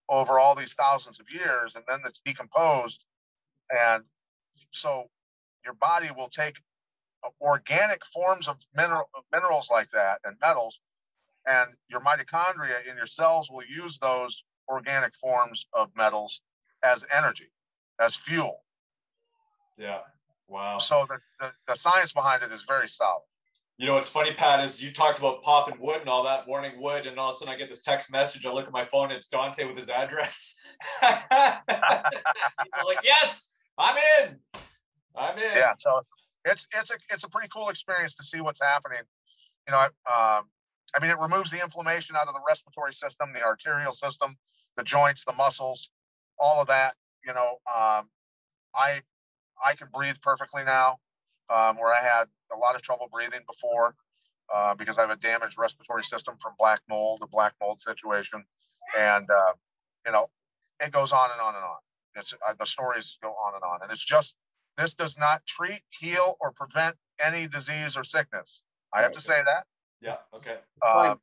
over 0.08 0.38
all 0.38 0.54
these 0.54 0.74
thousands 0.74 1.20
of 1.20 1.30
years, 1.30 1.76
and 1.76 1.84
then 1.88 2.00
it's 2.06 2.20
decomposed, 2.20 3.04
and 3.70 4.04
so 4.72 5.10
your 5.64 5.74
body 5.74 6.10
will 6.16 6.28
take 6.28 6.58
uh, 7.24 7.30
organic 7.40 8.04
forms 8.06 8.48
of 8.48 8.60
mineral 8.74 9.10
minerals 9.32 9.70
like 9.70 9.90
that 9.90 10.20
and 10.24 10.36
metals 10.40 10.80
and 11.46 11.70
your 11.88 12.00
mitochondria 12.00 12.86
in 12.88 12.96
your 12.96 13.06
cells 13.06 13.50
will 13.50 13.64
use 13.64 13.98
those 13.98 14.44
organic 14.68 15.14
forms 15.14 15.66
of 15.74 15.90
metals 15.96 16.40
as 16.82 17.04
energy 17.14 17.50
as 18.00 18.16
fuel 18.16 18.58
Yeah. 19.78 20.00
Wow. 20.48 20.78
so 20.78 21.06
the, 21.08 21.18
the, 21.40 21.52
the 21.68 21.74
science 21.74 22.12
behind 22.12 22.42
it 22.42 22.50
is 22.52 22.62
very 22.62 22.88
solid 22.88 23.22
You 23.76 23.86
know 23.88 23.94
what's 23.94 24.08
funny, 24.08 24.32
Pat, 24.32 24.62
is 24.62 24.80
you 24.82 24.92
talked 24.92 25.18
about 25.18 25.42
popping 25.42 25.80
wood 25.80 26.00
and 26.00 26.08
all 26.08 26.22
that, 26.24 26.46
warning 26.46 26.80
wood, 26.80 27.06
and 27.06 27.18
all 27.18 27.30
of 27.30 27.34
a 27.36 27.38
sudden 27.38 27.52
I 27.54 27.56
get 27.58 27.68
this 27.68 27.80
text 27.82 28.12
message. 28.12 28.46
I 28.46 28.52
look 28.52 28.66
at 28.66 28.72
my 28.72 28.84
phone, 28.84 29.10
it's 29.10 29.26
Dante 29.26 29.64
with 29.64 29.76
his 29.76 29.88
address. 29.90 30.54
Like, 31.02 33.00
yes, 33.02 33.52
I'm 33.78 33.96
in. 34.20 34.36
I'm 35.16 35.38
in. 35.38 35.52
yeah 35.56 35.72
so 35.78 36.00
it's 36.44 36.66
it's 36.76 36.90
a 36.90 36.94
it's 37.12 37.24
a 37.24 37.28
pretty 37.28 37.48
cool 37.48 37.68
experience 37.68 38.14
to 38.16 38.22
see 38.24 38.40
what's 38.40 38.60
happening 38.62 39.00
you 39.66 39.72
know 39.72 39.78
I- 40.06 40.36
um, 40.38 40.44
i 40.94 41.00
mean 41.00 41.10
it 41.10 41.18
removes 41.18 41.50
the 41.50 41.60
inflammation 41.62 42.16
out 42.16 42.26
of 42.28 42.34
the 42.34 42.40
respiratory 42.46 42.94
system 42.94 43.28
the 43.34 43.42
arterial 43.42 43.92
system 43.92 44.36
the 44.76 44.84
joints 44.84 45.24
the 45.24 45.32
muscles 45.32 45.90
all 46.38 46.60
of 46.60 46.68
that 46.68 46.94
you 47.24 47.32
know 47.32 47.58
um, 47.72 48.08
i 48.74 49.00
i 49.64 49.74
can 49.74 49.88
breathe 49.92 50.16
perfectly 50.22 50.62
now 50.64 50.98
um, 51.50 51.76
where 51.76 51.92
i 51.92 52.02
had 52.02 52.24
a 52.52 52.56
lot 52.56 52.74
of 52.74 52.82
trouble 52.82 53.08
breathing 53.12 53.40
before 53.46 53.94
uh, 54.54 54.74
because 54.74 54.98
i 54.98 55.02
have 55.02 55.10
a 55.10 55.16
damaged 55.16 55.58
respiratory 55.58 56.04
system 56.04 56.36
from 56.40 56.52
black 56.58 56.80
mold 56.88 57.20
a 57.22 57.26
black 57.26 57.54
mold 57.60 57.80
situation 57.80 58.44
and 58.98 59.28
uh, 59.30 59.52
you 60.06 60.12
know 60.12 60.26
it 60.84 60.90
goes 60.92 61.12
on 61.12 61.30
and 61.32 61.40
on 61.40 61.54
and 61.54 61.64
on 61.64 61.76
it's 62.16 62.34
uh, 62.46 62.54
the 62.58 62.66
stories 62.66 63.18
go 63.22 63.30
on 63.30 63.54
and 63.54 63.62
on 63.62 63.80
and 63.82 63.90
it's 63.90 64.04
just 64.04 64.34
this 64.76 64.94
does 64.94 65.16
not 65.18 65.46
treat, 65.46 65.80
heal, 66.00 66.36
or 66.40 66.52
prevent 66.52 66.96
any 67.24 67.46
disease 67.46 67.96
or 67.96 68.04
sickness. 68.04 68.64
I 68.92 69.02
have 69.02 69.12
to 69.12 69.20
say 69.20 69.40
that. 69.44 69.66
Yeah. 70.04 70.16
Okay. 70.34 70.58
Uh, 70.82 71.14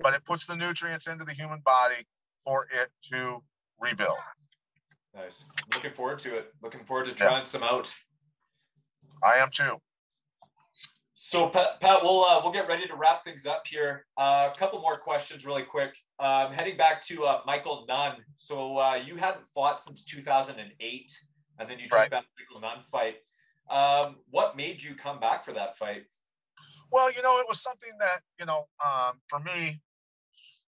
but 0.00 0.14
it 0.14 0.24
puts 0.24 0.46
the 0.46 0.56
nutrients 0.56 1.06
into 1.06 1.24
the 1.24 1.32
human 1.32 1.60
body 1.64 1.94
for 2.44 2.66
it 2.74 2.88
to 3.12 3.42
rebuild. 3.80 4.18
Nice. 5.14 5.44
Looking 5.72 5.92
forward 5.92 6.18
to 6.20 6.36
it. 6.36 6.52
Looking 6.60 6.84
forward 6.84 7.04
to 7.04 7.10
Yeah. 7.12 7.16
trying 7.28 7.46
some 7.46 7.62
out. 7.62 7.94
I 9.22 9.36
am 9.38 9.50
too. 9.50 9.80
So 11.14 11.48
Pat, 11.48 11.80
Pat 11.80 12.02
we'll 12.02 12.24
uh, 12.24 12.40
we'll 12.42 12.52
get 12.52 12.68
ready 12.68 12.86
to 12.86 12.94
wrap 12.94 13.24
things 13.24 13.46
up 13.46 13.62
here. 13.66 14.06
Uh, 14.18 14.50
a 14.54 14.58
couple 14.58 14.80
more 14.80 14.98
questions, 14.98 15.46
really 15.46 15.62
quick. 15.62 15.96
Um, 16.18 16.52
heading 16.52 16.76
back 16.76 17.00
to 17.06 17.24
uh, 17.24 17.40
Michael 17.46 17.84
Nunn. 17.88 18.16
So 18.36 18.76
uh, 18.78 18.94
you 18.96 19.16
hadn't 19.16 19.44
fought 19.46 19.80
since 19.80 20.04
2008, 20.04 21.18
and 21.58 21.70
then 21.70 21.78
you 21.78 21.88
took 21.88 21.98
Right. 21.98 22.10
that 22.10 22.24
Michael 22.38 22.60
Nunn 22.60 22.82
fight. 22.82 23.16
Um, 23.70 24.16
what 24.30 24.56
made 24.56 24.82
you 24.82 24.94
come 24.94 25.18
back 25.18 25.44
for 25.44 25.52
that 25.54 25.76
fight? 25.78 26.04
Well, 26.90 27.12
you 27.12 27.22
know, 27.22 27.38
it 27.38 27.46
was 27.48 27.60
something 27.60 27.92
that, 28.00 28.20
you 28.38 28.46
know, 28.46 28.64
um, 28.84 29.20
for 29.28 29.40
me, 29.40 29.80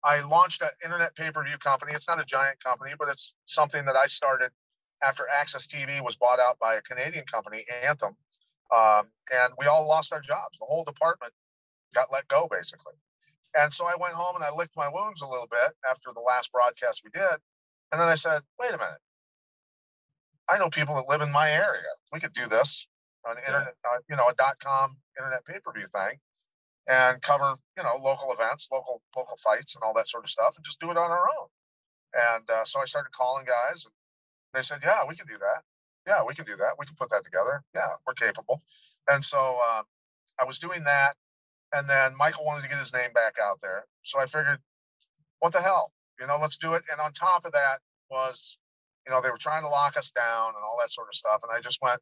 I 0.03 0.21
launched 0.21 0.61
an 0.61 0.69
internet 0.83 1.15
pay 1.15 1.31
per 1.31 1.43
view 1.43 1.57
company. 1.57 1.93
It's 1.93 2.07
not 2.07 2.21
a 2.21 2.25
giant 2.25 2.63
company, 2.63 2.91
but 2.97 3.09
it's 3.09 3.35
something 3.45 3.85
that 3.85 3.95
I 3.95 4.07
started 4.07 4.51
after 5.03 5.25
AXS 5.39 5.67
TV 5.67 6.03
was 6.03 6.15
bought 6.15 6.39
out 6.39 6.57
by 6.59 6.75
a 6.75 6.81
Canadian 6.81 7.25
company, 7.25 7.63
Anthem, 7.83 8.15
um, 8.75 9.07
and 9.33 9.53
we 9.57 9.65
all 9.65 9.87
lost 9.87 10.13
our 10.13 10.21
jobs. 10.21 10.59
The 10.59 10.65
whole 10.65 10.83
department 10.83 11.33
got 11.93 12.11
let 12.11 12.27
go, 12.27 12.47
basically. 12.49 12.93
And 13.57 13.73
so 13.73 13.85
I 13.85 13.95
went 13.99 14.13
home 14.13 14.35
and 14.35 14.43
I 14.43 14.53
licked 14.55 14.75
my 14.75 14.89
wounds 14.89 15.21
a 15.21 15.27
little 15.27 15.47
bit 15.49 15.71
after 15.89 16.11
the 16.13 16.21
last 16.21 16.51
broadcast 16.51 17.01
we 17.03 17.11
did. 17.11 17.37
And 17.91 17.99
then 17.99 18.07
I 18.07 18.15
said, 18.15 18.41
wait 18.59 18.69
a 18.69 18.77
minute. 18.77 19.01
I 20.47 20.57
know 20.57 20.69
people 20.69 20.95
that 20.95 21.07
live 21.07 21.21
in 21.21 21.31
my 21.31 21.49
area. 21.51 21.89
We 22.11 22.19
could 22.19 22.33
do 22.33 22.47
this 22.47 22.87
on 23.27 23.37
internet, 23.37 23.73
uh, 23.89 23.97
you 24.09 24.15
know, 24.15 24.27
a 24.27 24.33
dot 24.33 24.59
com 24.59 24.97
internet 25.17 25.45
pay 25.45 25.59
per 25.59 25.73
view 25.73 25.85
thing 25.87 26.19
and 26.87 27.21
cover, 27.21 27.55
you 27.77 27.83
know, 27.83 27.97
local 28.03 28.31
events, 28.31 28.69
local 28.71 29.01
local 29.15 29.37
fights 29.37 29.75
and 29.75 29.83
all 29.83 29.93
that 29.93 30.07
sort 30.07 30.23
of 30.23 30.29
stuff 30.29 30.55
and 30.55 30.65
just 30.65 30.79
do 30.79 30.91
it 30.91 30.97
on 30.97 31.11
our 31.11 31.27
own. 31.39 31.47
And 32.13 32.49
uh, 32.49 32.63
so 32.65 32.79
I 32.79 32.85
started 32.85 33.11
calling 33.11 33.45
guys 33.45 33.85
and 33.85 33.93
they 34.53 34.63
said, 34.63 34.79
yeah, 34.83 35.01
we 35.07 35.15
can 35.15 35.27
do 35.27 35.37
that. 35.37 35.63
Yeah, 36.07 36.23
we 36.25 36.33
can 36.33 36.45
do 36.45 36.55
that. 36.55 36.73
We 36.79 36.85
can 36.85 36.95
put 36.95 37.11
that 37.11 37.23
together. 37.23 37.61
Yeah, 37.75 37.89
we're 38.07 38.13
capable. 38.13 38.63
And 39.07 39.23
so 39.23 39.59
uh, 39.69 39.83
I 40.39 40.45
was 40.45 40.57
doing 40.57 40.83
that. 40.85 41.13
And 41.71 41.87
then 41.87 42.17
Michael 42.17 42.45
wanted 42.45 42.63
to 42.63 42.69
get 42.69 42.79
his 42.79 42.93
name 42.93 43.13
back 43.13 43.35
out 43.39 43.59
there. 43.61 43.85
So 44.01 44.19
I 44.19 44.25
figured, 44.25 44.57
what 45.39 45.53
the 45.53 45.61
hell? 45.61 45.91
You 46.19 46.25
know, 46.25 46.37
let's 46.41 46.57
do 46.57 46.73
it. 46.73 46.83
And 46.91 46.99
on 46.99 47.11
top 47.11 47.45
of 47.45 47.51
that 47.51 47.77
was, 48.09 48.57
you 49.05 49.13
know, 49.13 49.21
they 49.21 49.29
were 49.29 49.37
trying 49.37 49.61
to 49.61 49.69
lock 49.69 49.95
us 49.97 50.09
down 50.09 50.47
and 50.55 50.63
all 50.63 50.77
that 50.81 50.89
sort 50.89 51.09
of 51.09 51.13
stuff. 51.13 51.43
And 51.43 51.55
I 51.55 51.61
just 51.61 51.79
went, 51.81 52.01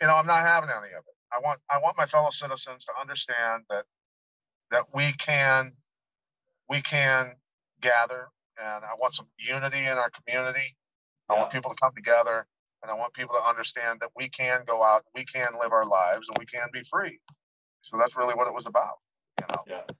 you 0.00 0.06
know, 0.06 0.16
I'm 0.16 0.26
not 0.26 0.40
having 0.40 0.70
any 0.70 0.92
of 0.92 1.04
it. 1.06 1.14
I 1.32 1.38
want 1.38 1.60
I 1.70 1.78
want 1.78 1.96
my 1.96 2.06
fellow 2.06 2.30
citizens 2.30 2.84
to 2.86 2.92
understand 3.00 3.64
that 3.68 3.84
that 4.70 4.84
we 4.94 5.12
can 5.12 5.72
we 6.68 6.80
can 6.80 7.32
gather 7.80 8.28
and 8.58 8.84
I 8.84 8.94
want 8.98 9.14
some 9.14 9.26
unity 9.38 9.80
in 9.80 9.96
our 9.98 10.10
community. 10.10 10.76
I 11.28 11.34
want 11.34 11.52
people 11.52 11.70
to 11.70 11.76
come 11.80 11.92
together 11.94 12.46
and 12.82 12.90
I 12.90 12.94
want 12.94 13.14
people 13.14 13.36
to 13.36 13.48
understand 13.48 14.00
that 14.00 14.10
we 14.16 14.28
can 14.28 14.62
go 14.66 14.82
out, 14.82 15.02
we 15.14 15.24
can 15.24 15.48
live 15.60 15.72
our 15.72 15.86
lives 15.86 16.28
and 16.28 16.36
we 16.38 16.46
can 16.46 16.68
be 16.72 16.82
free. 16.82 17.20
So 17.82 17.96
that's 17.96 18.16
really 18.16 18.34
what 18.34 18.48
it 18.48 18.54
was 18.54 18.66
about, 18.66 18.98
you 19.40 19.46
know. 19.50 19.62
Yeah. 19.66 19.94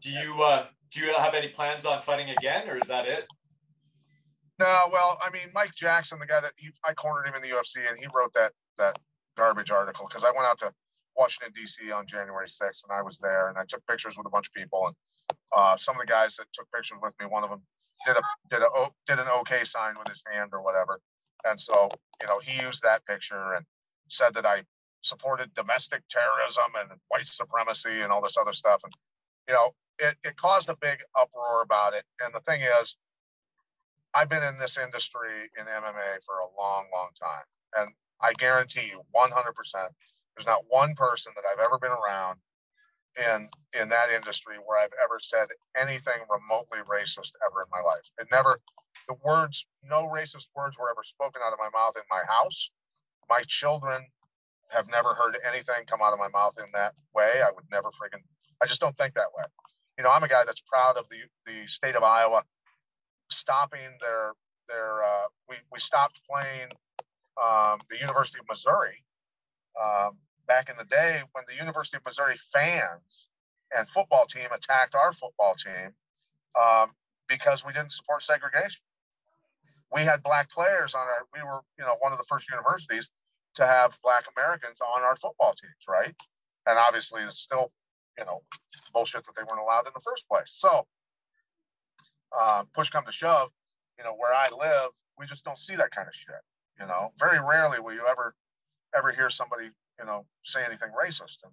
Do 0.00 0.10
you 0.10 0.42
uh 0.42 0.66
do 0.90 1.00
you 1.00 1.14
have 1.14 1.34
any 1.34 1.48
plans 1.48 1.86
on 1.86 2.00
fighting 2.00 2.30
again 2.30 2.68
or 2.68 2.76
is 2.76 2.88
that 2.88 3.06
it? 3.06 3.26
No, 4.60 4.88
well, 4.92 5.18
I 5.22 5.30
mean, 5.30 5.50
Mike 5.52 5.74
Jackson, 5.74 6.18
the 6.20 6.26
guy 6.26 6.40
that 6.40 6.52
he, 6.56 6.70
I 6.84 6.94
cornered 6.94 7.26
him 7.26 7.34
in 7.34 7.42
the 7.42 7.48
UFC, 7.48 7.88
and 7.88 7.98
he 7.98 8.06
wrote 8.14 8.32
that 8.34 8.52
that 8.78 8.98
garbage 9.36 9.70
article 9.70 10.06
because 10.08 10.24
I 10.24 10.30
went 10.30 10.46
out 10.46 10.58
to 10.58 10.72
Washington 11.16 11.52
D.C. 11.54 11.90
on 11.90 12.06
January 12.06 12.46
6th, 12.46 12.84
and 12.88 12.96
I 12.96 13.02
was 13.02 13.18
there, 13.18 13.48
and 13.48 13.58
I 13.58 13.64
took 13.68 13.84
pictures 13.86 14.16
with 14.16 14.26
a 14.26 14.30
bunch 14.30 14.48
of 14.48 14.54
people, 14.54 14.86
and 14.86 14.96
uh, 15.56 15.76
some 15.76 15.96
of 15.96 16.00
the 16.00 16.06
guys 16.06 16.36
that 16.36 16.46
took 16.52 16.70
pictures 16.72 16.98
with 17.02 17.14
me, 17.20 17.26
one 17.26 17.42
of 17.42 17.50
them 17.50 17.62
did 18.06 18.16
a 18.16 18.22
did 18.50 18.62
a 18.62 18.68
did 19.06 19.18
an 19.18 19.26
OK 19.34 19.64
sign 19.64 19.94
with 19.98 20.08
his 20.08 20.22
hand 20.32 20.50
or 20.52 20.62
whatever, 20.62 21.00
and 21.44 21.58
so 21.58 21.88
you 22.22 22.28
know 22.28 22.38
he 22.38 22.64
used 22.64 22.82
that 22.84 23.04
picture 23.06 23.54
and 23.54 23.66
said 24.08 24.34
that 24.34 24.46
I 24.46 24.62
supported 25.00 25.52
domestic 25.54 26.02
terrorism 26.08 26.70
and 26.78 26.98
white 27.08 27.26
supremacy 27.26 28.02
and 28.02 28.12
all 28.12 28.22
this 28.22 28.36
other 28.40 28.52
stuff, 28.52 28.82
and 28.84 28.92
you 29.48 29.54
know 29.54 29.70
it 29.98 30.16
it 30.22 30.36
caused 30.36 30.68
a 30.70 30.76
big 30.80 30.98
uproar 31.18 31.62
about 31.62 31.94
it, 31.94 32.04
and 32.24 32.32
the 32.32 32.40
thing 32.40 32.60
is. 32.80 32.96
I've 34.14 34.28
been 34.28 34.42
in 34.42 34.58
this 34.58 34.78
industry 34.78 35.30
in 35.58 35.66
MMA 35.66 36.24
for 36.24 36.36
a 36.38 36.60
long, 36.60 36.86
long 36.94 37.08
time. 37.20 37.44
And 37.76 37.90
I 38.22 38.32
guarantee 38.34 38.86
you 38.88 39.02
100%, 39.14 39.32
there's 40.36 40.46
not 40.46 40.62
one 40.68 40.94
person 40.94 41.32
that 41.36 41.44
I've 41.50 41.64
ever 41.64 41.78
been 41.78 41.90
around 41.90 42.38
in 43.16 43.48
in 43.80 43.88
that 43.88 44.10
industry 44.14 44.56
where 44.64 44.78
I've 44.78 44.94
ever 45.02 45.18
said 45.20 45.46
anything 45.80 46.18
remotely 46.28 46.78
racist 46.90 47.32
ever 47.46 47.62
in 47.62 47.70
my 47.70 47.80
life. 47.80 48.10
It 48.18 48.26
never 48.30 48.58
the 49.06 49.14
words 49.24 49.66
no 49.88 50.08
racist 50.10 50.48
words 50.56 50.78
were 50.78 50.90
ever 50.90 51.02
spoken 51.04 51.42
out 51.44 51.52
of 51.52 51.58
my 51.60 51.70
mouth 51.78 51.94
in 51.96 52.02
my 52.10 52.22
house. 52.28 52.70
My 53.28 53.42
children 53.46 54.04
have 54.70 54.88
never 54.90 55.10
heard 55.14 55.36
anything 55.46 55.86
come 55.86 56.00
out 56.02 56.12
of 56.12 56.18
my 56.18 56.28
mouth 56.28 56.54
in 56.58 56.66
that 56.74 56.94
way. 57.14 57.42
I 57.46 57.50
would 57.54 57.64
never 57.70 57.90
friggin' 57.90 58.22
I 58.62 58.66
just 58.66 58.80
don't 58.80 58.96
think 58.96 59.14
that 59.14 59.30
way. 59.36 59.44
You 59.96 60.04
know, 60.04 60.10
I'm 60.10 60.24
a 60.24 60.28
guy 60.28 60.42
that's 60.44 60.62
proud 60.62 60.96
of 60.96 61.08
the 61.08 61.18
the 61.46 61.66
state 61.68 61.94
of 61.94 62.02
Iowa 62.02 62.42
stopping 63.36 63.98
their 64.00 64.32
their 64.68 65.02
uh, 65.02 65.26
we 65.48 65.56
we 65.72 65.78
stopped 65.78 66.20
playing 66.28 66.68
um, 67.42 67.78
the 67.90 67.98
University 68.00 68.38
of 68.38 68.46
Missouri 68.48 69.02
um, 69.80 70.16
back 70.46 70.68
in 70.70 70.76
the 70.76 70.84
day 70.84 71.20
when 71.32 71.44
the 71.48 71.54
University 71.54 71.96
of 71.96 72.04
Missouri 72.04 72.36
fans 72.36 73.28
and 73.76 73.88
football 73.88 74.24
team 74.26 74.46
attacked 74.54 74.94
our 74.94 75.12
football 75.12 75.54
team 75.54 75.90
um, 76.60 76.90
because 77.28 77.64
we 77.64 77.72
didn't 77.72 77.92
support 77.92 78.22
segregation. 78.22 78.84
We 79.92 80.02
had 80.02 80.22
black 80.22 80.50
players 80.50 80.94
on 80.94 81.02
our. 81.02 81.26
We 81.34 81.42
were 81.42 81.60
you 81.78 81.84
know 81.84 81.96
one 82.00 82.12
of 82.12 82.18
the 82.18 82.24
first 82.24 82.50
universities 82.50 83.10
to 83.54 83.66
have 83.66 83.98
black 84.02 84.24
Americans 84.36 84.80
on 84.80 85.02
our 85.02 85.16
football 85.16 85.54
teams, 85.54 85.84
right? 85.88 86.14
And 86.66 86.78
obviously 86.78 87.22
it's 87.22 87.40
still 87.40 87.70
you 88.18 88.24
know 88.24 88.42
bullshit 88.92 89.24
that 89.24 89.34
they 89.36 89.42
weren't 89.42 89.60
allowed 89.60 89.86
in 89.86 89.92
the 89.94 90.00
first 90.00 90.28
place. 90.28 90.50
So 90.50 90.86
uh, 92.32 92.64
push 92.72 92.90
come 92.90 93.04
to 93.04 93.12
shove, 93.12 93.50
you 93.98 94.04
know, 94.04 94.14
where 94.14 94.34
I 94.34 94.48
live, 94.58 94.90
we 95.18 95.26
just 95.26 95.44
don't 95.44 95.58
see 95.58 95.76
that 95.76 95.90
kind 95.90 96.08
of 96.08 96.14
shit. 96.14 96.34
You 96.80 96.86
know, 96.86 97.10
very 97.18 97.38
rarely 97.38 97.80
will 97.80 97.94
you 97.94 98.06
ever 98.08 98.34
ever 98.96 99.12
hear 99.12 99.30
somebody, 99.30 99.66
you 99.98 100.06
know, 100.06 100.26
say 100.42 100.64
anything 100.64 100.90
racist. 100.90 101.44
And 101.44 101.52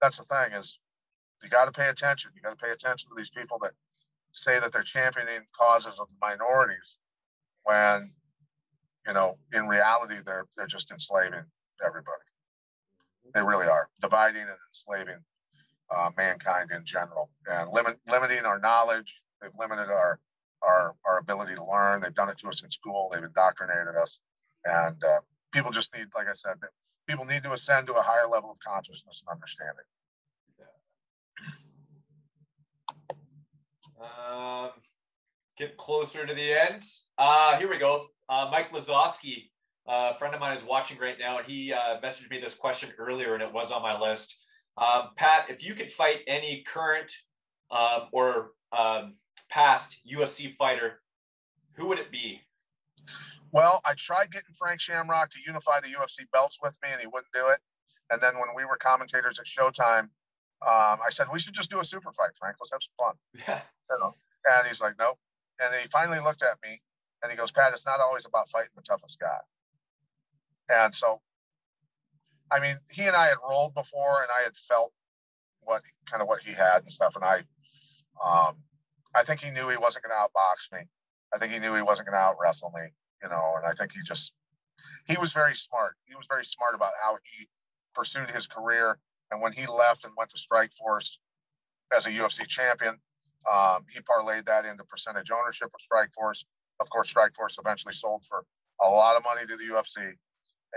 that's 0.00 0.18
the 0.18 0.24
thing 0.24 0.52
is 0.58 0.78
you 1.42 1.48
got 1.48 1.66
to 1.66 1.72
pay 1.72 1.88
attention. 1.88 2.32
You 2.34 2.42
got 2.42 2.56
to 2.56 2.64
pay 2.64 2.70
attention 2.70 3.10
to 3.10 3.14
these 3.16 3.30
people 3.30 3.58
that 3.62 3.72
say 4.32 4.58
that 4.60 4.72
they're 4.72 4.82
championing 4.82 5.46
causes 5.58 6.00
of 6.00 6.08
the 6.08 6.16
minorities 6.20 6.98
when, 7.64 8.10
you 9.06 9.12
know, 9.12 9.38
in 9.52 9.66
reality 9.66 10.16
they're 10.24 10.46
they're 10.56 10.66
just 10.66 10.90
enslaving 10.90 11.44
everybody. 11.84 12.16
They 13.34 13.40
really 13.40 13.66
are 13.66 13.88
dividing 14.00 14.42
and 14.42 14.50
enslaving 14.68 15.22
uh, 15.94 16.10
mankind 16.16 16.70
in 16.70 16.84
general 16.84 17.30
and 17.46 17.70
limit, 17.72 17.98
limiting 18.08 18.44
our 18.44 18.58
knowledge, 18.58 19.22
They've 19.42 19.52
limited 19.58 19.90
our 19.90 20.20
our 20.62 20.94
our 21.04 21.18
ability 21.18 21.56
to 21.56 21.64
learn. 21.64 22.00
They've 22.00 22.14
done 22.14 22.28
it 22.28 22.38
to 22.38 22.48
us 22.48 22.62
in 22.62 22.70
school. 22.70 23.10
They've 23.12 23.22
indoctrinated 23.22 23.96
us, 24.00 24.20
and 24.64 25.02
uh, 25.02 25.20
people 25.52 25.70
just 25.70 25.94
need, 25.94 26.06
like 26.14 26.28
I 26.28 26.32
said, 26.32 26.54
people 27.06 27.24
need 27.24 27.42
to 27.42 27.52
ascend 27.52 27.88
to 27.88 27.94
a 27.94 28.02
higher 28.02 28.28
level 28.28 28.50
of 28.50 28.58
consciousness 28.60 29.22
and 29.26 29.34
understanding. 29.34 29.84
Um, 34.02 34.70
get 35.58 35.76
closer 35.76 36.26
to 36.26 36.34
the 36.34 36.52
end. 36.52 36.82
Uh, 37.18 37.56
here 37.58 37.68
we 37.68 37.78
go. 37.78 38.06
Uh, 38.28 38.48
Mike 38.50 38.72
Lazowski, 38.72 39.50
uh, 39.86 40.12
a 40.12 40.14
friend 40.14 40.34
of 40.34 40.40
mine, 40.40 40.56
is 40.56 40.64
watching 40.64 40.98
right 40.98 41.16
now, 41.18 41.38
and 41.38 41.46
he 41.46 41.72
uh, 41.72 42.00
messaged 42.02 42.30
me 42.30 42.40
this 42.40 42.54
question 42.54 42.90
earlier, 42.98 43.34
and 43.34 43.42
it 43.42 43.52
was 43.52 43.70
on 43.70 43.82
my 43.82 43.98
list. 43.98 44.36
Um, 44.76 45.10
Pat, 45.16 45.46
if 45.50 45.62
you 45.62 45.74
could 45.74 45.90
fight 45.90 46.20
any 46.26 46.64
current 46.66 47.12
um, 47.70 48.08
or 48.12 48.52
um, 48.76 49.14
past 49.52 49.98
UFC 50.10 50.50
fighter, 50.50 51.00
who 51.74 51.86
would 51.88 51.98
it 51.98 52.10
be? 52.10 52.40
Well, 53.52 53.82
I 53.84 53.92
tried 53.94 54.32
getting 54.32 54.54
Frank 54.58 54.80
Shamrock 54.80 55.30
to 55.30 55.38
unify 55.46 55.80
the 55.80 55.88
UFC 55.88 56.24
belts 56.32 56.58
with 56.62 56.76
me, 56.82 56.88
and 56.90 57.00
he 57.00 57.06
wouldn't 57.06 57.32
do 57.34 57.48
it. 57.48 57.58
And 58.10 58.20
then 58.20 58.34
when 58.34 58.48
we 58.56 58.64
were 58.64 58.76
commentators 58.76 59.38
at 59.38 59.44
Showtime, 59.44 60.08
um, 60.66 60.98
I 61.04 61.10
said 61.10 61.26
we 61.30 61.38
should 61.38 61.54
just 61.54 61.70
do 61.70 61.80
a 61.80 61.84
super 61.84 62.12
fight, 62.12 62.30
Frank. 62.38 62.56
Let's 62.60 62.72
have 62.72 62.82
some 62.82 62.94
fun. 63.06 63.14
Yeah. 63.46 63.60
You 63.90 63.98
know? 64.00 64.14
And 64.50 64.66
he's 64.66 64.80
like, 64.80 64.94
nope. 64.98 65.18
And 65.60 65.72
he 65.74 65.86
finally 65.88 66.20
looked 66.20 66.42
at 66.42 66.56
me, 66.64 66.80
and 67.22 67.30
he 67.30 67.36
goes, 67.36 67.52
Pat, 67.52 67.72
it's 67.72 67.86
not 67.86 68.00
always 68.00 68.24
about 68.24 68.48
fighting 68.48 68.70
the 68.74 68.82
toughest 68.82 69.20
guy. 69.20 69.38
And 70.70 70.94
so, 70.94 71.20
I 72.50 72.58
mean, 72.60 72.76
he 72.90 73.02
and 73.02 73.16
I 73.16 73.26
had 73.26 73.36
rolled 73.46 73.74
before, 73.74 74.22
and 74.22 74.30
I 74.34 74.44
had 74.44 74.56
felt 74.56 74.92
what 75.60 75.82
kind 76.06 76.22
of 76.22 76.28
what 76.28 76.40
he 76.40 76.52
had 76.52 76.78
and 76.82 76.90
stuff, 76.90 77.16
and 77.16 77.24
I, 77.24 77.42
um, 78.26 78.56
I 79.14 79.22
think 79.22 79.40
he 79.40 79.50
knew 79.50 79.68
he 79.68 79.76
wasn't 79.76 80.04
going 80.04 80.16
to 80.16 80.22
outbox 80.22 80.72
me. 80.72 80.86
I 81.34 81.38
think 81.38 81.52
he 81.52 81.58
knew 81.58 81.74
he 81.74 81.82
wasn't 81.82 82.08
going 82.08 82.18
to 82.18 82.24
out 82.24 82.36
wrestle 82.40 82.72
me, 82.74 82.88
you 83.22 83.28
know, 83.28 83.54
and 83.56 83.66
I 83.66 83.72
think 83.72 83.92
he 83.92 84.00
just, 84.04 84.34
he 85.06 85.16
was 85.18 85.32
very 85.32 85.54
smart. 85.54 85.96
He 86.04 86.14
was 86.14 86.26
very 86.28 86.44
smart 86.44 86.74
about 86.74 86.92
how 87.02 87.16
he 87.24 87.46
pursued 87.94 88.30
his 88.30 88.46
career. 88.46 88.98
And 89.30 89.40
when 89.40 89.52
he 89.52 89.66
left 89.66 90.04
and 90.04 90.12
went 90.16 90.30
to 90.30 90.36
Strikeforce 90.36 91.18
as 91.96 92.06
a 92.06 92.10
UFC 92.10 92.46
champion, 92.46 92.98
um, 93.50 93.84
he 93.92 94.00
parlayed 94.00 94.46
that 94.46 94.66
into 94.66 94.84
percentage 94.84 95.30
ownership 95.30 95.70
of 95.74 95.80
Strikeforce. 95.80 96.44
Of 96.80 96.90
course, 96.90 97.12
Strikeforce 97.12 97.58
eventually 97.58 97.94
sold 97.94 98.24
for 98.24 98.44
a 98.82 98.88
lot 98.88 99.16
of 99.16 99.24
money 99.24 99.42
to 99.46 99.56
the 99.56 99.74
UFC. 99.74 100.12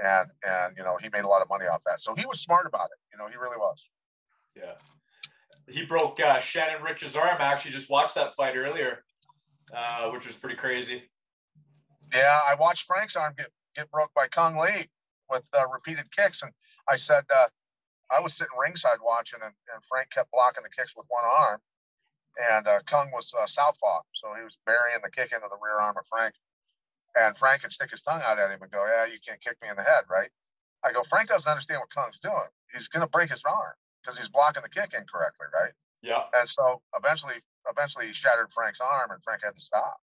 And, 0.04 0.30
and, 0.46 0.78
you 0.78 0.84
know, 0.84 0.98
he 0.98 1.10
made 1.14 1.24
a 1.24 1.28
lot 1.28 1.42
of 1.42 1.50
money 1.50 1.66
off 1.66 1.84
that. 1.86 2.02
So 2.02 2.16
he 2.16 2.26
was 2.26 2.42
smart 2.42 2.66
about 2.66 2.86
it. 2.86 3.00
You 3.14 3.18
know, 3.18 3.28
he 3.28 3.38
really 3.38 3.58
was. 3.58 3.90
Yeah 4.56 4.74
he 5.68 5.86
broke 5.86 6.20
uh, 6.20 6.40
Shannon 6.40 6.82
Ritch's 6.82 7.16
arm. 7.16 7.38
I 7.40 7.46
actually 7.46 7.72
just 7.72 7.90
watched 7.90 8.16
that 8.16 8.36
fight 8.36 8.56
earlier, 8.56 9.04
uh, 9.76 10.10
which 10.12 10.28
was 10.28 10.36
pretty 10.36 10.56
crazy. 10.56 11.04
Yeah, 12.14 12.40
I 12.48 12.56
watched 12.56 12.84
Frank's 12.84 13.16
arm 13.16 13.34
get, 13.38 13.50
get 13.76 13.90
broke 13.92 14.14
by 14.14 14.28
Cung 14.28 14.58
Le 14.58 14.70
with 15.30 15.48
uh, 15.58 15.66
repeated 15.74 16.10
kicks, 16.12 16.44
and 16.44 16.52
I 16.88 16.98
said 16.98 17.24
uh, 17.34 17.48
I 18.12 18.20
was 18.20 18.36
sitting 18.36 18.54
ringside 18.60 18.98
watching, 19.04 19.40
and, 19.44 19.54
and, 19.74 19.84
Frank 19.84 20.12
kept 20.12 20.32
blocking 20.32 20.64
the 20.64 20.70
kicks 20.70 20.96
with 20.96 21.08
one 21.10 21.24
arm, 21.26 21.60
and 22.52 22.68
uh, 22.68 22.80
Cung 22.86 23.10
was 23.12 23.34
uh, 23.34 23.48
southpaw, 23.48 24.02
so 24.14 24.34
he 24.36 24.44
was 24.44 24.58
burying 24.66 25.00
the 25.04 25.10
kick 25.10 25.32
into 25.32 25.48
the 25.50 25.58
rear 25.62 25.80
arm 25.80 25.96
of 25.98 26.06
Frank. 26.06 26.36
And 27.18 27.36
Frank 27.36 27.62
could 27.62 27.72
stick 27.72 27.92
his 27.92 28.04
tongue 28.04 28.22
out 28.26 28.38
at 28.38 28.52
him 28.52 28.62
and 28.62 28.72
go, 28.72 28.86
"Yeah, 28.86 29.06
you 29.06 29.18
can't 29.26 29.42
kick 29.42 29.58
me 29.64 29.70
in 29.70 29.78
the 29.78 29.84
head, 29.84 30.04
right?" 30.10 30.30
I 30.84 30.92
go, 30.92 31.02
Frank 31.02 31.30
doesn't 31.30 31.50
understand 31.50 31.80
what 31.80 31.90
Cung's 31.90 32.20
doing. 32.20 32.52
He's 32.72 32.90
gonna 32.90 33.08
break 33.08 33.32
his 33.32 33.42
arm 33.44 33.74
because 34.06 34.18
he's 34.20 34.30
blocking 34.30 34.62
the 34.62 34.70
kick 34.70 34.94
incorrectly, 34.98 35.48
right? 35.54 35.72
Yeah. 36.02 36.24
And 36.38 36.48
so 36.48 36.82
eventually, 36.96 37.36
eventually, 37.70 38.08
he 38.08 38.14
shattered 38.14 38.52
Frank's 38.52 38.80
arm, 38.80 39.12
and 39.12 39.24
Frank 39.24 39.42
had 39.44 39.56
to 39.56 39.62
stop. 39.62 39.98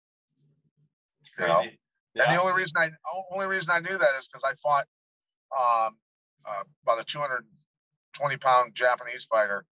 It's 1.20 1.30
You 1.38 1.46
know? 1.46 1.54
crazy. 1.56 1.78
Yeah. 2.14 2.24
And 2.24 2.36
the 2.36 2.40
only 2.42 2.60
reason 2.60 2.76
I 2.78 2.90
only 3.32 3.46
reason 3.46 3.74
I 3.74 3.80
knew 3.80 3.96
that 3.96 4.14
is 4.18 4.28
because 4.28 4.42
I 4.44 4.54
fought 4.54 4.86
um, 5.54 5.96
uh, 6.48 6.62
about 6.84 7.00
a 7.00 7.04
220 7.04 8.36
pound 8.38 8.74
Japanese 8.74 9.24
fighter, 9.24 9.64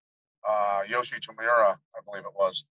uh, 0.48 0.82
Yoshi 0.90 1.18
Tamura, 1.20 1.78
I 1.78 2.00
believe 2.06 2.24
it 2.26 2.36
was, 2.36 2.66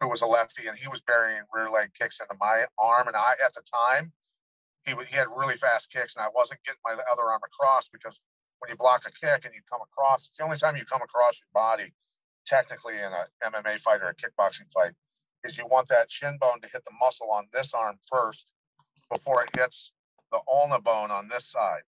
who 0.00 0.08
was 0.08 0.22
a 0.22 0.26
lefty, 0.26 0.68
and 0.68 0.76
he 0.76 0.88
was 0.88 1.00
burying 1.00 1.42
rear 1.54 1.68
leg 1.68 1.90
kicks 1.98 2.20
into 2.20 2.34
my 2.40 2.64
arm, 2.78 3.08
and 3.08 3.16
I 3.16 3.32
at 3.44 3.52
the 3.54 3.62
time 3.62 4.12
he 4.86 4.92
he 4.92 5.16
had 5.16 5.26
really 5.36 5.56
fast 5.56 5.90
kicks, 5.92 6.16
and 6.16 6.24
I 6.24 6.28
wasn't 6.34 6.62
getting 6.64 6.80
my 6.84 6.92
other 7.12 7.24
arm 7.24 7.40
across 7.44 7.88
because 7.88 8.20
when 8.60 8.70
you 8.70 8.76
block 8.76 9.04
a 9.06 9.12
kick 9.12 9.44
and 9.44 9.54
you 9.54 9.60
come 9.68 9.80
across, 9.82 10.28
it's 10.28 10.36
the 10.36 10.44
only 10.44 10.58
time 10.58 10.76
you 10.76 10.84
come 10.84 11.02
across 11.02 11.40
your 11.40 11.48
body, 11.52 11.92
technically 12.46 12.94
in 12.96 13.10
a 13.12 13.50
MMA 13.50 13.80
fight 13.80 14.00
or 14.02 14.08
a 14.08 14.14
kickboxing 14.14 14.70
fight, 14.72 14.92
is 15.44 15.56
you 15.56 15.66
want 15.66 15.88
that 15.88 16.10
shin 16.10 16.36
bone 16.40 16.60
to 16.60 16.68
hit 16.70 16.84
the 16.84 16.92
muscle 17.00 17.30
on 17.30 17.46
this 17.52 17.72
arm 17.74 17.98
first 18.08 18.52
before 19.10 19.42
it 19.42 19.50
hits 19.58 19.92
the 20.30 20.40
ulna 20.46 20.80
bone 20.80 21.10
on 21.10 21.28
this 21.28 21.50
side. 21.50 21.82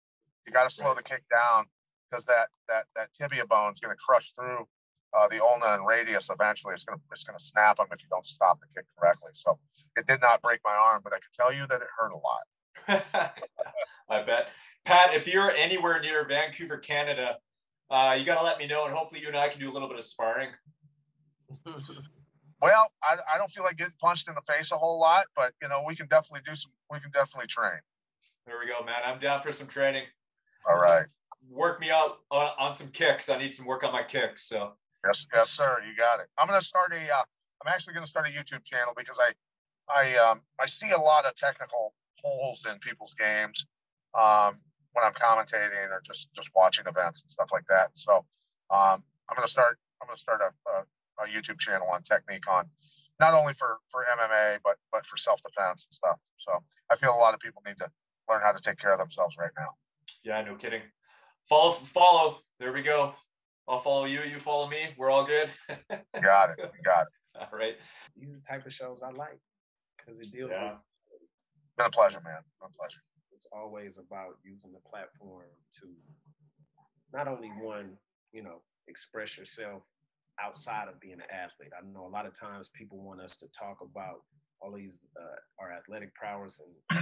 You 0.48 0.53
got 0.53 0.64
to 0.64 0.73
slow 0.73 0.93
the 0.95 1.03
kick 1.03 1.23
down 1.30 1.65
because 2.10 2.26
that 2.26 2.49
that 2.68 2.85
that 2.95 3.14
tibia 3.14 3.45
bone 3.45 3.72
is 3.72 3.80
going 3.80 3.95
to 3.95 3.99
crush 3.99 4.31
through 4.31 4.65
uh, 5.14 5.27
the 5.27 5.43
ulna 5.43 5.76
and 5.77 5.85
radius. 5.85 6.30
Eventually, 6.31 6.73
it's 6.73 6.84
going 6.84 6.98
to 6.98 7.03
it's 7.11 7.23
going 7.23 7.38
to 7.38 7.43
snap 7.43 7.77
them 7.77 7.88
if 7.91 8.02
you 8.02 8.10
don't 8.10 8.26
stop 8.26 8.60
the 8.60 8.68
kick 8.73 8.85
correctly. 8.98 9.31
So 9.34 9.60
it 9.98 10.07
did 10.07 10.22
not 10.22 10.41
break 10.41 10.61
my 10.64 10.73
arm, 10.73 11.02
but 11.03 11.14
I 11.14 11.18
can 11.18 11.30
tell 11.34 11.53
you 11.53 11.68
that 11.68 11.81
it 11.81 11.88
hurt 11.95 12.11
a 12.11 12.18
lot. 12.18 13.34
I 14.10 14.23
bet. 14.23 14.49
Pat, 14.86 15.14
if 15.14 15.28
you're 15.28 15.52
anywhere 15.52 16.02
near 16.02 16.26
Vancouver, 16.28 16.78
Canada, 16.78 17.38
uh, 17.90 18.16
you 18.18 18.26
got 18.26 18.38
to 18.38 18.44
let 18.44 18.58
me 18.58 18.68
know, 18.68 18.86
and 18.86 18.95
hopefully 18.95 19.22
you 19.22 19.28
and 19.28 19.38
I 19.38 19.49
can 19.49 19.60
do 19.60 19.70
a 19.70 19.74
little 19.74 19.88
bit 19.88 19.98
of 19.98 20.06
sparring. 20.06 20.49
Well, 22.64 22.91
I, 23.03 23.16
I 23.34 23.40
don't 23.40 23.49
feel 23.49 23.64
like 23.64 23.78
getting 23.78 23.95
punched 23.99 24.30
in 24.30 24.36
the 24.36 24.41
face 24.41 24.72
a 24.72 24.78
whole 24.78 24.99
lot, 24.99 25.26
but 25.36 25.52
you 25.64 25.68
know 25.68 25.84
we 25.88 25.95
can 25.95 26.06
definitely 26.06 26.41
do 26.45 26.56
some. 26.56 26.72
We 26.91 26.99
can 26.99 27.10
definitely 27.10 27.48
train. 27.48 27.80
There 28.45 28.53
we 28.60 28.68
go, 28.68 28.86
man. 28.86 28.98
I'm 29.03 29.20
down 29.20 29.41
for 29.41 29.52
some 29.52 29.66
training. 29.66 30.03
All 30.70 30.80
right. 30.80 31.08
Work 31.49 31.82
me 31.82 31.90
out 31.90 32.20
on, 32.30 32.49
on 32.60 32.76
some 32.76 32.90
kicks. 32.90 33.30
I 33.30 33.40
need 33.40 33.56
some 33.56 33.66
work 33.66 33.84
on 33.84 33.91
my 33.91 34.03
kicks. 34.03 34.44
So 34.48 34.74
Yes, 35.06 35.26
yes, 35.34 35.49
sir. 35.49 35.82
You 35.88 35.95
got 35.95 36.20
it. 36.20 36.28
I'm 36.38 36.48
gonna 36.48 36.62
start 36.62 36.91
a. 36.91 36.95
Uh, 36.95 37.24
I'm 37.66 37.74
actually 37.74 37.94
gonna 37.94 38.08
start 38.08 38.28
a 38.28 38.32
YouTube 38.32 38.64
channel 38.64 38.94
because 38.95 39.20
I, 39.20 39.34
I, 39.94 40.16
um, 40.18 40.41
I 40.60 40.66
see 40.66 40.91
a 40.91 40.98
lot 40.98 41.26
of 41.26 41.36
technical 41.36 41.94
holes 42.24 42.66
in 42.72 42.78
people's 42.80 43.14
games, 43.16 43.66
um, 44.14 44.60
when 44.93 45.05
I'm 45.05 45.13
commentating 45.13 45.89
or 45.89 46.01
just 46.03 46.34
just 46.34 46.49
watching 46.55 46.85
events 46.88 47.22
and 47.22 47.30
stuff 47.30 47.49
like 47.51 47.65
that. 47.69 47.91
So, 47.93 48.26
um, 48.69 49.03
I'm 49.30 49.35
gonna 49.35 49.47
start. 49.47 49.77
I'm 50.01 50.07
gonna 50.07 50.18
start 50.18 50.41
a, 50.41 50.69
a, 50.69 51.23
a 51.23 51.27
YouTube 51.27 51.59
channel 51.59 51.88
on 51.93 52.01
technique 52.03 52.49
on, 52.51 52.65
not 53.19 53.34
only 53.34 53.53
for 53.53 53.80
for 53.89 54.05
MMA 54.18 54.59
but 54.63 54.77
but 54.91 55.05
for 55.05 55.18
self 55.18 55.41
defense 55.41 55.85
and 55.85 55.93
stuff. 55.93 56.22
So 56.38 56.51
I 56.91 56.95
feel 56.95 57.13
a 57.13 57.18
lot 57.22 57.34
of 57.34 57.39
people 57.39 57.61
need 57.65 57.77
to 57.80 57.89
learn 58.30 58.41
how 58.43 58.51
to 58.51 58.61
take 58.61 58.77
care 58.77 58.91
of 58.91 58.99
themselves 58.99 59.38
right 59.39 59.51
now. 59.57 59.69
yeah, 60.23 60.41
no 60.41 60.55
kidding. 60.55 60.81
Follow, 61.49 61.72
follow. 61.72 62.39
There 62.59 62.72
we 62.72 62.81
go. 62.81 63.15
I'll 63.68 63.80
follow 63.80 64.05
you. 64.05 64.22
You 64.22 64.39
follow 64.39 64.68
me. 64.69 64.89
We're 64.97 65.09
all 65.09 65.26
good. 65.26 65.49
Got 66.22 66.49
it. 66.51 66.57
Got 66.84 67.07
it. 67.07 67.07
all 67.41 67.57
right. 67.57 67.76
These 68.15 68.31
are 68.31 68.35
the 68.35 68.41
type 68.41 68.65
of 68.65 68.73
shows 68.73 69.01
I 69.03 69.09
like 69.11 69.39
because 69.97 70.19
it 70.19 70.31
deals 70.31 70.51
Yeah. 70.51 70.72
with 70.73 71.22
Been 71.77 71.88
a 71.88 71.89
pleasure, 71.89 72.22
man. 72.23 72.41
Been 72.59 72.69
a 72.69 72.77
pleasure. 72.77 72.99
It's 73.41 73.47
always 73.51 73.97
about 73.97 74.38
using 74.45 74.72
the 74.72 74.80
platform 74.88 75.47
to 75.80 75.88
not 77.11 77.27
only 77.27 77.49
one, 77.59 77.97
you 78.31 78.43
know, 78.43 78.61
express 78.88 79.35
yourself 79.35 79.81
outside 80.39 80.88
of 80.88 80.99
being 80.99 81.15
an 81.15 81.31
athlete. 81.34 81.72
I 81.76 81.84
know 81.91 82.05
a 82.05 82.13
lot 82.15 82.27
of 82.27 82.39
times 82.39 82.69
people 82.69 82.99
want 82.99 83.19
us 83.19 83.35
to 83.38 83.47
talk 83.47 83.77
about 83.81 84.22
all 84.61 84.73
these 84.73 85.07
uh, 85.19 85.39
our 85.59 85.72
athletic 85.73 86.13
prowess 86.13 86.61
and 86.61 86.99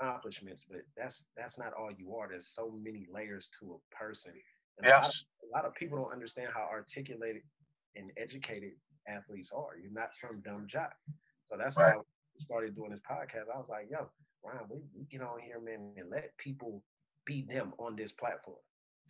accomplishments, 0.00 0.66
but 0.68 0.80
that's 0.96 1.28
that's 1.36 1.60
not 1.60 1.72
all 1.78 1.90
you 1.96 2.16
are. 2.16 2.26
There's 2.28 2.48
so 2.48 2.72
many 2.82 3.06
layers 3.14 3.48
to 3.60 3.78
a 3.78 3.94
person. 3.94 4.32
And 4.78 4.86
a 4.88 4.90
lot 4.90 4.98
of- 4.98 5.04
Yes. 5.04 5.24
a 5.44 5.56
lot 5.56 5.64
of 5.64 5.74
people 5.76 5.96
don't 5.98 6.12
understand 6.12 6.50
how 6.52 6.68
articulated 6.72 7.42
and 7.94 8.10
educated 8.16 8.72
athletes 9.06 9.52
are. 9.52 9.76
You're 9.80 9.92
not 9.92 10.12
some 10.16 10.40
dumb 10.40 10.66
jock. 10.66 10.94
So 11.48 11.56
that's 11.56 11.76
why 11.76 11.84
Right. 11.90 11.96
when 11.98 12.04
we 12.34 12.40
started 12.40 12.74
doing 12.74 12.90
this 12.90 13.00
podcast. 13.00 13.48
I 13.54 13.58
was 13.58 13.68
like, 13.68 13.88
yo, 13.90 14.10
Ryan, 14.44 14.64
we, 14.70 14.78
we 14.96 15.04
get 15.04 15.22
on 15.22 15.38
here, 15.40 15.60
man, 15.60 15.92
and 15.96 16.10
let 16.10 16.36
people 16.38 16.82
be 17.24 17.42
them 17.42 17.72
on 17.78 17.96
this 17.96 18.12
platform. 18.12 18.56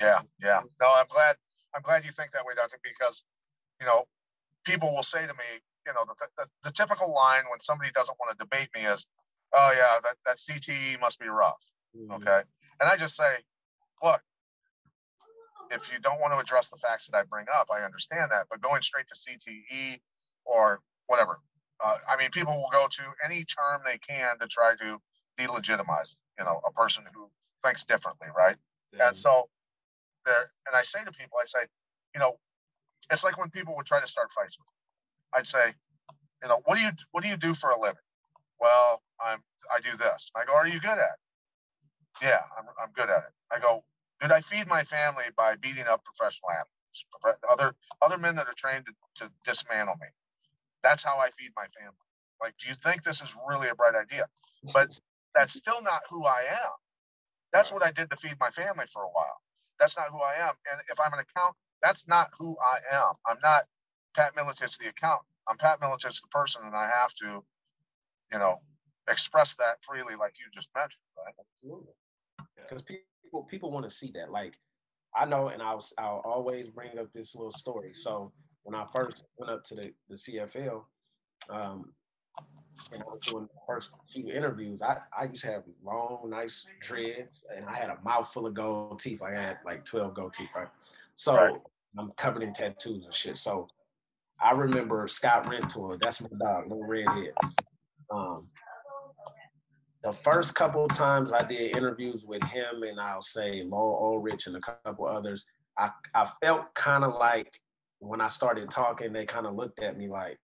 Yeah, 0.00 0.20
yeah. 0.42 0.60
No, 0.80 0.86
I'm 0.88 1.06
glad. 1.08 1.36
I'm 1.74 1.82
glad 1.82 2.04
you 2.04 2.12
think 2.12 2.30
that 2.32 2.44
way, 2.44 2.54
Doctor, 2.56 2.78
because 2.82 3.24
you 3.80 3.86
know, 3.86 4.04
people 4.64 4.94
will 4.94 5.02
say 5.02 5.22
to 5.22 5.34
me, 5.34 5.60
you 5.86 5.92
know, 5.92 6.04
the, 6.06 6.14
the, 6.36 6.46
the 6.64 6.72
typical 6.72 7.12
line 7.12 7.42
when 7.50 7.58
somebody 7.58 7.90
doesn't 7.90 8.16
want 8.18 8.36
to 8.36 8.44
debate 8.44 8.68
me 8.74 8.82
is, 8.82 9.06
"Oh 9.54 9.72
yeah, 9.76 10.00
that 10.04 10.16
that 10.26 10.36
CTE 10.36 11.00
must 11.00 11.18
be 11.18 11.28
rough." 11.28 11.64
Mhm. 11.96 12.16
Okay, 12.16 12.42
and 12.80 12.88
I 12.88 12.96
just 12.96 13.16
say, 13.16 13.38
look, 14.02 14.22
if 15.70 15.92
you 15.92 15.98
don't 15.98 16.20
want 16.20 16.32
to 16.34 16.38
address 16.40 16.70
the 16.70 16.76
facts 16.76 17.06
that 17.06 17.16
I 17.16 17.24
bring 17.24 17.46
up, 17.54 17.68
I 17.72 17.82
understand 17.82 18.30
that, 18.30 18.46
but 18.50 18.60
going 18.60 18.82
straight 18.82 19.06
to 19.08 19.14
CTE 19.14 20.00
or 20.44 20.80
whatever, 21.06 21.40
uh, 21.84 21.96
I 22.08 22.16
mean, 22.16 22.30
people 22.30 22.54
will 22.54 22.70
go 22.72 22.86
to 22.88 23.02
any 23.24 23.44
term 23.44 23.82
they 23.84 23.98
can 23.98 24.38
to 24.38 24.46
try 24.46 24.74
to 24.76 24.98
delegitimize, 25.38 26.16
you 26.38 26.44
know, 26.44 26.60
a 26.66 26.72
person 26.72 27.04
who 27.14 27.28
thinks 27.64 27.84
differently, 27.84 28.28
right? 28.36 28.56
Yeah. 28.92 29.08
And 29.08 29.16
so 29.16 29.48
there, 30.24 30.50
and 30.66 30.76
I 30.76 30.82
say 30.82 31.04
to 31.04 31.12
people, 31.12 31.38
I 31.40 31.44
say, 31.44 31.60
you 32.14 32.20
know, 32.20 32.38
it's 33.10 33.24
like 33.24 33.38
when 33.38 33.50
people 33.50 33.74
would 33.76 33.86
try 33.86 34.00
to 34.00 34.06
start 34.06 34.30
fights 34.32 34.58
with 34.58 34.66
me. 34.66 35.38
I'd 35.38 35.46
say, 35.46 35.72
you 36.42 36.48
know, 36.48 36.60
what 36.64 36.76
do 36.76 36.84
you 36.84 36.90
what 37.12 37.22
do 37.24 37.30
you 37.30 37.36
do 37.36 37.54
for 37.54 37.70
a 37.70 37.80
living? 37.80 37.96
Well, 38.60 39.02
I'm 39.24 39.40
I 39.74 39.80
do 39.80 39.96
this. 39.96 40.30
I 40.36 40.44
go, 40.44 40.54
are 40.54 40.68
you 40.68 40.80
good 40.80 40.90
at 40.90 40.98
it? 40.98 41.20
Yeah, 42.22 42.40
I'm 42.56 42.64
I'm 42.82 42.90
good 42.92 43.08
at 43.08 43.18
it. 43.18 43.32
I 43.52 43.60
go, 43.60 43.84
did 44.20 44.32
I 44.32 44.40
feed 44.40 44.66
my 44.66 44.82
family 44.84 45.24
by 45.36 45.56
beating 45.56 45.84
up 45.88 46.04
professional 46.04 46.50
athletes, 46.50 47.06
other 47.50 47.74
other 48.02 48.18
men 48.18 48.36
that 48.36 48.46
are 48.46 48.54
trained 48.56 48.86
to, 48.86 49.24
to 49.24 49.32
dismantle 49.44 49.96
me. 50.00 50.08
That's 50.82 51.02
how 51.02 51.18
I 51.18 51.30
feed 51.30 51.50
my 51.56 51.66
family. 51.66 51.96
Like, 52.40 52.56
do 52.58 52.68
you 52.68 52.74
think 52.74 53.02
this 53.02 53.20
is 53.20 53.34
really 53.48 53.68
a 53.68 53.74
bright 53.74 53.94
idea? 53.94 54.26
But 54.72 54.88
that's 55.38 55.54
still 55.54 55.80
not 55.82 56.00
who 56.10 56.26
I 56.26 56.42
am. 56.50 56.72
That's 57.52 57.72
what 57.72 57.84
I 57.84 57.92
did 57.92 58.10
to 58.10 58.16
feed 58.16 58.34
my 58.40 58.50
family 58.50 58.86
for 58.92 59.02
a 59.02 59.08
while. 59.08 59.38
That's 59.78 59.96
not 59.96 60.08
who 60.10 60.20
I 60.20 60.34
am. 60.48 60.54
And 60.70 60.80
if 60.90 60.98
I'm 60.98 61.12
an 61.12 61.20
accountant, 61.20 61.56
that's 61.80 62.08
not 62.08 62.28
who 62.36 62.56
I 62.60 62.96
am. 62.96 63.14
I'm 63.26 63.38
not 63.42 63.62
Pat 64.16 64.34
Miletich, 64.36 64.78
the 64.78 64.88
accountant. 64.88 65.28
I'm 65.48 65.56
Pat 65.56 65.80
Miletich, 65.80 66.20
the 66.20 66.28
person, 66.30 66.62
and 66.64 66.74
I 66.74 66.90
have 66.90 67.14
to, 67.14 67.44
you 68.32 68.38
know, 68.38 68.56
express 69.08 69.54
that 69.56 69.82
freely, 69.82 70.16
like 70.16 70.34
you 70.38 70.46
just 70.52 70.68
mentioned. 70.74 71.00
Right? 71.16 71.34
Absolutely. 71.38 71.94
Yeah. 72.40 72.64
Because 72.68 72.82
people 72.82 73.44
people 73.44 73.70
want 73.70 73.84
to 73.84 73.90
see 73.90 74.10
that. 74.16 74.32
Like 74.32 74.58
I 75.14 75.24
know, 75.24 75.48
and 75.48 75.62
I'll 75.62 75.84
I'll 75.98 76.22
always 76.24 76.68
bring 76.68 76.98
up 76.98 77.12
this 77.14 77.36
little 77.36 77.52
story. 77.52 77.94
So 77.94 78.32
when 78.64 78.74
I 78.74 78.84
first 78.94 79.24
went 79.38 79.52
up 79.52 79.62
to 79.64 79.74
the 79.76 79.92
the 80.08 80.16
CFL, 80.16 80.82
um, 81.48 81.92
and 82.92 83.02
I 83.02 83.06
was 83.06 83.20
doing 83.26 83.48
the 83.52 83.60
first 83.66 83.92
few 84.06 84.30
interviews, 84.30 84.82
I 84.82 84.98
I 85.16 85.24
used 85.24 85.44
to 85.44 85.52
have 85.52 85.64
long, 85.84 86.28
nice 86.30 86.66
dreads, 86.80 87.44
and 87.54 87.66
I 87.66 87.74
had 87.76 87.90
a 87.90 87.98
mouthful 88.04 88.46
of 88.46 88.54
gold 88.54 88.98
teeth. 88.98 89.22
I 89.22 89.32
had 89.32 89.58
like 89.64 89.84
twelve 89.84 90.14
gold 90.14 90.32
teeth, 90.34 90.50
right? 90.54 90.68
So 91.14 91.34
Right. 91.34 91.54
I'm 91.98 92.12
covered 92.12 92.42
in 92.42 92.52
tattoos 92.52 93.06
and 93.06 93.14
shit. 93.14 93.36
So 93.36 93.68
I 94.40 94.52
remember 94.52 95.06
Scott 95.08 95.46
Rintoul. 95.46 95.98
That's 96.00 96.20
my 96.22 96.28
dog, 96.38 96.68
little 96.68 96.84
redhead. 96.84 97.32
Um, 98.10 98.48
the 100.04 100.12
first 100.12 100.54
couple 100.54 100.84
of 100.84 100.92
times 100.92 101.32
I 101.32 101.42
did 101.42 101.76
interviews 101.76 102.24
with 102.26 102.44
him 102.44 102.82
and 102.84 103.00
I'll 103.00 103.20
say 103.20 103.62
Lowell 103.62 104.22
Ullrich 104.22 104.46
and 104.46 104.56
a 104.56 104.60
couple 104.60 105.06
others, 105.06 105.44
I, 105.76 105.90
I 106.14 106.30
felt 106.40 106.72
kind 106.74 107.04
of 107.04 107.14
like 107.14 107.58
when 107.98 108.20
I 108.20 108.28
started 108.28 108.70
talking, 108.70 109.12
they 109.12 109.26
kind 109.26 109.46
of 109.46 109.54
looked 109.54 109.80
at 109.82 109.98
me 109.98 110.08
like 110.08 110.38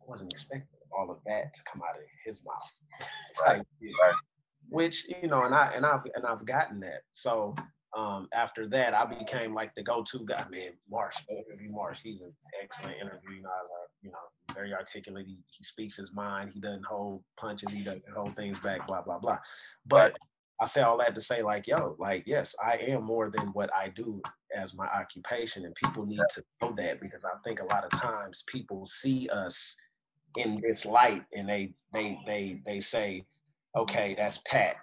I 0.00 0.04
wasn't 0.06 0.32
expecting 0.32 0.73
all 0.96 1.10
of 1.10 1.18
that 1.26 1.54
to 1.54 1.60
come 1.70 1.82
out 1.82 1.96
of 1.96 2.02
his 2.24 2.42
mouth. 2.44 3.08
type 3.46 3.66
right. 4.02 4.14
Which, 4.68 5.06
you 5.22 5.28
know, 5.28 5.44
and 5.44 5.54
I 5.54 5.72
and 5.74 5.84
I've 5.84 6.04
and 6.14 6.24
I've 6.26 6.44
gotten 6.44 6.80
that. 6.80 7.02
So 7.12 7.54
um, 7.96 8.28
after 8.32 8.66
that, 8.68 8.92
I 8.94 9.04
became 9.04 9.54
like 9.54 9.74
the 9.74 9.82
go-to 9.82 10.24
guy. 10.24 10.44
Man, 10.50 10.72
Marsh, 10.90 11.16
interview 11.30 11.70
Marsh. 11.70 12.00
He's 12.02 12.22
an 12.22 12.32
excellent 12.62 12.96
interview. 12.96 13.36
You 13.36 13.42
know, 13.42 13.50
you 14.02 14.10
know, 14.10 14.54
very 14.54 14.72
articulate. 14.74 15.26
He, 15.26 15.38
he 15.46 15.62
speaks 15.62 15.96
his 15.96 16.12
mind. 16.12 16.50
He 16.52 16.60
doesn't 16.60 16.84
hold 16.84 17.22
punches. 17.38 17.72
He 17.72 17.84
doesn't 17.84 18.02
hold 18.14 18.34
things 18.36 18.58
back. 18.58 18.86
Blah 18.86 19.02
blah 19.02 19.18
blah. 19.18 19.38
But 19.86 20.16
I 20.60 20.66
say 20.66 20.82
all 20.82 20.98
that 20.98 21.14
to 21.14 21.20
say, 21.20 21.42
like, 21.42 21.66
yo, 21.66 21.96
like, 21.98 22.24
yes, 22.26 22.54
I 22.64 22.78
am 22.88 23.04
more 23.04 23.28
than 23.28 23.48
what 23.48 23.70
I 23.74 23.88
do 23.88 24.22
as 24.56 24.74
my 24.74 24.86
occupation, 24.86 25.64
and 25.64 25.74
people 25.74 26.06
need 26.06 26.20
to 26.30 26.44
know 26.62 26.72
that 26.76 27.00
because 27.00 27.24
I 27.24 27.36
think 27.44 27.60
a 27.60 27.66
lot 27.66 27.84
of 27.84 27.90
times 27.90 28.44
people 28.46 28.86
see 28.86 29.28
us 29.32 29.76
in 30.38 30.60
this 30.60 30.84
light, 30.86 31.24
and 31.32 31.48
they 31.48 31.74
they 31.92 32.18
they 32.26 32.60
they 32.64 32.80
say, 32.80 33.24
okay, 33.76 34.14
that's 34.16 34.38
Pat, 34.38 34.76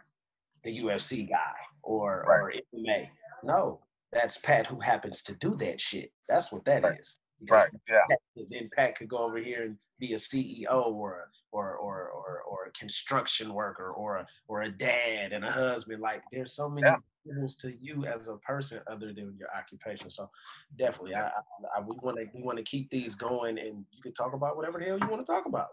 the 0.63 0.79
UFC 0.79 1.29
guy, 1.29 1.53
or 1.83 2.23
Right. 2.27 2.63
or 2.73 2.77
MMA. 2.79 3.09
No, 3.43 3.79
that's 4.11 4.37
Pat 4.37 4.67
who 4.67 4.79
happens 4.79 5.21
to 5.23 5.35
do 5.35 5.55
that 5.55 5.81
shit. 5.81 6.11
That's 6.29 6.51
what 6.51 6.65
that 6.65 6.83
is. 6.99 7.17
Right. 7.49 7.69
Because 7.69 7.69
Right. 7.71 7.81
Yeah. 7.89 8.15
Pat- 8.37 8.49
then 8.49 8.69
Pat 8.75 8.95
could 8.95 9.09
go 9.09 9.17
over 9.25 9.37
here 9.39 9.63
and 9.63 9.77
be 9.99 10.13
a 10.13 10.17
CEO 10.17 10.69
or 10.93 11.31
or 11.51 11.75
or 11.75 12.09
or, 12.09 12.43
or 12.47 12.65
a 12.67 12.71
construction 12.71 13.53
worker 13.53 13.91
or 13.91 14.17
a, 14.17 14.27
or 14.47 14.61
a 14.63 14.71
dad 14.71 15.33
and 15.33 15.45
a 15.45 15.51
husband. 15.51 16.01
Like 16.01 16.23
there's 16.31 16.55
so 16.55 16.69
many 16.69 16.89
Yeah. 16.89 16.97
levels 17.25 17.55
to 17.57 17.73
you 17.81 18.05
as 18.05 18.27
a 18.29 18.37
person 18.37 18.81
other 18.91 19.13
than 19.13 19.35
your 19.39 19.49
occupation. 19.57 20.09
So 20.09 20.29
definitely, 20.77 21.15
I, 21.15 21.23
I, 21.23 21.29
I 21.77 21.81
we 21.81 21.97
want 22.01 22.17
to 22.19 22.25
we 22.35 22.43
want 22.43 22.59
to 22.59 22.63
keep 22.65 22.89
these 22.91 23.15
going, 23.15 23.59
and 23.59 23.85
you 23.91 24.03
can 24.03 24.13
talk 24.13 24.33
about 24.33 24.57
whatever 24.57 24.79
the 24.79 24.85
hell 24.85 24.99
you 24.99 25.07
want 25.09 25.25
to 25.25 25.31
talk 25.31 25.45
about. 25.47 25.67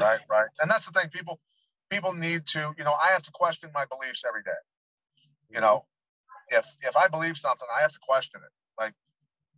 right 0.00 0.20
right 0.30 0.48
and 0.60 0.70
that's 0.70 0.86
the 0.86 0.92
thing 0.98 1.10
people 1.10 1.40
people 1.90 2.14
need 2.14 2.46
to 2.46 2.74
you 2.78 2.84
know 2.84 2.94
i 3.06 3.10
have 3.12 3.22
to 3.22 3.32
question 3.32 3.70
my 3.74 3.86
beliefs 3.86 4.24
every 4.28 4.42
day 4.42 4.50
you 5.50 5.60
know 5.60 5.84
if 6.50 6.66
if 6.82 6.96
i 6.96 7.08
believe 7.08 7.36
something 7.38 7.68
i 7.76 7.82
have 7.82 7.92
to 7.92 8.00
question 8.02 8.40
it 8.44 8.82
like 8.82 8.94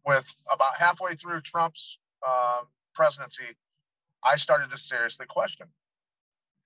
with 0.06 0.32
about 0.52 0.76
halfway 0.78 1.14
through 1.14 1.40
trump's 1.42 1.98
um, 2.26 2.66
presidency 2.94 3.44
i 4.24 4.36
started 4.36 4.70
to 4.70 4.78
seriously 4.78 5.26
question 5.26 5.66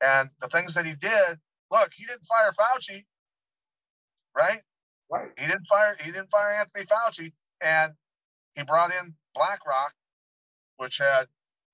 and 0.02 0.30
the 0.40 0.48
things 0.48 0.74
that 0.74 0.86
he 0.86 0.94
did 0.94 1.38
look 1.70 1.92
he 1.96 2.04
didn't 2.06 2.24
fire 2.24 2.52
fauci 2.52 3.04
right 4.36 4.62
Right. 5.10 5.30
he 5.38 5.46
didn't 5.46 5.66
fire 5.70 5.96
he 6.04 6.12
didn't 6.12 6.30
fire 6.30 6.52
Anthony 6.60 6.84
Fauci 6.84 7.32
and 7.62 7.92
he 8.56 8.62
brought 8.64 8.90
in 9.02 9.14
BlackRock, 9.34 9.94
which 10.78 10.98
had 10.98 11.26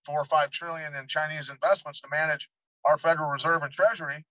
four 0.04 0.20
or 0.20 0.24
five 0.24 0.50
trillion 0.50 0.94
in 0.94 1.06
Chinese 1.06 1.50
investments 1.50 2.00
to 2.02 2.08
manage 2.10 2.48
our 2.84 2.98
Federal 2.98 3.30
Reserve 3.30 3.62
and 3.62 3.72
Treasury. 3.72 4.24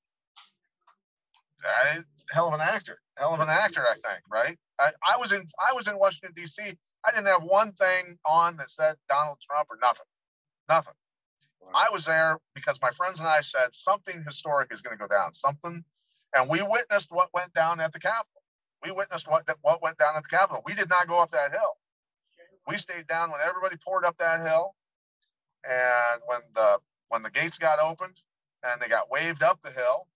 Uh, 1.65 2.01
hell 2.31 2.47
of 2.49 2.53
an 2.53 2.61
actor, 2.61 2.97
hell 3.17 3.33
of 3.33 3.41
an 3.41 3.49
actor, 3.49 3.81
I 3.81 3.93
think, 3.93 4.21
right? 4.31 4.57
I, 4.79 4.91
I 5.07 5.17
was 5.17 5.31
in 5.31 5.45
I 5.59 5.73
was 5.73 5.87
in 5.87 5.97
Washington 5.97 6.33
D.C. 6.35 6.61
I 7.05 7.11
didn't 7.11 7.27
have 7.27 7.43
one 7.43 7.71
thing 7.73 8.17
on 8.25 8.57
that 8.57 8.69
said 8.69 8.95
Donald 9.09 9.39
Trump 9.41 9.67
or 9.71 9.77
nothing, 9.81 10.05
nothing. 10.69 10.93
I 11.75 11.87
was 11.91 12.05
there 12.05 12.37
because 12.55 12.81
my 12.81 12.91
friends 12.91 13.19
and 13.19 13.27
I 13.27 13.41
said 13.41 13.73
something 13.73 14.23
historic 14.23 14.71
is 14.71 14.81
going 14.81 14.97
to 14.97 15.01
go 15.01 15.07
down, 15.07 15.33
something, 15.33 15.83
and 16.35 16.49
we 16.49 16.61
witnessed 16.61 17.11
what 17.11 17.29
went 17.33 17.53
down 17.53 17.79
at 17.79 17.93
the 17.93 17.99
Capitol. 17.99 18.41
We 18.83 18.91
witnessed 18.91 19.27
what 19.27 19.49
what 19.61 19.81
went 19.81 19.97
down 19.97 20.15
at 20.15 20.23
the 20.23 20.29
Capitol. 20.29 20.61
We 20.65 20.75
did 20.75 20.89
not 20.89 21.07
go 21.07 21.21
up 21.21 21.31
that 21.31 21.51
hill. 21.51 21.77
We 22.67 22.77
stayed 22.77 23.07
down 23.07 23.31
when 23.31 23.41
everybody 23.41 23.75
poured 23.77 24.05
up 24.05 24.17
that 24.17 24.41
hill, 24.41 24.75
and 25.63 26.21
when 26.25 26.41
the 26.53 26.79
when 27.09 27.21
the 27.21 27.31
gates 27.31 27.57
got 27.57 27.79
opened 27.79 28.21
and 28.63 28.81
they 28.81 28.87
got 28.87 29.11
waved 29.11 29.43
up 29.43 29.61
the 29.61 29.71
hill, 29.71 30.07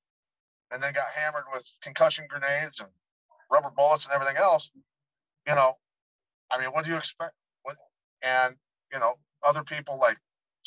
and 0.72 0.82
then 0.82 0.94
got 0.94 1.08
hammered 1.16 1.46
with 1.54 1.64
concussion 1.82 2.26
grenades 2.30 2.80
and 2.80 2.90
rubber 3.52 3.72
bullets 3.76 4.06
and 4.06 4.14
everything 4.14 4.38
else. 4.38 4.72
You 5.48 5.56
know, 5.56 5.78
I 6.52 6.60
mean, 6.60 6.70
what 6.70 6.86
do 6.86 6.92
you 6.92 6.98
expect? 6.98 7.34
What 7.64 7.78
and 8.22 8.56
you 8.92 9.00
know 9.00 9.16
other 9.44 9.64
people 9.64 10.00
like 10.00 10.18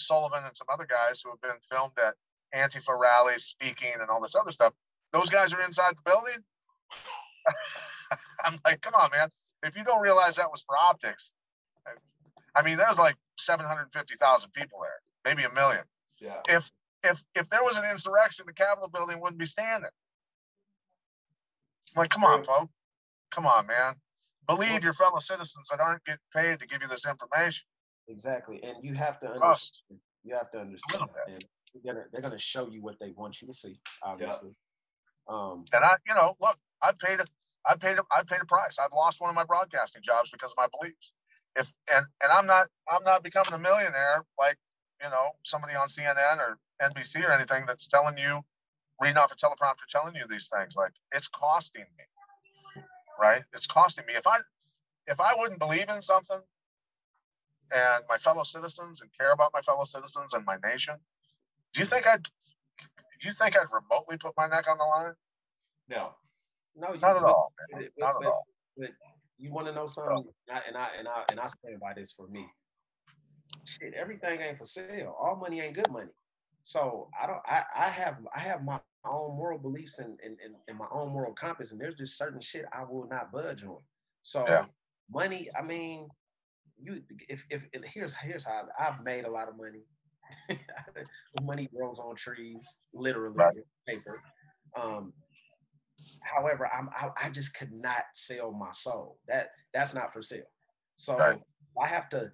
Sullivan 0.00 0.42
and 0.44 0.56
some 0.56 0.66
other 0.72 0.86
guys 0.86 1.22
who 1.22 1.30
have 1.30 1.40
been 1.40 1.60
filmed 1.62 1.92
at 1.98 2.14
Antifa 2.54 2.98
rallies 2.98 3.44
speaking 3.44 3.94
and 4.00 4.10
all 4.10 4.20
this 4.20 4.34
other 4.34 4.52
stuff. 4.52 4.72
Those 5.12 5.30
guys 5.30 5.52
are 5.52 5.62
inside 5.62 5.94
the 5.96 6.10
building. 6.10 6.44
I'm 8.44 8.58
like, 8.64 8.80
come 8.80 8.94
on, 8.94 9.10
man. 9.12 9.28
If 9.62 9.76
you 9.76 9.84
don't 9.84 10.02
realize 10.02 10.36
that 10.36 10.50
was 10.50 10.62
for 10.62 10.76
optics, 10.76 11.34
I 12.54 12.62
mean, 12.62 12.76
there's 12.76 12.98
like 12.98 13.16
750,000 13.38 14.52
people 14.52 14.78
there, 14.82 15.00
maybe 15.24 15.44
a 15.44 15.54
million. 15.54 15.84
Yeah. 16.20 16.40
If 16.48 16.70
if 17.02 17.22
if 17.34 17.48
there 17.48 17.62
was 17.62 17.76
an 17.76 17.90
insurrection, 17.90 18.44
the 18.46 18.52
Capitol 18.52 18.88
building 18.88 19.20
wouldn't 19.20 19.38
be 19.38 19.46
standing. 19.46 19.90
I'm 21.96 22.00
like, 22.00 22.10
come 22.10 22.24
on, 22.24 22.44
folks. 22.44 22.72
Come 23.30 23.46
on, 23.46 23.66
man. 23.66 23.94
Believe 24.46 24.84
your 24.84 24.92
fellow 24.92 25.20
citizens 25.20 25.68
that 25.70 25.80
aren't 25.80 26.04
getting 26.04 26.20
paid 26.34 26.60
to 26.60 26.66
give 26.66 26.82
you 26.82 26.88
this 26.88 27.06
information. 27.06 27.64
Exactly, 28.08 28.62
and 28.62 28.76
you 28.82 28.94
have 28.94 29.18
to 29.20 29.28
understand. 29.28 30.00
You 30.24 30.34
have 30.34 30.50
to 30.50 30.58
understand, 30.58 31.08
and 31.28 31.44
they're 31.74 31.94
gonna 31.94 32.06
they're 32.12 32.22
gonna 32.22 32.38
show 32.38 32.68
you 32.68 32.82
what 32.82 32.98
they 32.98 33.12
want 33.16 33.40
you 33.40 33.48
to 33.48 33.54
see. 33.54 33.80
Obviously, 34.02 34.50
um, 35.28 35.64
And 35.72 35.84
I, 35.84 35.94
you 36.06 36.14
know, 36.14 36.34
look, 36.40 36.56
I 36.82 36.92
paid 36.92 37.20
a, 37.20 37.24
I 37.66 37.76
paid 37.76 37.98
a, 37.98 38.04
I 38.12 38.22
paid 38.24 38.40
a 38.42 38.46
price. 38.46 38.78
I've 38.78 38.92
lost 38.92 39.20
one 39.20 39.30
of 39.30 39.36
my 39.36 39.44
broadcasting 39.44 40.02
jobs 40.02 40.30
because 40.30 40.52
of 40.52 40.56
my 40.58 40.66
beliefs. 40.78 41.12
If 41.56 41.72
and 41.94 42.04
and 42.22 42.32
I'm 42.32 42.46
not 42.46 42.66
I'm 42.90 43.04
not 43.04 43.22
becoming 43.22 43.52
a 43.54 43.58
millionaire 43.58 44.24
like 44.38 44.56
you 45.02 45.10
know 45.10 45.30
somebody 45.44 45.74
on 45.74 45.88
CNN 45.88 46.38
or 46.38 46.58
NBC 46.82 47.26
or 47.26 47.32
anything 47.32 47.64
that's 47.66 47.86
telling 47.86 48.18
you, 48.18 48.42
reading 49.00 49.18
off 49.18 49.32
a 49.32 49.36
teleprompter 49.36 49.86
telling 49.88 50.14
you 50.14 50.22
these 50.28 50.48
things. 50.48 50.74
Like 50.76 50.92
it's 51.14 51.28
costing 51.28 51.86
me, 51.98 52.04
right? 53.20 53.42
It's 53.52 53.66
costing 53.66 54.04
me. 54.06 54.14
If 54.14 54.26
I 54.26 54.38
if 55.06 55.20
I 55.20 55.32
wouldn't 55.36 55.60
believe 55.60 55.88
in 55.88 56.02
something 56.02 56.40
and 57.74 58.04
my 58.08 58.16
fellow 58.16 58.42
citizens 58.42 59.00
and 59.02 59.10
care 59.18 59.32
about 59.32 59.50
my 59.52 59.60
fellow 59.60 59.84
citizens 59.84 60.34
and 60.34 60.44
my 60.44 60.56
nation, 60.64 60.96
do 61.72 61.80
you 61.80 61.86
think 61.86 62.06
I'd 62.06 62.22
do 62.24 63.26
you 63.28 63.32
think 63.32 63.56
I'd 63.56 63.66
remotely 63.72 64.16
put 64.16 64.32
my 64.36 64.46
neck 64.48 64.68
on 64.70 64.78
the 64.78 64.84
line? 64.84 65.12
No. 65.88 66.14
no, 66.76 66.94
you, 66.94 67.00
Not 67.00 67.16
at 67.16 67.22
but- 67.22 67.28
all. 67.28 67.52
but- 67.72 67.82
Not 67.98 68.14
but- 68.14 68.22
at 68.22 68.28
all. 68.28 68.46
but 68.78 68.90
you 69.38 69.52
want 69.52 69.66
to 69.66 69.72
know 69.74 69.86
something, 69.86 70.24
and 70.48 70.56
I, 70.58 70.60
and 70.68 70.76
I 70.76 70.88
and 70.98 71.08
I 71.08 71.24
and 71.30 71.40
I 71.40 71.46
stand 71.46 71.80
by 71.80 71.94
this 71.94 72.12
for 72.12 72.26
me. 72.28 72.46
Shit, 73.64 73.94
everything 73.94 74.40
ain't 74.40 74.58
for 74.58 74.66
sale. 74.66 75.16
All 75.20 75.36
money 75.36 75.60
ain't 75.60 75.74
good 75.74 75.90
money. 75.90 76.10
So 76.62 77.08
I 77.20 77.26
don't. 77.26 77.40
I 77.46 77.64
I 77.76 77.88
have 77.88 78.18
I 78.34 78.38
have 78.38 78.62
my 78.64 78.80
own 79.04 79.36
moral 79.36 79.58
beliefs 79.58 79.98
and 79.98 80.18
and, 80.24 80.36
and, 80.44 80.54
and 80.68 80.76
my 80.78 80.86
own 80.92 81.10
moral 81.12 81.32
compass, 81.32 81.72
and 81.72 81.80
there's 81.80 81.94
just 81.94 82.16
certain 82.18 82.40
shit 82.40 82.64
I 82.72 82.84
will 82.84 83.06
not 83.08 83.32
budge 83.32 83.64
on. 83.64 83.78
So 84.22 84.44
Yeah. 84.46 84.66
money. 85.10 85.48
I 85.58 85.62
mean, 85.62 86.08
you 86.82 87.02
if 87.28 87.44
if 87.50 87.66
here's 87.84 88.14
here's 88.14 88.44
how 88.44 88.62
I've, 88.78 88.94
I've 88.94 89.04
made 89.04 89.24
a 89.24 89.30
lot 89.30 89.48
of 89.48 89.56
money. 89.56 89.84
money 91.42 91.68
grows 91.74 91.98
on 91.98 92.14
trees, 92.14 92.78
literally 92.94 93.36
Right. 93.36 93.56
paper. 93.86 94.22
Um, 94.80 95.12
however, 96.22 96.70
I'm 96.72 96.88
I, 96.90 97.10
I 97.26 97.30
just 97.30 97.54
could 97.54 97.72
not 97.72 98.04
sell 98.14 98.52
my 98.52 98.70
soul. 98.72 99.18
That 99.28 99.50
that's 99.74 99.94
not 99.94 100.12
for 100.12 100.22
sale. 100.22 100.42
So 100.96 101.16
Right. 101.16 101.40
I 101.80 101.88
have 101.88 102.08
to 102.10 102.32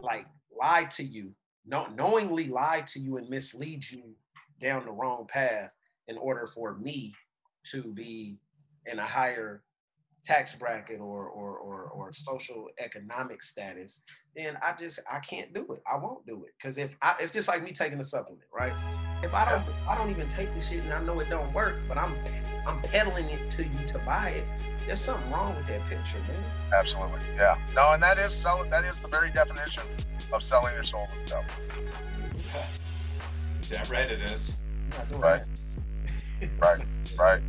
like 0.00 0.26
lie 0.56 0.84
to 0.84 1.04
you, 1.04 1.34
no, 1.66 1.86
knowingly 1.86 2.48
lie 2.48 2.82
to 2.88 3.00
you 3.00 3.16
and 3.16 3.28
mislead 3.28 3.90
you 3.90 4.14
down 4.60 4.84
the 4.84 4.92
wrong 4.92 5.26
path 5.28 5.72
in 6.08 6.16
order 6.18 6.46
for 6.46 6.76
me 6.76 7.14
to 7.64 7.82
be 7.82 8.38
in 8.86 8.98
a 8.98 9.06
higher 9.06 9.62
tax 10.28 10.54
bracket 10.54 11.00
or 11.00 11.26
or 11.26 11.56
or, 11.56 11.84
or 11.84 12.12
social 12.12 12.68
economic 12.78 13.40
status, 13.40 14.02
then 14.36 14.58
I 14.62 14.74
just 14.78 15.00
I 15.10 15.20
can't 15.20 15.54
do 15.54 15.62
it. 15.72 15.80
I 15.90 15.96
won't 15.96 16.26
do 16.26 16.44
it 16.44 16.52
because 16.60 16.76
if 16.76 16.94
I, 17.00 17.14
it's 17.18 17.32
just 17.32 17.48
like 17.48 17.62
me 17.62 17.72
taking 17.72 17.98
a 17.98 18.04
supplement, 18.04 18.44
right? 18.54 18.72
If 19.22 19.32
I 19.32 19.48
don't 19.48 19.64
I 19.88 19.96
don't 19.96 20.10
even 20.10 20.28
take 20.28 20.52
the 20.54 20.60
shit 20.60 20.84
and 20.84 20.92
I 20.92 21.02
know 21.02 21.18
it 21.20 21.30
don't 21.30 21.52
work, 21.54 21.76
but 21.88 21.96
I'm 21.96 22.14
I'm 22.66 22.82
peddling 22.82 23.24
it 23.30 23.48
to 23.52 23.64
you 23.64 23.86
to 23.86 23.98
buy 24.00 24.28
it. 24.30 24.44
There's 24.86 25.00
something 25.00 25.30
wrong 25.32 25.56
with 25.56 25.66
that 25.68 25.82
picture, 25.86 26.18
man. 26.18 26.44
Absolutely. 26.74 27.20
Yeah. 27.36 27.56
No, 27.74 27.92
and 27.92 28.02
that 28.02 28.18
is 28.18 28.32
selling. 28.34 28.68
That 28.70 28.84
is 28.84 29.00
the 29.00 29.08
very 29.08 29.30
definition 29.30 29.82
of 30.34 30.42
selling 30.42 30.74
your 30.74 30.82
soul 30.82 31.06
to 31.06 31.24
the 31.24 31.30
devil. 31.30 31.44
Damn 33.70 33.90
right 33.90 34.10
it 34.10 34.30
is. 34.30 34.50
You're 34.90 34.98
not 34.98 35.08
doing 35.10 35.22
Right. 35.22 35.40
Right. 36.60 36.80
Right. 37.18 37.40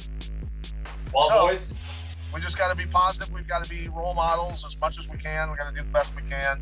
Well, 1.14 1.28
So- 1.30 1.48
boys, 1.48 1.99
We 2.34 2.42
just 2.42 2.58
got 2.58 2.70
to 2.70 2.78
be 2.78 2.86
positive. 2.86 3.34
We've 3.34 3.48
got 3.48 3.64
to 3.64 3.70
be 3.70 3.90
role 3.90 4.14
models 4.14 4.64
as 4.66 4.80
much 4.80 5.00
as 5.00 5.10
we 5.10 5.18
can. 5.18 5.50
We 5.50 5.58
got 5.58 5.70
to 5.70 5.76
do 5.76 5.84
the 5.84 5.90
best 5.90 6.16
we 6.16 6.22
can, 6.30 6.60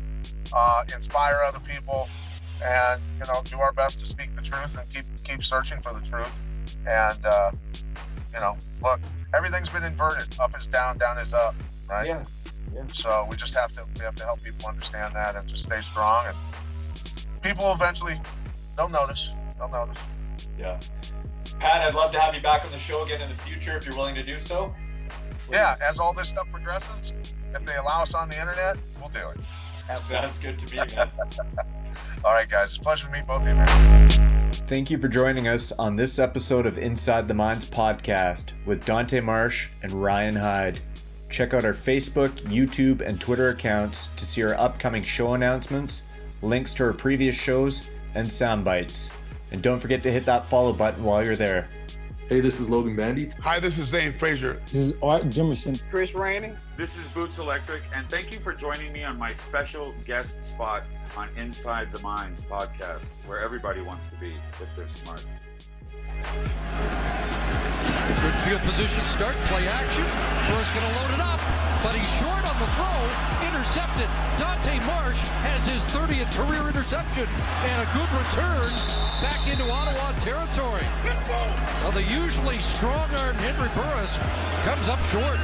uh, 0.52 0.84
inspire 0.94 1.36
other 1.46 1.60
people, 1.60 2.08
and 2.64 3.00
you 3.20 3.26
know, 3.26 3.42
do 3.44 3.60
our 3.60 3.72
best 3.72 4.00
to 4.00 4.06
speak 4.06 4.34
the 4.34 4.42
truth 4.42 4.78
and 4.78 4.88
keep 4.92 5.04
keep 5.24 5.42
searching 5.42 5.80
for 5.80 5.92
the 5.92 6.00
truth. 6.00 6.40
And 6.86 7.18
uh, 7.24 7.50
you 8.32 8.40
know, 8.40 8.56
look, 8.82 9.00
everything's 9.34 9.70
been 9.70 9.84
inverted. 9.84 10.34
Up 10.40 10.56
is 10.58 10.66
down, 10.66 10.98
down 10.98 11.18
is 11.18 11.34
up. 11.34 11.54
Right. 11.90 12.06
Yeah. 12.06 12.24
So 12.92 13.26
we 13.28 13.36
just 13.36 13.54
have 13.54 13.72
to 13.72 13.82
we 13.98 14.04
have 14.04 14.14
to 14.16 14.24
help 14.24 14.42
people 14.42 14.68
understand 14.68 15.14
that 15.16 15.36
and 15.36 15.46
just 15.46 15.64
stay 15.64 15.80
strong. 15.80 16.24
And 16.26 16.36
people 17.42 17.72
eventually 17.72 18.16
they'll 18.76 18.88
notice. 18.88 19.34
They'll 19.58 19.70
notice. 19.70 19.98
yeah. 20.58 20.78
Pat, 21.58 21.82
I'd 21.82 21.94
love 21.94 22.12
to 22.12 22.20
have 22.20 22.34
you 22.34 22.40
back 22.40 22.64
on 22.64 22.70
the 22.70 22.78
show 22.78 23.02
again 23.04 23.20
in 23.20 23.28
the 23.28 23.34
future 23.34 23.76
if 23.76 23.84
you're 23.84 23.96
willing 23.96 24.14
to 24.14 24.22
do 24.22 24.38
so. 24.38 24.72
Yeah. 25.50 25.74
As 25.86 26.00
all 26.00 26.12
this 26.12 26.28
stuff 26.28 26.50
progresses, 26.50 27.12
if 27.54 27.64
they 27.64 27.76
allow 27.76 28.02
us 28.02 28.14
on 28.14 28.28
the 28.28 28.38
internet, 28.38 28.76
we'll 29.00 29.10
do 29.10 29.20
it. 29.34 29.44
Sounds 29.44 30.38
good 30.38 30.58
to 30.58 30.66
me, 30.66 30.76
man. 30.94 31.08
All 32.24 32.32
right, 32.32 32.48
guys. 32.48 32.64
It's 32.70 32.76
a 32.76 32.80
pleasure 32.80 33.06
to 33.06 33.12
meet 33.12 33.26
both 33.26 33.48
of 33.48 33.56
you. 33.56 33.64
Thank 34.66 34.90
you 34.90 34.98
for 34.98 35.08
joining 35.08 35.48
us 35.48 35.72
on 35.72 35.96
this 35.96 36.18
episode 36.18 36.66
of 36.66 36.76
Inside 36.76 37.26
the 37.26 37.32
Minds 37.32 37.64
podcast 37.64 38.52
with 38.66 38.84
Dante 38.84 39.20
Marsh 39.20 39.68
and 39.82 39.92
Ryan 39.92 40.34
Heid. 40.34 40.80
Check 41.30 41.54
out 41.54 41.64
our 41.64 41.72
Facebook, 41.72 42.28
YouTube, 42.42 43.00
and 43.00 43.18
Twitter 43.18 43.48
accounts 43.48 44.08
to 44.16 44.26
see 44.26 44.42
our 44.42 44.58
upcoming 44.60 45.02
show 45.02 45.32
announcements, 45.32 46.24
links 46.42 46.74
to 46.74 46.84
our 46.84 46.92
previous 46.92 47.34
shows, 47.34 47.88
and 48.14 48.30
sound 48.30 48.64
bites. 48.64 49.10
And 49.52 49.62
don't 49.62 49.78
forget 49.80 50.02
to 50.02 50.10
hit 50.10 50.26
that 50.26 50.44
follow 50.44 50.74
button 50.74 51.02
while 51.02 51.24
you're 51.24 51.36
there. 51.36 51.70
Hey, 52.28 52.40
this 52.40 52.60
is 52.60 52.68
Logan 52.68 52.94
Bandy. 52.94 53.30
Hi, 53.42 53.58
this 53.58 53.78
is 53.78 53.86
Zane 53.86 54.12
Frazier. 54.12 54.60
This 54.64 54.74
is 54.74 55.02
Art 55.02 55.22
Jimmerson. 55.22 55.80
Chris 55.88 56.14
Rainey. 56.14 56.52
This 56.76 56.98
is 56.98 57.08
Boots 57.14 57.38
Electric, 57.38 57.82
and 57.94 58.06
thank 58.06 58.30
you 58.30 58.38
for 58.38 58.52
joining 58.52 58.92
me 58.92 59.02
on 59.02 59.18
my 59.18 59.32
special 59.32 59.94
guest 60.04 60.44
spot 60.44 60.82
on 61.16 61.30
Inside 61.38 61.90
the 61.90 62.00
Minds 62.00 62.42
podcast, 62.42 63.26
where 63.26 63.40
everybody 63.40 63.80
wants 63.80 64.08
to 64.08 64.16
be 64.16 64.26
if 64.26 64.76
they're 64.76 64.86
smart. 64.90 65.24
Good 68.20 68.40
field 68.42 68.60
position 68.60 69.02
start, 69.04 69.34
play 69.46 69.66
action. 69.66 70.04
Burris 70.52 70.70
going 70.74 70.84
to 70.84 71.00
load 71.00 71.14
it 71.14 71.20
up, 71.20 71.40
but 71.82 71.94
he's 71.94 72.10
short 72.18 72.42
on 72.44 72.56
the 72.58 72.66
throw. 72.74 72.98
Intercepted. 73.46 74.08
Dante 74.38 74.78
Marsh 74.86 75.20
has 75.46 75.66
his 75.66 75.82
30th 75.94 76.30
career 76.34 76.68
interception 76.68 77.26
and 77.26 77.78
a 77.82 77.88
good 77.94 78.10
return 78.18 78.70
back 79.22 79.46
into 79.46 79.64
Ottawa 79.70 80.12
territory. 80.20 80.86
Well, 81.82 81.92
the 81.92 82.02
usually 82.02 82.58
strong-armed 82.58 83.38
Henry 83.38 83.68
Burris 83.74 84.18
comes 84.64 84.88
up 84.88 85.00
short. 85.10 85.38